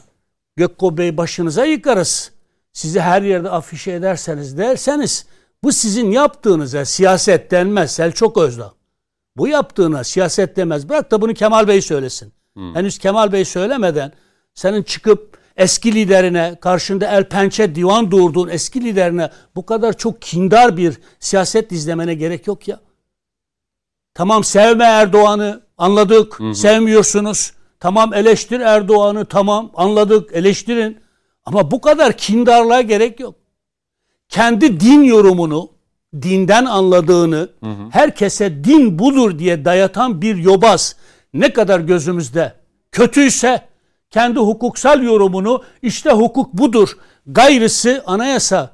Gökko 0.57 0.99
Bey 0.99 1.17
başınıza 1.17 1.65
yıkarız. 1.65 2.33
Sizi 2.73 3.01
her 3.01 3.23
yerde 3.23 3.51
afişe 3.51 3.93
ederseniz 3.93 4.59
derseniz 4.59 5.27
bu 5.63 5.73
sizin 5.73 6.11
yaptığınıza 6.11 6.85
siyaset 6.85 7.51
denmez 7.51 7.91
Selçuk 7.91 8.39
Özdağ. 8.39 8.75
Bu 9.37 9.49
yaptığına 9.49 10.05
siyaset 10.05 10.57
demez. 10.57 10.89
Bırak 10.89 11.11
da 11.11 11.23
bunu 11.23 11.35
Kemal 11.35 11.69
Bey 11.69 11.83
söylesin. 11.83 12.34
Hmm. 12.55 12.75
Henüz 12.75 12.99
Kemal 12.99 13.33
Bey 13.33 13.45
söylemeden 13.45 14.13
senin 14.55 14.83
çıkıp 14.83 15.39
eski 15.57 15.95
liderine 15.95 16.57
karşında 16.61 17.07
el 17.07 17.29
pençe 17.29 17.75
divan 17.75 18.11
doğurduğun 18.11 18.49
eski 18.49 18.85
liderine 18.85 19.31
bu 19.57 19.67
kadar 19.67 19.93
çok 19.93 20.23
kindar 20.23 20.77
bir 20.77 20.99
siyaset 21.21 21.73
izlemene 21.73 22.15
gerek 22.15 22.47
yok 22.47 22.69
ya. 22.69 22.81
Tamam 24.15 24.45
sevme 24.45 24.85
Erdoğan'ı 24.85 25.61
anladık. 25.79 26.41
Hı 26.41 26.55
Sevmiyorsunuz. 26.55 27.53
Tamam 27.81 28.15
eleştir 28.15 28.61
Erdoğan'ı 28.61 29.25
tamam 29.25 29.71
anladık 29.75 30.31
eleştirin. 30.33 30.99
Ama 31.45 31.71
bu 31.71 31.81
kadar 31.81 32.17
kindarlığa 32.17 32.81
gerek 32.81 33.21
yok. 33.21 33.35
Kendi 34.29 34.81
din 34.81 35.03
yorumunu, 35.03 35.71
dinden 36.23 36.65
anladığını 36.65 37.49
hı 37.61 37.67
hı. 37.67 37.89
herkese 37.91 38.65
din 38.65 38.99
budur 38.99 39.39
diye 39.39 39.65
dayatan 39.65 40.23
bir 40.23 40.37
yobaz 40.37 40.97
ne 41.35 41.53
kadar 41.53 41.81
gözümüzde 41.81 42.53
kötüyse 42.93 43.69
kendi 44.11 44.39
hukuksal 44.39 45.03
yorumunu 45.03 45.63
işte 45.83 46.11
hukuk 46.11 46.53
budur, 46.53 46.89
gayrısı 47.27 48.03
anayasa 48.07 48.71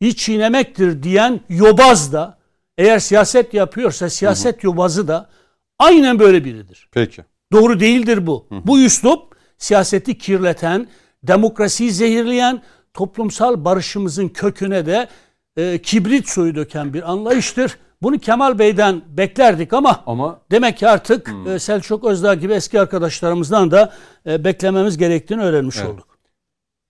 hiç 0.00 0.18
çiğnemektir 0.18 1.02
diyen 1.02 1.40
yobaz 1.48 2.12
da 2.12 2.38
eğer 2.78 2.98
siyaset 2.98 3.54
yapıyorsa 3.54 4.10
siyaset 4.10 4.56
hı 4.56 4.62
hı. 4.62 4.66
yobazı 4.66 5.08
da 5.08 5.30
aynen 5.78 6.18
böyle 6.18 6.44
biridir. 6.44 6.88
Peki. 6.92 7.24
Doğru 7.52 7.80
değildir 7.80 8.26
bu. 8.26 8.46
Hı 8.48 8.54
hı. 8.54 8.60
Bu 8.64 8.80
üslup 8.80 9.36
siyaseti 9.58 10.18
kirleten, 10.18 10.88
demokrasiyi 11.22 11.90
zehirleyen, 11.90 12.62
toplumsal 12.94 13.64
barışımızın 13.64 14.28
köküne 14.28 14.86
de 14.86 15.08
e, 15.56 15.82
kibrit 15.82 16.28
suyu 16.28 16.54
döken 16.54 16.94
bir 16.94 17.10
anlayıştır. 17.10 17.76
Bunu 18.02 18.18
Kemal 18.18 18.58
Bey'den 18.58 19.02
beklerdik 19.08 19.72
ama, 19.72 20.02
ama 20.06 20.40
demek 20.50 20.76
ki 20.76 20.88
artık 20.88 21.28
hmm. 21.28 21.50
e, 21.50 21.58
Selçuk 21.58 22.04
Özdağ 22.04 22.34
gibi 22.34 22.52
eski 22.52 22.80
arkadaşlarımızdan 22.80 23.70
da 23.70 23.92
e, 24.26 24.44
beklememiz 24.44 24.98
gerektiğini 24.98 25.42
öğrenmiş 25.42 25.76
evet. 25.78 25.88
olduk. 25.90 26.16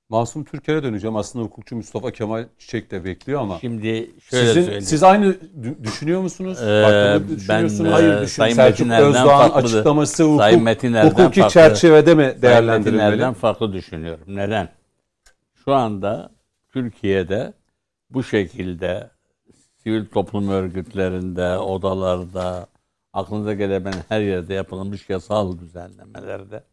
Masum 0.09 0.45
Türker'e 0.45 0.83
döneceğim. 0.83 1.17
Aslında 1.17 1.45
hukukçu 1.45 1.77
Mustafa 1.77 2.11
Kemal 2.11 2.47
Çiçek 2.59 2.91
de 2.91 3.05
bekliyor 3.05 3.41
ama. 3.41 3.59
Şimdi 3.61 4.11
şöyle 4.31 4.47
Sizin, 4.47 4.63
söyleyeyim. 4.63 4.83
Siz 4.83 5.03
aynı 5.03 5.37
düşünüyor 5.85 6.21
musunuz? 6.21 6.59
Ee, 6.63 7.21
düşünüyorsunuz? 7.37 7.91
Ben, 7.91 7.93
Hayır 7.93 8.23
düşün. 8.23 8.37
Sayın 8.37 8.55
Selçuk 8.55 8.91
Özdağ'ın 8.91 9.51
açıklaması 9.51 10.25
hukuk, 10.25 10.41
Sayın 10.41 10.63
Metinler'den 10.63 11.11
hukuki 11.11 11.41
farklı, 11.41 11.53
çerçevede 11.53 12.15
mi 12.15 12.23
değerlendirilmeli? 12.43 12.99
Sayın 12.99 13.11
Metinler'den 13.11 13.35
farklı 13.35 13.73
düşünüyorum. 13.73 14.25
Neden? 14.27 14.69
Şu 15.65 15.75
anda 15.75 16.31
Türkiye'de 16.73 17.53
bu 18.11 18.23
şekilde 18.25 19.11
sivil 19.87 20.07
toplum 20.07 20.49
örgütlerinde, 20.49 21.59
odalarda, 21.59 22.67
aklınıza 23.13 23.55
gelebilen 23.55 24.03
her 24.09 24.21
yerde 24.21 24.55
yapılmış 24.55 25.11
yasal 25.11 25.59
düzenlemelerde 25.59 26.65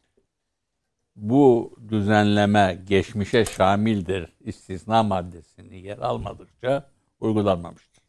bu 1.15 1.75
düzenleme 1.89 2.81
geçmişe 2.87 3.45
şamildir 3.45 4.29
istisna 4.39 5.03
maddesini 5.03 5.81
yer 5.81 5.97
almadıkça 5.97 6.89
uygulanmamıştır. 7.19 8.03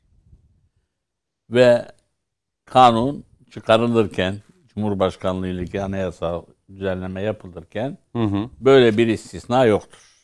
Ve 1.51 1.87
kanun 2.65 3.25
çıkarılırken 3.51 4.37
Cumhurbaşkanlığı 4.67 5.49
ile 5.49 5.83
anayasa 5.83 6.43
düzenleme 6.69 7.23
yapılırken 7.23 7.99
hı 8.13 8.23
hı. 8.23 8.51
böyle 8.61 8.99
bir 8.99 9.07
istisna 9.07 9.65
yoktur. 9.65 10.15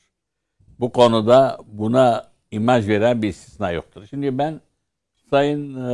Bu 0.79 0.93
konuda 0.93 1.59
buna 1.67 2.31
imaj 2.51 2.89
veren 2.89 3.23
bir 3.23 3.29
istisna 3.29 3.71
yoktur. 3.71 4.07
Şimdi 4.07 4.39
ben 4.39 4.61
Sayın 5.31 5.75
e, 5.75 5.93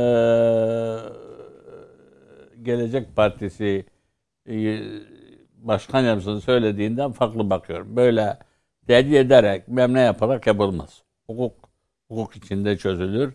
Gelecek 2.63 3.15
Partisi 3.15 3.85
e, 4.49 4.79
Başkan 5.57 6.01
Yardımcısının 6.01 6.39
söylediğinden 6.39 7.11
farklı 7.11 7.49
bakıyorum. 7.49 7.95
Böyle 7.95 8.37
tercih 8.87 9.19
ederek, 9.19 9.67
memne 9.67 9.99
yaparak 9.99 10.47
yapılmaz. 10.47 11.03
Hukuk, 11.27 11.69
hukuk 12.07 12.35
içinde 12.35 12.77
çözülür. 12.77 13.33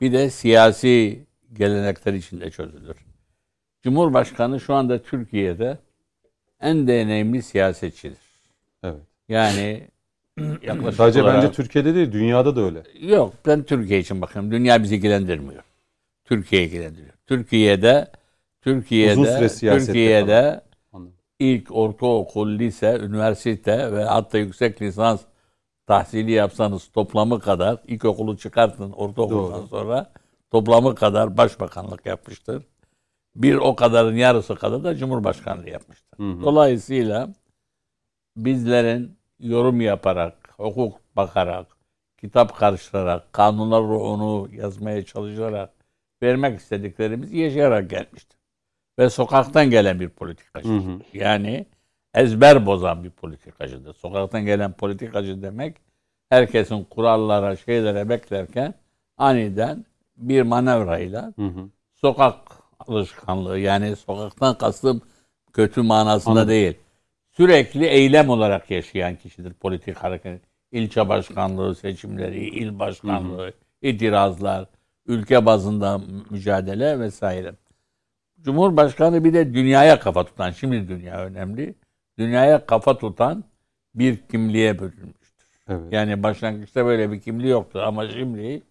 Bir 0.00 0.12
de 0.12 0.30
siyasi 0.30 1.26
gelenekler 1.52 2.12
içinde 2.12 2.50
çözülür. 2.50 2.96
Cumhurbaşkanı 3.82 4.60
şu 4.60 4.74
anda 4.74 5.02
Türkiye'de 5.02 5.78
en 6.60 6.86
deneyimli 6.86 7.42
siyasetçidir. 7.42 8.18
Evet. 8.82 9.02
Yani 9.28 9.88
yaklaşık 10.38 10.94
Sadece 10.94 11.22
olarak... 11.22 11.42
bence 11.42 11.52
Türkiye'de 11.52 11.94
değil, 11.94 12.12
dünyada 12.12 12.56
da 12.56 12.60
öyle. 12.60 12.82
Yok 13.00 13.34
ben 13.46 13.62
Türkiye 13.62 13.98
için 13.98 14.22
bakıyorum. 14.22 14.50
Dünya 14.50 14.82
bizi 14.82 14.96
ilgilendirmiyor. 14.96 15.62
Türkiye 16.24 16.64
ilgilendiriyor. 16.64 17.14
Türkiye'de 17.26 18.10
Türkiye'de 18.60 19.48
Türkiye'de 19.48 20.60
Anladım. 20.92 21.14
ilk 21.38 21.76
ortaokul, 21.76 22.58
lise, 22.58 22.98
üniversite 23.02 23.92
ve 23.92 24.04
hatta 24.04 24.38
yüksek 24.38 24.82
lisans 24.82 25.20
tahsili 25.86 26.30
yapsanız 26.30 26.88
toplamı 26.88 27.40
kadar 27.40 27.78
ilkokulu 27.86 28.36
çıkartın 28.36 28.92
ortaokuldan 28.92 29.60
Doğru. 29.60 29.68
sonra 29.68 30.12
toplamı 30.50 30.94
kadar 30.94 31.36
başbakanlık 31.36 32.06
yapmıştır. 32.06 32.62
Bir 33.36 33.54
o 33.54 33.76
kadarın 33.76 34.16
yarısı 34.16 34.54
kadar 34.54 34.84
da 34.84 34.96
cumhurbaşkanlığı 34.96 35.70
yapmıştır. 35.70 36.18
Hı 36.18 36.32
hı. 36.32 36.42
Dolayısıyla 36.42 37.28
bizlerin 38.36 39.16
yorum 39.44 39.80
yaparak, 39.80 40.34
hukuk 40.56 41.00
bakarak, 41.16 41.66
kitap 42.18 42.56
karıştırarak, 42.56 43.32
kanunlar 43.32 43.82
ruhunu 43.82 44.48
yazmaya 44.54 45.04
çalışarak 45.04 45.70
vermek 46.22 46.60
istediklerimiz 46.60 47.32
yaşayarak 47.32 47.90
gelmiştir. 47.90 48.38
Ve 48.98 49.10
sokaktan 49.10 49.70
gelen 49.70 50.00
bir 50.00 50.08
politikacı. 50.08 50.68
Hı 50.68 50.76
hı. 50.76 51.00
Yani 51.12 51.66
ezber 52.14 52.66
bozan 52.66 53.04
bir 53.04 53.10
politikacıdır. 53.10 53.94
Sokaktan 53.94 54.44
gelen 54.44 54.72
politikacı 54.72 55.42
demek 55.42 55.76
herkesin 56.28 56.84
kurallara, 56.84 57.56
şeylere 57.56 58.08
beklerken 58.08 58.74
aniden 59.18 59.84
bir 60.16 60.42
manevrayla 60.42 61.32
Hı 61.36 61.46
hı. 61.46 61.68
sokak 61.94 62.36
alışkanlığı 62.88 63.58
yani 63.58 63.96
sokaktan 63.96 64.58
kastım 64.58 65.02
kötü 65.52 65.82
manasında 65.82 66.30
Anladım. 66.30 66.48
değil. 66.48 66.78
Sürekli 67.36 67.84
eylem 67.84 68.28
olarak 68.28 68.70
yaşayan 68.70 69.16
kişidir 69.16 69.52
politik 69.52 69.96
hareket. 69.96 70.40
İlçe 70.72 71.08
başkanlığı 71.08 71.74
seçimleri, 71.74 72.48
il 72.48 72.78
başkanlığı, 72.78 73.52
itirazlar, 73.82 74.66
ülke 75.06 75.46
bazında 75.46 76.00
mücadele 76.30 77.00
vesaire. 77.00 77.54
Cumhurbaşkanı 78.40 79.24
bir 79.24 79.34
de 79.34 79.54
dünyaya 79.54 80.00
kafa 80.00 80.24
tutan, 80.24 80.50
şimdi 80.50 80.88
dünya 80.88 81.24
önemli, 81.24 81.74
dünyaya 82.18 82.66
kafa 82.66 82.98
tutan 82.98 83.44
bir 83.94 84.16
kimliğe 84.16 84.78
bölünmüştür. 84.78 85.48
Evet. 85.68 85.92
Yani 85.92 86.22
başlangıçta 86.22 86.86
böyle 86.86 87.12
bir 87.12 87.20
kimliği 87.20 87.50
yoktu 87.50 87.82
ama 87.86 88.08
şimdi 88.08 88.62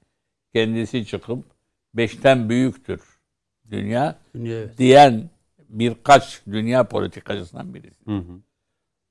kendisi 0.53 1.05
çıkıp 1.05 1.45
beşten 1.93 2.49
büyüktür 2.49 3.01
dünya 3.71 4.15
Dünya, 4.33 4.57
evet. 4.57 4.77
diyen 4.77 5.29
birkaç 5.69 6.41
dünya 6.45 6.83
politikacısından 6.83 7.73
birisi. 7.73 8.05
Hı 8.05 8.17
hı. 8.17 8.41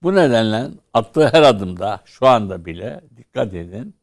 Bu 0.03 0.15
nedenle 0.15 0.71
attığı 0.95 1.29
her 1.29 1.43
adımda 1.43 2.01
şu 2.05 2.27
anda 2.27 2.65
bile 2.65 3.01
dikkat 3.17 3.55
edin 3.55 3.97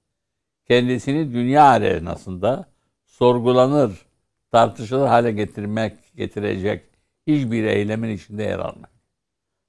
kendisini 0.67 1.34
dünya 1.34 1.63
arenasında 1.63 2.65
sorgulanır, 3.05 4.05
tartışılır 4.51 5.07
hale 5.07 5.31
getirmek 5.31 6.15
getirecek 6.15 6.85
hiçbir 7.27 7.63
eylemin 7.63 8.09
içinde 8.09 8.43
yer 8.43 8.59
almak. 8.59 8.91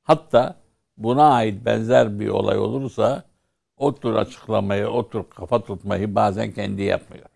Hatta 0.03 0.57
buna 0.97 1.31
ait 1.31 1.65
benzer 1.65 2.21
bir 2.21 2.29
olay 2.29 2.59
olursa 2.59 3.25
o 3.77 3.95
tür 3.95 4.15
açıklamayı, 4.15 4.89
o 4.89 5.09
tür 5.09 5.25
kafa 5.31 5.65
tutmayı 5.65 6.15
bazen 6.15 6.53
kendi 6.53 6.83
yapmıyor. 6.83 7.27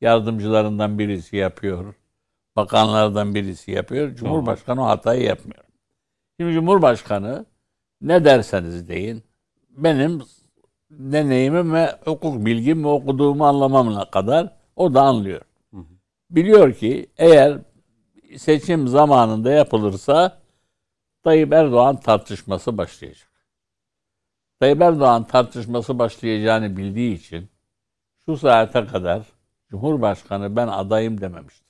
Yardımcılarından 0.00 0.98
birisi 0.98 1.36
yapıyor. 1.36 1.94
Bakanlardan 2.56 3.34
birisi 3.34 3.70
yapıyor. 3.70 4.14
Cumhurbaşkanı 4.14 4.82
o 4.82 4.86
hatayı 4.86 5.22
yapmıyor. 5.22 5.64
Şimdi 6.40 6.52
Cumhurbaşkanı 6.52 7.46
ne 8.00 8.24
derseniz 8.24 8.88
deyin 8.88 9.22
benim 9.70 10.22
deneyimim 10.90 11.74
ve 11.74 11.96
hukuk 12.04 12.46
bilgim 12.46 12.84
ve 12.84 12.88
okuduğumu 12.88 13.46
anlamamla 13.46 14.10
kadar 14.10 14.56
o 14.76 14.94
da 14.94 15.02
anlıyor. 15.02 15.40
Biliyor 16.30 16.74
ki 16.74 17.06
eğer 17.18 17.58
seçim 18.36 18.88
zamanında 18.88 19.50
yapılırsa 19.50 20.40
Tayyip 21.22 21.52
Erdoğan 21.52 22.00
tartışması 22.00 22.78
başlayacak. 22.78 23.30
Tayyip 24.60 24.82
Erdoğan 24.82 25.24
tartışması 25.24 25.98
başlayacağını 25.98 26.76
bildiği 26.76 27.14
için 27.14 27.50
şu 28.24 28.36
saate 28.36 28.86
kadar 28.86 29.22
Cumhurbaşkanı 29.68 30.56
ben 30.56 30.68
adayım 30.68 31.20
dememiştir. 31.20 31.66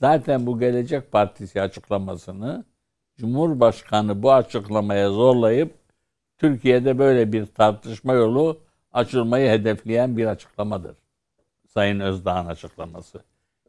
Zaten 0.00 0.46
bu 0.46 0.58
Gelecek 0.58 1.12
Partisi 1.12 1.62
açıklamasını 1.62 2.64
Cumhurbaşkanı 3.16 4.22
bu 4.22 4.32
açıklamaya 4.32 5.10
zorlayıp 5.10 5.74
Türkiye'de 6.38 6.98
böyle 6.98 7.32
bir 7.32 7.46
tartışma 7.46 8.12
yolu 8.12 8.60
açılmayı 8.92 9.50
hedefleyen 9.50 10.16
bir 10.16 10.26
açıklamadır. 10.26 10.96
Sayın 11.74 12.00
Özdağ'ın 12.00 12.46
açıklaması. 12.46 13.22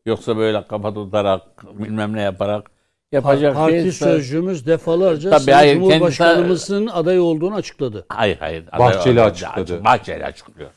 Yoksa 0.05 0.37
böyle 0.37 0.67
kafa 0.67 0.93
tutarak 0.93 1.41
bilmem 1.79 2.13
ne 2.13 2.21
yaparak 2.21 2.71
yapacak 3.11 3.55
Parti 3.55 3.73
değilse- 3.73 4.05
sözcümüz 4.05 4.65
defalarca 4.67 5.29
Tabii, 5.29 5.51
hayır, 5.51 5.75
Cumhurbaşkanımızın 5.75 6.87
aday 6.87 7.19
olduğunu 7.19 7.55
açıkladı. 7.55 8.05
Hayır 8.09 8.37
hayır. 8.37 8.65
Bahçeli 8.79 9.19
Aday- 9.19 9.23
açıkladı. 9.29 9.83
Bahçeli 9.83 10.25
açıklıyor. 10.25 10.69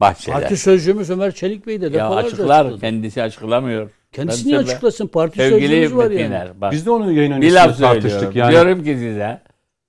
Bahçeli. 0.00 0.32
Parti 0.34 0.56
sözcümüz 0.56 1.10
Ömer 1.10 1.32
Çelik 1.34 1.66
Bey 1.66 1.80
de 1.80 1.84
ya 1.84 1.92
defalarca 1.92 2.26
açıklar 2.28 2.60
açıkladı. 2.64 2.80
kendisi 2.80 3.22
açıklamıyor. 3.22 3.90
Kendisi 4.12 4.44
Ben 4.44 4.48
niye 4.48 4.58
açıklasın? 4.58 5.06
Parti 5.06 5.36
sözcümüz 5.38 5.94
var 5.96 6.04
yani. 6.04 6.14
Metiner, 6.14 6.60
bak, 6.60 6.72
Biz 6.72 6.86
de 6.86 6.90
onu 6.90 7.12
yayın 7.12 7.40
bir 7.42 7.52
laf 7.52 7.78
tartıştık 7.78 8.10
söylüyorum. 8.10 8.38
yani. 8.38 8.50
Diyorum 8.52 8.84
ki 8.84 8.94
size 8.94 9.40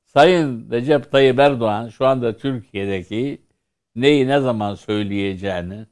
Sayın 0.06 0.72
Recep 0.72 1.12
Tayyip 1.12 1.40
Erdoğan 1.40 1.90
şu 1.90 2.06
anda 2.06 2.38
Türkiye'deki 2.38 3.42
neyi 3.96 4.28
ne 4.28 4.40
zaman 4.40 4.76
söyleyeceğini, 4.76 5.86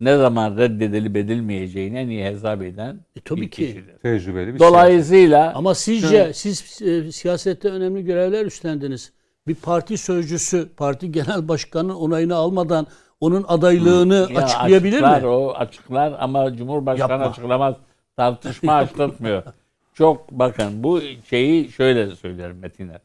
ne 0.00 0.16
zaman 0.16 0.56
reddedilip 0.58 1.16
edilmeyeceğini 1.16 1.98
en 1.98 2.08
iyi 2.08 2.24
hesap 2.24 2.62
eden 2.62 3.00
E, 3.16 3.20
tabii 3.20 3.50
ki. 3.50 3.66
kişidir. 3.66 3.98
Tecrübeli 4.02 4.54
bir 4.54 4.58
Dolayısıyla 4.58 5.52
Ama 5.54 5.74
sizce 5.74 6.32
siz 6.34 6.82
e, 6.82 7.12
siyasette 7.12 7.68
önemli 7.68 8.04
görevler 8.04 8.46
üstlendiniz. 8.46 9.12
Bir 9.48 9.54
parti 9.54 9.98
sözcüsü, 9.98 10.68
parti 10.76 11.12
genel 11.12 11.48
başkanının 11.48 11.94
onayını 11.94 12.34
almadan 12.34 12.86
onun 13.22 13.44
adaylığını 13.48 14.28
Ya 14.32 14.42
açıklayabilir 14.42 15.02
açıklar, 15.02 15.22
mi? 15.22 15.26
O 15.28 15.54
açıklar 15.56 16.14
ama 16.18 16.56
Cumhurbaşkanı 16.56 17.10
Yapma. 17.12 17.26
açıklamaz. 17.26 17.74
Tartışma 18.16 18.74
açlatmıyor. 18.74 19.42
Çok 19.94 20.30
bakın 20.30 20.82
bu 20.82 21.00
şeyi 21.30 21.72
şöyle 21.72 22.16
söylerim 22.16 22.58
Metiner. 22.58 23.00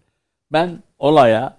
Ben 0.51 0.83
olaya 0.99 1.57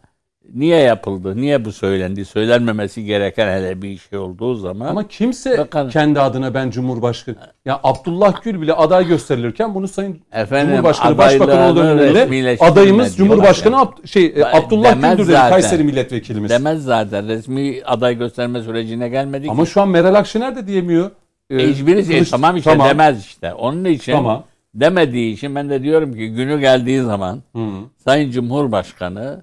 niye 0.54 0.78
yapıldı, 0.78 1.36
niye 1.36 1.64
bu 1.64 1.72
söylendi, 1.72 2.24
söylenmemesi 2.24 3.04
gereken 3.04 3.48
hele 3.48 3.82
bir 3.82 3.98
şey 3.98 4.18
olduğu 4.18 4.54
zaman 4.54 4.86
Ama 4.86 5.08
kimse 5.08 5.58
Bakalım. 5.58 5.90
kendi 5.90 6.20
adına 6.20 6.54
ben 6.54 6.70
Cumhurbaşkanı. 6.70 7.36
Ya 7.64 7.80
Abdullah 7.82 8.42
Gül 8.42 8.60
bile 8.60 8.72
aday 8.72 9.06
gösterilirken 9.06 9.74
bunu 9.74 9.88
Sayın 9.88 10.20
Efendim, 10.32 10.70
Cumhurbaşkanı 10.70 11.18
Başbakan 11.18 11.70
olduğu 11.70 11.80
önünde 11.80 12.56
adayımız 12.60 13.16
Cumhurbaşkanı 13.16 13.74
yani. 13.74 13.84
Abd- 13.84 14.06
şey 14.06 14.26
e, 14.36 14.44
Abdullah 14.44 14.94
Gül'dür 14.94 15.28
dedi. 15.28 15.36
Kayseri 15.36 15.84
milletvekilimiz. 15.84 16.50
demez 16.50 16.84
zaten. 16.84 17.28
Resmi 17.28 17.82
aday 17.84 18.18
gösterme 18.18 18.62
sürecine 18.62 19.08
gelmedik. 19.08 19.50
Ama 19.50 19.66
şu 19.66 19.80
an 19.80 19.88
Meral 19.88 20.14
Akşener 20.14 20.56
de 20.56 20.66
diyemiyor. 20.66 21.10
Ee, 21.50 21.58
Hiçbiri 21.58 22.04
şey, 22.06 22.24
tamam 22.24 22.56
işte 22.56 22.78
demez 22.78 23.24
işte. 23.26 23.54
Onun 23.54 23.84
için 23.84 24.12
Tamam. 24.12 24.44
demediği 24.74 25.34
için 25.34 25.54
ben 25.54 25.70
de 25.70 25.82
diyorum 25.82 26.12
ki 26.14 26.28
günü 26.28 26.60
geldiği 26.60 27.00
zaman 27.02 27.42
Hı. 27.56 27.60
Sayın 28.04 28.30
Cumhurbaşkanı 28.30 29.42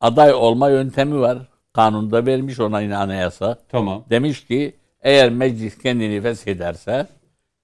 aday 0.00 0.32
olma 0.34 0.70
yöntemi 0.70 1.20
var. 1.20 1.38
Kanunda 1.72 2.26
vermiş 2.26 2.60
ona 2.60 2.80
yine 2.80 2.96
anayasa. 2.96 3.58
Tamam. 3.68 4.04
Demiş 4.10 4.46
ki 4.46 4.72
eğer 5.02 5.30
meclis 5.30 5.78
kendini 5.78 6.20
feshederse 6.20 7.06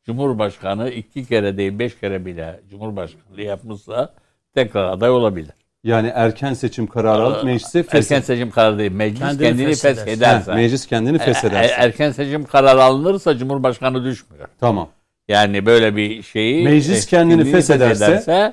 Cumhurbaşkanı 0.06 0.90
iki 0.90 1.24
kere 1.24 1.56
değil 1.56 1.78
beş 1.78 1.98
kere 2.00 2.26
bile 2.26 2.60
Cumhurbaşkanlığı 2.70 3.42
yapmışsa 3.42 4.12
tekrar 4.54 4.84
aday 4.92 5.10
olabilir. 5.10 5.50
Yani 5.84 6.12
erken 6.14 6.52
seçim 6.54 6.86
kararı 6.86 7.22
alıp 7.22 7.44
meclise 7.44 7.78
Erken 7.78 7.90
feshet. 7.98 8.24
seçim 8.24 8.50
kararı 8.50 8.78
değil. 8.78 8.92
Meclis 8.92 9.18
Kendini 9.20 9.46
kendini 9.48 9.66
feshederse. 9.66 10.04
feshederse. 10.04 10.50
Ha, 10.50 10.56
meclis 10.56 10.86
kendini 10.86 11.16
E- 11.16 11.18
feshederse. 11.18 11.74
e- 11.74 11.76
erken 11.84 12.10
seçim 12.10 12.44
kararı 12.44 12.82
alınırsa 12.82 13.36
Cumhurbaşkanı 13.38 14.04
düşmüyor. 14.04 14.48
Tamam. 14.60 14.88
Yani 15.28 15.66
böyle 15.66 15.96
bir 15.96 16.22
şeyi 16.22 16.64
Meclis 16.64 17.06
kendini 17.06 17.44
feshederse- 17.52 18.52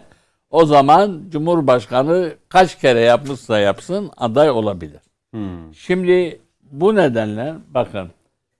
o 0.51 0.65
zaman 0.65 1.21
Cumhurbaşkanı 1.29 2.33
kaç 2.49 2.79
kere 2.79 2.99
yapmışsa 2.99 3.59
yapsın 3.59 4.11
aday 4.17 4.49
olabilir. 4.49 4.99
Hmm. 5.31 5.73
Şimdi 5.73 6.39
bu 6.71 6.95
nedenle 6.95 7.53
bakın 7.73 8.09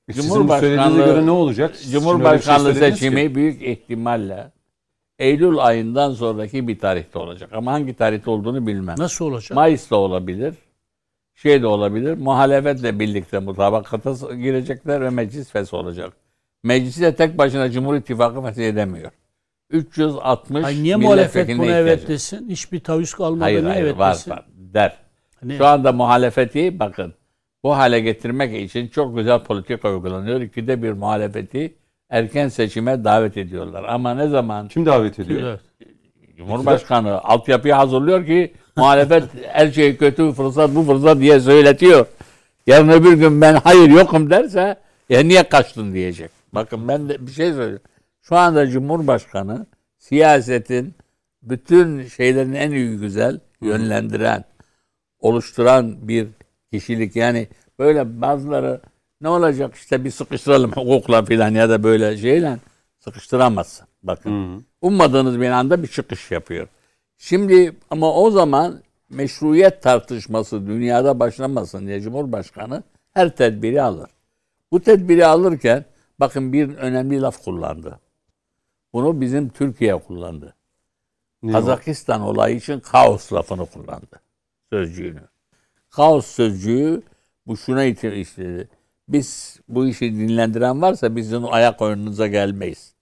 E, 0.08 0.14
Sizin 0.14 0.48
bu 0.48 0.54
söylediğinize 0.54 1.06
göre 1.06 1.26
ne 1.26 1.32
olacak? 1.32 1.76
Siz 1.76 1.92
şey 1.92 2.00
Cumhurbaşkanlığı 2.00 2.76
seçimi 2.76 3.28
ki. 3.28 3.36
büyük 3.36 3.62
ihtimalle 3.62 4.52
Eylül 5.20 5.58
ayından 5.58 6.14
sonraki 6.14 6.68
bir 6.68 6.80
tarihte 6.80 7.20
olacak. 7.20 7.50
Ama 7.54 7.72
hangi 7.72 7.94
tarihte 7.94 8.30
olduğunu 8.30 8.68
bilmem. 8.68 8.96
Nasıl 8.98 9.26
olacak? 9.26 9.56
Mayıs'ta 9.56 9.96
olabilir. 9.96 10.56
Şey 11.36 11.62
de 11.62 11.68
olabilir. 11.68 12.18
Muhalefetle 12.18 13.00
birlikte 13.00 13.40
mutabakata 13.40 14.36
girecekler 14.36 15.02
ve 15.02 15.10
meclis 15.10 15.52
fesh 15.52 15.74
olacak. 15.74 16.14
Meclisi 16.64 17.02
de 17.02 17.16
tek 17.16 17.38
başına 17.38 17.72
Cumhur 17.72 17.96
İttifakı 17.96 18.42
feshedemiyor. 18.42 19.12
360 19.72 20.66
Ay 20.66 20.84
niye 20.84 20.96
muhalefet 20.96 21.58
buna 21.58 21.66
evet 21.66 22.00
ihtiyacı- 22.00 22.08
desin? 22.08 22.50
Hiçbir 22.50 22.80
taviz 22.80 23.14
kalmadı. 23.14 23.42
Hayır 23.44 23.62
niye 23.64 23.72
hayır 23.74 23.86
evet 23.86 23.98
var 23.98 24.14
desin? 24.14 24.32
var 24.32 24.46
der. 24.58 24.98
Hani- 25.40 25.58
Şu 25.58 25.66
anda 25.66 25.92
muhalefeti 25.92 26.80
bakın 26.80 27.14
bu 27.64 27.78
hale 27.78 28.00
getirmek 28.00 28.62
için 28.70 28.88
çok 28.88 29.18
güzel 29.18 29.40
politika 29.44 29.90
uygulanıyor. 29.94 30.42
İkide 30.42 30.84
bir 30.84 30.92
muhalefeti 30.92 31.74
erken 32.10 32.48
seçime 32.48 33.04
davet 33.04 33.38
ediyorlar. 33.38 33.84
Ama 33.84 34.14
ne 34.14 34.28
zaman 34.28 34.68
Kim 34.68 34.86
davet 34.86 35.20
ediyor? 35.20 35.42
Evet. 35.42 35.60
Cumhurbaşkanı 36.38 37.22
altyapıyı 37.22 37.74
hazırlıyor 37.74 38.26
ki 38.26 38.54
muhalefet 38.78 39.24
her 39.48 39.72
şey 39.72 39.98
kötü 39.98 40.32
fırsat 40.32 40.76
bu 40.76 40.84
fırsat 40.84 41.20
diye 41.20 41.40
söyletiyor. 41.40 42.06
Yarın 42.68 42.90
öbür 42.90 43.14
gün 43.14 43.42
ben 43.42 43.54
hayır 43.54 43.90
yokum 43.90 44.30
derse 44.30 44.76
ya 45.10 45.20
niye 45.24 45.44
kaçtın 45.44 45.94
diyecek. 45.94 46.32
Bakın 46.54 46.88
ben 46.88 47.10
de 47.10 47.28
bir 47.28 47.32
şey 47.32 47.54
söyleyeyim. 47.54 47.80
Şu 48.22 48.36
anda 48.38 48.68
Cumhurbaşkanı 48.68 49.66
siyasetin 49.98 50.94
bütün 51.44 52.08
şeylerin 52.08 52.54
en 52.54 52.72
iyi 52.72 52.98
güzel 52.98 53.40
yönlendiren, 53.62 54.44
oluşturan 55.20 56.08
bir 56.08 56.28
kişilik. 56.72 57.16
Yani 57.16 57.48
böyle 57.80 58.22
bazıları 58.22 58.82
ne 59.22 59.30
olacak 59.30 59.76
işte 59.76 60.04
bir 60.04 60.12
sıkıştıralım 60.12 60.72
hukukla 60.72 61.26
filan 61.26 61.52
ya 61.52 61.70
da 61.70 61.84
böyle 61.84 62.18
şeyle 62.18 62.58
sıkıştıramazsın. 63.00 63.88
Bakın. 64.04 64.66
Ummadığınız 64.82 65.40
bir 65.40 65.50
anda 65.50 65.84
bir 65.84 65.88
çıkış 65.88 66.32
yapıyor. 66.32 66.68
Şimdi 67.18 67.76
ama 67.90 68.14
o 68.14 68.32
zaman 68.32 68.82
meşruiyet 69.10 69.82
tartışması 69.82 70.68
dünyada 70.68 71.20
başlamasın 71.20 71.88
diye 71.88 72.02
Cumhurbaşkanı 72.02 72.84
her 73.14 73.36
tedbiri 73.36 73.82
alır. 73.82 74.10
Bu 74.72 74.82
tedbiri 74.82 75.26
alırken 75.26 75.86
bakın 76.20 76.54
bir 76.54 76.78
önemli 76.78 77.22
laf 77.22 77.44
kullandı. 77.44 78.00
Bunu 78.94 79.22
bizim 79.22 79.50
Türkiye 79.50 79.98
kullandı. 80.00 80.56
O? 81.44 81.52
Kazakistan 81.52 82.22
olayı 82.22 82.56
için 82.56 82.80
kaos 82.80 83.34
lafını 83.34 83.66
kullandı. 83.66 84.22
Sözcüğünü. 84.70 85.22
Kaos 85.90 86.26
sözcüğü 86.26 87.02
bu 87.48 87.58
şuna 87.58 87.84
iti- 87.84 88.14
işledi. 88.16 88.70
Biz 89.08 89.60
bu 89.68 89.88
işi 89.88 90.14
dinlendiren 90.14 90.82
varsa 90.82 91.16
bizim 91.16 91.54
ayak 91.54 91.82
oyununuza 91.82 92.28
gelmeyiz. 92.28 92.94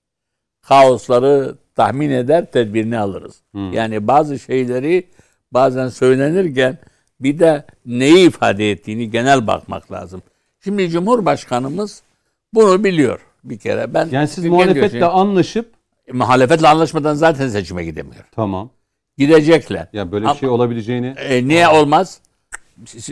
Kaosları 0.61 1.55
tahmin 1.75 2.09
eder, 2.09 2.51
tedbirini 2.51 2.99
alırız. 2.99 3.41
Yani 3.73 4.07
bazı 4.07 4.39
şeyleri 4.39 5.07
bazen 5.51 5.87
söylenirken 5.89 6.77
bir 7.19 7.39
de 7.39 7.65
neyi 7.85 8.27
ifade 8.27 8.71
ettiğini 8.71 9.11
genel 9.11 9.47
bakmak 9.47 9.91
lazım. 9.91 10.21
Şimdi 10.63 10.89
Cumhurbaşkanımız 10.89 12.03
bunu 12.53 12.83
biliyor 12.83 13.19
bir 13.43 13.57
kere. 13.59 13.93
Ben 13.93 14.07
Yani 14.11 14.27
siz 14.27 14.45
muhalefetle 14.45 15.05
anlaşıp 15.05 15.73
muhalefetle 16.13 16.67
anlaşmadan 16.67 17.13
zaten 17.13 17.47
seçime 17.47 17.85
gidemiyor. 17.85 18.23
tamam. 18.31 18.69
Gidecekler. 19.17 19.87
Ya 19.93 20.11
böyle 20.11 20.25
bir 20.25 20.29
Ama- 20.29 20.39
şey 20.39 20.49
olabileceğini 20.49 21.07
E, 21.07 21.47
niye 21.47 21.67
olmaz? 21.67 22.19
Siz, 22.85 23.09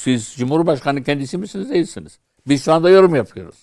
siz 0.00 0.34
Cumhurbaşkanı 0.38 1.04
kendisi 1.04 1.38
misiniz 1.38 1.70
değilsiniz. 1.70 2.18
Biz 2.48 2.64
şu 2.64 2.72
anda 2.72 2.90
yorum 2.90 3.14
yapıyoruz. 3.14 3.54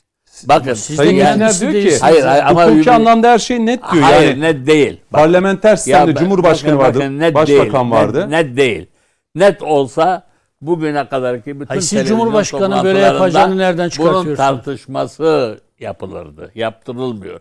Bakın. 0.44 0.74
Siz 0.74 0.96
Sayın 0.96 1.12
de 1.12 1.16
Yener 1.16 1.60
diyor 1.60 1.72
ki. 1.72 2.00
Hayır, 2.02 2.24
hayır 2.24 2.44
ama 2.44 2.66
hukuki 2.68 2.92
anlamda 2.92 3.32
her 3.32 3.40
şey 3.40 3.66
net 3.66 3.82
diyor. 3.92 4.04
hayır 4.04 4.30
yani 4.30 4.42
net 4.42 4.68
değil. 4.68 5.00
Bak, 5.14 5.22
parlamenter 5.22 5.76
sistemde 5.76 6.16
Cumhurbaşkanı 6.16 6.74
bakın, 6.74 6.88
vardı, 6.88 7.00
bakın, 7.00 7.20
net 7.20 7.34
başbakan 7.36 7.92
değil, 7.92 7.92
vardı. 8.02 8.22
Net, 8.22 8.30
net 8.48 8.58
değil. 8.58 8.88
Net 9.36 9.64
olsa 9.64 10.28
bugüne 10.62 11.10
kadarki 11.10 11.56
bütün 11.56 11.66
Hayır, 11.66 11.82
siz 11.82 12.08
Cumhurbaşkanı 12.08 12.84
böyle 12.84 13.00
yapacağını 13.00 13.58
nereden 13.58 13.78
Bunun 13.80 13.90
çıkartıyorsunuz? 13.90 14.38
tartışması 14.38 15.60
yapılırdı. 15.80 16.52
Yaptırılmıyor. 16.56 17.40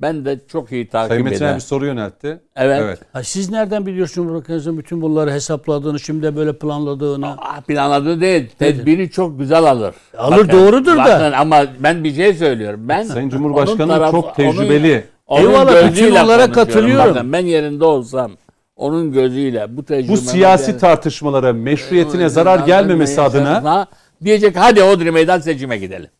Ben 0.00 0.24
de 0.24 0.40
çok 0.48 0.72
iyi 0.72 0.88
takip 0.88 1.08
Sayın 1.08 1.24
Metin 1.24 1.36
ederim. 1.36 1.56
bir 1.56 1.60
soru 1.60 1.86
yöneltti. 1.86 2.40
Evet. 2.56 2.98
Ha, 3.12 3.22
siz 3.22 3.50
nereden 3.50 3.86
biliyorsunuz 3.86 4.28
Cumhurbaşkanımızın 4.28 4.78
bütün 4.78 5.02
bunları 5.02 5.30
hesapladığını, 5.30 6.00
şimdi 6.00 6.36
böyle 6.36 6.58
planladığını? 6.58 7.26
Ah, 7.38 7.60
planladığı 7.60 8.20
değil. 8.20 8.50
Tedbiri 8.58 9.10
çok 9.10 9.38
güzel 9.38 9.64
alır. 9.64 9.94
Alır, 10.18 10.52
doğrudur 10.52 10.96
da. 10.96 11.04
bakın 11.04 11.32
Ama 11.32 11.64
ben 11.78 12.04
bir 12.04 12.14
şey 12.14 12.34
söylüyorum. 12.34 12.80
Ben 12.88 13.02
Sayın 13.02 13.28
Cumhurbaşkanı 13.28 13.92
tarafı- 13.92 14.10
çok 14.10 14.36
tecrübeli. 14.36 15.04
Onun, 15.26 15.42
onun 15.42 15.50
Eyvallah, 15.50 15.74
bütün 15.74 15.88
gözüyle 15.88 16.22
onlara 16.22 16.52
katılıyorum. 16.52 17.14
Bakın, 17.14 17.32
ben 17.32 17.46
yerinde 17.46 17.84
olsam 17.84 18.32
onun 18.76 19.12
gözüyle 19.12 19.76
bu 19.76 19.84
tecrübe 19.84 20.12
Bu 20.12 20.16
siyasi 20.16 20.78
tartışmalara 20.78 21.52
meşruiyetine 21.52 22.28
zarar 22.28 22.58
gelmemesi 22.58 23.20
adına 23.20 23.86
diyecek 24.24 24.56
hadi 24.56 24.82
Odri 24.82 25.10
Meydan 25.10 25.38
seçime 25.40 25.78
gidelim. 25.78 26.10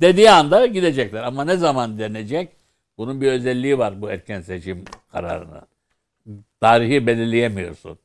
Dediği 0.00 0.30
anda 0.30 0.66
gidecekler. 0.66 1.22
Ama 1.22 1.44
ne 1.44 1.56
zaman 1.56 1.98
denecek? 1.98 2.61
Bunun 2.98 3.20
bir 3.20 3.32
özelliği 3.32 3.78
var 3.78 4.02
bu 4.02 4.10
erken 4.10 4.40
seçim 4.40 4.84
kararına. 5.12 5.62
Tarihi 6.60 7.06
belirleyemiyorsun. 7.06 7.98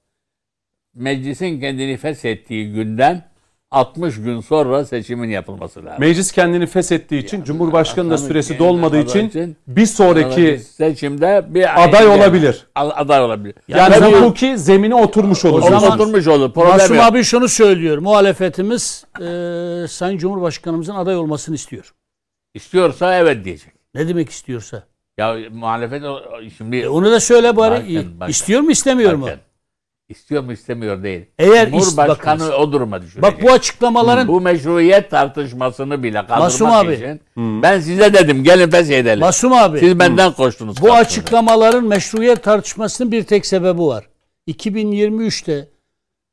Meclisin 0.95 1.59
kendini 1.59 1.97
feshettiği 1.97 2.73
günden 2.73 3.23
60 3.71 4.15
gün 4.21 4.41
sonra 4.41 4.85
seçimin 4.85 5.29
yapılması 5.29 5.85
lazım. 5.85 5.99
meclis 5.99 6.31
kendini 6.31 6.65
feshettiği 6.65 7.23
için 7.23 7.43
Cumhurbaşkanı 7.43 8.09
da 8.09 8.17
süresi 8.17 8.59
dolmadığı 8.59 8.97
olmadığı 8.97 9.09
için 9.09 9.29
için 9.29 9.57
bir 9.67 9.85
sonraki 9.85 10.59
seçimde 10.59 11.45
bir 11.49 11.83
aday 11.83 12.05
yani- 12.05 12.17
olabilir. 12.17 12.67
Aday 12.75 13.21
olabilir. 13.21 13.55
Yani 13.67 13.93
Tabii 13.93 14.15
hukuki 14.15 14.57
zemine 14.57 14.95
oturmuş 14.95 15.45
olur. 15.45 15.61
O 15.61 15.79
zaman- 15.79 15.99
oturmuş 15.99 16.27
olur. 16.27 16.53
Problem 16.53 16.71
Masum 16.71 16.99
abi 16.99 17.23
şunu 17.23 17.47
söylüyor. 17.47 17.97
Muhalefetimiz 17.97 19.05
e, 19.15 19.25
Sayın 19.87 20.17
Cumhurbaşkanımızın 20.17 20.95
aday 20.95 21.15
olmasını 21.15 21.55
istiyor. 21.55 21.93
İstiyorsa 22.53 23.15
evet 23.17 23.45
diyecek. 23.45 23.76
Ne 23.97 24.07
demek 24.07 24.29
istiyorsa? 24.29 24.83
Ya 25.17 25.37
muhalefet 25.51 26.03
şimdi 26.57 26.77
E, 26.77 26.87
onu 26.87 27.11
da 27.11 27.19
söyle 27.19 27.55
bari. 27.55 27.95
Bakın, 27.97 28.19
bakın. 28.19 28.31
İstiyor 28.31 28.61
mu 28.61 28.71
istemiyor 28.71 29.13
mu? 29.13 29.25
Bakın, 29.25 29.39
istiyor 30.09 30.43
mu 30.43 30.51
istemiyor 30.53 31.03
değil. 31.03 31.25
Eğer 31.39 31.69
Cumhurbaşkanı 31.71 32.39
bakınız. 32.39 32.49
o 32.59 32.71
duruma 32.71 33.01
düşürecek. 33.01 33.23
Bak 33.23 33.41
bu 33.43 33.51
açıklamaların 33.51 34.27
bu 34.27 34.41
meşruiyet 34.41 35.11
tartışmasını 35.11 36.03
bile 36.03 36.13
kaldırmak 36.17 36.39
Masum 36.39 36.71
abi. 36.71 36.93
için 36.93 37.21
ben 37.61 37.79
size 37.79 38.13
dedim 38.13 38.43
gelin 38.43 38.69
feshedelim. 38.69 39.19
Masum 39.19 39.53
abi 39.53 39.79
Siz 39.79 39.99
benden 39.99 40.31
koştunuz. 40.31 40.77
bu 40.81 40.85
kalktınız. 40.85 41.05
açıklamaların 41.07 41.83
meşruiyet 41.85 42.43
tartışmasının 42.43 43.11
bir 43.11 43.23
tek 43.23 43.45
sebebi 43.45 43.81
var. 43.81 44.05
2023'te 44.47 45.67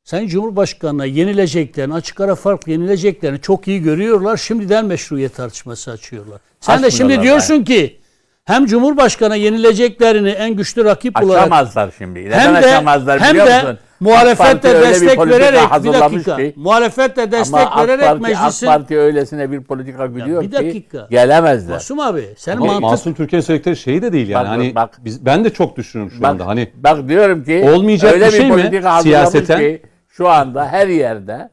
Sayın 0.05 0.29
Cumhurbaşkanı'na 0.29 1.05
yenileceklerini, 1.05 1.95
açık 1.95 2.21
ara 2.21 2.35
farklı 2.35 2.73
yenileceklerini 2.73 3.41
çok 3.41 3.69
iyi 3.69 3.83
görüyorlar. 3.83 4.37
Şimdiden 4.37 4.85
meşruiyet 4.87 5.37
tartışması 5.37 5.91
açıyorlar. 5.91 6.41
Sen 6.61 6.83
de 6.83 6.91
şimdi 6.91 7.23
diyorsun 7.23 7.65
ki 7.65 7.97
hem 8.45 8.67
Cumhurbaşkanı 8.67 9.37
yenileceklerini 9.37 10.29
en 10.31 10.57
güçlü 10.57 10.85
rakip 10.85 11.23
olarak 11.23 11.43
Açamazlar 11.43 11.91
şimdi. 11.99 12.25
Neden 12.25 12.39
hem 12.41 12.55
de 12.55 12.59
açamazlar 12.59 13.21
hem 13.21 13.31
biliyor 13.31 13.47
de 13.47 13.63
musun? 13.63 13.79
Muhalefetle 14.01 14.75
bir 14.75 14.81
destek 14.89 15.17
politika 15.17 15.39
vererek 15.41 15.61
bir 15.63 15.67
hazırlamış 15.67 16.27
dakika. 16.27 16.37
ki- 16.37 16.53
Muhalefetle 16.57 17.33
destek 17.33 17.61
Ama 17.61 17.71
AK 17.71 17.89
vererek 17.89 18.07
Parti, 18.07 18.23
meclisin 18.23 18.67
AK 18.67 18.73
Parti 18.79 18.99
öylesine 18.99 19.51
bir 19.53 19.61
politika 19.63 20.07
gidiyor 20.07 20.43
bir 20.43 20.47
ki 20.51 20.53
dakika. 20.53 21.07
gelemezler. 21.11 21.75
Masum 21.75 22.01
abi 22.01 22.25
senin 22.37 22.57
Ama 22.57 22.67
mantık 22.67 22.83
Masum 22.83 23.15
Türkiye 23.15 23.43
söyledikleri 23.43 23.77
şey 23.77 24.03
de 24.03 24.13
değil 24.13 24.29
yani. 24.29 24.45
Bak, 24.45 24.51
hani 24.51 24.75
bak. 24.75 24.99
biz 25.05 25.27
ben 25.27 25.45
de 25.45 25.51
çok 25.51 25.77
düşünüyorum 25.77 26.15
şu 26.17 26.23
Bak, 26.23 26.31
anda. 26.31 26.47
Hani 26.47 26.71
bak 26.77 27.09
diyorum 27.09 27.45
ki 27.45 27.71
Olmayacak 27.75 28.13
öyle 28.13 28.27
bir 28.27 28.31
şey 28.33 28.51
mi 28.51 28.83
siyaseten? 29.03 29.59
Ki, 29.59 29.83
şu 30.17 30.29
anda 30.29 30.69
her 30.69 30.89
yerde 30.89 31.51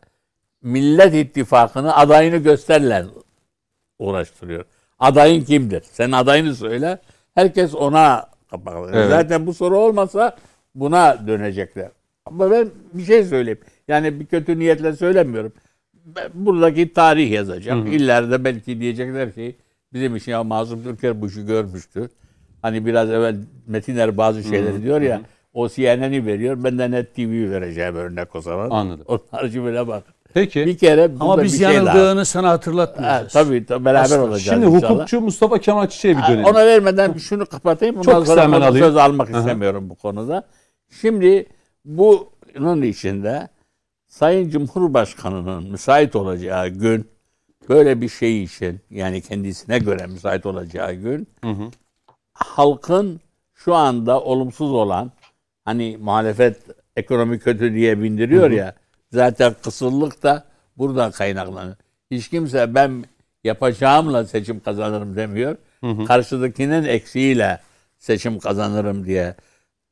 Millet 0.61 1.13
İttifakı'nı 1.13 1.95
adayını 1.95 2.37
gösterler 2.37 3.05
uğraştırıyor. 3.99 4.65
Adayın 4.99 5.43
kimdir? 5.43 5.83
Sen 5.91 6.11
adayını 6.11 6.55
söyle. 6.55 6.99
Herkes 7.35 7.75
ona 7.75 8.25
kapatır. 8.49 8.93
Evet. 8.93 9.09
Zaten 9.09 9.47
bu 9.47 9.53
soru 9.53 9.77
olmasa 9.77 10.37
buna 10.75 11.27
dönecekler. 11.27 11.89
Ama 12.25 12.51
ben 12.51 12.69
bir 12.93 13.03
şey 13.03 13.23
söyleyeyim. 13.23 13.59
Yani 13.87 14.19
bir 14.19 14.25
kötü 14.25 14.59
niyetle 14.59 14.93
söylemiyorum. 14.93 15.53
Ben 15.93 16.29
buradaki 16.33 16.93
tarih 16.93 17.31
yazacak. 17.31 17.87
İleride 17.87 18.43
belki 18.43 18.79
diyecekler 18.79 19.33
ki 19.33 19.55
bizim 19.93 20.15
için 20.15 20.31
ya 20.31 20.43
Mazlum 20.43 20.83
Türker 20.83 21.21
bu 21.21 21.27
işi 21.27 21.45
görmüştü. 21.45 22.09
Hani 22.61 22.85
biraz 22.85 23.09
evvel 23.09 23.35
Metiner 23.67 24.17
bazı 24.17 24.43
şeyleri 24.43 24.83
diyor 24.83 25.01
ya 25.01 25.21
o 25.53 25.69
CNN'i 25.69 26.25
veriyor. 26.25 26.63
Ben 26.63 26.79
de 26.79 26.91
Net 26.91 27.15
TV 27.15 27.49
vereceğim 27.51 27.95
örnek 27.95 28.35
o 28.35 28.41
zaman. 28.41 28.69
Anladım. 28.69 29.05
Onun 29.07 29.21
harici 29.31 29.63
böyle 29.63 29.87
bak. 29.87 30.03
peki. 30.33 30.65
Bir 30.65 30.77
kere 30.77 31.11
ama 31.19 31.43
biz 31.43 31.53
bir 31.53 31.65
şey 31.65 31.75
yanıldığını 31.75 32.25
sana 32.25 32.47
Ha, 32.47 32.51
hatırlatmayacağız. 32.53 33.33
tabii, 33.33 33.65
tabii 33.65 33.85
beraber 33.85 34.01
Asla. 34.03 34.21
olacağız 34.23 34.43
Şimdi 34.63 34.75
inşallah. 34.75 34.93
hukukçu 34.95 35.21
Mustafa 35.21 35.57
Kemal 35.59 35.87
Çiçek'e 35.87 36.17
bir 36.17 36.21
Ha, 36.21 36.31
dönelim. 36.31 36.45
Ona 36.45 36.65
vermeden 36.65 37.13
şunu 37.13 37.45
kapatayım. 37.45 37.95
Ondan 37.97 38.11
Çok 38.11 38.27
sonra 38.27 38.41
hemen 38.43 38.61
alayım. 38.61 38.85
söz 38.85 38.95
almak 38.97 39.29
Aha. 39.29 39.39
istemiyorum 39.39 39.89
bu 39.89 39.95
konuda. 39.95 40.43
Şimdi 41.01 41.45
bunun 41.85 42.81
içinde 42.81 43.47
Sayın 44.07 44.49
Cumhurbaşkanı'nın 44.49 45.71
müsait 45.71 46.15
olacağı 46.15 46.67
gün 46.67 47.07
böyle 47.69 48.01
bir 48.01 48.09
şey 48.09 48.43
için 48.43 48.79
yani 48.89 49.21
kendisine 49.21 49.79
göre 49.79 50.07
müsait 50.07 50.45
olacağı 50.45 50.93
gün 50.93 51.27
halkın 52.33 53.19
şu 53.53 53.75
anda 53.75 54.21
olumsuz 54.21 54.71
olan 54.71 55.11
hani 55.65 55.97
muhalefet 55.97 56.57
ekonomi 56.95 57.39
kötü 57.39 57.73
diye 57.73 58.01
bindiriyor 58.01 58.51
ya 58.51 58.75
zaten 59.11 59.55
kısırlık 59.63 60.23
da 60.23 60.43
buradan 60.77 61.11
kaynaklanıyor. 61.11 61.75
Hiç 62.11 62.29
kimse 62.29 62.75
ben 62.75 63.03
yapacağımla 63.43 64.25
seçim 64.25 64.59
kazanırım 64.59 65.15
demiyor. 65.15 65.55
Karşıdakinin 66.07 66.83
eksiğiyle 66.83 67.59
seçim 67.97 68.39
kazanırım 68.39 69.05
diye 69.05 69.35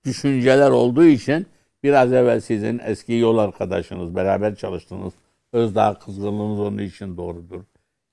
düşünceler 0.06 0.70
olduğu 0.70 1.06
için 1.06 1.48
biraz 1.84 2.14
evvel 2.14 2.40
sizin 2.40 2.82
eski 2.86 3.14
yol 3.14 3.38
arkadaşınız, 3.38 4.16
beraber 4.16 4.56
çalıştığınız 4.56 5.14
Özdağ 5.54 6.00
kızgınlığınız 6.06 6.60
onun 6.60 6.78
için 6.78 7.18
doğrudur. 7.18 7.62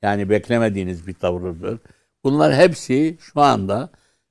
Yani 0.02 0.30
beklemediğiniz 0.30 1.06
bir 1.06 1.14
tavırdır. 1.14 1.78
Bunlar 2.24 2.54
hepsi 2.54 3.16
şu 3.20 3.40
anda 3.40 3.90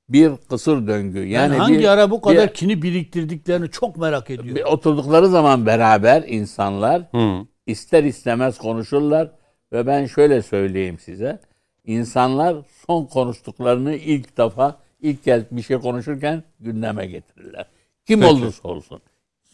bir 0.09 0.31
kısır 0.49 0.87
döngü. 0.87 1.19
Yani 1.19 1.27
Yani 1.33 1.55
hangi 1.57 1.79
bir- 1.79 1.87
ara 1.87 2.11
bu 2.11 2.21
kadar 2.21 2.47
bir- 2.49 2.53
kini 2.53 2.81
biriktirdiklerini 2.81 3.71
çok 3.71 3.97
merak 3.97 4.29
ediyorum. 4.29 4.55
bir 4.55 4.63
oturdukları 4.63 5.27
zaman 5.27 5.65
beraber 5.65 6.23
insanlar 6.27 7.01
Hı. 7.11 7.45
ister 7.65 8.03
istemez 8.03 8.57
konuşurlar 8.57 9.31
ve 9.73 9.87
ben 9.87 10.05
şöyle 10.05 10.41
söyleyeyim 10.41 10.99
size. 10.99 11.39
İnsanlar 11.85 12.55
son 12.87 13.05
konuştuklarını 13.05 13.95
ilk 13.95 14.37
defa 14.37 14.77
ilk 15.01 15.23
kez 15.23 15.43
bir 15.51 15.61
şey 15.61 15.77
konuşurken 15.77 16.43
gündeme 16.59 17.05
getirirler. 17.05 17.65
Kim 18.07 18.21
Peki. 18.21 18.33
olursa 18.33 18.67
olsun. 18.69 19.01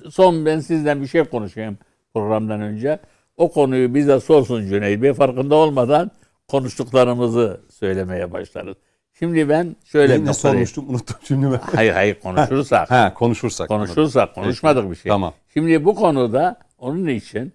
Son 0.09 0.45
ben 0.45 0.59
sizden 0.59 1.01
bir 1.01 1.07
şey 1.07 1.23
konuşayım 1.23 1.77
programdan 2.13 2.61
önce. 2.61 2.99
O 3.37 3.51
konuyu 3.51 3.95
bize 3.95 4.19
sorsun 4.19 4.67
Cüneyt 4.67 5.01
Bey 5.01 5.13
farkında 5.13 5.55
olmadan 5.55 6.11
konuştuklarımızı 6.47 7.61
söylemeye 7.69 8.31
başlarız. 8.33 8.75
Şimdi 9.23 9.49
ben 9.49 9.75
şöyle 9.85 10.13
Ne, 10.13 10.17
bir 10.17 10.25
ne 10.25 10.29
noktaya- 10.29 10.33
sormuştum 10.51 10.89
unuttum 10.89 11.15
şimdi 11.23 11.51
ben. 11.51 11.57
Hayır 11.75 11.93
hayır 11.93 12.19
konuşursak. 12.19 12.91
Ha 12.91 13.13
konuşursak. 13.13 13.67
Konuşursak 13.67 14.35
konuşmadık 14.35 14.91
bir 14.91 14.95
şey. 14.95 15.09
Tamam. 15.09 15.33
Şimdi 15.53 15.85
bu 15.85 15.95
konuda 15.95 16.59
onun 16.77 17.07
için 17.07 17.53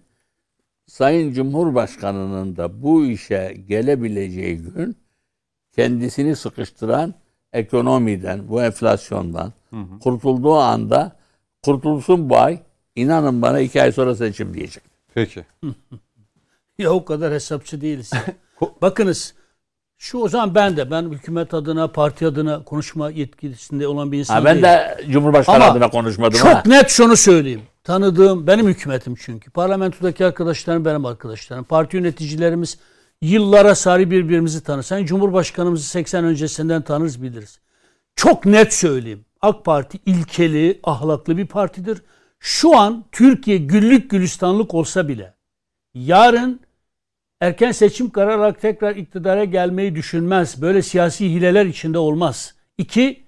Sayın 0.87 1.33
Cumhurbaşkanı'nın 1.33 2.55
da 2.57 2.81
bu 2.83 3.05
işe 3.05 3.57
gelebileceği 3.67 4.57
gün 4.57 4.97
kendisini 5.75 6.35
sıkıştıran 6.35 7.13
ekonomiden, 7.53 8.49
bu 8.49 8.63
enflasyondan 8.63 9.53
kurtulduğu 10.03 10.55
anda 10.55 11.15
kurtulsun 11.63 12.29
bu 12.29 12.37
ay 12.37 12.59
inanın 12.95 13.41
bana 13.41 13.59
iki 13.59 13.81
ay 13.81 13.91
sonra 13.91 14.15
seçim 14.15 14.53
diyecek. 14.53 14.83
Peki. 15.13 15.45
Ya 16.79 16.91
o 16.93 17.05
kadar 17.05 17.33
hesapçı 17.33 17.81
değiliz. 17.81 18.11
Bakınız 18.81 19.33
şu 19.97 20.17
o 20.17 20.29
zaman 20.29 20.55
ben 20.55 20.77
de 20.77 20.91
ben 20.91 21.03
hükümet 21.11 21.53
adına 21.53 21.87
parti 21.87 22.27
adına 22.27 22.63
konuşma 22.63 23.09
yetkisinde 23.09 23.87
olan 23.87 24.11
bir 24.11 24.19
insan 24.19 24.33
Ha, 24.35 24.45
ben 24.45 24.53
değilim. 24.55 24.63
de 24.63 24.97
Cumhurbaşkanı 25.11 25.55
Ama 25.55 25.65
adına 25.65 25.89
konuşmadım 25.89 26.39
Çok 26.39 26.47
ha. 26.53 26.63
net 26.65 26.89
şunu 26.89 27.17
söyleyeyim. 27.17 27.61
Tanıdığım 27.83 28.47
benim 28.47 28.67
hükümetim 28.67 29.15
çünkü. 29.15 29.51
Parlamentodaki 29.51 30.25
arkadaşlarım 30.25 30.85
benim 30.85 31.05
arkadaşlarım. 31.05 31.63
Parti 31.63 31.97
yöneticilerimiz 31.97 32.77
yıllara 33.21 33.75
sari 33.75 34.11
birbirimizi 34.11 34.63
tanır. 34.63 34.83
Sen 34.83 35.05
Cumhurbaşkanımızı 35.05 35.83
80 35.83 36.23
öncesinden 36.25 36.81
tanırız 36.81 37.23
biliriz. 37.23 37.59
Çok 38.15 38.45
net 38.45 38.73
söyleyeyim. 38.73 39.25
AK 39.41 39.65
Parti 39.65 39.99
ilkeli, 40.05 40.79
ahlaklı 40.83 41.37
bir 41.37 41.45
partidir. 41.47 42.01
Şu 42.39 42.77
an 42.77 43.05
Türkiye 43.11 43.57
güllük 43.57 44.09
gülistanlık 44.09 44.73
olsa 44.73 45.07
bile 45.07 45.33
yarın 45.93 46.59
erken 47.41 47.71
seçim 47.71 48.09
kararı 48.09 48.35
alarak 48.35 48.61
tekrar 48.61 48.95
iktidara 48.95 49.43
gelmeyi 49.43 49.95
düşünmez. 49.95 50.61
Böyle 50.61 50.81
siyasi 50.81 51.33
hileler 51.33 51.65
içinde 51.65 51.97
olmaz. 51.97 52.55
İki, 52.77 53.23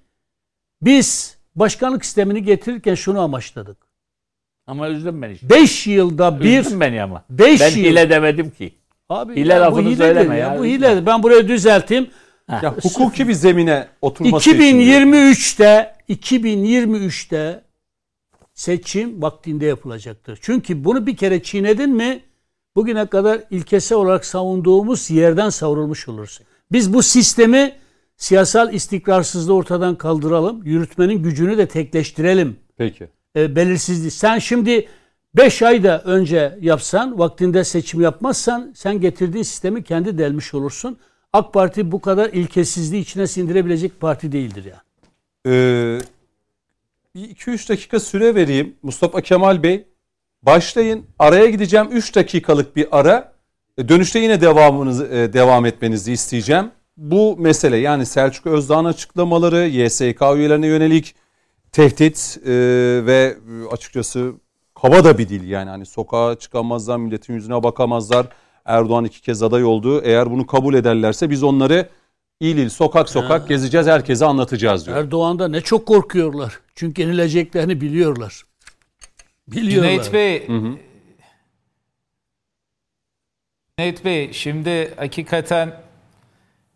biz 0.82 1.38
başkanlık 1.56 2.06
sistemini 2.06 2.44
getirirken 2.44 2.96
şunu 2.96 3.22
amaçladık. 3.22 3.78
Ama 4.68 4.90
üzdün 4.90 5.22
beni. 5.22 5.34
işte. 5.34 5.50
5 5.50 5.88
yılda 5.88 6.40
bir 6.40 6.60
Üzdün 6.60 6.80
beni 6.80 7.04
ama. 7.04 7.24
5 7.30 7.62
Ben 7.62 7.70
yıl 7.70 7.76
hile 7.76 8.10
demedim 8.10 8.50
ki. 8.50 8.74
Abi 9.10 9.36
hile 9.36 9.54
ya 9.54 9.60
bu 9.60 9.66
lafını 9.66 9.90
hiledir 9.90 9.98
söyleme 9.98 10.38
ya. 10.38 10.54
ya. 10.54 10.60
Bu 10.60 10.66
hiledir. 10.66 11.06
Ben 11.06 11.24
buraya 11.24 11.48
düzelteyim. 11.48 12.10
Ya 12.52 12.76
hukuki 12.82 13.28
bir 13.28 13.34
zemine 13.34 13.88
oturması 14.02 14.50
için. 14.50 14.60
2023'te 14.60 15.96
2023'te 16.10 17.64
seçim 18.54 19.22
vaktinde 19.22 19.66
yapılacaktır. 19.66 20.40
Çünkü 20.42 20.84
bunu 20.84 21.08
bir 21.08 21.18
kere 21.18 21.44
çiğnedin 21.44 21.90
mi 21.90 22.22
bugüne 22.76 23.06
kadar 23.06 23.42
ilkesel 23.52 23.98
olarak 23.98 24.26
savunduğumuz 24.26 25.10
yerden 25.10 25.50
savrulmuş 25.50 26.08
olursun. 26.08 26.46
Biz 26.72 26.94
bu 26.94 27.04
sistemi 27.04 27.76
siyasal 28.18 28.74
istikrarsızlığı 28.74 29.54
ortadan 29.54 29.96
kaldıralım. 29.96 30.62
Yürütmenin 30.64 31.24
gücünü 31.24 31.58
de 31.58 31.68
tekleştirelim. 31.68 32.58
Peki. 32.78 33.08
e, 33.36 33.56
belirsizliği. 33.56 34.12
Sen 34.12 34.40
şimdi 34.40 34.88
5 35.36 35.62
ay 35.62 35.84
da 35.84 36.02
önce 36.02 36.58
yapsan, 36.62 37.20
vaktinde 37.20 37.64
seçim 37.64 38.02
yapmazsan 38.02 38.74
sen 38.76 39.02
getirdiğin 39.02 39.44
sistemi 39.44 39.84
kendi 39.84 40.18
delmiş 40.18 40.54
olursun. 40.54 40.98
AK 41.34 41.54
Parti 41.54 41.92
bu 41.92 42.02
kadar 42.02 42.30
ilkesizliği 42.30 43.02
içine 43.02 43.28
sindirebilecek 43.28 44.00
parti 44.00 44.32
değildir 44.32 44.66
ya. 44.66 44.82
Ee, 45.46 46.00
bir 47.16 47.36
2-3 47.36 47.70
dakika 47.70 48.00
süre 48.00 48.36
vereyim. 48.36 48.76
Mustafa 48.84 49.22
Kemal 49.22 49.64
Bey 49.64 49.86
başlayın. 50.44 51.06
Araya 51.20 51.50
gideceğim. 51.50 51.88
3 51.92 52.16
dakikalık 52.16 52.76
bir 52.76 52.88
ara. 52.92 53.34
E, 53.78 53.90
Dönüşte 53.90 54.20
yine 54.20 54.42
devamınızı 54.42 55.06
e, 55.06 55.34
devam 55.34 55.66
etmenizi 55.66 56.12
isteyeceğim. 56.12 56.72
Bu 56.98 57.38
mesele 57.38 57.78
yani 57.78 58.06
Selçuk 58.06 58.48
Özdağ'ın 58.48 58.86
açıklamaları, 58.86 59.68
YSK 59.68 60.22
üyelerine 60.36 60.68
yönelik 60.68 61.16
tehdit 61.72 62.38
e, 62.46 62.52
ve 63.06 63.38
açıkçası 63.72 64.34
kaba 64.82 65.04
da 65.04 65.18
bir 65.18 65.30
dil 65.30 65.50
yani 65.50 65.70
hani 65.70 65.86
sokağa 65.86 66.36
çıkamazlar, 66.40 66.98
milletin 66.98 67.34
yüzüne 67.34 67.64
bakamazlar. 67.64 68.28
Erdoğan 68.66 69.06
iki 69.06 69.22
kez 69.22 69.44
aday 69.44 69.64
oldu. 69.64 70.02
Eğer 70.04 70.32
bunu 70.32 70.48
kabul 70.48 70.74
ederlerse 70.74 71.30
biz 71.30 71.44
onları 71.44 71.90
il 72.40 72.58
il 72.58 72.70
sokak 72.70 73.10
sokak 73.10 73.48
gezeceğiz, 73.48 73.88
herkese 73.88 74.26
anlatacağız 74.26 74.86
diyor. 74.86 74.98
Erdoğan'da 74.98 75.48
ne 75.48 75.62
çok 75.62 75.86
korkuyorlar. 75.86 76.60
Çünkü 76.76 77.02
yenileceklerini 77.02 77.82
biliyorlar. 77.82 78.44
Biliyorlar. 79.52 79.90
Cüneyt 79.90 80.14
Bey 80.14 80.48
Cüneyt 83.80 84.06
Bey 84.06 84.34
şimdi 84.34 84.94
hakikaten 84.96 85.68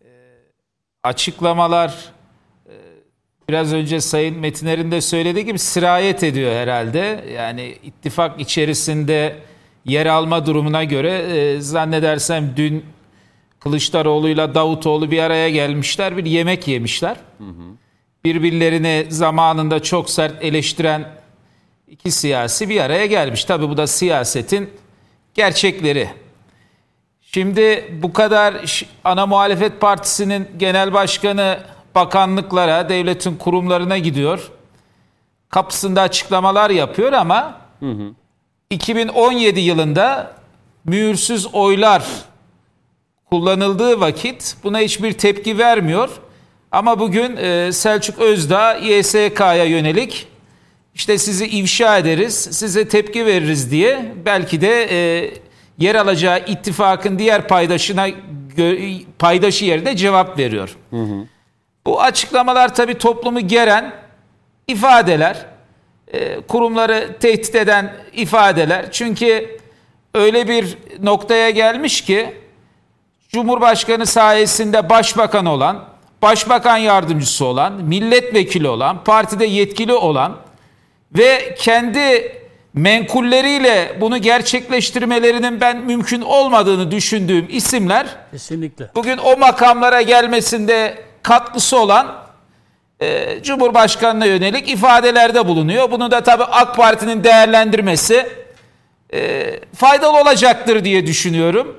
e, 0.02 0.10
açıklamalar 1.04 2.12
e, 2.66 2.74
biraz 3.50 3.74
önce 3.74 4.02
Sayın 4.02 4.40
Metiner'in 4.40 4.92
de 4.92 5.02
söylediği 5.02 5.46
gibi 5.46 5.60
sirayet 5.60 6.24
ediyor 6.24 6.52
herhalde. 6.52 7.26
Yani 7.36 7.76
ittifak 7.84 8.40
içerisinde 8.42 9.36
yer 9.86 10.06
alma 10.06 10.46
durumuna 10.46 10.84
göre 10.84 11.12
e, 11.12 11.62
zannedersem 11.62 12.54
dün 12.58 12.86
Kılıçdaroğlu'yla 13.60 14.56
Davutoğlu 14.56 15.12
bir 15.12 15.20
araya 15.20 15.50
gelmişler, 15.50 16.18
bir 16.18 16.26
yemek 16.26 16.68
yemişler. 16.68 17.18
Birbirlerini 18.24 19.06
zamanında 19.10 19.84
çok 19.84 20.10
sert 20.10 20.44
eleştiren 20.44 21.23
iki 21.94 22.12
siyasi 22.12 22.70
bir 22.70 22.80
araya 22.82 23.06
gelmiş. 23.06 23.46
Tabii 23.46 23.70
bu 23.70 23.78
da 23.78 23.88
siyasetin 23.88 24.70
gerçekleri. 25.34 26.10
Şimdi 27.22 27.90
bu 28.02 28.14
kadar 28.14 28.86
ana 29.04 29.26
muhalefet 29.26 29.82
partisinin 29.82 30.48
genel 30.58 30.94
başkanı 30.94 31.60
bakanlıklara, 31.96 32.90
devletin 32.90 33.36
kurumlarına 33.36 33.98
gidiyor. 33.98 34.52
Kapısında 35.50 36.02
açıklamalar 36.02 36.70
yapıyor 36.70 37.14
ama 37.14 37.62
2017 38.70 39.60
yılında 39.60 40.34
mühürsüz 40.86 41.54
oylar 41.54 42.04
kullanıldığı 43.30 44.00
vakit 44.00 44.56
buna 44.64 44.80
hiçbir 44.80 45.14
tepki 45.14 45.58
vermiyor. 45.58 46.10
Ama 46.72 47.00
bugün 47.00 47.38
e, 47.38 47.72
Selçuk 47.72 48.20
Özdağ 48.20 48.74
YSK'ya 48.76 49.64
yönelik 49.64 50.33
işte 50.96 51.18
sizi 51.18 51.46
ifşa 51.46 51.98
ederiz, 51.98 52.48
size 52.52 52.88
tepki 52.88 53.26
veririz 53.26 53.72
diye 53.72 54.14
belki 54.26 54.62
de 54.62 54.88
e, 54.92 55.32
yer 55.78 55.96
alacağı 55.96 56.40
ittifakın 56.40 57.20
diğer 57.20 57.48
paydaşına 57.48 58.08
paydaşı 59.20 59.66
yerine 59.66 59.96
cevap 59.96 60.40
veriyor. 60.40 60.78
Bu 61.86 62.02
açıklamalar 62.02 62.76
tabii 62.76 62.98
toplumu 62.98 63.48
geren 63.48 63.94
ifadeler, 64.68 65.46
e, 66.14 66.42
kurumları 66.42 67.18
tehdit 67.20 67.56
eden 67.56 67.94
ifadeler. 68.14 68.92
Çünkü 68.92 69.60
öyle 70.16 70.48
bir 70.48 70.78
noktaya 71.02 71.50
gelmiş 71.50 72.02
ki 72.02 72.34
Cumhurbaşkanı 73.30 74.06
sayesinde 74.06 74.90
başbakan 74.90 75.46
olan, 75.46 75.86
başbakan 76.22 76.78
yardımcısı 76.78 77.46
olan, 77.46 77.74
milletvekili 77.74 78.68
olan, 78.68 79.04
partide 79.04 79.46
yetkili 79.46 79.94
olan 79.94 80.38
ve 81.18 81.56
kendi 81.60 82.32
menkulleriyle 82.74 83.98
bunu 84.02 84.18
gerçekleştirmelerinin 84.18 85.62
ben 85.62 85.78
mümkün 85.78 86.22
olmadığını 86.22 86.92
düşündüğüm 86.92 87.46
isimler 87.50 88.06
Kesinlikle. 88.32 88.90
bugün 88.96 89.18
o 89.18 89.38
makamlara 89.38 90.02
gelmesinde 90.02 90.96
katkısı 91.24 91.80
olan 91.80 92.24
e, 93.02 93.40
Cumhurbaşkanı'na 93.44 94.26
yönelik 94.26 94.70
ifadelerde 94.70 95.48
bulunuyor. 95.48 95.92
Bunu 95.92 96.12
da 96.12 96.24
tabii 96.24 96.44
AK 96.44 96.76
Parti'nin 96.76 97.24
değerlendirmesi 97.24 98.28
e, 99.14 99.44
faydalı 99.76 100.22
olacaktır 100.22 100.84
diye 100.84 101.08
düşünüyorum. 101.08 101.78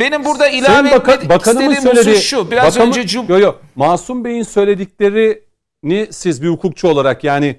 Benim 0.00 0.24
burada 0.24 0.48
ilave 0.48 0.88
Baka- 0.90 1.12
etmek 1.14 1.40
istediğim 1.46 1.72
söylediği, 1.74 2.14
husus 2.14 2.26
şu. 2.28 2.50
Biraz 2.50 2.76
bakanın- 2.76 2.88
önce 2.88 3.06
cum 3.06 3.26
yo, 3.28 3.38
yo, 3.38 3.54
Masum 3.76 4.24
Bey'in 4.24 4.42
söylediklerini 4.42 6.06
siz 6.12 6.42
bir 6.42 6.48
hukukçu 6.48 6.88
olarak 6.88 7.24
yani 7.24 7.56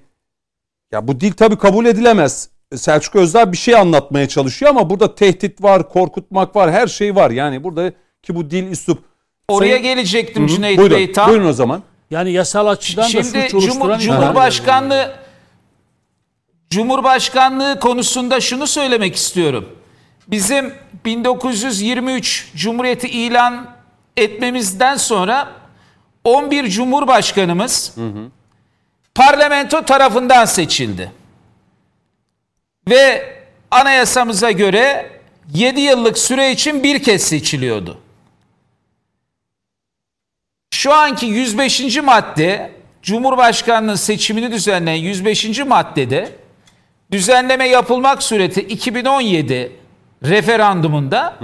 ya 0.91 1.07
bu 1.07 1.19
dil 1.19 1.31
tabii 1.31 1.57
kabul 1.57 1.85
edilemez. 1.85 2.49
Selçuk 2.75 3.15
Özdağ 3.15 3.51
bir 3.51 3.57
şey 3.57 3.75
anlatmaya 3.75 4.27
çalışıyor 4.27 4.71
ama 4.71 4.89
burada 4.89 5.15
tehdit 5.15 5.63
var, 5.63 5.89
korkutmak 5.89 6.55
var, 6.55 6.71
her 6.71 6.87
şey 6.87 7.15
var. 7.15 7.31
Yani 7.31 7.63
burada 7.63 7.91
ki 8.23 8.35
bu 8.35 8.51
dil 8.51 8.67
üslup. 8.71 9.03
oraya 9.47 9.69
Sayın- 9.69 9.83
gelecektim 9.83 10.43
Hı 10.43 10.51
hı, 10.51 10.55
Cüneyt 10.55 10.77
buyurun, 10.77 10.97
Bey 10.97 11.11
tam. 11.11 11.29
Buyurun 11.29 11.47
o 11.47 11.53
zaman. 11.53 11.83
Yani 12.11 12.31
yasal 12.31 12.67
açıdan 12.67 13.03
da 13.03 13.09
Şimdi 13.09 13.49
suç 13.49 13.63
Cumhur- 13.63 13.89
oluşturan 13.89 13.99
Cumhurbaşkanlığı 13.99 15.11
Cumhurbaşkanlığı 16.69 17.79
konusunda 17.79 18.39
şunu 18.41 18.67
söylemek 18.67 19.15
istiyorum. 19.15 19.69
Bizim 20.27 20.73
1923 21.05 22.51
Cumhuriyeti 22.55 23.07
ilan 23.07 23.67
etmemizden 24.17 24.95
sonra 24.95 25.47
11 26.23 26.69
Cumhurbaşkanımız 26.69 27.95
parlamento 29.15 29.85
tarafından 29.85 30.45
seçildi. 30.45 31.11
Ve 32.89 33.33
anayasamıza 33.71 34.51
göre 34.51 35.11
7 35.53 35.81
yıllık 35.81 36.17
süre 36.17 36.51
için 36.51 36.83
bir 36.83 37.03
kez 37.03 37.23
seçiliyordu. 37.23 37.97
Şu 40.73 40.93
anki 40.93 41.25
105. 41.25 41.97
madde 41.97 42.71
Cumhurbaşkanlığı 43.01 43.97
seçimini 43.97 44.51
düzenleyen 44.51 45.03
105. 45.03 45.59
maddede 45.59 46.29
düzenleme 47.11 47.67
yapılmak 47.67 48.23
sureti 48.23 48.61
2017 48.61 49.71
referandumunda 50.23 51.37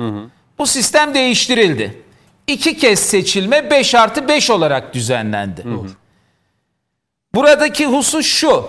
bu 0.58 0.66
sistem 0.68 1.14
değiştirildi. 1.14 2.02
İki 2.48 2.78
kez 2.78 3.00
seçilme 3.00 3.72
5 3.72 3.96
artı 3.96 4.28
5 4.28 4.50
olarak 4.50 4.94
düzenlendi. 4.94 5.64
Buradaki 7.38 7.86
husus 7.86 8.26
şu. 8.26 8.66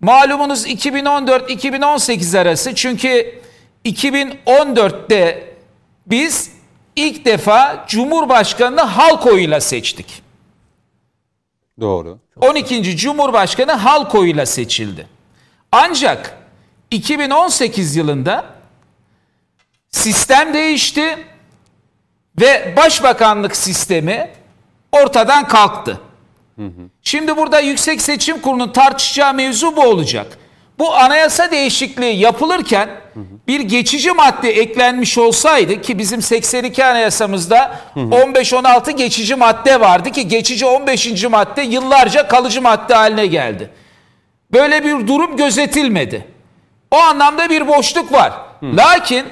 Malumunuz 0.00 0.66
2014-2018 0.66 2.38
arası 2.38 2.74
çünkü 2.74 3.40
2014'te 3.84 5.54
biz 6.06 6.50
ilk 6.96 7.24
defa 7.24 7.84
Cumhurbaşkanını 7.88 8.80
halk 8.80 9.26
oyuyla 9.26 9.60
seçtik. 9.60 10.22
Doğru. 11.80 12.18
12. 12.40 12.96
Cumhurbaşkanı 12.96 13.72
halk 13.72 14.14
oyuyla 14.14 14.46
seçildi. 14.46 15.06
Ancak 15.72 16.38
2018 16.90 17.96
yılında 17.96 18.44
sistem 19.90 20.54
değişti 20.54 21.26
ve 22.40 22.74
başbakanlık 22.76 23.56
sistemi 23.56 24.30
ortadan 24.92 25.48
kalktı. 25.48 26.00
Şimdi 27.02 27.36
burada 27.36 27.60
Yüksek 27.60 28.02
Seçim 28.02 28.40
Kurulu'nun 28.40 28.72
tartışacağı 28.72 29.34
mevzu 29.34 29.76
bu 29.76 29.80
olacak. 29.80 30.38
Bu 30.78 30.94
anayasa 30.94 31.50
değişikliği 31.50 32.16
yapılırken 32.16 32.88
bir 33.48 33.60
geçici 33.60 34.12
madde 34.12 34.50
eklenmiş 34.50 35.18
olsaydı 35.18 35.80
ki 35.80 35.98
bizim 35.98 36.22
82 36.22 36.84
anayasamızda 36.84 37.80
15-16 37.96 38.90
geçici 38.90 39.34
madde 39.34 39.80
vardı 39.80 40.10
ki 40.10 40.28
geçici 40.28 40.66
15. 40.66 41.24
madde 41.24 41.62
yıllarca 41.62 42.28
kalıcı 42.28 42.62
madde 42.62 42.94
haline 42.94 43.26
geldi. 43.26 43.70
Böyle 44.52 44.84
bir 44.84 45.06
durum 45.06 45.36
gözetilmedi. 45.36 46.26
O 46.90 46.96
anlamda 46.96 47.50
bir 47.50 47.68
boşluk 47.68 48.12
var. 48.12 48.32
Lakin 48.62 49.24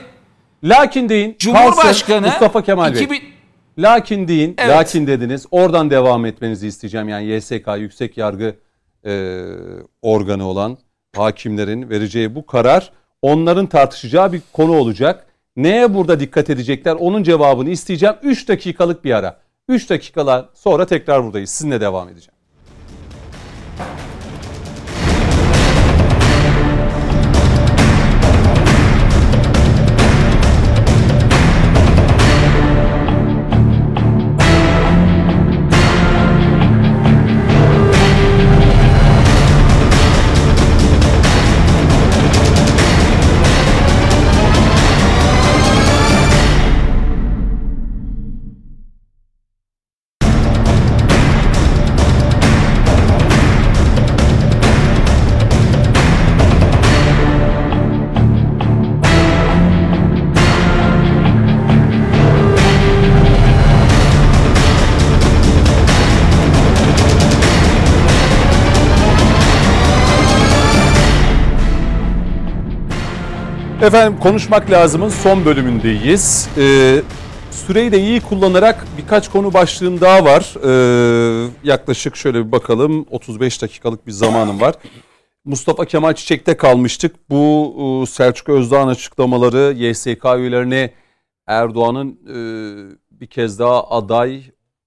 Lakin 0.65 1.09
deyin. 1.09 1.37
Cumhurbaşkanı 1.39 2.23
kalsın 2.23 2.25
Mustafa 2.25 2.63
Kemal 2.63 2.95
Bey. 2.95 3.03
2000 3.03 3.34
Lakin 3.79 4.29
deyin, 4.29 4.55
Evet. 4.59 4.71
lakin 4.71 5.07
dediniz. 5.07 5.47
Oradan 5.51 5.91
devam 5.91 6.27
etmenizi 6.27 6.67
isteyeceğim. 6.67 7.09
Yani 7.09 7.25
YSK, 7.27 7.69
Yüksek 7.79 8.17
Yargı 8.17 8.55
e, 9.07 9.43
organı 10.03 10.47
olan 10.49 10.79
hakimlerin 11.17 11.91
vereceği 11.91 12.35
bu 12.35 12.47
karar 12.47 12.93
onların 13.23 13.67
tartışacağı 13.67 14.33
bir 14.33 14.43
konu 14.53 14.73
olacak. 14.73 15.27
Neye 15.57 15.95
burada 15.95 16.21
dikkat 16.21 16.51
edecekler? 16.51 16.93
Onun 16.95 17.23
cevabını 17.23 17.71
isteyeceğim. 17.71 18.15
3 18.23 18.49
dakikalık 18.49 19.05
bir 19.05 19.13
ara. 19.15 19.41
3 19.69 19.91
dakikalar 19.91 20.49
sonra 20.55 20.87
tekrar 20.87 21.25
buradayız. 21.25 21.51
Sizinle 21.51 21.81
devam 21.81 22.09
edeceğim. 22.09 22.35
Efendim 73.85 74.21
konuşmak 74.21 74.71
lazımın 74.71 75.09
son 75.09 75.45
bölümündeyiz. 75.45 76.49
Ee, 76.59 77.03
süreyi 77.51 77.93
de 77.93 78.01
iyi 78.01 78.21
kullanarak 78.21 78.87
birkaç 78.99 79.31
konu 79.31 79.55
başlığım 79.55 80.01
daha 80.01 80.25
var. 80.25 80.55
Ee, 80.65 81.49
yaklaşık 81.65 82.17
şöyle 82.17 82.47
bir 82.47 82.53
bakalım 82.53 83.07
35 83.11 83.63
dakikalık 83.63 84.07
bir 84.07 84.13
zamanım 84.13 84.61
var. 84.61 84.75
Mustafa 85.45 85.85
Kemal 85.85 86.15
Çiçek'te 86.15 86.57
kalmıştık. 86.57 87.31
Bu 87.31 87.75
e, 88.03 88.07
Selçuk 88.07 88.49
Özdağ'ın 88.49 88.89
açıklamaları 88.89 89.75
YSK 89.77 90.25
üyelerine 90.25 90.91
Erdoğan'ın 91.47 92.19
e, 92.29 92.37
bir 93.11 93.27
kez 93.27 93.59
daha 93.59 93.91
aday 93.91 94.43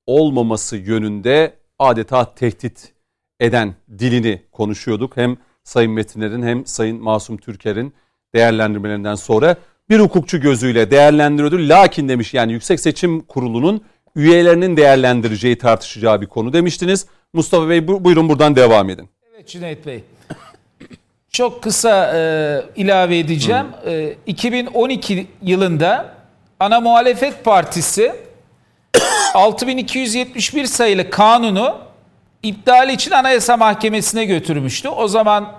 olmaması 0.06 0.78
yönünde 0.78 1.54
adeta 1.80 2.36
tehdit 2.36 2.94
eden 3.40 3.76
dilini 4.00 4.42
konuşuyorduk. 4.52 5.18
Hem 5.18 5.38
Sayın 5.64 5.92
Metinler'in 5.92 6.44
hem 6.44 6.66
Sayın 6.66 7.04
Masum 7.04 7.38
Türker'in 7.38 7.94
değerlendirmelerinden 8.36 9.16
sonra 9.16 9.56
bir 9.90 10.00
hukukçu 10.00 10.42
gözüyle 10.42 10.92
değerlendiriyordu. 10.92 11.58
Lakin 11.70 12.10
demiş 12.10 12.34
yani 12.34 12.54
Yüksek 12.54 12.80
Seçim 12.80 13.22
Kurulu'nun 13.22 13.82
üyelerinin 14.16 14.78
değerlendireceği 14.78 15.58
tartışacağı 15.58 16.22
bir 16.22 16.26
konu 16.28 16.54
demiştiniz. 16.54 17.06
Mustafa 17.34 17.70
Bey 17.70 17.88
bu- 17.88 18.04
buyurun 18.04 18.30
buradan 18.30 18.56
devam 18.56 18.90
edin. 18.90 19.10
Evet 19.36 19.48
Cüneyt 19.48 19.86
Bey. 19.86 20.04
Çok 21.30 21.64
kısa 21.64 22.12
e, 22.16 22.82
ilave 22.82 23.20
edeceğim. 23.20 23.66
E, 23.86 24.16
2012 24.26 25.28
yılında 25.42 26.14
ana 26.60 26.80
muhalefet 26.80 27.44
partisi 27.46 28.12
6271 29.34 30.66
sayılı 30.66 31.10
kanunu 31.10 31.78
iptali 32.44 32.92
için 32.94 33.12
Anayasa 33.12 33.58
Mahkemesi'ne 33.58 34.26
götürmüştü. 34.26 34.90
O 34.90 35.08
zaman 35.08 35.54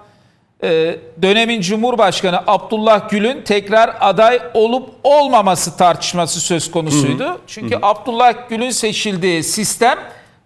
e, 0.63 0.97
dönemin 1.23 1.61
Cumhurbaşkanı 1.61 2.43
Abdullah 2.47 3.09
Gül'ün 3.09 3.43
tekrar 3.43 3.97
aday 4.01 4.41
olup 4.55 4.91
olmaması 5.03 5.77
tartışması 5.77 6.41
söz 6.41 6.71
konusuydu. 6.71 7.41
Çünkü 7.47 7.79
Abdullah 7.83 8.35
Gül'ün 8.49 8.71
seçildiği 8.71 9.45
sistem 9.45 9.99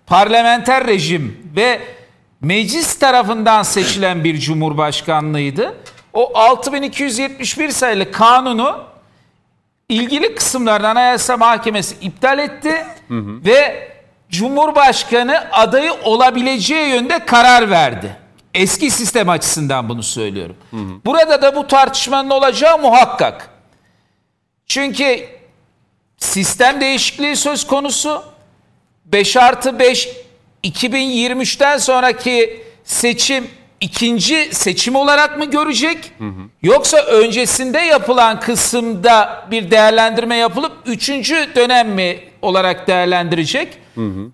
parlamenter 0.07 0.87
rejim 0.87 1.53
ve 1.57 1.81
meclis 2.41 2.99
tarafından 2.99 3.63
seçilen 3.63 4.25
bir 4.25 4.39
cumhurbaşkanlığıydı. 4.39 5.75
O 6.13 6.39
6271 6.39 7.69
sayılı 7.71 8.13
kanunu 8.13 8.81
ilgili 9.89 10.35
kısımlarını 10.35 10.89
Anayasa 10.89 11.37
Mahkemesi 11.37 11.97
iptal 12.01 12.39
etti 12.39 12.87
ve 13.45 13.89
Cumhurbaşkanı 14.31 15.45
adayı 15.53 15.93
olabileceği 16.05 16.89
yönde 16.89 17.27
karar 17.27 17.71
verdi. 17.71 18.22
Eski 18.55 18.91
sistem 18.91 19.29
açısından 19.29 19.89
bunu 19.89 20.03
söylüyorum. 20.03 20.57
Burada 21.05 21.43
da 21.43 21.57
bu 21.57 21.67
tartışmanın 21.67 22.31
olacağı 22.31 22.79
muhakkak. 22.79 23.49
Çünkü 24.67 25.27
sistem 26.19 26.81
değişikliği 26.81 27.37
söz 27.37 27.67
konusu. 27.67 28.23
5 29.05 29.37
artı 29.37 29.79
5 29.79 30.09
2023'ten 30.65 31.79
sonraki 31.79 32.63
seçim 32.85 33.51
ikinci 33.81 34.49
seçim 34.55 34.97
olarak 34.97 35.39
mı 35.39 35.45
görecek? 35.45 36.13
Yoksa 36.63 36.97
öncesinde 36.99 37.79
yapılan 37.79 38.41
kısımda 38.41 39.47
bir 39.51 39.71
değerlendirme 39.71 40.37
yapılıp 40.37 40.73
üçüncü 40.87 41.49
dönem 41.57 41.89
mi 41.89 42.21
olarak 42.43 42.87
değerlendirecek? 42.89 43.79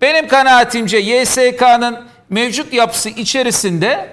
Benim 0.01 0.27
kanaatimce 0.27 0.97
YSK'nın 0.97 1.99
mevcut 2.29 2.73
yapısı 2.73 3.09
içerisinde 3.09 4.09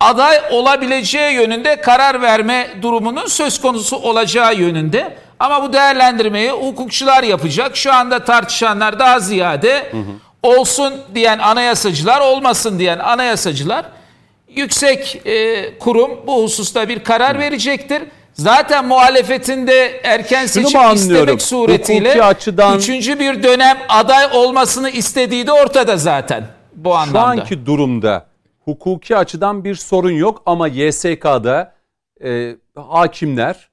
aday 0.00 0.40
olabileceği 0.50 1.34
yönünde 1.34 1.80
karar 1.80 2.22
verme 2.22 2.68
durumunun 2.82 3.26
söz 3.26 3.60
konusu 3.60 3.96
olacağı 3.96 4.54
yönünde. 4.54 5.16
Ama 5.40 5.62
bu 5.62 5.72
değerlendirmeyi 5.72 6.50
hukukçular 6.50 7.22
yapacak. 7.22 7.76
Şu 7.76 7.92
anda 7.92 8.24
tartışanlar 8.24 8.98
daha 8.98 9.20
ziyade 9.20 9.92
olsun 10.42 10.94
diyen 11.14 11.38
anayasacılar, 11.38 12.20
olmasın 12.20 12.78
diyen 12.78 12.98
anayasacılar 12.98 13.84
yüksek 14.48 15.22
e, 15.26 15.78
kurum 15.78 16.10
bu 16.26 16.42
hususta 16.42 16.88
bir 16.88 17.04
karar 17.04 17.38
verecektir. 17.38 18.02
Zaten 18.34 18.84
muhalefetinde 18.86 20.00
erken 20.04 20.46
Şunu 20.46 20.64
seçim 20.64 20.80
istemek 20.94 21.42
suretiyle 21.42 22.08
Hukuki 22.08 22.22
açıdan- 22.24 22.78
üçüncü 22.78 23.20
bir 23.20 23.42
dönem 23.42 23.78
aday 23.88 24.26
olmasını 24.32 24.90
istediği 24.90 25.46
de 25.46 25.52
ortada 25.52 25.96
zaten 25.96 26.44
bu 26.76 26.88
Şu 26.88 26.94
anlamda. 26.94 27.24
anki 27.24 27.66
durumda 27.66 28.26
hukuki 28.64 29.16
açıdan 29.16 29.64
bir 29.64 29.74
sorun 29.74 30.10
yok 30.10 30.42
ama 30.46 30.68
YSK'da 30.68 31.74
e, 32.24 32.56
hakimler 32.76 33.68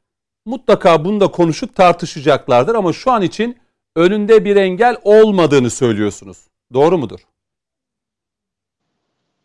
mutlaka 0.46 1.06
bunu 1.06 1.20
da 1.20 1.28
konuşup 1.28 1.76
tartışacaklardır 1.76 2.76
ama 2.76 2.94
şu 2.94 3.12
an 3.12 3.22
için 3.22 3.58
önünde 3.96 4.46
bir 4.46 4.56
engel 4.56 4.98
olmadığını 5.04 5.70
söylüyorsunuz. 5.70 6.38
Doğru 6.74 6.98
mudur? 6.98 7.20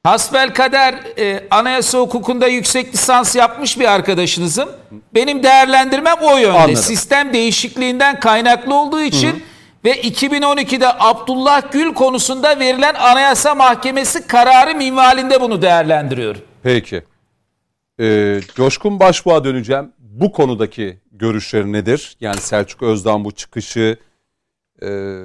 Hasbel 0.02 0.54
kader 0.54 0.94
e, 1.18 1.48
anayasa 1.50 1.98
hukukunda 1.98 2.46
yüksek 2.46 2.94
lisans 2.94 3.36
yapmış 3.36 3.78
bir 3.80 3.92
arkadaşınızım. 3.92 4.68
Benim 5.14 5.42
değerlendirmem 5.42 6.16
o 6.22 6.36
yönde. 6.36 6.58
Anladım. 6.58 6.76
Sistem 6.76 7.32
değişikliğinden 7.32 8.20
kaynaklı 8.20 8.74
olduğu 8.74 9.00
için 9.00 9.42
ve 9.88 10.00
2012'de 10.00 10.86
Abdullah 10.98 11.72
Gül 11.72 11.94
konusunda 11.94 12.60
verilen 12.60 12.94
Anayasa 12.94 13.54
Mahkemesi 13.54 14.26
kararı 14.26 14.74
minvalinde 14.74 15.40
bunu 15.40 15.62
değerlendiriyorum. 15.62 16.40
Peki. 16.62 17.04
Ee, 18.00 18.40
Coşkun 18.54 19.00
Başbuğ'a 19.00 19.44
döneceğim. 19.44 19.92
Bu 19.98 20.32
konudaki 20.32 20.98
görüşleri 21.12 21.72
nedir? 21.72 22.16
Yani 22.20 22.40
Selçuk 22.40 22.82
Özdağ'ın 22.82 23.24
bu 23.24 23.32
çıkışı 23.32 23.96
e, 24.82 25.20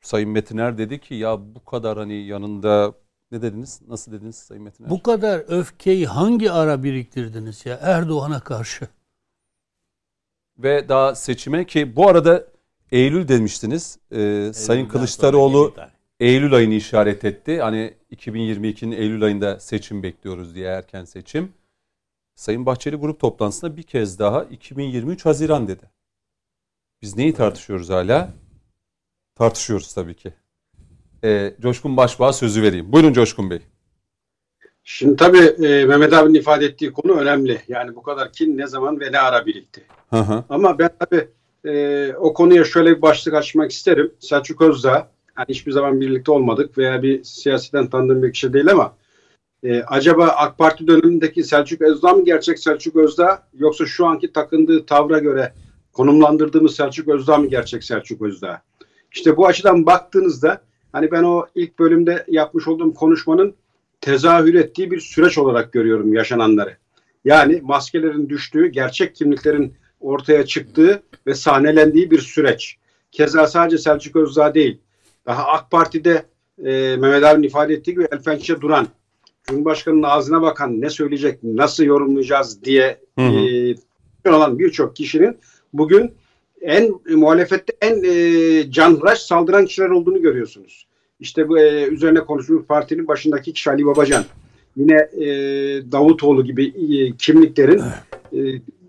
Sayın 0.00 0.30
Metiner 0.30 0.78
dedi 0.78 1.00
ki 1.00 1.14
ya 1.14 1.54
bu 1.54 1.64
kadar 1.64 1.98
hani 1.98 2.14
yanında 2.14 2.92
ne 3.32 3.42
dediniz? 3.42 3.80
Nasıl 3.88 4.12
dediniz 4.12 4.36
Sayın 4.36 4.62
Metiner? 4.62 4.90
Bu 4.90 5.02
kadar 5.02 5.44
öfkeyi 5.48 6.06
hangi 6.06 6.52
ara 6.52 6.82
biriktirdiniz 6.82 7.66
ya 7.66 7.78
Erdoğan'a 7.82 8.40
karşı? 8.40 8.88
Ve 10.58 10.88
daha 10.88 11.14
seçime 11.14 11.64
ki 11.64 11.96
bu 11.96 12.08
arada 12.08 12.53
Eylül 12.94 13.28
demiştiniz. 13.28 13.98
Ee, 14.12 14.50
Sayın 14.54 14.86
Kılıçdaroğlu 14.86 15.74
Eylül 16.20 16.54
ayını 16.54 16.74
işaret 16.74 17.24
etti. 17.24 17.60
Hani 17.60 17.94
2022'nin 18.16 18.92
Eylül 18.92 19.22
ayında 19.22 19.60
seçim 19.60 20.02
bekliyoruz 20.02 20.54
diye 20.54 20.68
erken 20.68 21.04
seçim. 21.04 21.52
Sayın 22.34 22.66
Bahçeli 22.66 22.96
grup 22.96 23.20
toplantısında 23.20 23.76
bir 23.76 23.82
kez 23.82 24.18
daha 24.18 24.44
2023 24.44 25.24
Haziran 25.24 25.68
dedi. 25.68 25.90
Biz 27.02 27.16
neyi 27.16 27.34
tartışıyoruz 27.34 27.90
hala? 27.90 28.32
Tartışıyoruz 29.34 29.94
tabii 29.94 30.14
ki. 30.14 30.34
Ee, 31.24 31.54
Coşkun 31.60 31.96
Başbuğ'a 31.96 32.32
sözü 32.32 32.62
vereyim. 32.62 32.92
Buyurun 32.92 33.12
Coşkun 33.12 33.50
Bey. 33.50 33.60
Şimdi 34.84 35.16
tabii 35.16 35.66
e, 35.66 35.84
Mehmet 35.84 36.12
abinin 36.12 36.38
ifade 36.38 36.64
ettiği 36.64 36.92
konu 36.92 37.12
önemli. 37.12 37.62
Yani 37.68 37.96
bu 37.96 38.02
kadar 38.02 38.32
kin 38.32 38.58
ne 38.58 38.66
zaman 38.66 39.00
ve 39.00 39.12
ne 39.12 39.18
ara 39.18 39.46
birikti. 39.46 39.84
Hı 40.10 40.20
hı. 40.20 40.44
Ama 40.48 40.78
ben 40.78 40.90
tabii 40.98 41.28
e, 41.64 42.12
o 42.14 42.34
konuya 42.34 42.64
şöyle 42.64 42.96
bir 42.96 43.02
başlık 43.02 43.34
açmak 43.34 43.70
isterim. 43.70 44.12
Selçuk 44.18 44.60
Özdağ, 44.60 45.10
yani 45.38 45.46
hiçbir 45.48 45.72
zaman 45.72 46.00
birlikte 46.00 46.32
olmadık 46.32 46.78
veya 46.78 47.02
bir 47.02 47.24
siyaseten 47.24 47.90
tanıdığım 47.90 48.22
bir 48.22 48.32
kişi 48.32 48.52
değil 48.52 48.70
ama 48.70 48.96
e, 49.64 49.82
acaba 49.82 50.26
AK 50.26 50.58
Parti 50.58 50.86
dönemindeki 50.86 51.44
Selçuk 51.44 51.80
Özdağ 51.80 52.12
mı 52.12 52.24
gerçek 52.24 52.58
Selçuk 52.58 52.96
Özdağ 52.96 53.48
yoksa 53.58 53.86
şu 53.86 54.06
anki 54.06 54.32
takındığı 54.32 54.86
tavra 54.86 55.18
göre 55.18 55.52
konumlandırdığımız 55.92 56.74
Selçuk 56.74 57.08
Özdağ 57.08 57.38
mı 57.38 57.46
gerçek 57.46 57.84
Selçuk 57.84 58.22
Özdağ? 58.22 58.62
İşte 59.12 59.36
bu 59.36 59.46
açıdan 59.46 59.86
baktığınızda 59.86 60.60
hani 60.92 61.10
ben 61.10 61.22
o 61.22 61.46
ilk 61.54 61.78
bölümde 61.78 62.24
yapmış 62.28 62.68
olduğum 62.68 62.94
konuşmanın 62.94 63.54
tezahür 64.00 64.54
ettiği 64.54 64.90
bir 64.90 65.00
süreç 65.00 65.38
olarak 65.38 65.72
görüyorum 65.72 66.14
yaşananları. 66.14 66.76
Yani 67.24 67.60
maskelerin 67.62 68.28
düştüğü, 68.28 68.66
gerçek 68.66 69.14
kimliklerin 69.14 69.74
ortaya 70.04 70.46
çıktığı 70.46 71.02
ve 71.26 71.34
sahnelendiği 71.34 72.10
bir 72.10 72.20
süreç. 72.20 72.76
Keza 73.12 73.46
sadece 73.46 73.78
Selçuk 73.78 74.16
Özdağ 74.16 74.54
değil. 74.54 74.78
Daha 75.26 75.46
AK 75.46 75.70
Parti'de 75.70 76.22
e, 76.64 76.96
Mehmet 76.96 77.24
abinin 77.24 77.46
ifade 77.46 77.74
ettiği 77.74 77.92
gibi 77.92 78.06
el 78.12 78.22
pençe 78.22 78.60
duran, 78.60 78.88
Cumhurbaşkanı'nın 79.44 80.02
ağzına 80.02 80.42
bakan 80.42 80.80
ne 80.80 80.90
söyleyecek, 80.90 81.38
nasıl 81.42 81.84
yorumlayacağız 81.84 82.64
diye 82.64 82.98
Hı 83.18 83.26
hı. 83.26 83.38
e, 84.24 84.30
olan 84.30 84.58
birçok 84.58 84.96
kişinin 84.96 85.36
bugün 85.72 86.14
en 86.60 86.94
e, 87.10 87.14
muhalefette 87.14 87.72
en 87.80 88.02
e, 88.04 88.70
canhıraş 88.70 89.18
saldıran 89.18 89.66
kişiler 89.66 89.88
olduğunu 89.88 90.22
görüyorsunuz. 90.22 90.86
İşte 91.20 91.48
bu 91.48 91.58
e, 91.58 91.84
üzerine 91.84 92.20
konuştuğumuz 92.20 92.66
partinin 92.66 93.08
başındaki 93.08 93.52
kişi 93.52 93.70
Ali 93.70 93.86
Babacan. 93.86 94.24
Yine 94.76 94.94
e, 94.94 95.26
Davutoğlu 95.92 96.44
gibi 96.44 96.66
e, 96.66 97.16
kimliklerin 97.16 97.82
e, 98.32 98.38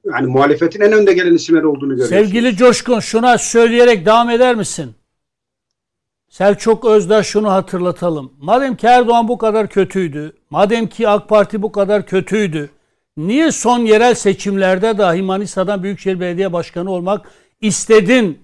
yani 0.05 0.27
muhalefetin 0.27 0.81
en 0.81 0.91
önde 0.91 1.13
gelen 1.13 1.33
isimler 1.33 1.63
olduğunu 1.63 1.89
görüyorsunuz. 1.89 2.21
Sevgili 2.21 2.55
Coşkun 2.55 2.99
şuna 2.99 3.37
söyleyerek 3.37 4.05
devam 4.05 4.29
eder 4.29 4.55
misin? 4.55 4.95
Selçuk 6.29 6.85
Özdağ 6.85 7.23
şunu 7.23 7.51
hatırlatalım. 7.51 8.33
Madem 8.39 8.75
ki 8.75 8.87
Erdoğan 8.87 9.27
bu 9.27 9.37
kadar 9.37 9.69
kötüydü, 9.69 10.33
madem 10.49 10.87
ki 10.87 11.09
AK 11.09 11.29
Parti 11.29 11.61
bu 11.61 11.71
kadar 11.71 12.05
kötüydü, 12.05 12.69
niye 13.17 13.51
son 13.51 13.79
yerel 13.79 14.13
seçimlerde 14.15 14.97
dahi 14.97 15.21
Manisa'dan 15.21 15.83
Büyükşehir 15.83 16.19
Belediye 16.19 16.53
Başkanı 16.53 16.91
olmak 16.91 17.31
istedin 17.61 18.39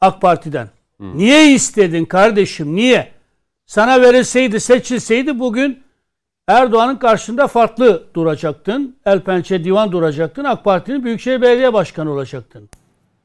AK 0.00 0.20
Parti'den? 0.20 0.68
Niye 1.00 1.54
istedin 1.54 2.04
kardeşim? 2.04 2.76
Niye? 2.76 3.12
Sana 3.66 4.02
verilseydi, 4.02 4.60
seçilseydi 4.60 5.38
bugün 5.38 5.82
Erdoğan'ın 6.50 6.96
karşısında 6.96 7.46
farklı 7.46 8.04
duracaktın. 8.14 8.96
El 9.06 9.20
pençe 9.20 9.64
divan 9.64 9.92
duracaktın. 9.92 10.44
AK 10.44 10.64
Parti'nin 10.64 11.04
Büyükşehir 11.04 11.42
Belediye 11.42 11.72
Başkanı 11.72 12.12
olacaktın. 12.12 12.68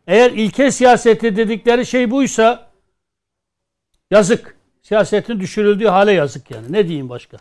Eğer 0.07 0.31
ilke 0.31 0.71
siyaseti 0.71 1.35
dedikleri 1.35 1.85
şey 1.85 2.11
buysa 2.11 2.71
yazık. 4.11 4.55
Siyasetin 4.81 5.39
düşürüldüğü 5.39 5.85
hale 5.85 6.11
yazık 6.11 6.51
yani. 6.51 6.65
Ne 6.69 6.87
diyeyim 6.87 7.09
başka? 7.09 7.37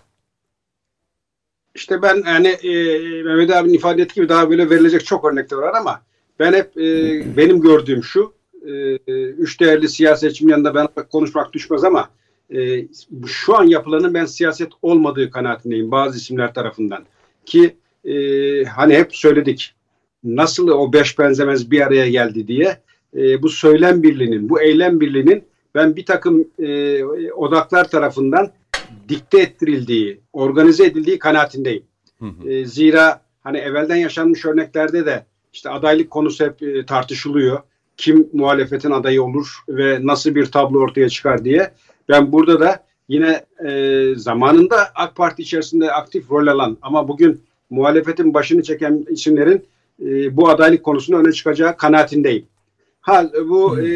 İşte 1.75 2.03
ben 2.03 2.23
yani 2.27 2.49
e, 2.49 2.73
Mehmet 3.23 3.51
abinin 3.51 3.75
ifade 3.75 4.03
ettiği 4.03 4.15
gibi 4.15 4.29
daha 4.29 4.51
böyle 4.51 4.71
verilecek 4.71 5.07
çok 5.07 5.25
örnekler 5.25 5.59
var 5.59 5.75
ama 5.75 6.03
ben 6.39 6.53
hep 6.53 6.77
e, 6.77 6.87
benim 7.37 7.61
gördüğüm 7.61 8.05
şu 8.05 8.35
e, 8.67 8.95
üç 9.31 9.61
değerli 9.61 9.89
siyasetçinin 9.89 10.51
yanında 10.51 10.75
ben 10.75 10.89
konuşmak 11.13 11.53
düşmez 11.53 11.85
ama 11.85 12.09
e, 12.51 12.87
şu 13.27 13.57
an 13.57 13.65
yapılanın 13.65 14.15
ben 14.15 14.25
siyaset 14.25 14.73
olmadığı 14.83 15.31
kanaatindeyim 15.31 15.91
bazı 15.91 16.19
isimler 16.19 16.55
tarafından 16.55 17.05
ki 17.47 17.77
e, 18.05 18.15
hani 18.65 18.95
hep 18.95 19.17
söyledik 19.17 19.75
nasıl 20.25 20.69
o 20.69 20.93
beş 20.93 21.19
benzemez 21.19 21.71
bir 21.71 21.81
araya 21.81 22.11
geldi 22.11 22.49
diye 22.49 22.81
e, 23.17 23.43
bu 23.43 23.49
söylem 23.49 24.03
birliğinin 24.03 24.49
bu 24.49 24.61
eylem 24.61 25.01
birliğinin 25.01 25.45
ben 25.75 25.97
bir 25.97 26.07
takım 26.07 26.49
e, 26.59 27.05
odaklar 27.35 27.89
tarafından 27.89 28.51
dikte 29.09 29.41
ettirildiği, 29.41 30.21
organize 30.33 30.85
edildiği 30.85 31.19
kanaatindeyim. 31.19 31.83
Hı 32.19 32.27
hı. 32.27 32.51
E, 32.51 32.65
zira 32.65 33.21
hani 33.43 33.59
evvelden 33.59 33.97
yaşanmış 33.97 34.45
örneklerde 34.45 35.07
de 35.07 35.27
işte 35.53 35.71
adaylık 35.71 36.11
konusu 36.11 36.45
hep 36.45 36.63
e, 36.63 36.87
tartışılıyor. 36.87 37.61
Kim 37.97 38.29
muhalefetin 38.33 38.91
adayı 38.91 39.23
olur 39.23 39.59
ve 39.69 39.99
nasıl 40.03 40.35
bir 40.35 40.47
tablo 40.47 40.79
ortaya 40.81 41.09
çıkar 41.09 41.45
diye. 41.45 41.71
Ben 42.09 42.33
burada 42.33 42.61
da 42.61 42.85
yine 43.09 43.45
e, 43.65 44.13
zamanında 44.17 44.77
AK 44.95 45.17
Parti 45.17 45.43
içerisinde 45.43 45.93
aktif 45.93 46.31
rol 46.31 46.47
alan 46.47 46.79
ama 46.83 47.09
bugün 47.09 47.41
muhalefetin 47.71 48.35
başını 48.35 48.63
çeken 48.63 49.07
isimlerin 49.09 49.67
e, 50.03 50.37
bu 50.37 50.49
adaylık 50.49 50.83
konusunda 50.83 51.19
öne 51.19 51.33
çıkacağı 51.33 51.77
kanaatindeyim. 51.77 52.47
Ha 53.01 53.31
bu 53.49 53.81
e, 53.81 53.89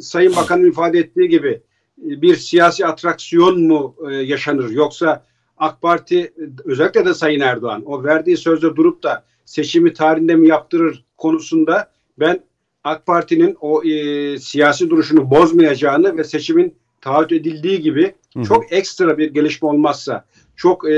Sayın 0.00 0.36
Bakan'ın 0.36 0.70
ifade 0.70 0.98
ettiği 0.98 1.28
gibi 1.28 1.60
e, 2.06 2.22
bir 2.22 2.36
siyasi 2.36 2.86
atraksiyon 2.86 3.62
mu 3.62 3.94
e, 4.10 4.14
yaşanır 4.14 4.70
yoksa 4.70 5.24
AK 5.58 5.82
Parti 5.82 6.32
özellikle 6.64 7.04
de 7.04 7.14
Sayın 7.14 7.40
Erdoğan 7.40 7.82
o 7.86 8.04
verdiği 8.04 8.36
sözde 8.36 8.76
durup 8.76 9.02
da 9.02 9.24
seçimi 9.44 9.92
tarihinde 9.92 10.34
mi 10.34 10.48
yaptırır 10.48 11.04
konusunda 11.16 11.90
ben 12.18 12.40
AK 12.84 13.06
Parti'nin 13.06 13.56
o 13.60 13.84
e, 13.84 14.38
siyasi 14.38 14.90
duruşunu 14.90 15.30
bozmayacağını 15.30 16.16
ve 16.16 16.24
seçimin 16.24 16.74
taahhüt 17.06 17.32
edildiği 17.32 17.80
gibi 17.80 18.14
çok 18.48 18.72
ekstra 18.72 19.18
bir 19.18 19.34
gelişme 19.34 19.68
olmazsa 19.68 20.24
çok 20.56 20.90
e, 20.90 20.94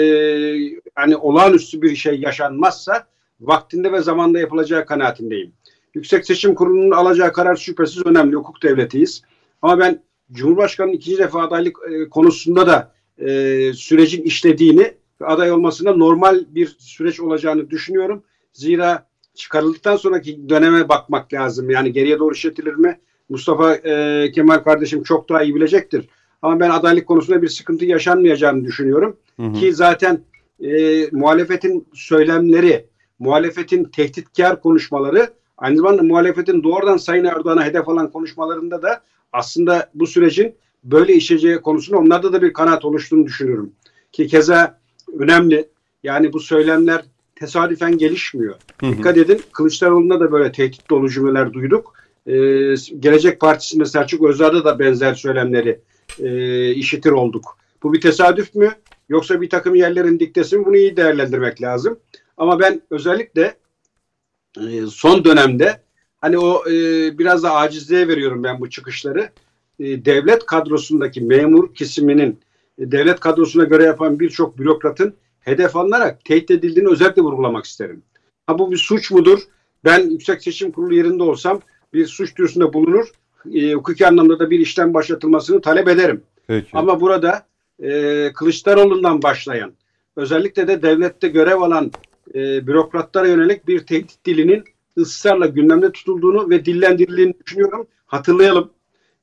hani 0.94 1.16
olağanüstü 1.16 1.82
bir 1.82 1.96
şey 1.96 2.20
yaşanmazsa 2.20 3.06
vaktinde 3.40 3.92
ve 3.92 4.00
zamanda 4.00 4.38
yapılacağı 4.38 4.86
kanaatindeyim. 4.86 5.52
Yüksek 5.94 6.26
Seçim 6.26 6.54
Kurulu'nun 6.54 6.90
alacağı 6.90 7.32
karar 7.32 7.56
şüphesiz 7.56 8.06
önemli. 8.06 8.36
Hukuk 8.36 8.62
devletiyiz. 8.62 9.22
Ama 9.62 9.78
ben 9.78 10.02
Cumhurbaşkanı'nın 10.32 10.94
ikinci 10.94 11.18
defa 11.18 11.42
adaylık 11.42 11.78
e, 11.90 12.08
konusunda 12.08 12.66
da 12.66 12.92
e, 13.18 13.72
sürecin 13.74 14.22
işlediğini 14.22 14.94
ve 15.20 15.26
aday 15.26 15.52
olmasında 15.52 15.96
normal 15.96 16.44
bir 16.48 16.76
süreç 16.78 17.20
olacağını 17.20 17.70
düşünüyorum. 17.70 18.22
Zira 18.52 19.08
çıkarıldıktan 19.34 19.96
sonraki 19.96 20.48
döneme 20.48 20.88
bakmak 20.88 21.32
lazım. 21.32 21.70
Yani 21.70 21.92
geriye 21.92 22.18
doğru 22.18 22.34
işletilir 22.34 22.74
mi? 22.74 23.00
Mustafa 23.28 23.74
e, 23.74 24.32
Kemal 24.32 24.58
kardeşim 24.58 25.02
çok 25.02 25.28
daha 25.28 25.42
iyi 25.42 25.54
bilecektir. 25.54 26.08
Ama 26.42 26.60
ben 26.60 26.70
adaylık 26.70 27.06
konusunda 27.06 27.42
bir 27.42 27.48
sıkıntı 27.48 27.84
yaşanmayacağını 27.84 28.64
düşünüyorum. 28.64 29.16
Hı 29.36 29.42
hı. 29.42 29.52
Ki 29.52 29.72
zaten 29.74 30.20
e, 30.64 31.06
muhalefetin 31.12 31.86
söylemleri, 31.94 32.86
muhalefetin 33.18 33.84
tehditkar 33.84 34.60
konuşmaları 34.60 35.30
aynı 35.58 35.76
zamanda 35.76 36.02
muhalefetin 36.02 36.62
doğrudan 36.62 36.96
Sayın 36.96 37.24
Erdoğan'a 37.24 37.64
hedef 37.64 37.88
alan 37.88 38.10
konuşmalarında 38.10 38.82
da 38.82 39.00
aslında 39.32 39.90
bu 39.94 40.06
sürecin 40.06 40.54
böyle 40.84 41.14
işleyeceği 41.14 41.56
konusunda 41.56 41.98
onlarda 41.98 42.32
da 42.32 42.42
bir 42.42 42.52
kanaat 42.52 42.84
oluştuğunu 42.84 43.26
düşünüyorum. 43.26 43.72
Ki 44.12 44.26
keza 44.26 44.78
önemli 45.18 45.68
yani 46.02 46.32
bu 46.32 46.40
söylemler 46.40 47.04
tesadüfen 47.34 47.98
gelişmiyor. 47.98 48.54
Hı 48.80 48.86
hı. 48.86 48.92
Dikkat 48.92 49.16
edin 49.16 49.40
Kılıçdaroğlu'nda 49.52 50.20
da 50.20 50.32
böyle 50.32 50.52
tehdit 50.52 50.90
dolu 50.90 51.10
cümleler 51.10 51.52
duyduk. 51.52 51.94
Ee, 52.28 52.74
Gelecek 52.98 53.40
Partisi'nde 53.40 53.84
Selçuk 53.84 54.24
Özdağ'da 54.24 54.64
da 54.64 54.78
benzer 54.78 55.14
söylemleri 55.14 55.80
e, 56.18 56.70
işitir 56.70 57.10
olduk. 57.10 57.58
Bu 57.82 57.92
bir 57.92 58.00
tesadüf 58.00 58.54
mü? 58.54 58.74
Yoksa 59.08 59.40
bir 59.40 59.50
takım 59.50 59.74
yerlerin 59.74 60.20
diktesi 60.20 60.58
mi? 60.58 60.66
Bunu 60.66 60.76
iyi 60.76 60.96
değerlendirmek 60.96 61.62
lazım. 61.62 61.98
Ama 62.36 62.60
ben 62.60 62.82
özellikle 62.90 63.56
e, 64.56 64.86
son 64.86 65.24
dönemde 65.24 65.80
hani 66.20 66.38
o 66.38 66.70
e, 66.70 66.72
biraz 67.18 67.42
da 67.42 67.54
acizliğe 67.54 68.08
veriyorum 68.08 68.44
ben 68.44 68.60
bu 68.60 68.70
çıkışları. 68.70 69.30
E, 69.80 70.04
devlet 70.04 70.46
kadrosundaki 70.46 71.20
memur 71.20 71.74
kesiminin 71.74 72.38
e, 72.78 72.90
devlet 72.90 73.20
kadrosuna 73.20 73.64
göre 73.64 73.84
yapan 73.84 74.20
birçok 74.20 74.58
bürokratın 74.58 75.14
hedef 75.40 75.76
alınarak 75.76 76.24
tehdit 76.24 76.50
edildiğini 76.50 76.88
özellikle 76.88 77.22
vurgulamak 77.22 77.64
isterim. 77.64 78.02
Ha 78.46 78.58
bu 78.58 78.70
bir 78.70 78.76
suç 78.76 79.10
mudur? 79.10 79.38
Ben 79.84 80.10
Yüksek 80.10 80.42
Seçim 80.42 80.72
Kurulu 80.72 80.94
yerinde 80.94 81.22
olsam 81.22 81.60
bir 81.94 82.06
suç 82.06 82.36
duyurusunda 82.36 82.72
bulunur. 82.72 83.06
E, 83.54 83.72
hukuki 83.72 84.06
anlamda 84.06 84.38
da 84.38 84.50
bir 84.50 84.58
işlem 84.58 84.94
başlatılmasını 84.94 85.60
talep 85.60 85.88
ederim. 85.88 86.22
Peki. 86.46 86.68
Ama 86.72 87.00
burada 87.00 87.46
e, 87.82 88.32
Kılıçdaroğlu'ndan 88.32 89.22
başlayan 89.22 89.72
özellikle 90.16 90.68
de 90.68 90.82
devlette 90.82 91.28
görev 91.28 91.60
alan 91.60 91.92
e, 92.34 92.66
bürokratlara 92.66 93.26
yönelik 93.26 93.68
bir 93.68 93.80
tehdit 93.80 94.24
dilinin 94.24 94.64
ısrarla 94.98 95.46
gündemde 95.46 95.92
tutulduğunu 95.92 96.50
ve 96.50 96.64
dillendirildiğini 96.64 97.34
düşünüyorum. 97.46 97.86
Hatırlayalım. 98.06 98.70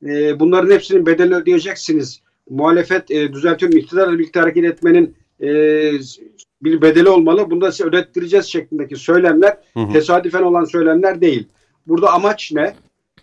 E, 0.06 0.40
bunların 0.40 0.72
hepsinin 0.72 1.06
bedelini 1.06 1.36
ödeyeceksiniz. 1.36 2.22
Muhalefet 2.50 3.12
e, 3.12 3.34
düzeltiyorum 3.34 3.78
iktidarla 3.78 4.14
birlikte 4.14 4.40
hareket 4.40 4.64
etmenin 4.66 5.16
e, 5.42 5.48
bir 6.62 6.82
bedeli 6.82 7.10
olmalı. 7.10 7.52
Bunu 7.52 7.62
da 7.62 7.72
size 7.72 7.84
ödettireceğiz 7.84 8.46
şeklindeki 8.46 8.96
söylemler 8.96 9.58
hı 9.74 9.80
hı. 9.80 9.94
tesadüfen 9.94 10.42
olan 10.42 10.64
söylemler 10.64 11.22
değil. 11.22 11.48
Burada 11.88 12.14
amaç 12.14 12.52
ne? 12.52 12.76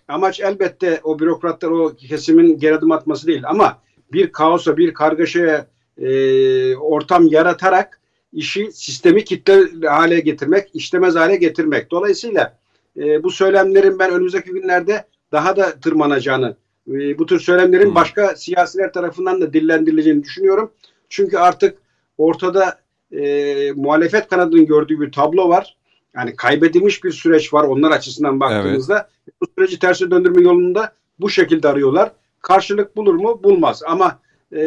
Amaç 0.08 0.40
elbette 0.40 1.00
o 1.04 1.18
bürokratlar 1.18 1.70
o 1.70 1.96
kesimin 1.96 2.58
geri 2.58 2.74
adım 2.74 2.92
atması 2.92 3.26
değil 3.26 3.42
ama 3.44 3.78
bir 4.12 4.32
kaosa, 4.32 4.76
bir 4.76 4.94
kargaşaya 4.94 5.66
e, 5.98 6.76
ortam 6.76 7.26
yaratarak 7.26 8.00
işi 8.32 8.72
sistemi 8.72 9.24
kitle 9.24 9.88
hale 9.88 10.20
getirmek, 10.20 10.68
işlemez 10.74 11.14
hale 11.14 11.36
getirmek. 11.36 11.90
Dolayısıyla 11.90 12.58
e, 12.96 13.22
bu 13.22 13.30
söylemlerin 13.30 13.98
ben 13.98 14.10
önümüzdeki 14.10 14.50
günlerde 14.50 15.04
daha 15.32 15.56
da 15.56 15.80
tırmanacağını, 15.80 16.56
e, 16.88 17.18
bu 17.18 17.26
tür 17.26 17.40
söylemlerin 17.40 17.88
hmm. 17.88 17.94
başka 17.94 18.36
siyasiler 18.36 18.92
tarafından 18.92 19.40
da 19.40 19.52
dillendirileceğini 19.52 20.22
düşünüyorum. 20.22 20.72
Çünkü 21.08 21.38
artık 21.38 21.78
ortada 22.18 22.78
e, 23.12 23.72
muhalefet 23.72 24.28
kanadının 24.28 24.66
gördüğü 24.66 25.00
bir 25.00 25.12
tablo 25.12 25.48
var. 25.48 25.76
Yani 26.16 26.36
kaybedilmiş 26.36 27.04
bir 27.04 27.12
süreç 27.12 27.54
var 27.54 27.64
onlar 27.64 27.90
açısından 27.90 28.40
baktığımızda. 28.40 28.94
Evet. 28.94 29.34
Bu 29.40 29.46
süreci 29.54 29.78
terse 29.78 30.10
döndürme 30.10 30.42
yolunda 30.42 30.92
bu 31.20 31.30
şekilde 31.30 31.68
arıyorlar. 31.68 32.12
Karşılık 32.40 32.96
bulur 32.96 33.14
mu? 33.14 33.40
Bulmaz. 33.44 33.82
Ama 33.86 34.18
e, 34.52 34.60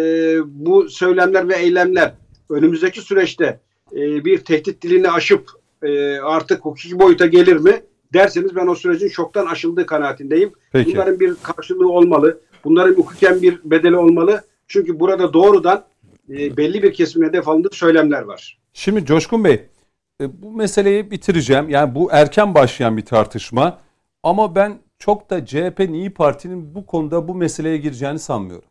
bu 0.46 0.90
söylemler 0.90 1.50
ve 1.50 1.56
eylemler 1.56 2.14
önümüzdeki 2.50 3.02
süreçte 3.02 3.60
e, 3.92 4.26
bir 4.26 4.38
tehdit 4.38 4.82
dilini 4.82 5.12
aşıp 5.12 5.50
e, 5.84 6.20
artık 6.20 6.66
hukuki 6.66 7.00
boyuta 7.00 7.26
gelir 7.26 7.58
mi 7.58 7.82
derseniz 8.14 8.56
ben 8.56 8.68
o 8.68 8.76
sürecin 8.76 9.10
çoktan 9.10 9.46
aşıldığı 9.46 9.86
kanaatindeyim. 9.86 10.52
Peki. 10.72 10.94
Bunların 10.94 11.20
bir 11.20 11.36
karşılığı 11.44 11.92
olmalı. 11.92 12.40
Bunların 12.64 12.94
hukuken 12.94 13.42
bir 13.42 13.60
bedeli 13.64 13.98
olmalı. 13.98 14.42
Çünkü 14.68 15.00
burada 15.00 15.34
doğrudan 15.34 15.86
e, 16.30 16.58
belli 16.58 16.84
bir 16.84 16.94
kesimin 16.94 17.28
hedef 17.28 17.48
alındığı 17.48 17.70
söylemler 17.76 18.22
var. 18.22 18.58
Şimdi 18.74 19.06
Coşkun 19.06 19.44
Bey 19.44 19.66
e, 20.22 20.42
bu 20.42 20.52
meseleyi 20.52 21.12
bitireceğim. 21.12 21.70
Yani 21.70 21.96
bu 21.96 22.12
erken 22.12 22.56
başlayan 22.56 22.98
bir 22.98 23.06
tartışma. 23.06 23.80
Ama 24.24 24.56
ben 24.56 24.80
çok 25.00 25.30
da 25.30 25.46
CHP'nin 25.46 25.94
İyi 25.94 26.10
Parti'nin 26.14 26.76
bu 26.76 26.86
konuda 26.86 27.28
bu 27.28 27.36
meseleye 27.36 27.78
gireceğini 27.78 28.20
sanmıyorum. 28.20 28.70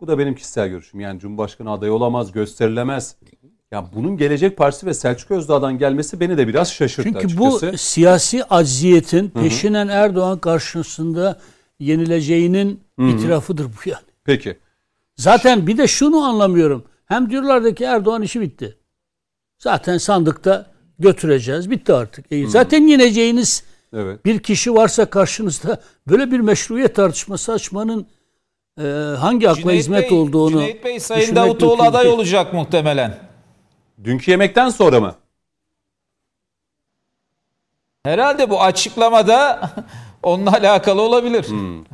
Bu 0.00 0.06
da 0.06 0.18
benim 0.18 0.34
kişisel 0.34 0.68
görüşüm. 0.68 1.00
Yani 1.00 1.20
Cumhurbaşkanı 1.20 1.70
adayı 1.70 1.92
olamaz, 1.92 2.32
gösterilemez. 2.32 3.16
Ya 3.70 3.90
bunun 3.94 4.16
Gelecek 4.16 4.56
Partisi 4.56 4.86
ve 4.86 4.94
Selçuk 4.94 5.30
Özdağ'dan 5.30 5.78
gelmesi 5.78 6.20
beni 6.20 6.38
de 6.38 6.48
biraz 6.48 6.72
şaşırttı 6.72 7.08
Çünkü 7.08 7.26
açıkçası. 7.26 7.72
bu 7.72 7.78
siyasi 7.78 8.44
acziyetin 8.44 9.28
peşinen 9.30 9.88
Erdoğan 9.88 10.38
karşısında 10.38 11.40
yenileceğinin 11.78 12.80
Hı-hı. 12.98 13.08
itirafıdır 13.08 13.64
bu 13.64 13.88
yani. 13.90 14.04
Peki. 14.24 14.58
Zaten 15.16 15.66
bir 15.66 15.78
de 15.78 15.86
şunu 15.86 16.24
anlamıyorum. 16.24 16.84
Hem 17.06 17.30
diyorlardı 17.30 17.74
ki 17.74 17.84
Erdoğan 17.84 18.22
işi 18.22 18.40
bitti. 18.40 18.76
Zaten 19.58 19.98
sandıkta 19.98 20.66
götüreceğiz. 20.98 21.70
Bitti 21.70 21.92
artık. 21.92 22.32
E, 22.32 22.46
zaten 22.46 22.86
yeneceğiniz 22.86 23.64
evet. 23.92 24.24
bir 24.24 24.38
kişi 24.38 24.74
varsa 24.74 25.10
karşınızda 25.10 25.80
böyle 26.08 26.30
bir 26.30 26.40
meşruiyet 26.40 26.94
tartışması 26.94 27.52
açmanın 27.52 28.06
e, 28.78 28.82
hangi 29.18 29.50
akla 29.50 29.60
Cüneyt 29.60 29.78
hizmet 29.78 30.10
Bey, 30.10 30.18
olduğunu 30.18 30.50
Cüneyt 30.50 30.84
Bey 30.84 31.00
Sayın 31.00 31.36
Davutoğlu 31.36 31.82
aday 31.82 32.08
olacak 32.08 32.52
muhtemelen. 32.52 33.18
Dünkü 34.04 34.30
yemekten 34.30 34.68
sonra 34.68 35.00
mı? 35.00 35.14
Herhalde 38.04 38.50
bu 38.50 38.62
açıklamada 38.62 39.70
onunla 40.22 40.52
alakalı 40.52 41.02
olabilir. 41.02 41.48
Hmm. 41.48 41.84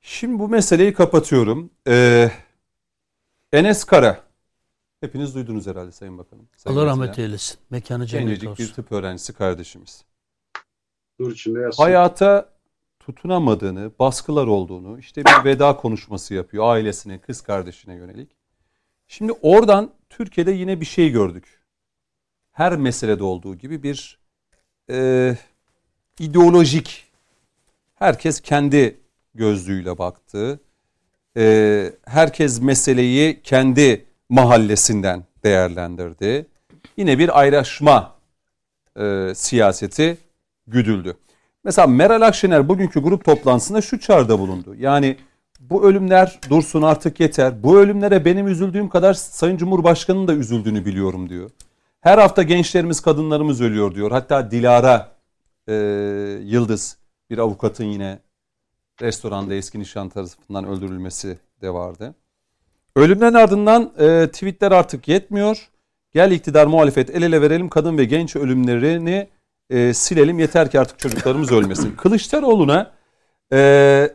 Şimdi 0.00 0.38
bu 0.38 0.48
meseleyi 0.48 0.94
kapatıyorum. 0.94 1.70
Ee, 1.88 2.30
Enes 3.52 3.84
Kara. 3.84 4.29
Hepiniz 5.00 5.34
duydunuz 5.34 5.66
herhalde 5.66 5.92
Sayın 5.92 6.18
Bakanım. 6.18 6.48
Sayın 6.56 6.76
Allah 6.76 6.86
rahmet 6.86 7.18
eylesin. 7.18 7.58
Mekanı 7.70 8.06
cennet 8.06 8.46
olsun. 8.46 8.64
bir 8.66 8.72
tıp 8.72 8.92
öğrencisi 8.92 9.32
kardeşimiz. 9.32 10.04
Dur 11.20 11.32
içinde 11.32 11.60
yazsın. 11.60 11.82
Hayata 11.82 12.48
tutunamadığını, 13.00 13.90
baskılar 13.98 14.46
olduğunu, 14.46 14.98
işte 14.98 15.24
bir 15.24 15.44
veda 15.44 15.76
konuşması 15.76 16.34
yapıyor 16.34 16.64
ailesine, 16.74 17.18
kız 17.18 17.40
kardeşine 17.40 17.94
yönelik. 17.94 18.30
Şimdi 19.08 19.32
oradan 19.32 19.90
Türkiye'de 20.10 20.52
yine 20.52 20.80
bir 20.80 20.86
şey 20.86 21.10
gördük. 21.10 21.60
Her 22.52 22.76
meselede 22.76 23.24
olduğu 23.24 23.54
gibi 23.54 23.82
bir 23.82 24.18
e, 24.90 25.36
ideolojik, 26.18 27.06
herkes 27.94 28.40
kendi 28.40 29.00
gözlüğüyle 29.34 29.98
baktı. 29.98 30.60
E, 31.36 31.92
herkes 32.04 32.60
meseleyi 32.62 33.42
kendi 33.42 34.09
mahallesinden 34.30 35.24
değerlendirdi. 35.44 36.46
Yine 36.96 37.18
bir 37.18 37.40
ayrışma 37.40 38.14
e, 39.00 39.32
siyaseti 39.34 40.18
güdüldü. 40.66 41.16
Mesela 41.64 41.86
Meral 41.86 42.22
Akşener 42.22 42.68
bugünkü 42.68 43.00
grup 43.00 43.24
toplantısında 43.24 43.80
şu 43.80 44.00
çağrıda 44.00 44.38
bulundu. 44.38 44.74
Yani 44.78 45.16
bu 45.60 45.84
ölümler 45.84 46.40
dursun 46.50 46.82
artık 46.82 47.20
yeter. 47.20 47.62
Bu 47.62 47.78
ölümlere 47.78 48.24
benim 48.24 48.48
üzüldüğüm 48.48 48.88
kadar 48.88 49.14
Sayın 49.14 49.56
Cumhurbaşkanı'nın 49.56 50.28
da 50.28 50.34
üzüldüğünü 50.34 50.84
biliyorum 50.84 51.28
diyor. 51.28 51.50
Her 52.00 52.18
hafta 52.18 52.42
gençlerimiz, 52.42 53.00
kadınlarımız 53.00 53.60
ölüyor 53.60 53.94
diyor. 53.94 54.10
Hatta 54.10 54.50
Dilara 54.50 55.12
e, 55.68 55.74
Yıldız 56.42 56.96
bir 57.30 57.38
avukatın 57.38 57.84
yine 57.84 58.18
restoranda 59.02 59.54
eski 59.54 59.80
nişan 59.80 60.08
tarafından 60.08 60.64
öldürülmesi 60.64 61.38
de 61.62 61.74
vardı. 61.74 62.14
Ölümden 62.96 63.34
ardından 63.34 63.92
e, 63.98 64.26
tweetler 64.32 64.72
artık 64.72 65.08
yetmiyor. 65.08 65.68
Gel 66.12 66.30
iktidar 66.30 66.66
muhalefet 66.66 67.10
el 67.10 67.22
ele 67.22 67.42
verelim 67.42 67.68
kadın 67.68 67.98
ve 67.98 68.04
genç 68.04 68.36
ölümlerini 68.36 69.28
e, 69.70 69.94
silelim 69.94 70.38
yeter 70.38 70.70
ki 70.70 70.80
artık 70.80 70.98
çocuklarımız 70.98 71.52
ölmesin. 71.52 71.92
Kılıçdaroğlu'na 71.96 72.92
e, 73.52 74.10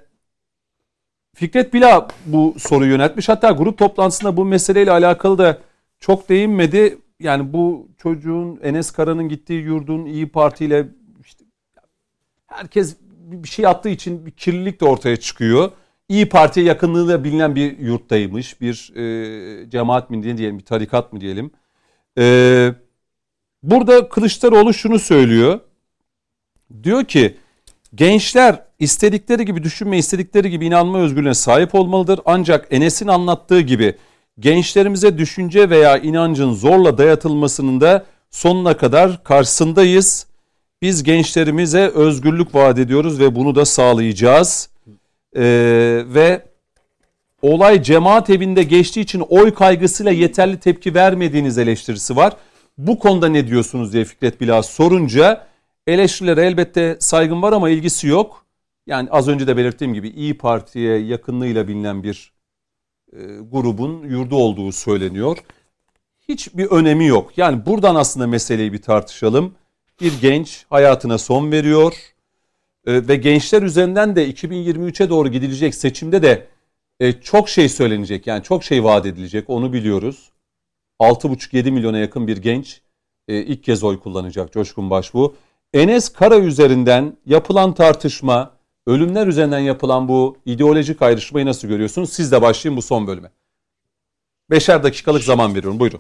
Fikret 1.36 1.74
Bila 1.74 2.08
bu 2.26 2.56
soruyu 2.58 2.92
yöneltmiş. 2.92 3.30
Hatta 3.30 3.52
grup 3.52 3.78
toplantısında 3.78 4.38
bu 4.38 4.46
meseleyle 4.46 4.92
alakalı 4.92 5.38
da 5.38 5.58
çok 6.00 6.30
değinmedi. 6.30 6.98
Yani 7.20 7.54
bu 7.54 7.88
çocuğun 7.98 8.60
Enes 8.64 8.92
Kara'nın 8.92 9.30
gittiği 9.30 9.62
yurdun 9.62 10.06
İyi 10.06 10.30
Parti 10.30 10.66
ile 10.66 10.88
işte 11.26 11.46
herkes 12.48 12.98
bir 13.26 13.48
şey 13.48 13.68
attığı 13.68 13.90
için 13.90 14.26
bir 14.26 14.32
kirlilik 14.32 14.82
de 14.82 14.86
ortaya 14.86 15.18
çıkıyor. 15.18 15.72
İyi 16.10 16.30
Parti'ye 16.30 16.66
yakınlığıyla 16.66 17.24
bilinen 17.24 17.56
bir 17.56 17.80
yurttaymış. 17.80 18.62
Bir 18.62 18.94
e, 18.96 19.70
cemaat 19.70 20.10
mi 20.10 20.38
diyelim, 20.38 20.60
bir 20.60 20.66
tarikat 20.66 21.14
mı 21.14 21.22
diyelim. 21.22 21.52
E, 22.18 22.74
burada 23.64 24.10
Kılıçdaroğlu 24.10 24.74
şunu 24.74 25.00
söylüyor. 25.00 25.60
Diyor 26.84 27.06
ki 27.06 27.38
gençler 27.96 28.64
istedikleri 28.80 29.46
gibi 29.46 29.64
düşünme, 29.64 29.98
istedikleri 29.98 30.50
gibi 30.50 30.66
inanma 30.66 31.00
özgürlüğüne 31.00 31.34
sahip 31.34 31.76
olmalıdır. 31.76 32.20
Ancak 32.26 32.68
Enes'in 32.72 33.08
anlattığı 33.08 33.62
gibi 33.62 33.96
gençlerimize 34.40 35.18
düşünce 35.18 35.70
veya 35.70 35.98
inancın 35.98 36.54
zorla 36.54 36.98
dayatılmasının 36.98 37.82
da 37.82 38.06
sonuna 38.32 38.78
kadar 38.78 39.24
karşısındayız. 39.24 40.28
Biz 40.82 41.04
gençlerimize 41.04 41.88
özgürlük 41.88 42.56
vaat 42.56 42.80
ediyoruz 42.80 43.20
ve 43.20 43.36
bunu 43.36 43.56
da 43.56 43.66
sağlayacağız. 43.66 44.70
Ee, 45.36 46.04
ve 46.08 46.46
olay 47.42 47.84
cemaat 47.84 48.30
evinde 48.30 48.64
geçtiği 48.64 49.02
için 49.02 49.20
oy 49.20 49.54
kaygısıyla 49.54 50.12
yeterli 50.12 50.60
tepki 50.60 50.94
vermediğiniz 50.94 51.58
eleştirisi 51.58 52.16
var. 52.16 52.34
Bu 52.78 53.00
konuda 53.00 53.28
ne 53.28 53.48
diyorsunuz 53.48 53.94
diye 53.94 54.06
Fikret 54.06 54.42
Bilal 54.42 54.62
sorunca 54.62 55.48
eleştirilere 55.88 56.46
elbette 56.46 56.98
saygım 57.00 57.42
var 57.42 57.54
ama 57.54 57.70
ilgisi 57.70 58.08
yok. 58.08 58.46
Yani 58.88 59.10
az 59.12 59.28
önce 59.28 59.48
de 59.48 59.58
belirttiğim 59.58 59.94
gibi 59.94 60.10
İyi 60.10 60.38
Parti'ye 60.38 60.98
yakınlığıyla 60.98 61.68
bilinen 61.68 62.04
bir 62.04 62.34
e, 63.14 63.20
grubun 63.52 64.04
yurdu 64.04 64.36
olduğu 64.36 64.72
söyleniyor. 64.72 65.38
Hiçbir 66.30 66.66
önemi 66.66 67.06
yok. 67.06 67.38
Yani 67.38 67.66
buradan 67.66 67.96
aslında 67.96 68.28
meseleyi 68.28 68.74
bir 68.74 68.82
tartışalım. 68.82 69.56
Bir 70.02 70.14
genç 70.22 70.66
hayatına 70.70 71.18
son 71.18 71.52
veriyor 71.52 71.94
e, 71.94 72.15
ve 72.88 73.16
gençler 73.16 73.62
üzerinden 73.62 74.16
de 74.16 74.30
2023'e 74.30 75.10
doğru 75.10 75.30
gidilecek 75.30 75.76
seçimde 75.76 76.22
de 76.22 76.48
e, 77.00 77.12
çok 77.12 77.50
şey 77.50 77.70
söylenecek. 77.70 78.28
Yani 78.28 78.44
çok 78.44 78.64
şey 78.64 78.84
vaat 78.84 79.06
edilecek 79.06 79.50
onu 79.50 79.74
biliyoruz. 79.74 80.32
6,5-7 81.00 81.72
milyona 81.72 81.98
yakın 81.98 82.28
bir 82.28 82.38
genç 82.38 82.82
e, 83.28 83.38
ilk 83.38 83.64
kez 83.64 83.84
oy 83.84 84.00
kullanacak 84.00 84.54
Coşkun 84.54 84.90
Başbuğ. 84.90 85.36
Enes 85.74 86.10
Kara 86.10 86.38
üzerinden 86.38 87.18
yapılan 87.26 87.74
tartışma, 87.74 88.52
ölümler 88.88 89.28
üzerinden 89.28 89.60
yapılan 89.60 90.08
bu 90.08 90.38
ideolojik 90.46 91.02
ayrışmayı 91.02 91.46
nasıl 91.46 91.68
görüyorsunuz? 91.68 92.10
Siz 92.10 92.32
de 92.32 92.42
başlayın 92.42 92.78
bu 92.78 92.82
son 92.82 93.08
bölüme. 93.08 93.32
Beşer 94.50 94.84
dakikalık 94.84 95.24
zaman 95.24 95.56
veriyorum. 95.56 95.80
Buyurun. 95.80 96.00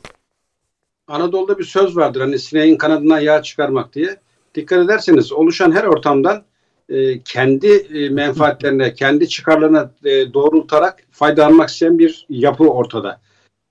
Anadolu'da 1.07 1.59
bir 1.59 1.63
söz 1.63 1.97
vardır 1.97 2.21
hani 2.21 2.39
sineğin 2.39 2.75
kanadından 2.75 3.19
yağ 3.19 3.43
çıkarmak 3.43 3.93
diye. 3.93 4.17
Dikkat 4.55 4.85
ederseniz 4.85 5.31
oluşan 5.31 5.71
her 5.71 5.83
ortamdan 5.83 6.43
e, 6.89 7.19
kendi 7.19 7.67
e, 7.67 8.09
menfaatlerine, 8.09 8.93
kendi 8.93 9.29
çıkarlarına 9.29 9.91
e, 10.05 10.33
doğrultarak 10.33 11.03
faydalanmak 11.11 11.69
isteyen 11.69 11.99
bir 11.99 12.25
yapı 12.29 12.63
ortada. 12.63 13.21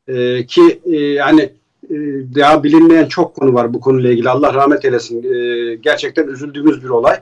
E, 0.09 0.47
ki 0.47 0.81
e, 0.93 1.19
hani 1.19 1.43
e, 1.91 1.97
daha 2.35 2.65
bilinmeyen 2.65 3.07
çok 3.07 3.35
konu 3.35 3.55
var 3.55 3.75
bu 3.75 3.81
konuyla 3.81 4.11
ilgili. 4.11 4.31
Allah 4.31 4.55
rahmet 4.55 4.85
eylesin. 4.85 5.35
E, 5.35 5.75
gerçekten 5.75 6.27
üzüldüğümüz 6.27 6.85
bir 6.85 6.89
olay. 6.89 7.17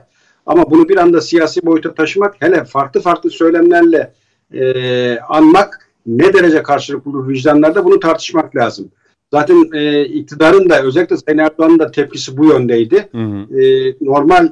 Ama 0.45 0.71
bunu 0.71 0.89
bir 0.89 0.97
anda 0.97 1.21
siyasi 1.21 1.65
boyuta 1.65 1.93
taşımak, 1.93 2.35
hele 2.39 2.63
farklı 2.63 3.01
farklı 3.01 3.29
söylemlerle 3.29 4.13
e, 4.53 5.19
anmak 5.19 5.89
ne 6.05 6.33
derece 6.33 6.63
karşılık 6.63 7.05
bulur 7.05 7.27
vicdanlarda 7.27 7.85
bunu 7.85 7.99
tartışmak 7.99 8.55
lazım. 8.55 8.91
Zaten 9.31 9.69
e, 9.73 10.05
iktidarın 10.05 10.69
da 10.69 10.81
özellikle 10.81 11.17
Sayın 11.17 11.37
Erdoğan'ın 11.37 11.79
da 11.79 11.91
tepkisi 11.91 12.37
bu 12.37 12.45
yöndeydi. 12.45 13.09
Hı 13.11 13.17
hı. 13.17 13.61
E, 13.61 13.95
normal 14.01 14.49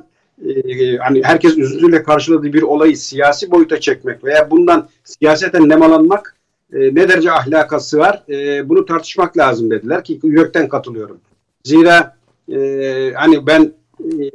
e, 0.47 0.97
hani 0.97 1.23
herkes 1.23 1.57
üzüntüyle 1.57 2.03
karşıladığı 2.03 2.53
bir 2.53 2.61
olayı 2.61 2.97
siyasi 2.97 3.51
boyuta 3.51 3.79
çekmek 3.79 4.23
veya 4.23 4.51
bundan 4.51 4.89
siyaseten 5.03 5.69
nemalanmak 5.69 6.35
e, 6.73 6.79
ne 6.79 7.09
derece 7.09 7.31
ahlaka 7.31 7.79
sığar 7.79 8.23
e, 8.29 8.69
bunu 8.69 8.85
tartışmak 8.85 9.37
lazım 9.37 9.71
dediler 9.71 10.03
ki 10.03 10.19
yürekten 10.23 10.69
katılıyorum. 10.69 11.17
Zira 11.63 12.15
e, 12.53 13.11
hani 13.15 13.47
ben 13.47 13.73
e, 14.21 14.31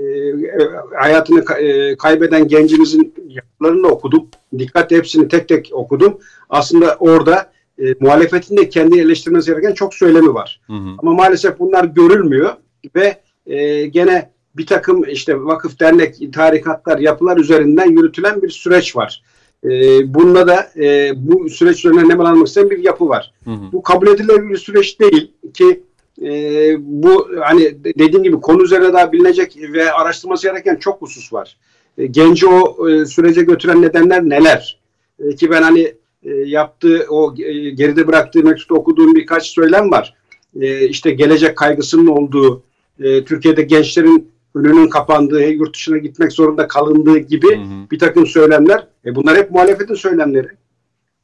hayatını 0.96 1.44
e, 1.58 1.96
kaybeden 1.96 2.48
gencimizin 2.48 3.14
yapılarını 3.28 3.86
okudum. 3.86 4.28
Dikkat 4.58 4.90
hepsini 4.90 5.28
tek 5.28 5.48
tek 5.48 5.70
okudum. 5.72 6.18
Aslında 6.50 6.96
orada 7.00 7.50
e, 7.78 7.94
muhalefetin 8.00 8.56
de 8.56 8.68
kendi 8.68 9.00
eleştirmesi 9.00 9.50
gereken 9.50 9.74
çok 9.74 9.94
söylemi 9.94 10.34
var. 10.34 10.60
Hı 10.66 10.72
hı. 10.72 10.88
Ama 10.98 11.14
maalesef 11.14 11.58
bunlar 11.58 11.84
görülmüyor 11.84 12.52
ve 12.96 13.16
e, 13.46 13.86
gene 13.86 14.30
bir 14.58 14.66
takım 14.66 15.04
işte 15.08 15.44
vakıf, 15.44 15.80
dernek, 15.80 16.32
tarikatlar, 16.32 16.98
yapılar 16.98 17.36
üzerinden 17.36 17.90
yürütülen 17.90 18.42
bir 18.42 18.50
süreç 18.50 18.96
var. 18.96 19.22
E, 19.64 19.70
bununla 20.14 20.46
da 20.46 20.70
e, 20.76 21.12
bu 21.16 21.48
süreç 21.48 21.78
üzerinden 21.78 22.08
nemalanmak 22.08 22.48
isteyen 22.48 22.70
bir 22.70 22.78
yapı 22.78 23.08
var. 23.08 23.32
Hı 23.44 23.50
hı. 23.50 23.72
Bu 23.72 23.82
kabul 23.82 24.06
edilebilir 24.06 24.48
bir 24.48 24.56
süreç 24.56 25.00
değil 25.00 25.32
ki 25.54 25.82
e, 26.22 26.30
bu 26.78 27.28
hani 27.40 27.84
dediğim 27.84 28.22
gibi 28.22 28.40
konu 28.40 28.62
üzerine 28.62 28.92
daha 28.92 29.12
bilinecek 29.12 29.56
ve 29.72 29.92
araştırması 29.92 30.48
gereken 30.48 30.76
çok 30.76 31.02
husus 31.02 31.32
var. 31.32 31.56
E, 31.98 32.06
genci 32.06 32.46
o 32.46 32.88
e, 32.88 33.06
sürece 33.06 33.42
götüren 33.42 33.82
nedenler 33.82 34.22
neler? 34.22 34.80
E, 35.18 35.34
ki 35.36 35.50
ben 35.50 35.62
hani 35.62 35.94
e, 36.22 36.30
yaptığı 36.34 37.06
o 37.08 37.34
e, 37.38 37.70
geride 37.70 38.06
bıraktığı 38.06 38.44
mektupta 38.44 38.74
okuduğum 38.74 39.14
birkaç 39.14 39.46
söylem 39.46 39.90
var. 39.90 40.14
E, 40.60 40.88
işte 40.88 41.10
gelecek 41.10 41.56
kaygısının 41.56 42.06
olduğu, 42.06 42.62
e, 43.00 43.24
Türkiye'de 43.24 43.62
gençlerin 43.62 44.30
önünün 44.56 44.88
kapandığı, 44.88 45.48
yurt 45.48 45.74
dışına 45.74 45.98
gitmek 45.98 46.32
zorunda 46.32 46.68
kalındığı 46.68 47.18
gibi 47.18 47.56
hı 47.56 47.60
hı. 47.60 47.90
bir 47.90 47.98
takım 47.98 48.26
söylemler. 48.26 48.86
E 49.04 49.14
bunlar 49.14 49.36
hep 49.36 49.50
muhalefetin 49.50 49.94
söylemleri. 49.94 50.48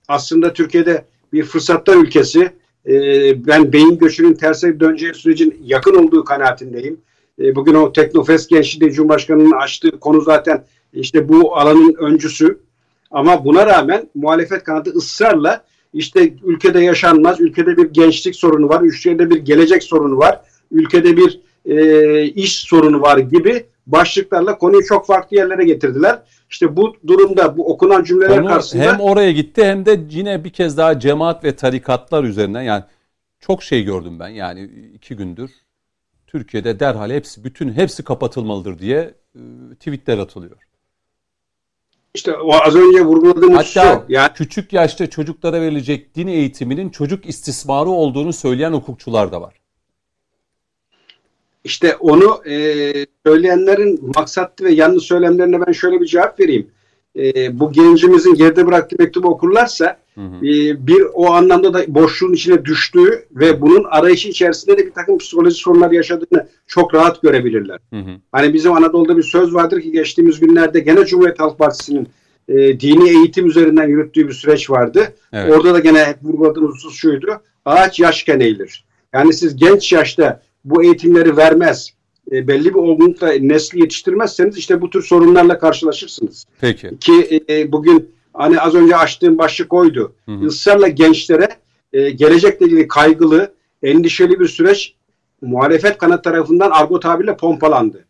Aslında 0.09 0.53
Türkiye'de 0.53 1.05
bir 1.33 1.45
fırsatlar 1.45 1.97
ülkesi. 1.97 2.51
E, 2.87 2.93
ben 3.47 3.73
beyin 3.73 3.99
göçünün 3.99 4.35
terse 4.35 4.81
döneceği 4.81 5.15
sürecin 5.15 5.63
yakın 5.65 5.95
olduğu 5.95 6.25
kanaatindeyim. 6.25 7.01
E, 7.41 7.55
bugün 7.55 7.75
o 7.75 7.93
Teknofest 7.93 8.51
Gençliği 8.51 8.93
Cumhurbaşkanı'nın 8.93 9.51
açtığı 9.51 10.01
konu 10.01 10.21
zaten 10.21 10.65
işte 10.93 11.29
bu 11.29 11.57
alanın 11.57 11.95
öncüsü. 11.99 12.59
Ama 13.11 13.45
buna 13.45 13.67
rağmen 13.67 14.09
muhalefet 14.15 14.65
kanadı 14.65 14.91
ısrarla 14.91 15.65
işte 15.95 16.35
ülkede 16.45 16.81
yaşanmaz, 16.81 17.41
ülkede 17.41 17.77
bir 17.77 17.91
gençlik 17.91 18.37
sorunu 18.37 18.69
var, 18.69 18.83
ülkede 18.83 19.31
bir 19.31 19.37
gelecek 19.37 19.83
sorunu 19.83 20.19
var, 20.19 20.41
ülkede 20.71 21.17
bir 21.17 21.41
e, 21.67 22.23
iş 22.25 22.59
sorunu 22.59 23.03
var 23.03 23.19
gibi 23.19 23.67
başlıklarla 23.87 24.59
konuyu 24.59 24.85
çok 24.85 25.07
farklı 25.07 25.37
yerlere 25.37 25.65
getirdiler. 25.65 26.23
İşte 26.51 26.77
bu 26.77 26.97
durumda 27.07 27.57
bu 27.57 27.73
okunan 27.73 28.05
cümleler 28.05 28.37
Konu 28.37 28.49
karşısında 28.49 28.83
hem 28.83 29.01
oraya 29.01 29.33
gitti 29.33 29.65
hem 29.65 29.87
de 29.87 30.01
yine 30.11 30.45
bir 30.45 30.51
kez 30.51 30.77
daha 30.77 31.01
cemaat 31.01 31.45
ve 31.45 31.57
tarikatlar 31.57 32.25
üzerinden 32.25 32.63
yani 32.63 32.85
çok 33.41 33.63
şey 33.63 33.85
gördüm 33.85 34.21
ben 34.21 34.29
yani 34.29 34.71
iki 34.95 35.17
gündür 35.17 35.51
Türkiye'de 36.27 36.81
derhal 36.81 37.11
hepsi 37.11 37.45
bütün 37.45 37.73
hepsi 37.73 38.05
kapatılmalıdır 38.05 38.79
diye 38.79 39.15
e, 39.35 39.41
tweetler 39.75 40.19
atılıyor. 40.19 40.57
İşte 42.15 42.37
o 42.37 42.53
az 42.53 42.77
önce 42.77 43.05
vurguladığımız 43.05 43.77
Hatta 43.77 44.05
şu. 44.07 44.13
Yani... 44.13 44.33
küçük 44.35 44.73
yaşta 44.73 45.11
çocuklara 45.11 45.61
verilecek 45.61 46.15
din 46.15 46.27
eğitiminin 46.27 46.91
çocuk 46.91 47.27
istismarı 47.27 47.89
olduğunu 47.89 48.33
söyleyen 48.33 48.73
hukukçular 48.73 49.33
da 49.33 49.41
var. 49.41 49.62
İşte 51.65 51.97
onu 51.97 52.43
e, 52.47 52.93
söyleyenlerin 53.27 54.11
maksatlı 54.17 54.65
ve 54.65 54.73
yanlış 54.73 55.05
söylemlerine 55.05 55.67
ben 55.67 55.73
şöyle 55.73 56.01
bir 56.01 56.07
cevap 56.07 56.41
vereyim. 56.41 56.67
E, 57.19 57.61
bu 57.61 57.73
gencimizin 57.73 58.35
geride 58.35 58.67
bıraktığı 58.67 58.97
mektubu 58.99 59.29
okurlarsa 59.29 59.99
hı 60.15 60.21
hı. 60.21 60.47
E, 60.47 60.87
bir 60.87 61.03
o 61.15 61.33
anlamda 61.33 61.75
da 61.75 61.95
boşluğun 61.95 62.33
içine 62.33 62.65
düştüğü 62.65 63.27
ve 63.31 63.61
bunun 63.61 63.85
arayışı 63.85 64.29
içerisinde 64.29 64.79
de 64.79 64.87
bir 64.87 64.93
takım 64.93 65.19
psikolojik 65.19 65.63
sorunlar 65.63 65.91
yaşadığını 65.91 66.49
çok 66.67 66.95
rahat 66.95 67.23
görebilirler. 67.23 67.79
Hı 67.93 67.97
hı. 67.99 68.11
Hani 68.33 68.55
bizim 68.55 68.73
Anadolu'da 68.73 69.17
bir 69.17 69.23
söz 69.23 69.55
vardır 69.55 69.81
ki 69.81 69.93
geçtiğimiz 69.93 70.41
günlerde 70.41 70.81
gene 70.81 71.05
Cumhuriyet 71.05 71.41
Halk 71.41 71.59
Partisi'nin 71.59 72.09
e, 72.49 72.81
dini 72.81 73.09
eğitim 73.09 73.47
üzerinden 73.47 73.89
yürüttüğü 73.89 74.29
bir 74.29 74.33
süreç 74.33 74.71
vardı. 74.71 75.13
Evet. 75.33 75.53
Orada 75.53 75.75
da 75.75 75.79
gene 75.79 76.05
hep 76.05 76.17
vurguladığımız 76.23 76.75
husus 76.75 76.95
şuydu. 76.95 77.41
Ağaç 77.65 78.01
yaşken 78.01 78.41
eğilir. 78.41 78.85
Yani 79.15 79.33
siz 79.33 79.57
genç 79.57 79.93
yaşta 79.93 80.43
bu 80.65 80.85
eğitimleri 80.85 81.37
vermez, 81.37 81.91
e, 82.33 82.49
belli 82.49 82.65
bir 82.65 82.79
olgunlukla 82.79 83.33
nesli 83.33 83.81
yetiştirmezseniz 83.81 84.57
işte 84.59 84.81
bu 84.81 84.91
tür 84.91 85.03
sorunlarla 85.03 85.59
karşılaşırsınız. 85.59 86.45
Peki. 86.61 86.91
Ki 87.01 87.45
e, 87.49 87.73
bugün 87.73 88.11
hani 88.35 88.61
az 88.61 88.75
önce 88.75 88.97
açtığım 88.97 89.39
başlık 89.39 89.73
oydu. 89.73 90.13
Hı 90.27 90.33
hı. 90.33 90.47
Israrla 90.47 90.89
gençlere 90.89 91.49
e, 91.93 92.11
gelecekle 92.11 92.67
ilgili 92.67 92.89
kaygılı, 92.89 93.53
endişeli 93.83 94.41
bir 94.41 94.49
süreç 94.49 94.95
muhalefet 95.43 95.99
kanat 95.99 96.25
tarafından 96.25 96.71
argo 96.71 97.01
tabirle 97.01 97.37
pompalandı. 97.37 98.05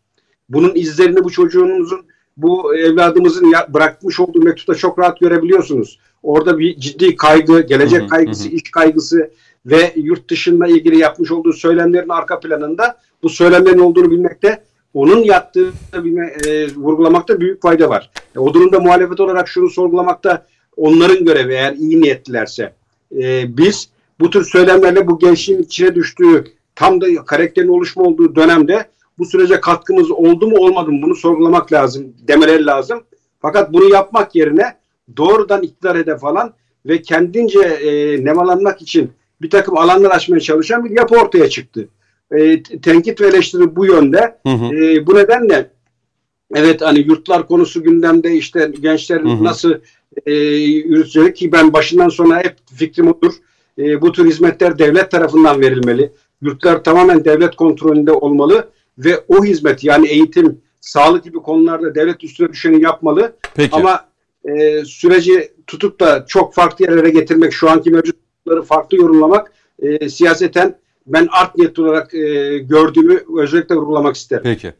Bunun 0.49 0.75
izlerini 0.75 1.23
bu 1.23 1.31
çocuğunuzun 1.31 2.05
bu 2.37 2.75
evladımızın 2.75 3.45
ya, 3.45 3.67
bırakmış 3.73 4.19
olduğu 4.19 4.41
mektupta 4.41 4.75
çok 4.75 4.99
rahat 4.99 5.19
görebiliyorsunuz. 5.19 5.99
Orada 6.23 6.59
bir 6.59 6.79
ciddi 6.79 7.15
kaygı, 7.15 7.61
gelecek 7.61 8.01
Hı 8.01 8.05
hı, 8.05 8.09
kaygısı, 8.09 8.49
hı. 8.49 8.53
iş 8.53 8.71
kaygısı 8.71 9.31
ve 9.65 9.93
yurt 9.95 10.29
dışında 10.29 10.67
ilgili 10.67 10.97
yapmış 10.97 11.31
olduğu 11.31 11.53
söylemlerin 11.53 12.09
arka 12.09 12.39
planında 12.39 12.97
bu 13.23 13.29
söylemlerin 13.29 13.79
olduğunu 13.79 14.11
bilmekte 14.11 14.63
onun 14.93 15.23
yaptığı 15.23 15.73
bilme, 15.93 16.33
e, 16.47 16.75
vurgulamakta 16.75 17.39
büyük 17.39 17.61
fayda 17.61 17.89
var. 17.89 18.11
E, 18.35 18.39
o 18.39 18.53
durumda 18.53 18.79
muhalefet 18.79 19.19
olarak 19.19 19.47
şunu 19.47 19.69
sorgulamakta 19.69 20.45
onların 20.77 21.25
görevi 21.25 21.53
eğer 21.53 21.73
iyi 21.73 22.01
niyetlilerse. 22.01 22.73
E, 23.21 23.57
biz 23.57 23.89
bu 24.19 24.29
tür 24.29 24.45
söylemlerle 24.45 25.07
bu 25.07 25.19
gençliğin 25.19 25.61
içine 25.61 25.95
düştüğü 25.95 26.43
tam 26.75 27.01
da 27.01 27.25
karakterin 27.25 27.67
oluşma 27.67 28.03
olduğu 28.03 28.35
dönemde 28.35 28.85
bu 29.17 29.25
sürece 29.25 29.61
katkımız 29.61 30.11
oldu 30.11 30.47
mu 30.47 30.57
olmadı 30.57 30.91
mı 30.91 31.01
bunu 31.01 31.15
sorgulamak 31.15 31.73
lazım 31.73 32.13
demeleri 32.27 32.65
lazım. 32.65 33.03
Fakat 33.41 33.73
bunu 33.73 33.89
yapmak 33.89 34.35
yerine 34.35 34.77
doğrudan 35.17 35.61
iktidar 35.63 35.97
hedef 35.97 36.23
alan 36.23 36.53
ve 36.85 37.01
kendince 37.01 37.59
e, 37.59 38.25
nemalanmak 38.25 38.81
için 38.81 39.11
bir 39.43 39.49
takım 39.49 39.77
alanlar 39.77 40.11
açmaya 40.11 40.39
çalışan 40.39 40.85
bir 40.85 40.89
yapı 40.89 41.15
ortaya 41.15 41.49
çıktı. 41.49 41.87
E, 42.31 42.63
tenkit 42.63 43.21
ve 43.21 43.27
eleştiri 43.27 43.75
bu 43.75 43.85
yönde. 43.85 44.37
Hı 44.47 44.53
hı. 44.53 44.75
E, 44.75 45.07
bu 45.07 45.15
nedenle 45.15 45.69
evet 46.55 46.81
hani 46.81 46.99
yurtlar 46.99 47.47
konusu 47.47 47.83
gündemde 47.83 48.33
işte 48.33 48.71
gençlerin 48.79 49.29
Hı 49.29 49.33
hı. 49.33 49.43
nasıl 49.43 49.73
e, 50.25 50.33
yürütecek 50.33 51.35
ki 51.35 51.51
ben 51.51 51.73
başından 51.73 52.09
sonra 52.09 52.39
hep 52.39 52.55
fikrim 52.75 53.07
odur. 53.07 53.33
E, 53.77 54.01
bu 54.01 54.11
tür 54.11 54.25
hizmetler 54.25 54.79
devlet 54.79 55.11
tarafından 55.11 55.61
verilmeli. 55.61 56.11
Yurtlar 56.41 56.83
tamamen 56.83 57.25
devlet 57.25 57.55
kontrolünde 57.55 58.11
olmalı 58.11 58.67
ve 58.97 59.23
o 59.27 59.45
hizmet 59.45 59.83
yani 59.83 60.07
eğitim, 60.07 60.61
sağlık 60.81 61.23
gibi 61.23 61.37
konularda 61.37 61.95
devlet 61.95 62.23
üstüne 62.23 62.49
düşeni 62.49 62.83
yapmalı. 62.83 63.35
Peki. 63.55 63.75
Ama 63.75 64.05
e, 64.45 64.85
süreci 64.85 65.51
tutup 65.67 65.99
da 65.99 66.25
çok 66.27 66.53
farklı 66.53 66.85
yerlere 66.85 67.09
getirmek, 67.09 67.53
şu 67.53 67.69
anki 67.69 67.91
mevcutları 68.45 68.63
farklı 68.63 68.97
yorumlamak 68.97 69.53
e, 69.79 70.09
siyaseten 70.09 70.75
ben 71.07 71.27
art 71.31 71.55
niyetli 71.55 71.81
olarak 71.81 72.13
e, 72.13 72.57
gördüğümü 72.57 73.23
özellikle 73.37 73.75
vurgulamak 73.75 74.15
isterim. 74.15 74.43
Peki. 74.43 74.73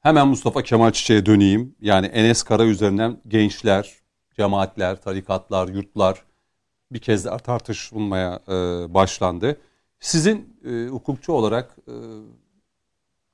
Hemen 0.00 0.28
Mustafa 0.28 0.62
Kemal 0.62 0.90
Çiçek'e 0.90 1.26
döneyim. 1.26 1.74
Yani 1.80 2.06
Enes 2.06 2.42
Kara 2.42 2.64
üzerinden 2.64 3.20
gençler, 3.28 3.94
cemaatler, 4.36 5.00
tarikatlar, 5.02 5.68
yurtlar 5.68 6.22
bir 6.92 6.98
kez 6.98 7.24
daha 7.24 7.38
tartışılmaya 7.38 8.40
e, 8.48 8.54
başlandı. 8.94 9.60
Sizin 10.00 10.56
e, 10.64 10.86
hukukçu 10.88 11.32
olarak 11.32 11.76
e, 11.88 11.94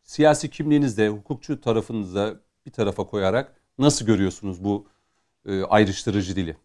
siyasi 0.02 0.50
kimliğinizde, 0.50 1.08
hukukçu 1.08 1.60
tarafınızda 1.60 2.34
bir 2.66 2.70
tarafa 2.70 3.04
koyarak 3.04 3.52
nasıl 3.78 4.06
görüyorsunuz 4.06 4.64
bu 4.64 4.86
e, 5.46 5.62
ayrıştırıcı 5.62 6.36
dili? 6.36 6.56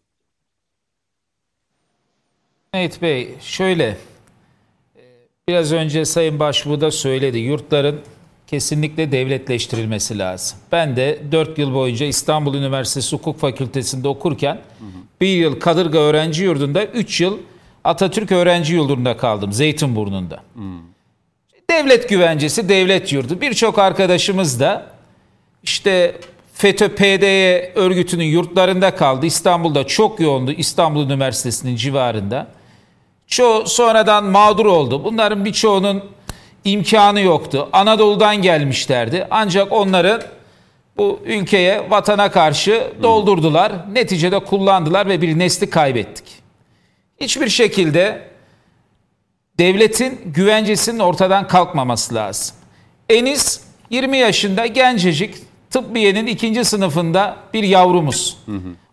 Mehmet 2.74 3.02
Bey 3.02 3.34
şöyle 3.40 3.84
e, 3.84 3.96
biraz 5.48 5.72
önce 5.72 6.04
Sayın 6.04 6.38
Başbuğ 6.38 6.80
da 6.80 6.90
söyledi 6.90 7.38
yurtların 7.38 8.00
kesinlikle 8.46 9.12
devletleştirilmesi 9.12 10.18
lazım. 10.18 10.58
Ben 10.72 10.96
de 10.96 11.18
4 11.32 11.58
yıl 11.58 11.74
boyunca 11.74 12.06
İstanbul 12.06 12.54
Üniversitesi 12.54 13.16
Hukuk 13.16 13.38
Fakültesi'nde 13.38 14.08
okurken 14.08 14.60
bir 15.20 15.28
yıl 15.28 15.60
Kadırga 15.60 15.98
Öğrenci 15.98 16.44
Yurdu'nda 16.44 16.84
3 16.84 17.20
yıl 17.20 17.38
Atatürk 17.84 18.32
Öğrenci 18.32 18.74
Yurdu'nda 18.74 19.16
kaldım 19.16 19.52
Zeytinburnu'nda. 19.52 20.42
Devlet 21.70 22.08
güvencesi, 22.08 22.68
devlet 22.68 23.12
yurdu. 23.12 23.40
Birçok 23.40 23.78
arkadaşımız 23.78 24.60
da 24.60 24.86
işte 25.62 26.16
FETÖ 26.54 26.88
PDY 26.94 27.80
örgütünün 27.80 28.24
yurtlarında 28.24 28.96
kaldı. 28.96 29.26
İstanbul'da 29.26 29.86
çok 29.86 30.20
yoğundu. 30.20 30.52
İstanbul 30.52 31.06
Üniversitesi'nin 31.06 31.76
civarında. 31.76 32.57
Çoğu 33.28 33.66
sonradan 33.66 34.24
mağdur 34.24 34.66
oldu. 34.66 35.04
Bunların 35.04 35.44
birçoğunun 35.44 36.04
imkanı 36.64 37.20
yoktu. 37.20 37.68
Anadolu'dan 37.72 38.36
gelmişlerdi. 38.36 39.26
Ancak 39.30 39.72
onların 39.72 40.22
bu 40.96 41.20
ülkeye, 41.24 41.90
vatana 41.90 42.30
karşı 42.30 42.92
doldurdular. 43.02 43.72
Neticede 43.92 44.38
kullandılar 44.38 45.08
ve 45.08 45.22
bir 45.22 45.38
nesli 45.38 45.70
kaybettik. 45.70 46.24
Hiçbir 47.20 47.48
şekilde 47.48 48.28
devletin 49.58 50.20
güvencesinin 50.24 50.98
ortadan 50.98 51.48
kalkmaması 51.48 52.14
lazım. 52.14 52.56
Enis 53.08 53.60
20 53.90 54.18
yaşında 54.18 54.66
gencecik 54.66 55.34
tıbbiyenin 55.70 56.26
ikinci 56.26 56.64
sınıfında 56.64 57.36
bir 57.54 57.62
yavrumuz. 57.62 58.38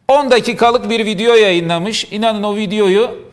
10 0.07 0.32
dakikalık 0.32 0.90
bir 0.90 1.06
video 1.06 1.36
yayınlamış. 1.36 2.07
İnanın 2.12 2.44
o 2.44 2.56
videoyu 2.56 3.24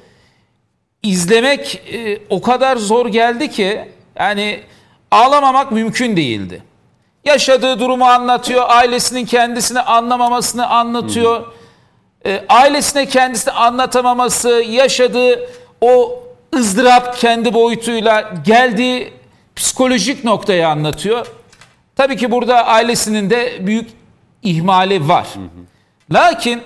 izlemek 1.03 1.83
e, 1.93 2.19
o 2.31 2.43
kadar 2.43 2.77
zor 2.77 3.07
geldi 3.07 3.51
ki 3.51 3.89
yani 4.19 4.61
ağlamamak 5.11 5.73
mümkün 5.73 6.17
değildi. 6.17 6.63
Yaşadığı 7.25 7.81
durumu 7.81 8.05
anlatıyor, 8.05 8.65
ailesinin 8.69 9.25
kendisini 9.25 9.81
anlamamasını 9.81 10.67
anlatıyor. 10.67 11.47
E, 12.27 12.45
ailesine 12.49 13.07
kendisini 13.07 13.53
anlatamaması, 13.53 14.49
yaşadığı 14.69 15.49
o 15.81 16.23
ızdırap 16.55 17.17
kendi 17.17 17.55
boyutuyla 17.55 18.35
geldiği 18.45 19.13
psikolojik 19.57 20.25
noktayı 20.25 20.69
anlatıyor. 20.69 21.27
Tabii 21.97 22.17
ki 22.17 22.31
burada 22.31 22.67
ailesinin 22.67 23.31
de 23.31 23.67
büyük 23.67 23.91
ihmali 24.43 25.09
var. 25.09 25.27
Lakin 26.13 26.63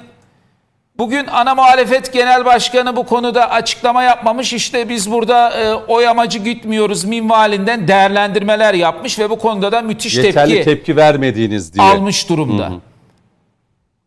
bugün 0.98 1.26
ana 1.26 1.54
muhalefet 1.54 2.12
genel 2.12 2.44
başkanı 2.44 2.96
bu 2.96 3.06
konuda 3.06 3.50
açıklama 3.50 4.02
yapmamış. 4.02 4.52
İşte 4.52 4.88
biz 4.88 5.10
burada 5.10 5.50
e, 5.50 5.74
oy 5.74 6.08
amacı 6.08 6.38
gütmüyoruz 6.38 7.04
minvalinden 7.04 7.88
değerlendirmeler 7.88 8.74
yapmış 8.74 9.18
ve 9.18 9.30
bu 9.30 9.38
konuda 9.38 9.72
da 9.72 9.82
müthiş 9.82 10.16
Yeterli 10.16 10.52
tepki 10.52 10.64
tepki 10.64 10.96
vermediğiniz 10.96 11.74
diye. 11.74 11.84
almış 11.84 12.28
durumda. 12.28 12.72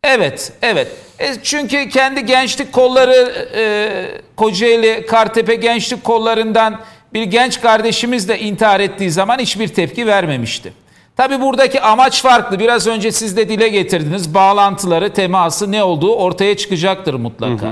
Evet, 0.03 0.51
evet. 0.61 0.87
E, 1.19 1.35
çünkü 1.43 1.89
kendi 1.89 2.25
gençlik 2.25 2.73
kolları 2.73 3.47
e, 3.55 4.21
Kocaeli, 4.35 5.05
Kartepe 5.05 5.55
gençlik 5.55 6.03
kollarından 6.03 6.79
bir 7.13 7.23
genç 7.23 7.61
kardeşimiz 7.61 8.29
de 8.29 8.39
intihar 8.39 8.79
ettiği 8.79 9.11
zaman 9.11 9.39
hiçbir 9.39 9.67
tepki 9.67 10.07
vermemişti. 10.07 10.73
Tabi 11.19 11.41
buradaki 11.41 11.81
amaç 11.81 12.21
farklı. 12.21 12.59
Biraz 12.59 12.87
önce 12.87 13.11
siz 13.11 13.37
de 13.37 13.49
dile 13.49 13.69
getirdiniz. 13.69 14.33
Bağlantıları, 14.33 15.13
teması 15.13 15.71
ne 15.71 15.83
olduğu 15.83 16.15
ortaya 16.15 16.57
çıkacaktır 16.57 17.13
mutlaka. 17.13 17.71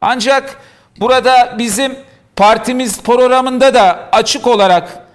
Ancak 0.00 0.60
burada 1.00 1.54
bizim 1.58 1.96
partimiz 2.36 3.02
programında 3.02 3.74
da 3.74 4.08
açık 4.12 4.46
olarak 4.46 5.06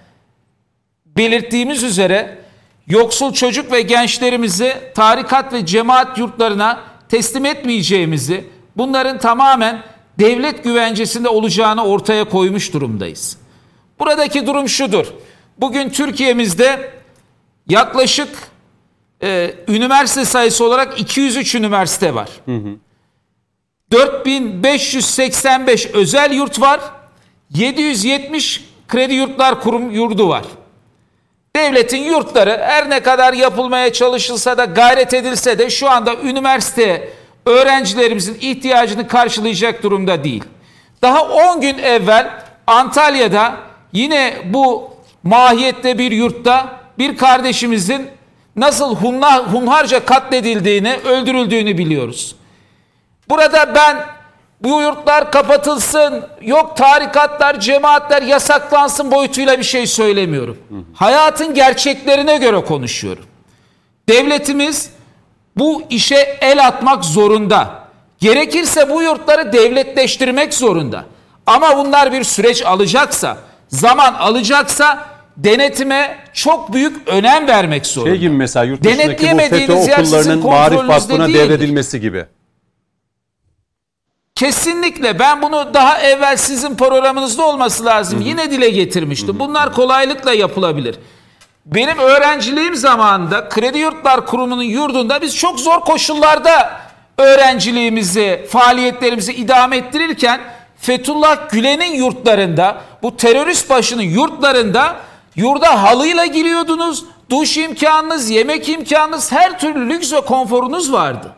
belirttiğimiz 1.06 1.82
üzere 1.82 2.38
yoksul 2.86 3.32
çocuk 3.32 3.72
ve 3.72 3.82
gençlerimizi 3.82 4.74
tarikat 4.94 5.52
ve 5.52 5.66
cemaat 5.66 6.18
yurtlarına 6.18 6.80
teslim 7.08 7.44
etmeyeceğimizi, 7.44 8.44
bunların 8.76 9.18
tamamen 9.18 9.82
devlet 10.18 10.64
güvencesinde 10.64 11.28
olacağını 11.28 11.84
ortaya 11.84 12.24
koymuş 12.24 12.72
durumdayız. 12.72 13.38
Buradaki 13.98 14.46
durum 14.46 14.68
şudur. 14.68 15.06
Bugün 15.60 15.90
Türkiye'mizde 15.90 16.97
yaklaşık 17.68 18.28
e, 19.22 19.54
üniversite 19.68 20.24
sayısı 20.24 20.64
olarak 20.64 21.00
203 21.00 21.54
üniversite 21.54 22.14
var. 22.14 22.28
4585 23.92 25.86
özel 25.86 26.32
yurt 26.32 26.60
var. 26.60 26.80
770 27.50 28.64
kredi 28.88 29.14
yurtlar 29.14 29.60
kurum 29.60 29.90
yurdu 29.90 30.28
var. 30.28 30.44
Devletin 31.56 32.02
yurtları 32.02 32.58
her 32.62 32.90
ne 32.90 33.00
kadar 33.00 33.32
yapılmaya 33.32 33.92
çalışılsa 33.92 34.58
da 34.58 34.64
gayret 34.64 35.14
edilse 35.14 35.58
de 35.58 35.70
şu 35.70 35.90
anda 35.90 36.14
üniversite 36.14 37.12
öğrencilerimizin 37.46 38.38
ihtiyacını 38.40 39.08
karşılayacak 39.08 39.82
durumda 39.82 40.24
değil. 40.24 40.44
Daha 41.02 41.22
10 41.22 41.60
gün 41.60 41.78
evvel 41.78 42.30
Antalya'da 42.66 43.56
yine 43.92 44.34
bu 44.44 44.90
mahiyette 45.22 45.98
bir 45.98 46.12
yurtta 46.12 46.77
bir 46.98 47.16
kardeşimizin 47.16 48.10
nasıl 48.56 48.96
hunla, 48.96 49.52
hunharca 49.52 50.04
katledildiğini, 50.04 50.96
öldürüldüğünü 51.04 51.78
biliyoruz. 51.78 52.36
Burada 53.28 53.74
ben 53.74 54.06
bu 54.60 54.80
yurtlar 54.82 55.32
kapatılsın, 55.32 56.24
yok 56.42 56.76
tarikatlar, 56.76 57.60
cemaatler 57.60 58.22
yasaklansın 58.22 59.10
boyutuyla 59.10 59.58
bir 59.58 59.64
şey 59.64 59.86
söylemiyorum. 59.86 60.58
Hayatın 60.94 61.54
gerçeklerine 61.54 62.36
göre 62.36 62.64
konuşuyorum. 62.64 63.24
Devletimiz 64.08 64.90
bu 65.56 65.82
işe 65.90 66.38
el 66.40 66.66
atmak 66.66 67.04
zorunda. 67.04 67.88
Gerekirse 68.18 68.90
bu 68.90 69.02
yurtları 69.02 69.52
devletleştirmek 69.52 70.54
zorunda. 70.54 71.04
Ama 71.46 71.78
bunlar 71.78 72.12
bir 72.12 72.24
süreç 72.24 72.62
alacaksa, 72.62 73.36
zaman 73.68 74.14
alacaksa 74.14 75.06
denetime 75.38 76.18
çok 76.32 76.72
büyük 76.72 77.08
önem 77.08 77.48
vermek 77.48 77.86
zorunda. 77.86 78.10
Şey 78.10 78.20
gibi 78.20 78.34
mesela 78.36 78.64
yurt 78.64 78.84
dışındaki 78.84 79.32
bu 79.32 79.38
FETÖ 79.38 79.72
okullarının 79.72 80.46
marif 80.46 80.88
vakfına 80.88 81.28
devredilmesi 81.28 82.00
gibi. 82.00 82.26
Kesinlikle 84.34 85.18
ben 85.18 85.42
bunu 85.42 85.74
daha 85.74 86.00
evvel 86.00 86.36
sizin 86.36 86.76
programınızda 86.76 87.46
olması 87.46 87.84
lazım. 87.84 88.20
Yine 88.20 88.50
dile 88.50 88.70
getirmiştim. 88.70 89.38
Bunlar 89.38 89.72
kolaylıkla 89.72 90.32
yapılabilir. 90.32 90.96
Benim 91.66 91.98
öğrenciliğim 91.98 92.76
zamanında 92.76 93.48
Kredi 93.48 93.78
Yurtlar 93.78 94.26
Kurumu'nun 94.26 94.62
yurdunda 94.62 95.22
biz 95.22 95.36
çok 95.36 95.60
zor 95.60 95.80
koşullarda 95.80 96.80
öğrenciliğimizi, 97.18 98.46
faaliyetlerimizi 98.50 99.32
idame 99.32 99.76
ettirirken 99.76 100.40
Fethullah 100.76 101.50
Gülen'in 101.50 101.94
yurtlarında, 101.94 102.76
bu 103.02 103.16
terörist 103.16 103.70
başının 103.70 104.02
yurtlarında 104.02 104.96
yurda 105.38 105.82
halıyla 105.82 106.26
giriyordunuz. 106.26 107.04
Duş 107.30 107.56
imkanınız, 107.56 108.30
yemek 108.30 108.68
imkanınız, 108.68 109.32
her 109.32 109.58
türlü 109.58 109.88
lüks 109.88 110.12
ve 110.12 110.20
konforunuz 110.20 110.92
vardı. 110.92 111.32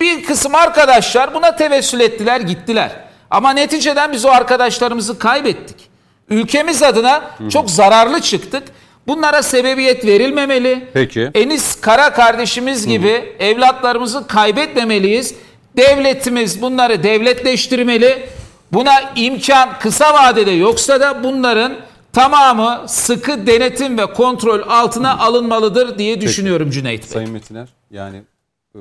Bir 0.00 0.24
kısım 0.24 0.54
arkadaşlar 0.54 1.34
buna 1.34 1.56
tevessül 1.56 2.00
ettiler 2.00 2.40
gittiler. 2.40 2.90
Ama 3.30 3.50
neticeden 3.50 4.12
biz 4.12 4.24
o 4.24 4.28
arkadaşlarımızı 4.28 5.18
kaybettik. 5.18 5.76
Ülkemiz 6.28 6.82
adına 6.82 7.22
çok 7.50 7.70
zararlı 7.70 8.20
çıktık. 8.20 8.62
Bunlara 9.06 9.42
sebebiyet 9.42 10.06
verilmemeli. 10.06 10.88
Peki. 10.92 11.30
Enis 11.34 11.80
Kara 11.80 12.12
kardeşimiz 12.12 12.86
gibi 12.86 13.36
evlatlarımızı 13.38 14.26
kaybetmemeliyiz. 14.26 15.34
Devletimiz 15.76 16.62
bunları 16.62 17.02
devletleştirmeli. 17.02 18.28
Buna 18.72 18.92
imkan 19.16 19.78
kısa 19.78 20.14
vadede 20.14 20.50
yoksa 20.50 21.00
da 21.00 21.24
bunların 21.24 21.72
tamamı 22.12 22.88
sıkı 22.88 23.46
denetim 23.46 23.98
ve 23.98 24.06
kontrol 24.06 24.60
altına 24.68 25.18
alınmalıdır 25.18 25.98
diye 25.98 26.20
düşünüyorum 26.20 26.70
Cüneyt 26.70 27.02
Bey. 27.02 27.08
Sayın 27.08 27.30
Metiner 27.30 27.68
yani 27.90 28.22
e, 28.74 28.78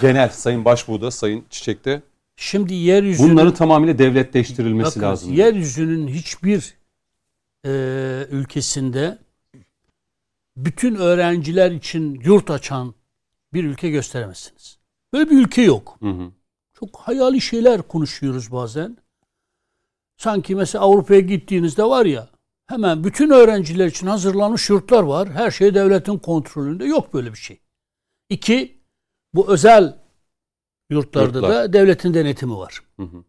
genel 0.00 0.28
Sayın 0.28 0.64
Başbuğ'da, 0.64 1.10
Sayın 1.10 1.44
Çiçek'te 1.50 2.02
Şimdi 2.36 2.74
yeryüzünün 2.74 3.30
bunların 3.30 3.54
tamamıyla 3.54 3.98
devletleştirilmesi 3.98 4.86
Bakınız, 4.86 5.04
lazım. 5.04 5.32
Yeryüzünün 5.32 6.08
hiçbir 6.08 6.74
e, 7.66 7.70
ülkesinde 8.30 9.18
bütün 10.56 10.94
öğrenciler 10.94 11.70
için 11.70 12.20
yurt 12.24 12.50
açan 12.50 12.94
bir 13.52 13.64
ülke 13.64 13.90
gösteremezsiniz. 13.90 14.78
Böyle 15.12 15.30
bir 15.30 15.38
ülke 15.38 15.62
yok. 15.62 15.96
Hı 16.00 16.10
hı. 16.10 16.30
Çok 16.74 16.96
hayali 16.96 17.40
şeyler 17.40 17.82
konuşuyoruz 17.82 18.52
bazen. 18.52 18.96
Sanki 20.16 20.54
mesela 20.54 20.84
Avrupa'ya 20.84 21.20
gittiğinizde 21.20 21.84
var 21.84 22.06
ya 22.06 22.28
hemen 22.66 23.04
bütün 23.04 23.30
öğrenciler 23.30 23.86
için 23.86 24.06
hazırlanmış 24.06 24.70
yurtlar 24.70 25.02
var. 25.02 25.32
Her 25.32 25.50
şey 25.50 25.74
devletin 25.74 26.18
kontrolünde. 26.18 26.84
Yok 26.84 27.14
böyle 27.14 27.32
bir 27.32 27.38
şey. 27.38 27.60
İki, 28.28 28.78
bu 29.34 29.52
özel 29.52 29.98
yurtlarda 30.90 31.38
Yurtlar. 31.38 31.50
da 31.54 31.72
devletin 31.72 32.14
denetimi 32.14 32.56
var. 32.56 32.80
Hı 32.96 33.02
hı. 33.02 33.24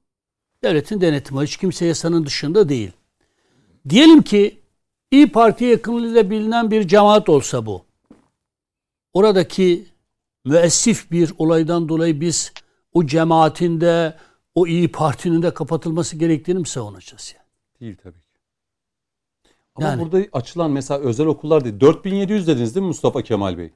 Devletin 0.64 1.02
denetimi. 1.02 1.41
Hiç 1.41 1.57
kimse 1.57 1.86
yasanın 1.86 2.26
dışında 2.26 2.70
değil. 2.70 2.91
Diyelim 3.90 4.22
ki 4.22 4.62
İyi 5.12 5.32
Parti'ye 5.32 5.72
yakınlığıyla 5.72 6.30
bilinen 6.30 6.72
bir 6.72 6.88
cemaat 6.88 7.30
olsa 7.30 7.66
bu. 7.66 7.86
Oradaki 9.14 9.86
müessif 10.45 11.12
bir 11.12 11.34
olaydan 11.38 11.90
dolayı 11.90 12.22
biz 12.22 12.53
o 12.94 13.06
cemaatin 13.06 13.82
de 13.82 14.18
o 14.56 14.68
İyi 14.68 14.91
Parti'nin 14.91 15.41
de 15.41 15.53
kapatılması 15.53 16.18
gerektiğini 16.18 16.60
mi 16.60 16.68
savunacağız 16.68 17.34
yani? 17.38 17.45
Değil 17.80 17.98
tabii. 18.03 18.25
Ama 19.76 19.88
Yani- 19.88 20.02
burada 20.02 20.28
açılan 20.34 20.72
mesela 20.72 21.00
özel 21.00 21.26
okullar 21.28 21.64
değil. 21.66 21.80
4700 21.80 22.48
dediniz 22.48 22.76
değil 22.76 22.82
mi 22.84 22.88
Mustafa 22.88 23.22
Kemal 23.22 23.58
Bey? 23.58 23.72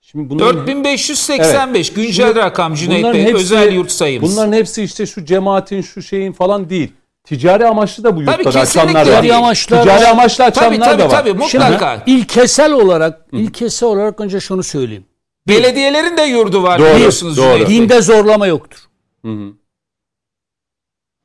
Şimdi 0.00 0.30
bunların, 0.30 0.54
4585 0.66 1.92
güncel 1.92 2.26
Şimdi 2.26 2.40
rakam 2.40 2.74
Cüneyt 2.74 2.98
bunların 3.04 3.14
Bey 3.14 3.24
hepsi- 3.24 3.36
özel 3.36 3.72
yurt 3.72 3.90
sayımız. 3.90 4.32
bunların 4.36 4.52
hepsi 4.52 4.82
işte 4.82 5.06
şu 5.06 5.24
cemaatin 5.24 5.80
şu 5.82 6.02
şeyin 6.02 6.32
falan 6.32 6.70
değil. 6.70 6.92
Ticari 7.24 7.66
amaçlı 7.66 8.04
da 8.04 8.16
bu 8.16 8.24
Tabii 8.24 8.44
yurtları 8.44 8.58
açanlar 8.62 9.04
kesinlikle 9.04 9.30
var. 9.34 9.38
amaçlar 9.38 9.82
Ticari 9.82 10.04
var. 10.04 10.10
amaçlı 10.10 10.44
açanlar 10.44 10.68
tabii 10.70 10.80
tabii 10.80 10.98
da 11.02 11.04
var. 11.04 11.10
tabii 11.10 11.32
mutlaka. 11.32 12.02
İlkesel 12.06 12.72
olarak, 12.72 13.26
ilkesel 13.32 13.88
olarak 13.88 14.20
önce 14.20 14.40
şunu 14.40 14.62
söyleyeyim. 14.62 15.04
Belediyelerin 15.48 16.16
de 16.16 16.22
yurdu 16.22 16.62
var 16.62 16.78
Doğru, 16.80 16.94
biliyorsunuz 16.96 17.36
doğru. 17.36 17.52
Cüneyt 17.52 17.68
Bey. 17.68 17.76
Dinde 17.76 18.02
zorlama 18.02 18.46
yoktur. 18.46 18.78
Hı 19.24 19.32
hı. 19.32 19.52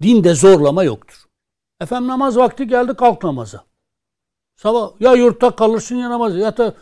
Dinde 0.01 0.33
zorlama 0.35 0.83
yoktur. 0.83 1.17
Efendim 1.81 2.07
namaz 2.07 2.37
vakti 2.37 2.67
geldi 2.67 2.93
kalk 2.93 3.23
namaza. 3.23 3.63
Sabah 4.55 4.91
ya 4.99 5.13
yurtta 5.13 5.51
kalırsın 5.51 5.95
ya 5.95 6.09
namaz 6.09 6.35
ya 6.35 6.57
da 6.57 6.73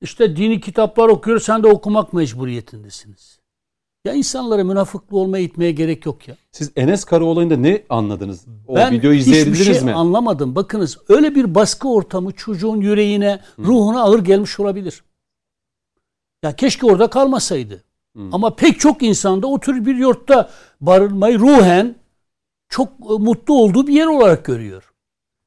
işte 0.00 0.36
dini 0.36 0.60
kitaplar 0.60 1.08
okuyor 1.08 1.40
sen 1.40 1.62
de 1.62 1.66
okumak 1.66 2.12
mecburiyetindesiniz. 2.12 3.38
Ya 4.04 4.12
insanlara 4.12 4.64
münafıklı 4.64 5.18
olmaya 5.18 5.44
itmeye 5.44 5.72
gerek 5.72 6.06
yok 6.06 6.28
ya. 6.28 6.36
Siz 6.52 6.72
Enes 6.76 7.04
Karaoğlu'nda 7.04 7.56
ne 7.56 7.82
anladınız? 7.88 8.46
O 8.66 8.76
ben 8.76 8.92
videoyu 8.92 9.18
hiçbir 9.18 9.30
izleyebildiniz 9.30 9.76
şey 9.76 9.84
mi? 9.84 9.92
anlamadım. 9.92 10.54
Bakınız 10.54 10.98
öyle 11.08 11.34
bir 11.34 11.54
baskı 11.54 11.88
ortamı 11.88 12.32
çocuğun 12.32 12.80
yüreğine, 12.80 13.40
ruhuna 13.58 14.02
ağır 14.02 14.24
gelmiş 14.24 14.60
olabilir. 14.60 15.04
Ya 16.42 16.56
keşke 16.56 16.86
orada 16.86 17.10
kalmasaydı. 17.10 17.84
Ama 18.32 18.54
pek 18.56 18.80
çok 18.80 19.02
insanda 19.02 19.46
o 19.46 19.60
tür 19.60 19.86
bir 19.86 19.96
yurtta 19.96 20.50
barınmayı 20.80 21.38
ruhen 21.38 21.94
çok 22.68 22.88
e, 22.88 23.12
mutlu 23.18 23.54
olduğu 23.54 23.86
bir 23.86 23.92
yer 23.92 24.06
olarak 24.06 24.44
görüyor. 24.44 24.82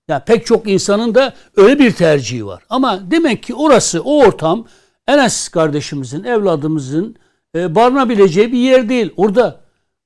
Ya 0.08 0.20
pek 0.24 0.46
çok 0.46 0.70
insanın 0.70 1.16
da 1.16 1.34
öyle 1.56 1.80
bir 1.80 1.92
tercihi 1.92 2.46
var. 2.46 2.64
Ama 2.70 3.12
demek 3.12 3.44
ki 3.44 3.56
orası, 3.56 4.02
o 4.02 4.20
ortam 4.26 4.66
Enes 5.08 5.50
kardeşimizin, 5.50 6.24
evladımızın 6.24 7.16
e, 7.56 7.76
barınabileceği 7.76 8.52
bir 8.52 8.58
yer 8.58 8.90
değil. 8.90 9.14
Orada 9.18 9.60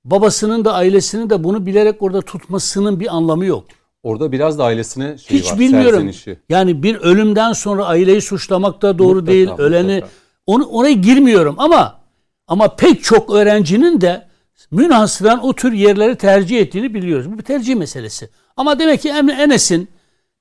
babasının 0.04 0.66
da 0.66 0.74
ailesinin 0.74 1.30
de 1.30 1.44
bunu 1.44 1.66
bilerek 1.66 2.02
orada 2.02 2.22
tutmasının 2.22 3.00
bir 3.00 3.16
anlamı 3.16 3.46
yok. 3.46 3.66
Orada 4.04 4.32
biraz 4.32 4.60
da 4.60 4.64
ailesine 4.64 5.18
şey 5.18 5.40
Hiç 5.40 5.52
var. 5.52 5.60
bilmiyorum. 5.60 5.92
serzenişi. 5.92 6.40
Yani 6.50 6.84
bir 6.84 6.96
ölümden 6.96 7.54
sonra 7.54 7.86
aileyi 7.86 8.22
suçlamak 8.22 8.82
da 8.82 8.98
doğru 9.00 9.10
Mutlaka, 9.16 9.32
değil. 9.32 9.50
Öleni 9.58 9.94
mutlaka. 9.94 10.14
onu 10.46 10.66
oraya 10.66 10.94
girmiyorum 10.94 11.56
ama 11.58 12.00
ama 12.48 12.76
pek 12.76 13.04
çok 13.04 13.30
öğrencinin 13.36 14.02
de 14.02 14.28
münhasıran 14.72 15.46
o 15.46 15.54
tür 15.54 15.74
yerleri 15.74 16.16
tercih 16.16 16.60
ettiğini 16.60 16.94
biliyoruz. 16.94 17.32
Bu 17.32 17.38
bir 17.38 17.44
tercih 17.44 17.76
meselesi. 17.76 18.30
Ama 18.58 18.80
demek 18.80 19.02
ki 19.02 19.10
Enes'in 19.10 19.90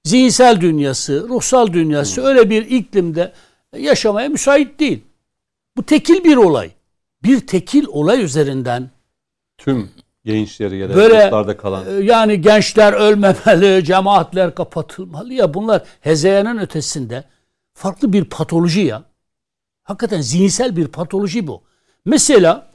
zihinsel 0.04 0.60
dünyası, 0.60 1.26
ruhsal 1.28 1.72
dünyası 1.72 2.22
öyle 2.22 2.50
bir 2.50 2.66
iklimde 2.66 3.32
yaşamaya 3.78 4.28
müsait 4.28 4.80
değil. 4.80 5.04
Bu 5.76 5.82
tekil 5.82 6.24
bir 6.24 6.36
olay. 6.36 6.70
Bir 7.22 7.46
tekil 7.46 7.86
olay 7.88 8.24
üzerinden 8.24 8.90
Tüm 9.58 9.90
gençleri 10.24 10.76
ya 10.76 10.88
da 10.90 10.96
Böyle 10.96 11.56
kalan. 11.56 11.84
e, 11.86 12.04
yani 12.04 12.40
gençler 12.40 12.92
ölmemeli, 12.92 13.84
cemaatler 13.86 14.54
kapatılmalı 14.54 15.32
ya 15.34 15.54
bunlar 15.54 15.82
hezeyanın 16.00 16.58
ötesinde 16.58 17.24
farklı 17.74 18.12
bir 18.12 18.24
patoloji 18.24 18.80
ya. 18.80 19.04
Hakikaten 19.82 20.20
zihinsel 20.20 20.76
bir 20.76 20.86
patoloji 20.86 21.46
bu. 21.46 21.62
Mesela 22.04 22.73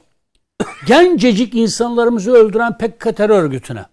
gencecik 0.86 1.54
insanlarımızı 1.54 2.32
öldüren 2.32 2.78
PKK 2.78 3.16
terör 3.16 3.42
örgütüne, 3.42 3.86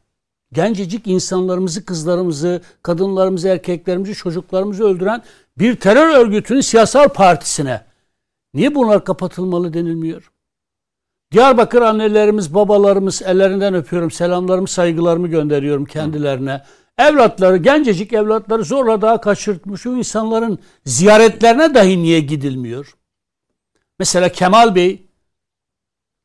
gencecik 0.54 1.08
insanlarımızı, 1.08 1.86
kızlarımızı, 1.86 2.62
kadınlarımızı, 2.84 3.48
erkeklerimizi, 3.48 4.14
çocuklarımızı 4.14 4.84
öldüren 4.84 5.24
bir 5.58 5.76
terör 5.76 6.10
örgütünün 6.10 6.62
siyasal 6.62 7.10
partisine 7.10 7.86
niye 8.54 8.76
bunlar 8.76 9.06
kapatılmalı 9.06 9.74
denilmiyor? 9.74 10.32
Diyarbakır 11.32 11.82
annelerimiz, 11.82 12.54
babalarımız 12.54 13.22
ellerinden 13.22 13.74
öpüyorum. 13.74 14.12
Selamlarımı, 14.12 14.68
saygılarımı 14.68 15.28
gönderiyorum 15.28 15.86
kendilerine. 15.86 16.62
Evlatları, 16.98 17.58
gencecik 17.58 18.14
evlatları 18.14 18.64
zorla 18.64 19.02
daha 19.02 19.22
kaçırtmış 19.22 19.86
o 19.86 19.98
insanların 19.98 20.60
ziyaretlerine 20.86 21.74
dahi 21.74 22.04
niye 22.04 22.20
gidilmiyor? 22.20 22.96
Mesela 24.00 24.30
Kemal 24.30 24.76
Bey, 24.76 25.07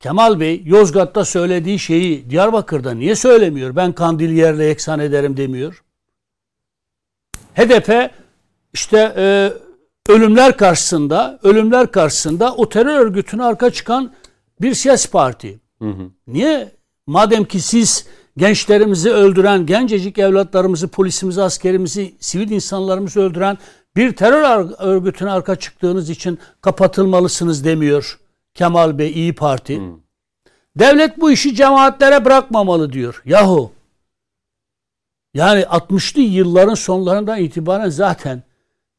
Kemal 0.03 0.41
Bey 0.41 0.63
Yozgat'ta 0.65 1.25
söylediği 1.25 1.79
şeyi 1.79 2.31
Diyarbakır'da 2.31 2.95
niye 2.95 3.17
söylemiyor? 3.17 3.77
Ben 3.77 3.93
Kandiliyer'le 3.93 4.61
yeksan 4.61 5.01
ederim 5.01 5.37
demiyor. 5.37 5.83
HDP 7.55 8.11
işte 8.73 9.15
e, 9.17 9.53
ölümler 10.09 10.57
karşısında, 10.57 11.39
ölümler 11.43 11.93
karşısında 11.93 12.55
o 12.55 12.69
terör 12.69 13.01
örgütüne 13.01 13.45
arka 13.45 13.71
çıkan 13.71 14.13
bir 14.61 14.75
siyasi 14.75 15.11
parti. 15.11 15.61
Niye? 16.27 16.73
Madem 17.07 17.45
ki 17.45 17.61
siz 17.61 18.07
gençlerimizi 18.37 19.11
öldüren, 19.11 19.67
gencecik 19.67 20.19
evlatlarımızı, 20.19 20.89
polisimizi, 20.89 21.43
askerimizi, 21.43 22.15
sivil 22.21 22.51
insanlarımızı 22.51 23.21
öldüren 23.21 23.59
bir 23.97 24.17
terör 24.17 24.71
örgütüne 24.79 25.31
arka 25.31 25.57
çıktığınız 25.57 26.11
için 26.11 26.39
kapatılmalısınız 26.61 27.65
demiyor 27.65 28.19
Kemal 28.55 28.99
Bey, 28.99 29.13
İyi 29.13 29.35
Parti. 29.35 29.81
Devlet 30.79 31.21
bu 31.21 31.31
işi 31.31 31.55
cemaatlere 31.55 32.25
bırakmamalı 32.25 32.93
diyor. 32.93 33.23
Yahu 33.25 33.73
Yani 35.35 35.61
60'lı 35.61 36.21
yılların 36.21 36.75
sonlarından 36.75 37.39
itibaren 37.39 37.89
zaten 37.89 38.43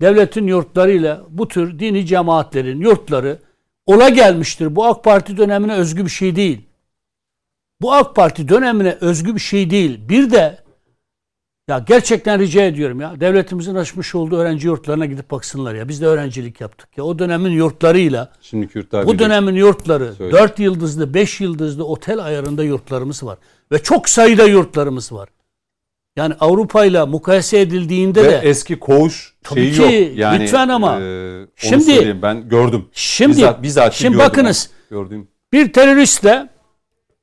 devletin 0.01 0.47
yurtlarıyla 0.47 1.23
bu 1.29 1.47
tür 1.47 1.79
dini 1.79 2.05
cemaatlerin 2.05 2.81
yurtları 2.81 3.39
ola 3.85 4.09
gelmiştir. 4.09 4.75
Bu 4.75 4.85
AK 4.85 5.03
Parti 5.03 5.37
dönemine 5.37 5.73
özgü 5.73 6.05
bir 6.05 6.09
şey 6.09 6.35
değil. 6.35 6.61
Bu 7.81 7.93
AK 7.93 8.15
Parti 8.15 8.49
dönemine 8.49 8.97
özgü 9.01 9.35
bir 9.35 9.39
şey 9.39 9.69
değil. 9.69 10.09
Bir 10.09 10.31
de 10.31 10.62
ya 11.69 11.79
gerçekten 11.87 12.39
rica 12.39 12.61
ediyorum 12.65 13.01
ya 13.01 13.19
devletimizin 13.19 13.75
açmış 13.75 14.15
olduğu 14.15 14.37
öğrenci 14.37 14.67
yurtlarına 14.67 15.05
gidip 15.05 15.31
baksınlar 15.31 15.75
ya. 15.75 15.87
Biz 15.89 16.01
de 16.01 16.05
öğrencilik 16.05 16.61
yaptık 16.61 16.97
ya. 16.97 17.03
O 17.03 17.19
dönemin 17.19 17.51
yurtlarıyla 17.51 18.31
Şimdiki 18.41 18.77
yurtlar 18.77 19.07
bu 19.07 19.19
dönemin 19.19 19.55
yurtları 19.55 20.13
Söyle. 20.13 20.31
4 20.31 20.59
yıldızlı 20.59 21.13
5 21.13 21.41
yıldızlı 21.41 21.85
otel 21.85 22.19
ayarında 22.25 22.63
yurtlarımız 22.63 23.23
var. 23.23 23.37
Ve 23.71 23.79
çok 23.83 24.09
sayıda 24.09 24.43
yurtlarımız 24.43 25.11
var. 25.11 25.29
Yani 26.15 26.33
Avrupa 26.39 26.85
ile 26.85 27.03
mukayese 27.05 27.59
edildiğinde 27.59 28.23
Ve 28.23 28.29
de 28.31 28.39
eski 28.43 28.79
koğuş 28.79 29.33
Tabii 29.43 29.73
şeyi 29.73 29.89
ki, 29.89 30.05
yok. 30.09 30.17
Yani, 30.17 30.43
lütfen 30.43 30.69
ama. 30.69 31.01
e, 31.01 31.47
Şimdi- 31.55 31.83
söyleyeyim 31.83 32.21
ben 32.21 32.49
gördüm. 32.49 32.85
Şimdi- 32.93 33.29
bizzat, 33.37 33.63
bizzat 33.63 33.93
şimdi 33.93 34.11
gördüm 34.13 34.25
bakınız. 34.29 34.69
ben. 34.91 34.97
Gördüğüm. 34.97 35.27
bir 35.53 35.73
teröristle 35.73 36.49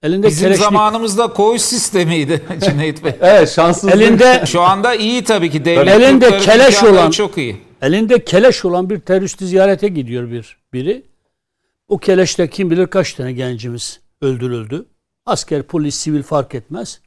elinde 0.03 0.27
Bizim 0.27 0.45
keleşlik 0.45 0.65
zamanımızda 0.65 1.27
koğuş 1.33 1.63
sistemiydi 1.63 2.43
Cüneyt 2.65 3.05
Bey. 3.05 3.13
Evet 3.21 3.49
şanssızlık. 3.51 3.95
elinde 3.95 4.43
Şu 4.47 4.61
anda 4.61 4.95
iyi 4.95 5.25
tabii 5.25 5.51
ki 5.51 5.65
devlet 5.65 5.89
Elinde 6.01 6.39
keleş 6.39 6.83
olan- 6.83 7.11
çok 7.11 7.39
iyi. 7.39 7.61
elinde 7.83 8.25
keleş 8.25 8.65
olan 8.65 8.91
bir 8.91 9.01
teröristi 9.01 9.47
ziyarete 9.47 9.89
gidiyor 9.89 10.31
bir 10.31 10.57
biri. 10.73 11.03
O 11.89 11.99
keleşte 11.99 12.51
kim 12.51 12.71
bilir 12.71 12.87
kaç 12.87 13.15
tane 13.15 13.33
gencimiz 13.33 14.01
öldürüldü. 14.21 14.87
Asker, 15.27 15.63
polis, 15.63 15.95
sivil 15.95 16.23
fark 16.23 16.55
etmez. 16.55 17.01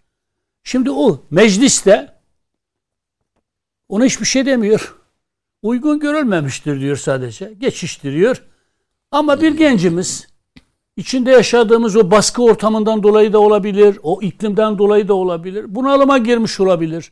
Şimdi 0.64 0.92
o 0.92 1.22
mecliste 1.32 2.14
ona 3.90 4.06
hiçbir 4.06 4.26
şey 4.26 4.46
demiyor. 4.46 4.96
Uygun 5.62 6.00
görülmemiştir 6.00 6.80
diyor 6.82 6.96
sadece. 6.98 7.54
Geçiştiriyor. 7.58 8.44
Ama 9.12 9.42
bir 9.42 9.58
gencimiz 9.58 10.28
içinde 10.98 11.32
yaşadığımız 11.32 11.96
o 11.96 12.12
baskı 12.12 12.44
ortamından 12.44 13.04
dolayı 13.04 13.34
da 13.34 13.40
olabilir, 13.40 14.00
o 14.04 14.20
iklimden 14.22 14.78
dolayı 14.78 15.08
da 15.08 15.14
olabilir. 15.14 15.76
Bunalıma 15.76 16.18
girmiş 16.18 16.60
olabilir. 16.60 17.12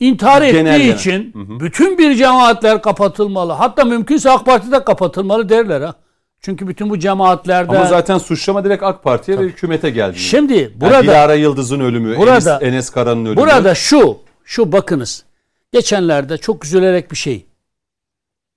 İntihar 0.00 0.42
ettiği 0.42 0.52
Genel 0.56 0.80
genel. 0.80 0.94
için 0.94 1.32
bütün 1.60 1.98
bir 1.98 2.14
cemaatler 2.14 2.82
kapatılmalı. 2.82 3.52
Hatta 3.52 3.84
mümkünse 3.84 4.30
AK 4.30 4.46
Parti 4.46 4.72
de 4.72 4.84
kapatılmalı 4.84 5.48
derler 5.48 5.80
ha. 5.80 5.94
Çünkü 6.40 6.68
bütün 6.68 6.90
bu 6.90 6.98
cemaatlerde 6.98 7.76
Ama 7.78 7.86
zaten 7.86 8.18
suçlama 8.18 8.64
direkt 8.64 8.82
AK 8.82 9.02
Parti'ye 9.04 9.38
ve 9.38 9.42
hükümete 9.42 9.90
geldi. 9.90 10.18
şimdi 10.18 10.54
Yani 10.54 10.70
burada 10.76 11.02
Dilara 11.02 11.34
Yıldız'ın 11.34 11.80
ölümü, 11.80 12.16
Burada- 12.18 12.32
Enes, 12.32 12.62
Enes 12.62 12.90
Kara'nın 12.90 13.24
ölümü. 13.24 13.36
Burada 13.36 13.74
şu, 13.74 14.18
şu 14.44 14.72
bakınız. 14.72 15.24
Geçenlerde 15.72 16.38
çok 16.38 16.64
üzülerek 16.64 17.10
bir 17.10 17.16
şey 17.16 17.46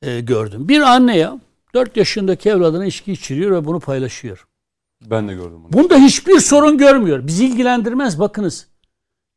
e, 0.02 0.20
gördüm. 0.20 0.68
Bir 0.68 0.82
anne 0.82 1.18
ya 1.18 1.40
4 1.74 1.98
yaşındaki 1.98 2.50
evladına 2.50 2.86
içki 2.86 3.12
içiriyor 3.12 3.52
ve 3.52 3.66
bunu 3.66 3.80
paylaşıyor. 3.80 4.48
ben 5.06 5.28
de 5.28 5.34
gördüm 5.34 5.58
bunu. 5.64 5.74
Bunda 5.74 5.96
hiçbir 5.98 6.40
sorun 6.40 6.78
görmüyor. 6.78 7.28
Bizi 7.28 7.46
ilgilendirmez 7.46 8.20
bakınız. 8.20 8.68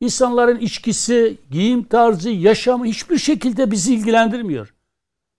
İnsanların 0.00 0.58
içkisi, 0.58 1.36
giyim 1.50 1.82
tarzı, 1.84 2.30
yaşamı 2.30 2.84
hiçbir 2.86 3.18
şekilde 3.18 3.70
bizi 3.70 3.94
ilgilendirmiyor. 3.94 4.74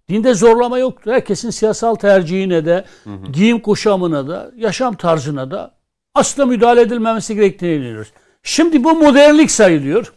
Dinde 0.10 0.34
zorlama 0.34 0.78
yoktur. 0.80 1.12
Herkesin 1.12 1.50
siyasal 1.50 1.96
tercihine 1.96 2.66
de, 2.66 2.86
giyim 3.34 3.60
kuşamına 3.60 4.28
da, 4.28 4.52
yaşam 4.58 4.96
tarzına 4.96 5.52
da 5.52 5.74
asla 6.16 6.46
müdahale 6.46 6.82
edilmemesi 6.82 7.36
gerektiğini 7.36 7.76
inanıyoruz. 7.76 8.12
Şimdi 8.44 8.84
bu 8.84 8.94
modernlik 8.96 9.52
sayılıyor. 9.52 10.14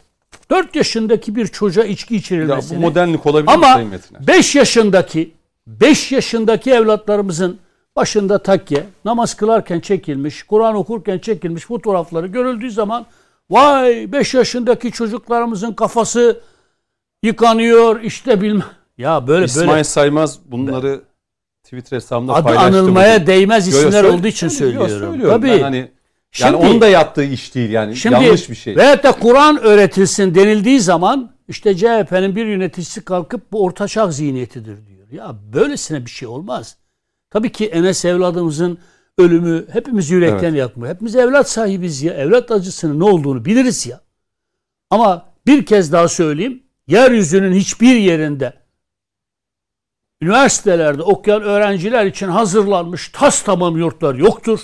4 0.49 0.75
yaşındaki 0.75 1.35
bir 1.35 1.47
çocuğa 1.47 1.83
içki 1.83 2.13
Ya 2.13 2.19
içirilmesini. 2.19 2.77
bu 2.77 2.81
modernlik 2.81 3.25
olabilir 3.25 3.51
Ama 3.53 3.73
Sayın 3.73 3.89
Metiner? 3.89 4.27
5 4.27 4.55
yaşındaki 4.55 5.31
5 5.67 6.11
yaşındaki 6.11 6.71
evlatlarımızın 6.71 7.57
başında 7.95 8.43
takke, 8.43 8.85
namaz 9.05 9.33
kılarken 9.33 9.79
çekilmiş, 9.79 10.43
Kur'an 10.43 10.75
okurken 10.75 11.19
çekilmiş 11.19 11.63
fotoğrafları 11.65 12.27
görüldüğü 12.27 12.71
zaman 12.71 13.05
vay 13.49 14.11
5 14.11 14.33
yaşındaki 14.33 14.91
çocuklarımızın 14.91 15.73
kafası 15.73 16.41
yıkanıyor 17.23 18.01
işte 18.01 18.41
bilmem. 18.41 18.65
Ya 18.97 19.27
böyle 19.27 19.45
İsmail 19.45 19.69
böyle 19.69 19.83
Saymaz 19.83 20.39
bunları 20.45 21.01
Twitter 21.63 21.97
hesabında 21.97 22.33
adı 22.33 22.43
paylaştı. 22.43 22.67
anılmaya 22.67 23.15
bugün. 23.15 23.27
değmez 23.27 23.67
Yo, 23.67 23.73
yo, 23.73 23.79
isimler 23.79 24.01
söyle- 24.03 24.15
olduğu 24.17 24.27
için 24.27 24.47
Yo, 24.47 24.51
yo, 24.53 24.57
söylüyorum. 24.57 24.89
söylüyorum. 24.89 25.41
Tabii. 25.41 25.51
Ben 25.51 25.59
hani, 25.61 25.77
yani 25.77 25.89
Şimdi- 26.31 26.55
onun 26.55 26.81
da 26.81 26.87
yaptığı 26.87 27.23
iş 27.23 27.55
değil 27.55 27.69
yani 27.69 27.95
Şimdi 27.95 28.13
yanlış 28.15 28.49
bir 28.49 28.55
şey. 28.55 28.75
Veyahut 28.75 29.03
da 29.03 29.11
Kur'an 29.11 29.57
öğretilsin 29.61 30.35
denildiği 30.35 30.79
zaman 30.79 31.31
işte 31.47 31.75
CHP'nin 31.75 32.35
bir 32.35 32.45
yöneticisi 32.45 33.05
kalkıp 33.05 33.51
bu 33.51 33.63
ortaçağ 33.63 34.11
zihniyetidir 34.11 34.87
diyor. 34.87 34.96
Ya 35.11 35.35
böylesine 35.53 36.05
bir 36.05 36.09
şey 36.11 36.27
olmaz. 36.27 36.77
Tabii 37.29 37.51
ki 37.51 37.65
Enes 37.65 38.05
evladımızın 38.05 38.77
ölümü 39.17 39.67
hepimiz 39.71 40.09
yürekten 40.09 40.49
Evet. 40.49 40.59
yakmıyor. 40.59 40.93
Hepimiz 40.93 41.15
evlat 41.15 41.49
sahibiz 41.49 42.03
ya. 42.03 42.13
Evlat 42.13 42.51
acısının 42.51 42.99
ne 42.99 43.03
olduğunu 43.03 43.45
biliriz 43.45 43.87
ya. 43.87 44.01
Ama 44.89 45.25
bir 45.47 45.65
kez 45.65 45.91
daha 45.91 46.07
söyleyeyim. 46.07 46.63
Yeryüzünün 46.87 47.53
hiçbir 47.53 47.95
yerinde 47.95 48.53
üniversitelerde 50.21 51.01
okuyan 51.01 51.41
öğrenciler 51.41 52.05
için 52.05 52.27
hazırlanmış 52.27 53.09
tas 53.09 53.41
tamam 53.43 53.77
yurtlar 53.77 54.15
yoktur. 54.15 54.59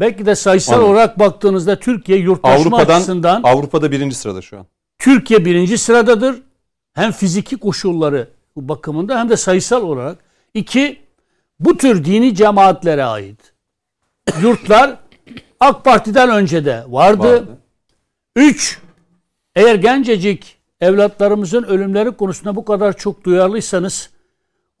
Belki 0.00 0.26
de 0.26 0.34
sayısal 0.34 0.74
Anladım. 0.74 0.90
olarak 0.90 1.18
baktığınızda 1.18 1.78
Türkiye 1.78 2.18
yurtlaşma 2.18 2.60
Avrupa'dan 2.60 2.96
açısından 2.96 3.42
Avrupa'da 3.42 3.90
birinci 3.92 4.14
sırada 4.16 4.42
şu 4.42 4.58
an. 4.58 4.66
Türkiye 4.98 5.44
birinci 5.44 5.78
sıradadır. 5.78 6.42
Hem 6.94 7.12
fiziki 7.12 7.56
koşulları 7.56 8.28
bu 8.58 8.68
bakımında 8.68 9.18
hem 9.18 9.28
de 9.28 9.36
sayısal 9.36 9.82
olarak. 9.82 10.18
İki, 10.54 11.00
bu 11.60 11.76
tür 11.76 12.04
dini 12.04 12.34
cemaatlere 12.34 13.04
ait 13.04 13.52
yurtlar 14.42 14.96
AK 15.60 15.84
Parti'den 15.84 16.30
önce 16.30 16.64
de 16.64 16.84
vardı. 16.88 17.32
Vardı. 17.32 17.58
Üç, 18.36 18.78
eğer 19.54 19.74
gencecik 19.74 20.56
evlatlarımızın 20.80 21.62
ölümleri 21.62 22.10
konusunda 22.10 22.56
bu 22.56 22.64
kadar 22.64 22.96
çok 22.96 23.24
duyarlıysanız 23.24 24.10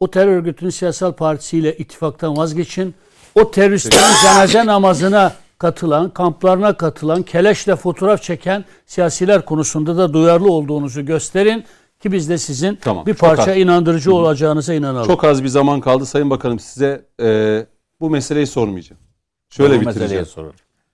o 0.00 0.10
terör 0.10 0.36
örgütünün 0.36 0.70
siyasal 0.70 1.12
partisiyle 1.12 1.76
ittifaktan 1.76 2.36
vazgeçin. 2.36 2.94
O 3.34 3.50
teröristlerin 3.50 4.22
cenaze 4.22 4.66
namazına 4.66 5.32
katılan, 5.58 6.10
kamplarına 6.10 6.76
katılan, 6.76 7.22
keleşle 7.22 7.76
fotoğraf 7.76 8.22
çeken 8.22 8.64
siyasiler 8.86 9.44
konusunda 9.44 9.96
da 9.96 10.12
duyarlı 10.12 10.52
olduğunuzu 10.52 11.06
gösterin 11.06 11.64
ki 12.00 12.12
biz 12.12 12.28
de 12.28 12.38
sizin 12.38 12.74
Tamam, 12.76 13.06
bir 13.06 13.14
parça 13.14 13.54
inandırıcı 13.54 14.14
olacağınıza 14.14 14.74
inanalım. 14.74 15.06
Çok 15.06 15.24
az 15.24 15.42
bir 15.44 15.48
zaman 15.48 15.80
kaldı 15.80 16.06
Sayın 16.06 16.30
Bakanım 16.30 16.58
size 16.58 17.04
e, 17.22 17.66
bu 18.00 18.10
meseleyi 18.10 18.46
sormayacağım. 18.46 19.02
Şöyle 19.50 19.76
Bu 19.76 19.90
bitireceğim. 19.90 20.26
sorun. 20.26 20.52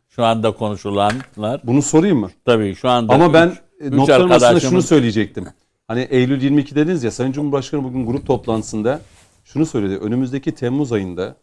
Şu 0.09 0.25
anda 0.25 0.51
konuşulanlar 0.53 1.61
Bunu 1.65 1.83
sorayım 1.83 2.19
mı? 2.19 2.31
tabii 2.45 2.75
şu 2.75 2.89
anda 2.89 3.13
Ama 3.15 3.33
ben 3.33 3.49
üç- 3.49 3.59
e, 3.81 3.87
üç 3.87 3.93
notlarım 3.95 4.61
şunu 4.61 4.83
söyleyecektim. 4.83 5.47
Hani 5.89 6.01
Eylül 6.11 6.43
22 6.43 6.75
dediniz 6.77 7.05
ya 7.05 7.11
Sayın 7.11 7.33
Cumhurbaşkanı 7.33 7.85
bugün 7.85 8.07
grup 8.07 8.27
toplantısında 8.27 9.01
şunu 9.45 9.67
söyledi. 9.67 9.97
Önümüzdeki 9.97 10.53
Temmuz 10.53 10.93
ayında 10.93 11.37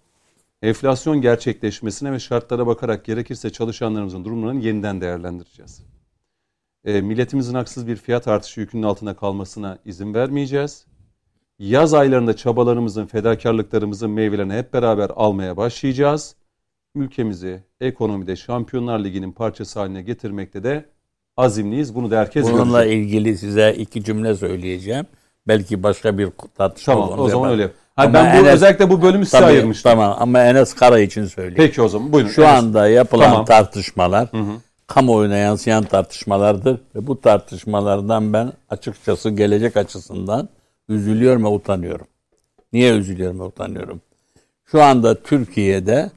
enflasyon 0.62 1.22
gerçekleşmesine 1.22 2.12
ve 2.12 2.20
şartlara 2.20 2.68
bakarak 2.68 3.06
gerekirse 3.06 3.50
çalışanlarımızın 3.50 4.26
durumlarını 4.26 4.62
yeniden 4.64 5.02
değerlendireceğiz. 5.02 5.82
E, 6.86 7.02
milletimizin 7.02 7.54
haksız 7.54 7.88
bir 7.88 7.96
fiyat 7.96 8.28
artışı 8.28 8.60
yükünün 8.60 8.84
altında 8.84 9.14
kalmasına 9.16 9.78
izin 9.86 10.14
vermeyeceğiz. 10.14 10.86
Yaz 11.60 11.94
aylarında 11.94 12.36
çabalarımızın, 12.36 13.06
fedakarlıklarımızın 13.06 14.12
meyvelerini 14.12 14.54
hep 14.54 14.74
beraber 14.74 15.12
almaya 15.16 15.58
başlayacağız. 15.58 16.36
Ülkemizi 16.96 17.64
ekonomide 17.82 18.36
Şampiyonlar 18.36 19.00
Ligi'nin 19.04 19.32
parçası 19.32 19.80
haline 19.80 20.02
getirmekte 20.02 20.64
de 20.64 20.86
azimliyiz. 21.38 21.96
Bunu 21.96 22.12
da 22.12 22.20
herkes 22.20 22.52
Bununla 22.52 22.84
görecek. 22.84 23.04
ilgili 23.06 23.38
size 23.38 23.74
iki 23.78 24.04
cümle 24.04 24.36
söyleyeceğim. 24.36 25.06
Belki 25.48 25.84
başka 25.84 26.18
bir 26.18 26.30
tartışma 26.58 26.94
Tamam 26.94 27.10
o 27.20 27.30
zaman 27.30 27.50
yapalım. 27.50 27.50
öyle. 27.52 27.64
Ha, 27.96 28.04
Ama 28.04 28.14
ben 28.14 28.26
bu, 28.44 28.48
Enes- 28.48 28.52
özellikle 28.54 28.90
bu 28.90 29.02
bölümü 29.02 29.26
size 29.26 29.46
ayırmıştım. 29.46 29.92
Tamam 29.92 30.16
ama 30.20 30.44
Enes 30.44 30.74
Kara 30.74 31.00
için 31.00 31.26
söyleyeyim. 31.26 31.56
Peki 31.58 31.82
o 31.82 31.88
zaman 31.88 32.14
buyurun. 32.14 32.30
Şu 32.30 32.42
Enes. 32.42 32.60
anda 32.60 32.88
yapılan 32.90 33.30
Tamam. 33.30 33.46
tartışmalar 33.46 34.30
kamuoyuna 34.94 35.38
yansıyan 35.38 35.84
tartışmalardır 35.84 36.82
ve 36.96 37.08
bu 37.08 37.22
tartışmalardan 37.22 38.34
ben 38.34 38.54
açıkçası 38.70 39.30
gelecek 39.30 39.78
açısından 39.78 40.50
üzülüyorum 40.90 41.44
ve 41.44 41.48
utanıyorum. 41.48 42.08
Niye 42.74 42.94
üzülüyorum 42.94 43.40
ve 43.40 43.44
utanıyorum? 43.44 44.02
Şu 44.66 44.84
anda 44.84 45.24
Türkiye'de 45.24 46.12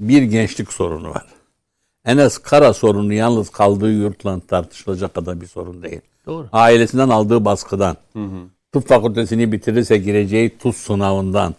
bir 0.00 0.22
gençlik 0.22 0.72
sorunu 0.72 1.10
var. 1.10 1.24
Enes 2.04 2.38
Kara 2.38 2.74
sorunu 2.74 3.12
yalnız 3.12 3.50
kaldığı 3.50 3.92
yurtla 3.92 4.40
tartışılacak 4.40 5.14
kadar 5.14 5.40
bir 5.40 5.46
sorun 5.46 5.82
değil. 5.82 6.00
Doğru. 6.26 6.48
Ailesinden 6.52 7.08
aldığı 7.08 7.44
baskıdan, 7.44 7.96
tıp 8.72 8.88
fakültesini 8.88 9.52
bitirirse 9.52 9.98
gireceği 9.98 10.58
TUS 10.58 10.76
sınavından, 10.76 11.54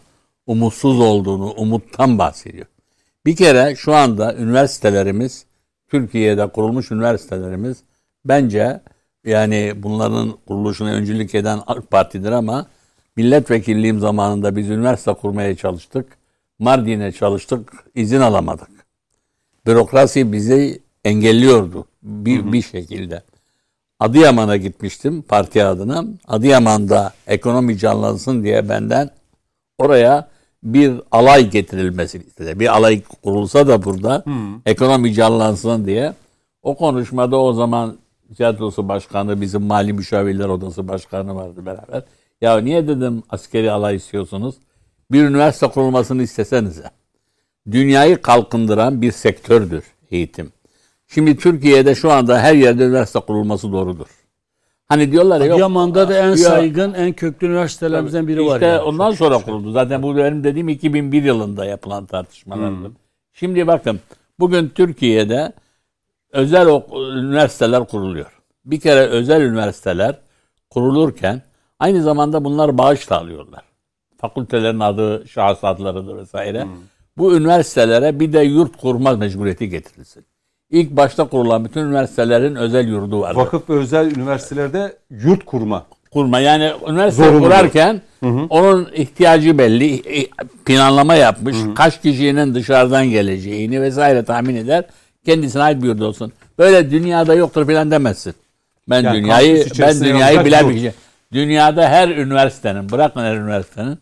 umutsuz 0.47 0.99
olduğunu, 0.99 1.51
umuttan 1.51 2.17
bahsediyor. 2.17 2.65
Bir 3.25 3.35
kere 3.35 3.75
şu 3.75 3.95
anda 3.95 4.35
üniversitelerimiz, 4.35 5.45
Türkiye'de 5.87 6.47
kurulmuş 6.47 6.91
üniversitelerimiz 6.91 7.77
bence 8.25 8.81
Yani 9.27 9.73
bunların 9.75 10.37
kuruluşuna 10.47 10.89
öncülük 10.89 11.35
eden 11.35 11.59
AK 11.67 11.91
Parti'dir 11.91 12.31
ama 12.31 12.67
milletvekilliğim 13.15 13.99
zamanında 13.99 14.55
biz 14.55 14.69
üniversite 14.69 15.13
kurmaya 15.13 15.55
çalıştık. 15.55 16.17
Mardin'e 16.59 17.11
çalıştık, 17.11 17.71
izin 17.95 18.21
alamadık. 18.21 18.69
Bürokrasi 19.65 20.33
bizi 20.33 20.81
engelliyordu 21.05 21.85
bir, 22.03 22.53
bir 22.53 22.61
şekilde. 22.61 23.23
Adıyaman'a 23.99 24.57
gitmiştim 24.57 25.21
parti 25.21 25.63
adına. 25.63 26.05
Adıyaman'da 26.27 27.13
ekonomi 27.27 27.77
canlansın 27.77 28.43
diye 28.43 28.69
benden 28.69 29.09
oraya 29.77 30.27
bir 30.63 30.93
alay 31.11 31.49
getirilmesi 31.49 32.17
istedi. 32.17 32.59
Bir 32.59 32.75
alay 32.75 33.01
kurulsa 33.23 33.67
da 33.67 33.83
burada 33.83 34.23
ekonomi 34.65 35.13
canlansın 35.13 35.85
diye. 35.85 36.13
O 36.63 36.75
konuşmada 36.75 37.37
o 37.37 37.53
zaman 37.53 37.97
tiyatrosu 38.37 38.87
başkanı, 38.89 39.41
bizim 39.41 39.61
mali 39.61 39.93
müşavirler 39.93 40.45
odası 40.45 40.87
başkanı 40.87 41.35
vardı 41.35 41.65
beraber. 41.65 42.03
Ya 42.41 42.57
niye 42.57 42.87
dedim 42.87 43.23
askeri 43.29 43.71
alay 43.71 43.95
istiyorsunuz? 43.95 44.55
Bir 45.11 45.23
üniversite 45.23 45.67
kurulmasını 45.67 46.23
istesenize. 46.23 46.89
Dünyayı 47.71 48.21
kalkındıran 48.21 49.01
bir 49.01 49.11
sektördür 49.11 49.83
eğitim. 50.11 50.51
Şimdi 51.07 51.37
Türkiye'de 51.37 51.95
şu 51.95 52.11
anda 52.11 52.39
her 52.39 52.53
yerde 52.53 52.83
üniversite 52.83 53.19
kurulması 53.19 53.71
doğrudur. 53.71 54.07
Hani 54.87 55.11
diyorlar 55.11 55.41
ya 55.41 55.47
yok. 55.47 55.59
Yaman'da 55.59 56.09
da 56.09 56.17
en 56.17 56.29
Ya- 56.29 56.37
saygın, 56.37 56.93
en 56.93 57.13
köklü 57.13 57.47
üniversitelerimizden 57.47 58.27
biri 58.27 58.45
var. 58.45 58.55
İşte 58.55 58.65
yani. 58.65 58.81
ondan 58.81 59.11
sonra 59.11 59.37
kuruldu. 59.37 59.71
Zaten 59.71 60.03
bu 60.03 60.17
benim 60.17 60.43
dediğim 60.43 60.69
2001 60.69 61.23
yılında 61.23 61.65
yapılan 61.65 62.05
tartışmalardır. 62.05 62.91
Şimdi 63.33 63.67
bakın 63.67 63.99
bugün 64.39 64.69
Türkiye'de 64.69 65.53
özel 66.31 66.67
üniversiteler 67.17 67.87
kuruluyor. 67.87 68.41
Bir 68.65 68.79
kere 68.79 68.99
özel 68.99 69.41
üniversiteler 69.41 70.17
kurulurken 70.69 71.41
aynı 71.79 72.03
zamanda 72.03 72.43
bunlar 72.43 72.77
bağış 72.77 73.09
da 73.09 73.19
alıyorlar. 73.19 73.63
Fakültelerin 74.17 74.79
adı, 74.79 75.27
şahıs 75.27 75.63
adlarıdır 75.63 76.17
vesaire. 76.17 76.67
Bu 77.17 77.37
üniversitelere 77.37 78.19
bir 78.19 78.33
de 78.33 78.39
yurt 78.39 78.77
kurma 78.77 79.15
mecburiyeti 79.15 79.69
getirilsin. 79.69 80.25
İlk 80.71 80.91
başta 80.91 81.23
kurulan 81.23 81.65
bütün 81.65 81.81
üniversitelerin 81.81 82.55
özel 82.55 82.87
yurdu 82.87 83.21
vardı 83.21 83.39
Vakıf 83.39 83.69
ve 83.69 83.73
özel 83.73 84.15
üniversitelerde 84.15 84.95
yurt 85.09 85.45
kurma. 85.45 85.85
kurma. 86.11 86.39
Yani 86.39 86.71
üniversite 86.89 87.23
Zorunlu. 87.23 87.43
kurarken 87.43 88.01
onun 88.49 88.89
ihtiyacı 88.93 89.57
belli. 89.57 90.01
Planlama 90.65 91.15
yapmış. 91.15 91.57
Kaç 91.75 92.01
kişinin 92.01 92.55
dışarıdan 92.55 93.05
geleceğini 93.09 93.81
vesaire 93.81 94.23
tahmin 94.25 94.55
eder. 94.55 94.83
Kendisine 95.25 95.61
ait 95.61 95.81
bir 95.83 95.87
yurt 95.87 96.01
olsun. 96.01 96.33
Böyle 96.59 96.91
dünyada 96.91 97.33
yoktur 97.33 97.67
filan 97.67 97.91
demezsin. 97.91 98.33
Ben 98.89 99.01
Yani 99.03 99.17
dünyayı 99.17 99.65
ben 99.79 99.99
dünyayı 100.01 100.45
bilen 100.45 100.69
bir 100.69 100.73
kişi. 100.75 100.93
Dünyada 101.33 101.89
her 101.89 102.09
üniversitenin, 102.09 102.89
bırakın 102.91 103.21
her 103.21 103.35
üniversitenin 103.35 103.97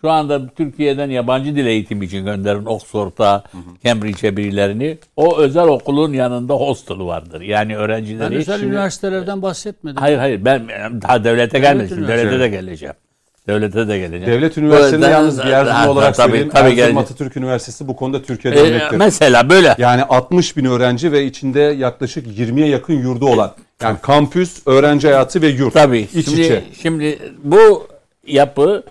şu 0.00 0.10
anda 0.10 0.48
Türkiye'den 0.48 1.10
yabancı 1.10 1.56
dil 1.56 1.66
eğitimi 1.66 2.04
için 2.04 2.24
gönderin 2.24 2.64
Oxford'a, 2.66 3.44
Cambridge'e 3.84 4.36
birilerini. 4.36 4.98
O 5.16 5.38
özel 5.38 5.64
okulun 5.66 6.12
yanında 6.12 6.54
hostel 6.54 6.98
vardır. 7.00 7.40
Yani 7.40 7.72
Ben 7.72 7.76
öğrencileri 7.78 8.36
özel 8.36 8.62
üniversitelerden 8.62 9.42
bahsetmedim. 9.42 9.96
Hayır 9.96 10.18
hayır 10.18 10.44
ben 10.44 10.68
daha 11.02 11.24
devlete 11.24 11.58
gelmedim. 11.58 12.08
Devlete 12.08 12.40
de 12.40 12.48
geleceğim. 12.48 12.94
Devlete 13.48 13.88
de 13.88 13.98
geleceğim. 13.98 14.26
Devlet 14.26 14.58
üniversiteleri 14.58 15.00
Böyle- 15.02 15.12
yalnız 15.12 15.38
bir 15.38 15.52
Ha, 15.52 15.90
olarak 15.90 16.14
tabii, 16.14 16.26
söyleyeyim. 16.26 16.48
tabii 16.48 16.58
Erzurum 16.60 16.76
geleceğim. 16.76 16.98
Atatürk 16.98 17.36
Üniversitesi 17.36 17.88
bu 17.88 17.96
konuda 17.96 18.22
Türkiye'de 18.22 18.58
Ee, 18.60 18.62
örnektir. 18.62 18.96
mesela 18.96 19.48
böyle. 19.50 19.74
Yani 19.78 20.02
60 20.02 20.56
bin 20.56 20.64
öğrenci 20.64 21.12
ve 21.12 21.24
içinde 21.24 21.60
yaklaşık 21.60 22.38
20'ye 22.38 22.66
yakın 22.68 22.94
yurdu 22.94 23.26
olan. 23.26 23.52
Yani 23.82 23.96
kampüs, 24.02 24.66
öğrenci 24.66 25.06
hayatı 25.06 25.42
ve 25.42 25.48
yurt. 25.48 25.74
Tabii. 25.74 25.98
İç 26.14 26.24
şimdi, 26.28 26.40
içe. 26.40 26.64
şimdi 26.82 27.18
bu 27.44 27.86
yapı 28.26 28.82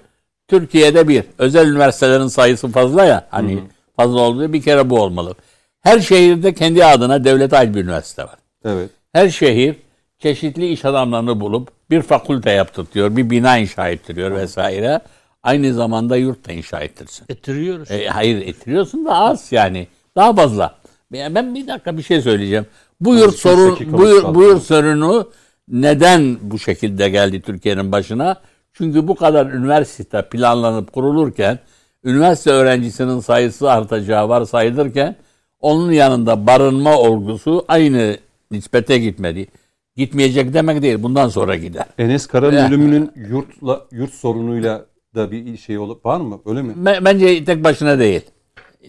Türkiye'de 0.47 1.07
bir. 1.07 1.23
Özel 1.37 1.67
üniversitelerin 1.67 2.27
sayısı 2.27 2.67
fazla 2.67 3.05
ya. 3.05 3.27
Hani 3.29 3.59
fazla 3.95 4.19
olduğu 4.19 4.53
bir 4.53 4.61
kere 4.61 4.89
bu 4.89 5.01
olmalı. 5.01 5.35
Her 5.81 5.99
şehirde 5.99 6.53
kendi 6.53 6.85
adına 6.85 7.23
devlete 7.23 7.57
ait 7.57 7.75
bir 7.75 7.83
üniversite 7.83 8.23
var. 8.23 8.37
Evet. 8.65 8.89
Her 9.13 9.29
şehir 9.29 9.75
çeşitli 10.19 10.67
iş 10.67 10.85
adamlarını 10.85 11.39
bulup 11.39 11.69
bir 11.89 12.01
fakülte 12.01 12.51
yaptırtıyor, 12.51 13.15
bir 13.15 13.29
bina 13.29 13.57
inşa 13.57 13.89
ettiriyor 13.89 14.31
vesaire. 14.31 14.99
Aynı 15.43 15.73
zamanda 15.73 16.17
yurt 16.17 16.47
da 16.47 16.51
inşa 16.51 16.79
ettirsin. 16.79 17.25
Ettiriyoruz. 17.29 17.91
E, 17.91 18.07
hayır 18.07 18.47
ettiriyorsun 18.47 19.05
da 19.05 19.15
az 19.15 19.51
yani. 19.51 19.87
Daha 20.15 20.35
fazla. 20.35 20.75
Ben 21.11 21.55
bir 21.55 21.67
dakika 21.67 21.97
bir 21.97 22.03
şey 22.03 22.21
söyleyeceğim. 22.21 22.65
Bu 23.01 23.15
yurt 23.15 23.35
sorun 23.35 23.77
bu, 23.93 24.35
bu 24.35 24.43
yurt 24.43 24.63
sorunu 24.63 25.31
neden 25.67 26.37
bu 26.41 26.59
şekilde 26.59 27.09
geldi 27.09 27.41
Türkiye'nin 27.41 27.91
başına? 27.91 28.41
Çünkü 28.77 29.07
bu 29.07 29.15
kadar 29.15 29.45
üniversite 29.45 30.21
planlanıp 30.29 30.93
kurulurken 30.93 31.59
üniversite 32.03 32.49
öğrencisinin 32.51 33.19
sayısı 33.19 33.71
artacağı 33.71 34.29
varsayılırken 34.29 35.15
onun 35.59 35.91
yanında 35.91 36.47
barınma 36.47 36.97
olgusu 36.97 37.65
aynı 37.67 38.17
nispete 38.51 38.97
gitmedi. 38.97 39.47
Gitmeyecek 39.95 40.53
demek 40.53 40.81
değil. 40.81 41.03
Bundan 41.03 41.29
sonra 41.29 41.55
gider. 41.55 41.85
Enes 41.97 42.27
Kara'nın 42.27 42.57
Ya. 42.57 42.67
ölümünün 42.67 43.11
yurtla 43.15 43.85
yurt 43.91 44.13
sorunuyla 44.13 44.85
da 45.15 45.31
bir 45.31 45.57
şey 45.57 45.77
olup 45.77 46.05
var 46.05 46.19
mı? 46.19 46.39
Öyle 46.45 46.61
mi? 46.61 46.73
Bence 46.77 47.45
tek 47.45 47.63
başına 47.63 47.99
değil. 47.99 48.21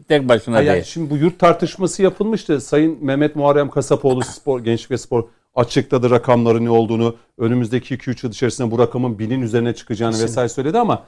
Tek 0.09 0.29
başına 0.29 0.57
Ha, 0.57 0.63
yani 0.63 0.75
değil. 0.75 0.85
şimdi 0.85 1.11
bu 1.11 1.17
yurt 1.17 1.39
tartışması 1.39 2.03
yapılmıştı. 2.03 2.61
Sayın 2.61 2.99
Mehmet 3.05 3.37
Muharrem 3.37 3.71
Kasapoğlu 3.71 4.23
Spor, 4.25 4.61
Gençlik 4.61 4.91
ve 4.91 4.99
Spor 4.99 5.25
açıkladı 5.57 6.11
rakamların 6.11 6.65
ne 6.65 6.71
olduğunu. 6.71 7.17
Önümüzdeki 7.39 7.95
2-3 7.95 8.27
yıl 8.27 8.33
içerisinde 8.33 8.71
bu 8.71 8.79
rakamın 8.79 9.19
binin 9.19 9.43
üzerine 9.43 9.75
çıkacağını 9.75 10.23
vesaire 10.23 10.49
söyledi 10.49 10.79
ama 10.79 11.03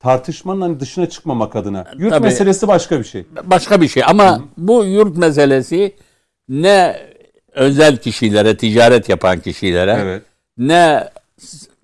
tartışmanın 0.00 0.60
hani 0.60 0.80
dışına 0.80 1.08
çıkmamak 1.08 1.56
adına. 1.56 1.84
Yurt 1.98 2.10
Tabii. 2.10 2.24
meselesi 2.24 2.68
başka 2.68 2.98
bir 2.98 3.04
şey. 3.04 3.24
başka 3.44 3.80
bir 3.80 3.88
şey. 3.88 4.02
Ama 4.06 4.40
bu 4.58 4.84
yurt 4.84 5.16
meselesi 5.16 5.94
ne 6.48 6.96
özel 7.52 7.96
kişilere, 7.96 8.56
ticaret 8.56 9.08
yapan 9.08 9.40
kişilere, 9.40 9.98
Evet. 10.02 10.22
ne 10.58 11.08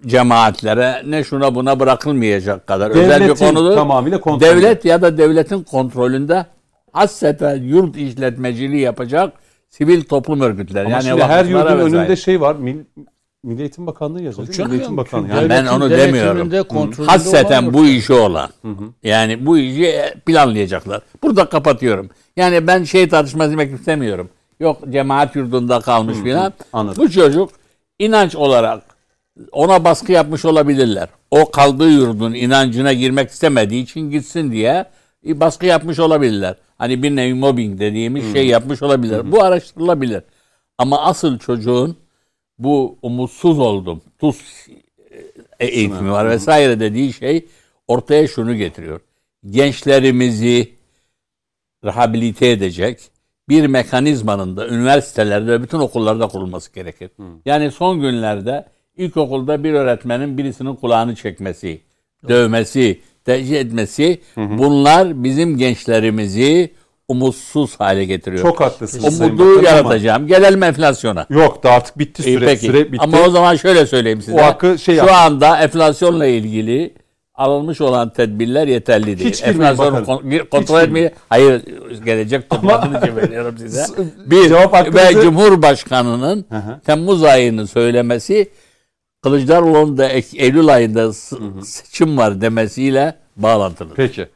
cemaatlere, 0.06 1.02
ne 1.06 1.24
şuna 1.24 1.55
buna 1.55 1.80
bırakılmayacak 1.80 2.66
kadar 2.66 2.90
özel 2.90 3.20
bir 3.20 3.24
Devletin 3.24 3.47
konudur. 3.47 3.74
tamamıyla. 3.74 4.20
Devlet 4.40 4.84
ya 4.84 5.02
da 5.02 5.18
devletin 5.18 5.62
kontrolünde 5.62 6.47
hasreten 6.92 7.62
yurt 7.62 7.97
işletmeciliği 7.97 8.80
yapacak 8.80 9.32
sivil 9.70 10.05
toplum 10.05 10.40
örgütleri. 10.40 10.86
Ama 10.86 10.94
yani 10.94 11.05
şimdi 11.05 11.23
her 11.23 11.44
yurdun 11.44 11.78
vesaire. 11.78 11.97
önünde 11.97 12.16
şey 12.16 12.40
var. 12.40 12.55
Mil, 12.57 12.76
Milli 13.44 13.60
Eğitim 13.60 13.86
Bakanlığı 13.86 14.23
yazıyor. 14.23 14.49
değil 14.49 14.58
mi? 14.60 14.65
Milli 14.66 14.76
Eğitim 14.76 14.97
Bakanlığı. 14.97 15.28
Yani 15.28 15.39
Yani 15.39 15.49
ben 15.50 15.66
onu 15.66 15.90
demiyorum. 15.90 16.50
Hasreten 17.07 17.74
bu 17.74 17.86
işi 17.86 18.12
olan. 18.12 18.50
Yani 19.02 19.47
bu 19.47 19.58
işi 19.58 19.94
planlayacaklar. 20.26 21.00
Burada 21.23 21.49
kapatıyorum. 21.49 22.10
Yani 22.36 22.66
ben 22.66 22.84
şey 22.84 23.08
tartışması 23.08 23.50
demek 23.50 23.74
istemiyorum. 23.74 24.31
Yok 24.60 24.78
cemaat 24.90 25.36
yurdunda 25.36 25.81
kalmış 25.81 26.18
filan. 26.18 26.52
anladım. 26.73 27.05
Bu 27.05 27.10
çocuk 27.10 27.50
inanç 27.99 28.36
olarak 28.36 28.82
ona 29.52 29.84
baskı 29.84 30.12
yapmış 30.12 30.44
olabilirler. 30.44 31.08
O 31.31 31.50
kaldığı 31.50 31.90
yurdun 31.90 32.32
inancına 32.32 32.92
girmek 32.92 33.31
istemediği 33.31 33.82
için 33.82 34.10
gitsin 34.10 34.52
diye 34.52 34.84
baskı 35.24 35.66
yapmış 35.66 35.99
olabilirler. 35.99 36.57
Hani 36.78 37.02
bir 37.02 37.16
nevi 37.16 37.34
mobbing 37.34 37.81
dediğimiz 37.81 38.32
şey 38.32 38.47
yapmış 38.47 38.82
olabilir. 38.82 39.32
Bu 39.32 39.42
araştırılabilir. 39.42 40.23
Ama 40.78 41.00
asıl 41.00 41.39
çocuğun 41.39 41.97
bu 42.58 42.99
umutsuz 43.02 43.58
oldum. 43.58 44.02
Tuz 44.18 44.66
e- 45.60 45.66
eğitimi 45.66 46.10
var 46.10 46.31
vesaire 46.31 46.81
dediği 46.81 47.12
şey 47.12 47.47
ortaya 47.89 48.28
şunu 48.28 48.55
getiriyor. 48.55 49.00
Gençlerimizi 49.50 50.73
rehabilite 51.84 52.50
edecek 52.50 53.00
bir 53.49 53.66
mekanizmanın 53.66 54.57
da 54.57 54.68
üniversitelerde 54.68 55.52
ve 55.52 55.62
bütün 55.62 55.78
okullarda 55.78 56.26
kurulması 56.28 56.73
gerekir. 56.74 57.10
Yani 57.44 57.70
son 57.70 58.00
günlerde 58.00 58.66
ilkokulda 58.97 59.65
bir 59.65 59.73
öğretmenin 59.73 60.39
birisinin 60.39 60.74
kulağını 60.74 61.15
çekmesi, 61.15 61.81
dövmesi, 62.28 63.00
tercih 63.24 63.60
etmesi 63.60 64.20
bunlar 64.36 65.24
bizim 65.24 65.58
gençlerimizi 65.58 66.70
umutsuz 67.08 67.81
hale 67.81 68.05
getiriyor. 68.05 68.42
Çok 68.42 68.60
haklısınız. 68.60 69.20
Umudu 69.20 69.39
Bakanım 69.39 69.58
ama- 69.58 69.68
yaratacağım. 69.68 70.26
Gelelim 70.26 70.62
enflasyona. 70.62 71.26
Yok 71.31 71.62
da 71.62 71.70
artık 71.70 71.99
bitti 71.99 72.23
süre. 72.23 72.47
peki. 72.47 72.66
Süre 72.66 72.92
bitti. 72.92 72.99
Ama 73.05 73.20
o 73.20 73.31
zaman 73.31 73.57
şöyle 73.57 73.86
söyleyeyim 73.86 74.23
size. 74.23 74.36
O 74.40 74.44
hakkı 74.44 74.78
şey 74.78 74.94
Şu 74.94 74.99
yap. 75.00 75.10
anda 75.12 75.58
enflasyonla 75.62 76.26
ilgili 76.26 76.94
alınmış 77.34 77.81
olan 77.81 78.12
tedbirler 78.12 78.66
yeterli 78.68 79.18
değil. 79.18 79.31
Hiç 79.31 79.42
Enflasyonu 79.42 80.05
kon- 80.05 80.23
kontrol 80.50 80.81
etmeyi 80.81 81.10
hayır 81.28 81.62
gelecek 82.05 82.50
toplantının 82.50 83.02
için 83.02 83.16
veriyorum 83.16 83.58
size. 83.58 83.84
Bir 84.26 84.50
ve 84.94 85.23
Cumhurbaşkanının 85.23 86.44
Hı 86.50 86.57
hı. 86.57 86.81
Temmuz 86.86 87.24
ayını 87.24 87.66
söylemesi 87.66 88.50
Kılıçdaroğlu'nun 89.23 89.99
da 89.99 90.08
Eylül 90.08 90.68
ayında 90.68 91.12
seçim 91.62 92.16
var 92.16 92.40
demesiyle 92.40 93.18
bağlantılı. 93.36 93.94
Peki. 93.94 94.28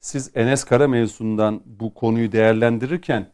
Siz 0.00 0.30
Enes 0.34 0.64
Kara 0.64 0.88
mevzusundan 0.88 1.60
bu 1.66 1.94
konuyu 1.94 2.32
değerlendirirken 2.32 3.26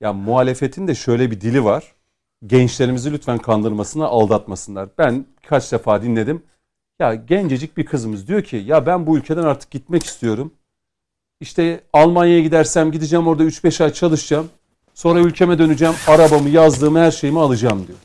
ya 0.00 0.12
muhalefetin 0.12 0.88
de 0.88 0.94
şöyle 0.94 1.30
bir 1.30 1.40
dili 1.40 1.64
var. 1.64 1.92
gençlerimizi 2.46 3.12
lütfen 3.12 3.38
kandırmasınlar, 3.38 4.06
aldatmasınlar. 4.06 4.88
Ben 4.98 5.26
kaç 5.46 5.72
defa 5.72 6.02
dinledim. 6.02 6.42
Ya 7.00 7.14
gencecik 7.14 7.76
bir 7.76 7.86
kızımız 7.86 8.28
diyor 8.28 8.42
ki 8.42 8.56
ya 8.56 8.86
ben 8.86 9.06
bu 9.06 9.18
ülkeden 9.18 9.42
artık 9.42 9.70
gitmek 9.70 10.04
istiyorum. 10.04 10.54
İşte 11.40 11.80
Almanya'ya 11.92 12.40
gidersem 12.40 12.92
gideceğim 12.92 13.26
orada 13.26 13.44
3-5 13.44 13.84
ay 13.84 13.92
çalışacağım. 13.92 14.48
Sonra 14.94 15.20
ülkeme 15.20 15.58
döneceğim. 15.58 15.94
Arabamı, 16.06 16.48
yazdığımı, 16.48 16.98
her 16.98 17.10
şeyimi 17.10 17.40
alacağım 17.40 17.86
diyor. 17.86 17.98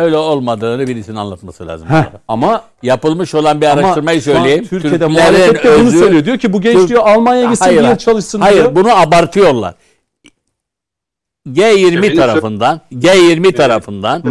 Öyle 0.00 0.16
olmadığını 0.16 0.86
birisinin 0.86 1.16
anlatması 1.16 1.66
lazım. 1.66 1.88
Heh, 1.88 2.04
ama 2.28 2.64
Yapılmış 2.82 3.34
olan 3.34 3.60
bir 3.60 3.66
araştırmayı 3.66 4.22
söyleyeyim. 4.22 4.66
Türkiye'de 4.66 4.98
Türklerin 4.98 5.12
muhalefet 5.12 5.64
de 5.64 5.78
bunu 5.78 5.88
özü- 5.88 5.98
söylüyor. 5.98 6.24
Diyor 6.24 6.38
ki 6.38 6.52
bu 6.52 6.60
genç 6.60 6.76
Türk- 6.76 6.88
diyor 6.88 7.02
Almanya'ya 7.06 7.50
gitsin 7.50 7.64
Hayır, 7.64 7.76
bir 7.76 7.80
yıl 7.80 7.86
hayır. 7.86 7.98
çalışsın 7.98 8.40
Hayır 8.40 8.56
diyor. 8.56 8.76
bunu 8.76 8.96
abartıyorlar. 9.00 9.74
G20 11.48 12.02
benim 12.02 12.16
tarafından, 12.16 12.80
G20 12.92 13.52
tarafından, 13.54 14.22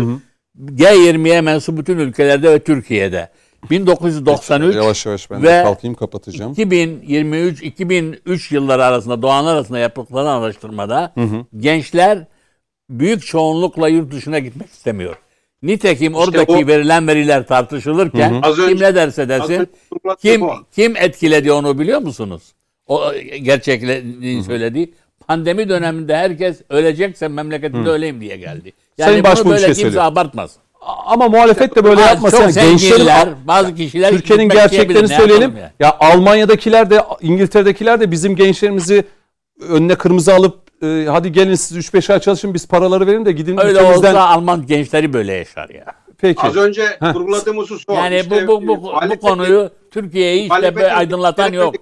G20'ye 0.75 1.41
mensup 1.41 1.77
bütün 1.77 1.98
ülkelerde 1.98 2.51
ve 2.51 2.59
Türkiye'de 2.59 3.30
1993 3.69 4.75
Yavaş 4.75 5.06
yavaş 5.06 5.31
ben 5.31 5.43
ve 5.43 5.64
kalkayım 5.64 5.95
kapatacağım. 5.95 6.51
2023 6.51 7.61
2003 7.64 8.51
yılları 8.51 8.85
arasında 8.85 9.22
doğanlar 9.22 9.53
arasında 9.56 9.80
yapılan 9.80 10.25
araştırmada 10.41 11.14
gençler 11.57 12.25
büyük 12.89 13.25
çoğunlukla 13.25 13.88
yurt 13.88 14.11
dışına 14.14 14.39
gitmek 14.39 14.69
istemiyor. 14.69 15.15
Nitekim 15.63 16.15
oradaki 16.15 16.51
o- 16.51 16.67
verilen 16.67 17.07
veriler 17.07 17.47
tartışılırken 17.47 18.39
Az 18.43 18.59
önce- 18.59 18.69
kim 18.73 18.81
ne 18.83 18.95
derse 18.95 19.29
desin 19.29 19.53
önce 19.53 19.65
kim 20.21 20.41
kim 20.75 20.95
etkiledi 20.97 21.51
onu 21.51 21.79
biliyor 21.79 22.01
musunuz? 22.01 22.43
O 22.88 23.13
gerçekliğini 23.43 24.43
söylediği 24.43 24.93
pandemi 25.27 25.69
döneminde 25.69 26.15
herkes 26.17 26.61
ölecekse 26.69 27.27
memleketinde 27.27 27.89
öleyim 27.89 28.21
diye 28.21 28.38
geldi. 28.38 28.73
Yani 28.97 29.09
Sayın 29.09 29.25
bunu 29.45 29.49
böyle 29.51 29.59
şey 29.59 29.67
kimse 29.67 29.81
söylüyor. 29.81 30.03
abartmasın. 30.03 30.61
Ama 31.05 31.27
muhalefet 31.27 31.75
de 31.75 31.83
böyle 31.83 32.01
yapmasın. 32.01 32.41
Yani 32.41 32.51
zenginler, 32.51 33.29
bazı 33.47 33.75
kişiler 33.75 34.09
Türkiye'nin 34.11 34.49
gerçeklerini 34.49 35.07
söyleyelim. 35.07 35.41
yapalım 35.41 35.69
Ya 35.79 35.97
Almanya'dakiler 35.99 36.89
de 36.89 37.01
İngiltere'dekiler 37.21 37.99
de 38.01 38.11
bizim 38.11 38.35
gençlerimizi 38.35 39.03
önüne 39.69 39.95
kırmızı 39.95 40.33
alıp 40.33 40.59
e, 40.83 41.06
hadi 41.09 41.32
gelin 41.32 41.56
siz 41.56 41.77
3-5 41.77 42.14
ay 42.14 42.19
çalışın 42.19 42.53
biz 42.53 42.67
paraları 42.67 43.08
verin 43.08 43.25
de 43.25 43.32
gidin 43.32 43.58
Öyle 43.58 43.72
ülkemizden. 43.72 44.09
olsa 44.14 44.27
Alman 44.27 44.66
gençleri 44.66 45.14
böyle 45.14 45.33
yaşar 45.33 45.69
ya. 45.69 45.85
Peki. 46.17 46.41
Az 46.41 46.56
önce 46.56 46.83
Heh. 46.99 47.16
vurguladığım 47.16 47.58
husus 47.58 47.83
o. 47.88 47.93
Yani 47.93 48.19
İşte, 48.19 48.48
bu 48.48 48.61
bu 48.61 48.67
bu, 48.67 48.74
e, 48.74 48.82
bu 48.82 48.88
muhalefetin- 48.88 49.19
konuyu 49.19 49.69
Türkiye'yi 49.91 50.41
işte 50.41 50.75
böyle 50.75 50.93
aydınlatan 50.93 51.53
yok. 51.53 51.75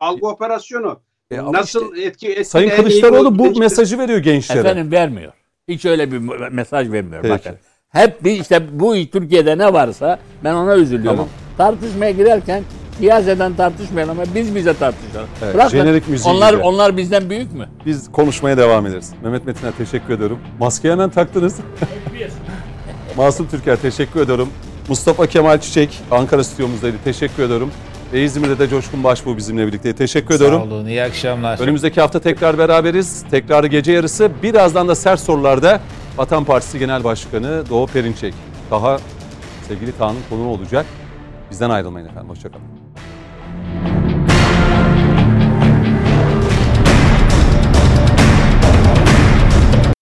Algı 0.00 0.26
operasyonu. 0.26 1.00
E, 1.30 1.36
Nasıl 1.52 1.96
etki 1.96 2.28
etki 2.28 2.44
Sayın 2.44 2.70
Kılıçdaroğlu 2.70 3.38
bu 3.38 3.58
mesajı 3.58 3.98
veriyor 3.98 4.18
gençlere. 4.18 4.58
Efendim 4.58 4.92
vermiyor. 4.92 5.32
Hiç 5.68 5.84
öyle 5.84 6.12
bir 6.12 6.18
mesaj 6.50 6.92
vermiyor. 6.92 7.22
Peki. 7.22 7.34
Bakın. 7.34 7.56
Hep 7.88 8.24
bir 8.24 8.40
işte 8.40 8.80
bu 8.80 8.94
Türkiye'de 9.12 9.58
ne 9.58 9.72
varsa 9.72 10.18
ben 10.44 10.54
ona 10.54 10.76
üzülüyorum. 10.76 11.16
Tamam. 11.16 11.28
Tartışmaya 11.58 12.10
girerken 12.10 12.62
siyaseten 13.02 13.54
tartışmayalım 13.54 14.20
ama 14.20 14.34
biz 14.34 14.54
bize 14.54 14.74
tartışalım. 14.74 15.28
Evet, 15.42 15.70
jenerik 15.70 16.08
müziği 16.08 16.34
onlar 16.34 16.52
gibi. 16.52 16.62
onlar 16.62 16.96
bizden 16.96 17.30
büyük 17.30 17.52
mü? 17.52 17.68
Biz 17.86 18.12
konuşmaya 18.12 18.56
devam 18.56 18.86
ederiz. 18.86 19.12
Mehmet 19.22 19.46
Metin'e 19.46 19.72
teşekkür 19.72 20.14
ediyorum. 20.14 20.38
Maskeyi 20.60 20.92
hemen 20.92 21.10
taktınız. 21.10 21.56
Masum 23.16 23.48
Türker 23.48 23.76
teşekkür 23.76 24.20
ediyorum. 24.20 24.48
Mustafa 24.88 25.26
Kemal 25.26 25.60
Çiçek 25.60 26.00
Ankara 26.10 26.44
stüdyomuzdaydı. 26.44 26.96
Teşekkür 27.04 27.42
ediyorum. 27.42 27.70
Ve 28.12 28.24
İzmir'de 28.24 28.58
de 28.58 28.68
Coşkun 28.68 29.04
Başbuğ 29.04 29.36
bizimle 29.36 29.66
birlikte. 29.66 29.92
Teşekkür 29.94 30.34
ediyorum. 30.34 30.62
Sağ 30.68 30.74
olun. 30.74 30.86
İyi 30.86 31.02
akşamlar. 31.02 31.58
Önümüzdeki 31.58 32.00
hafta 32.00 32.20
tekrar 32.20 32.58
beraberiz. 32.58 33.24
Tekrarı 33.30 33.66
gece 33.66 33.92
yarısı. 33.92 34.30
Birazdan 34.42 34.88
da 34.88 34.94
sert 34.94 35.20
sorularda 35.20 35.80
Vatan 36.16 36.44
Partisi 36.44 36.78
Genel 36.78 37.04
Başkanı 37.04 37.62
Doğu 37.70 37.86
Perinçek. 37.86 38.34
Daha 38.70 38.98
sevgili 39.68 39.92
Taha'nın 39.98 40.20
konuğu 40.30 40.48
olacak. 40.48 40.86
Bizden 41.50 41.70
ayrılmayın 41.70 42.06
efendim. 42.06 42.30
Hoşçakalın. 42.30 42.71